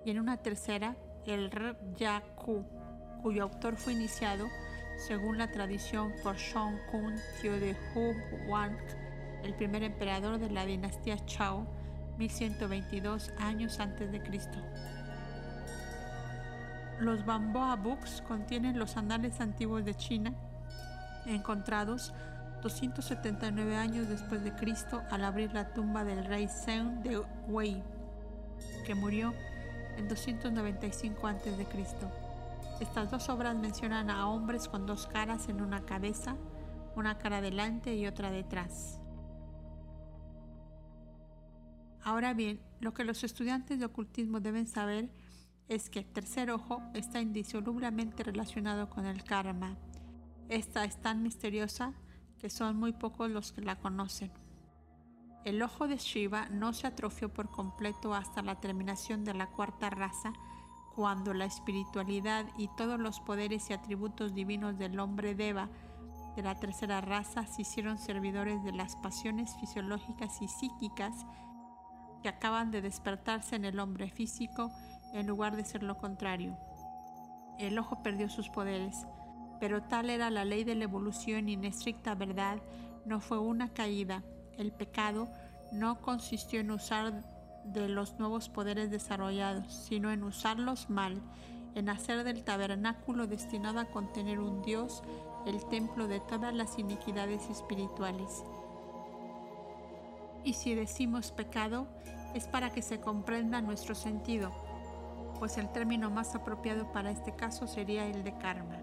y 0.05 0.11
en 0.11 0.21
una 0.21 0.37
tercera, 0.37 0.95
el 1.25 1.51
Yaku, 1.97 2.63
cuyo 3.21 3.43
autor 3.43 3.75
fue 3.75 3.91
iniciado, 3.91 4.47
según 5.05 5.37
la 5.37 5.51
tradición, 5.51 6.13
por 6.23 6.37
Shong 6.37 6.77
Kun, 6.91 7.15
tío 7.41 7.59
de 7.59 7.75
Hu 7.93 8.13
Wang, 8.49 8.77
el 9.43 9.53
primer 9.53 9.83
emperador 9.83 10.39
de 10.39 10.49
la 10.49 10.65
dinastía 10.65 11.17
Chao, 11.25 11.67
1122 12.17 13.33
años 13.37 13.81
antes 13.81 14.09
de 14.13 14.23
Cristo. 14.23 14.59
Los 17.01 17.25
Bamboa 17.25 17.75
Books 17.77 18.21
contienen 18.27 18.77
los 18.77 18.95
anales 18.95 19.41
antiguos 19.41 19.83
de 19.83 19.95
China, 19.95 20.35
encontrados 21.25 22.13
279 22.61 23.75
años 23.75 24.07
después 24.07 24.43
de 24.43 24.53
Cristo 24.53 25.01
al 25.09 25.25
abrir 25.25 25.51
la 25.51 25.73
tumba 25.73 26.03
del 26.03 26.23
rey 26.25 26.47
Zheng 26.47 27.01
de 27.01 27.17
Wei, 27.47 27.81
que 28.85 28.93
murió 28.93 29.33
en 29.97 30.07
295 30.07 31.25
a.C. 31.25 31.67
Estas 32.79 33.09
dos 33.09 33.29
obras 33.29 33.55
mencionan 33.55 34.11
a 34.11 34.27
hombres 34.27 34.67
con 34.67 34.85
dos 34.85 35.07
caras 35.07 35.49
en 35.49 35.59
una 35.59 35.81
cabeza, 35.81 36.35
una 36.95 37.17
cara 37.17 37.41
delante 37.41 37.95
y 37.95 38.05
otra 38.05 38.29
detrás. 38.29 38.99
Ahora 42.03 42.35
bien, 42.35 42.59
lo 42.79 42.93
que 42.93 43.05
los 43.05 43.23
estudiantes 43.23 43.79
de 43.79 43.85
ocultismo 43.85 44.39
deben 44.39 44.67
saber 44.67 45.09
es 45.71 45.89
que 45.89 45.99
el 45.99 46.05
tercer 46.05 46.51
ojo 46.51 46.81
está 46.93 47.21
indisolublemente 47.21 48.23
relacionado 48.23 48.89
con 48.89 49.05
el 49.05 49.23
karma. 49.23 49.77
Esta 50.49 50.83
es 50.83 51.01
tan 51.01 51.23
misteriosa 51.23 51.93
que 52.39 52.49
son 52.49 52.75
muy 52.75 52.91
pocos 52.91 53.31
los 53.31 53.53
que 53.53 53.61
la 53.61 53.77
conocen. 53.77 54.33
El 55.45 55.61
ojo 55.61 55.87
de 55.87 55.95
Shiva 55.95 56.49
no 56.49 56.73
se 56.73 56.87
atrofió 56.87 57.31
por 57.31 57.49
completo 57.49 58.13
hasta 58.13 58.41
la 58.41 58.59
terminación 58.59 59.23
de 59.23 59.33
la 59.33 59.47
cuarta 59.47 59.89
raza, 59.89 60.33
cuando 60.93 61.33
la 61.33 61.45
espiritualidad 61.45 62.45
y 62.57 62.67
todos 62.75 62.99
los 62.99 63.21
poderes 63.21 63.69
y 63.69 63.73
atributos 63.73 64.33
divinos 64.33 64.77
del 64.77 64.99
hombre 64.99 65.35
Deva 65.35 65.69
de 66.35 66.43
la 66.43 66.55
tercera 66.55 66.99
raza 66.99 67.47
se 67.47 67.61
hicieron 67.61 67.97
servidores 67.97 68.61
de 68.65 68.73
las 68.73 68.97
pasiones 68.97 69.55
fisiológicas 69.55 70.41
y 70.41 70.49
psíquicas 70.49 71.25
que 72.21 72.27
acaban 72.27 72.71
de 72.71 72.81
despertarse 72.81 73.55
en 73.55 73.63
el 73.63 73.79
hombre 73.79 74.09
físico 74.09 74.69
en 75.13 75.27
lugar 75.27 75.55
de 75.55 75.65
ser 75.65 75.83
lo 75.83 75.97
contrario. 75.97 76.57
El 77.57 77.77
ojo 77.77 78.01
perdió 78.01 78.29
sus 78.29 78.49
poderes, 78.49 79.05
pero 79.59 79.83
tal 79.83 80.09
era 80.09 80.29
la 80.29 80.45
ley 80.45 80.63
de 80.63 80.75
la 80.75 80.85
evolución 80.85 81.49
y 81.49 81.53
en 81.53 81.65
estricta 81.65 82.15
verdad 82.15 82.59
no 83.05 83.19
fue 83.19 83.39
una 83.39 83.69
caída. 83.69 84.23
El 84.57 84.71
pecado 84.71 85.29
no 85.71 86.01
consistió 86.01 86.59
en 86.59 86.71
usar 86.71 87.23
de 87.63 87.87
los 87.87 88.19
nuevos 88.19 88.49
poderes 88.49 88.89
desarrollados, 88.89 89.71
sino 89.71 90.11
en 90.11 90.23
usarlos 90.23 90.89
mal, 90.89 91.21
en 91.75 91.89
hacer 91.89 92.23
del 92.23 92.43
tabernáculo 92.43 93.27
destinado 93.27 93.79
a 93.79 93.85
contener 93.85 94.39
un 94.39 94.61
Dios 94.63 95.03
el 95.45 95.63
templo 95.69 96.07
de 96.07 96.19
todas 96.19 96.53
las 96.53 96.77
iniquidades 96.79 97.49
espirituales. 97.49 98.43
Y 100.43 100.53
si 100.53 100.73
decimos 100.73 101.31
pecado, 101.31 101.87
es 102.33 102.47
para 102.47 102.71
que 102.71 102.81
se 102.81 102.99
comprenda 102.99 103.61
nuestro 103.61 103.93
sentido 103.93 104.51
pues 105.41 105.57
el 105.57 105.69
término 105.69 106.11
más 106.11 106.35
apropiado 106.35 106.91
para 106.91 107.09
este 107.09 107.35
caso 107.35 107.65
sería 107.65 108.05
el 108.05 108.23
de 108.23 108.37
karma. 108.37 108.77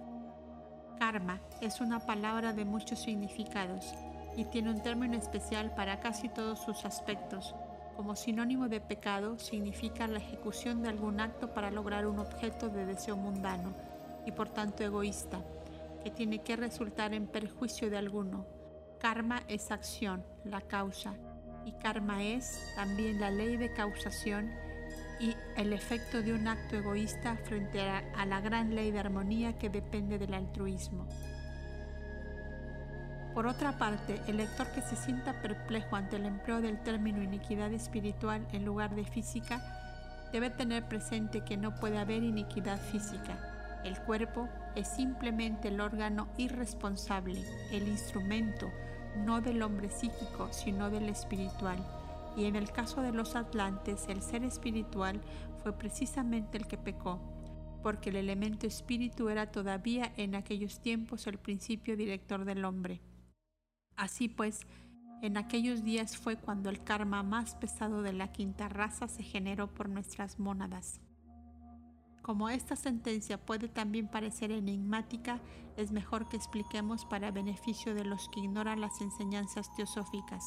Karma 0.98 1.38
es 1.60 1.80
una 1.80 2.00
palabra 2.00 2.52
de 2.52 2.64
muchos 2.64 2.98
significados 2.98 3.94
y 4.36 4.44
tiene 4.44 4.70
un 4.70 4.82
término 4.82 5.16
especial 5.16 5.72
para 5.76 6.00
casi 6.00 6.28
todos 6.28 6.58
sus 6.58 6.84
aspectos. 6.84 7.54
Como 7.94 8.16
sinónimo 8.16 8.68
de 8.68 8.80
pecado 8.80 9.38
significa 9.38 10.08
la 10.08 10.18
ejecución 10.18 10.82
de 10.82 10.88
algún 10.88 11.20
acto 11.20 11.54
para 11.54 11.70
lograr 11.70 12.08
un 12.08 12.18
objeto 12.18 12.68
de 12.68 12.86
deseo 12.86 13.16
mundano 13.16 13.72
y 14.26 14.32
por 14.32 14.48
tanto 14.48 14.82
egoísta, 14.82 15.40
que 16.02 16.10
tiene 16.10 16.40
que 16.40 16.56
resultar 16.56 17.14
en 17.14 17.28
perjuicio 17.28 17.88
de 17.88 17.98
alguno. 17.98 18.46
Karma 18.98 19.44
es 19.46 19.70
acción, 19.70 20.24
la 20.42 20.60
causa, 20.60 21.14
y 21.64 21.70
karma 21.74 22.24
es 22.24 22.60
también 22.74 23.20
la 23.20 23.30
ley 23.30 23.56
de 23.56 23.72
causación 23.72 24.50
y 25.20 25.36
el 25.56 25.72
efecto 25.72 26.22
de 26.22 26.32
un 26.32 26.46
acto 26.46 26.76
egoísta 26.76 27.36
frente 27.36 27.80
a, 27.80 28.26
la 28.26 28.40
gran 28.40 28.74
ley 28.74 28.90
de 28.90 29.00
armonía 29.00 29.58
que 29.58 29.68
depende 29.68 30.18
del 30.18 30.34
altruismo. 30.34 31.06
Por 33.34 33.46
otra 33.46 33.78
parte, 33.78 34.20
el 34.26 34.38
lector 34.38 34.68
que 34.72 34.82
se 34.82 34.96
sienta 34.96 35.40
perplejo 35.42 35.96
ante 35.96 36.16
el 36.16 36.26
empleo 36.26 36.60
del 36.60 36.82
término 36.82 37.22
iniquidad 37.22 37.72
espiritual 37.72 38.46
en 38.52 38.64
lugar 38.64 38.94
de 38.94 39.04
física, 39.04 39.60
debe 40.32 40.50
tener 40.50 40.88
presente 40.88 41.44
que 41.44 41.56
no 41.56 41.74
puede 41.76 41.98
haber 41.98 42.22
iniquidad 42.22 42.80
física. 42.80 43.80
El 43.84 43.98
cuerpo 44.00 44.48
es 44.74 44.88
simplemente 44.88 45.68
el 45.68 45.80
órgano 45.80 46.28
irresponsable, 46.36 47.44
el 47.70 47.86
instrumento, 47.86 48.70
no 49.24 49.40
del 49.40 49.62
hombre 49.62 49.88
psíquico, 49.88 50.48
sino 50.52 50.90
del 50.90 51.08
espiritual 51.08 51.78
y 52.38 52.44
en 52.44 52.54
el 52.54 52.70
caso 52.70 53.02
de 53.02 53.12
los 53.12 53.34
atlantes, 53.34 54.06
el 54.08 54.22
ser 54.22 54.44
espiritual 54.44 55.20
fue 55.62 55.72
precisamente 55.72 56.56
el 56.56 56.68
que 56.68 56.78
pecó, 56.78 57.20
porque 57.82 58.10
el 58.10 58.16
elemento 58.16 58.64
espíritu 58.68 59.28
era 59.28 59.50
todavía 59.50 60.12
en 60.16 60.36
aquellos 60.36 60.80
tiempos 60.80 61.26
el 61.26 61.38
principio 61.38 61.96
director 61.96 62.44
del 62.44 62.64
hombre. 62.64 63.02
Así 63.96 64.28
pues, 64.28 64.60
en 65.20 65.36
aquellos 65.36 65.82
días 65.82 66.16
fue 66.16 66.36
cuando 66.36 66.70
el 66.70 66.84
karma 66.84 67.24
más 67.24 67.56
pesado 67.56 68.02
de 68.02 68.12
la 68.12 68.30
quinta 68.30 68.68
raza 68.68 69.08
se 69.08 69.24
generó 69.24 69.74
por 69.74 69.88
nuestras 69.88 70.38
mónadas. 70.38 71.00
Como 72.22 72.50
esta 72.50 72.76
sentencia 72.76 73.44
puede 73.44 73.68
también 73.68 74.06
parecer 74.06 74.52
enigmática, 74.52 75.40
es 75.76 75.90
mejor 75.90 76.28
que 76.28 76.36
expliquemos 76.36 77.04
para 77.04 77.32
beneficio 77.32 77.94
de 77.94 78.04
los 78.04 78.28
que 78.28 78.40
ignoran 78.40 78.80
las 78.80 79.00
enseñanzas 79.00 79.74
teosóficas 79.74 80.44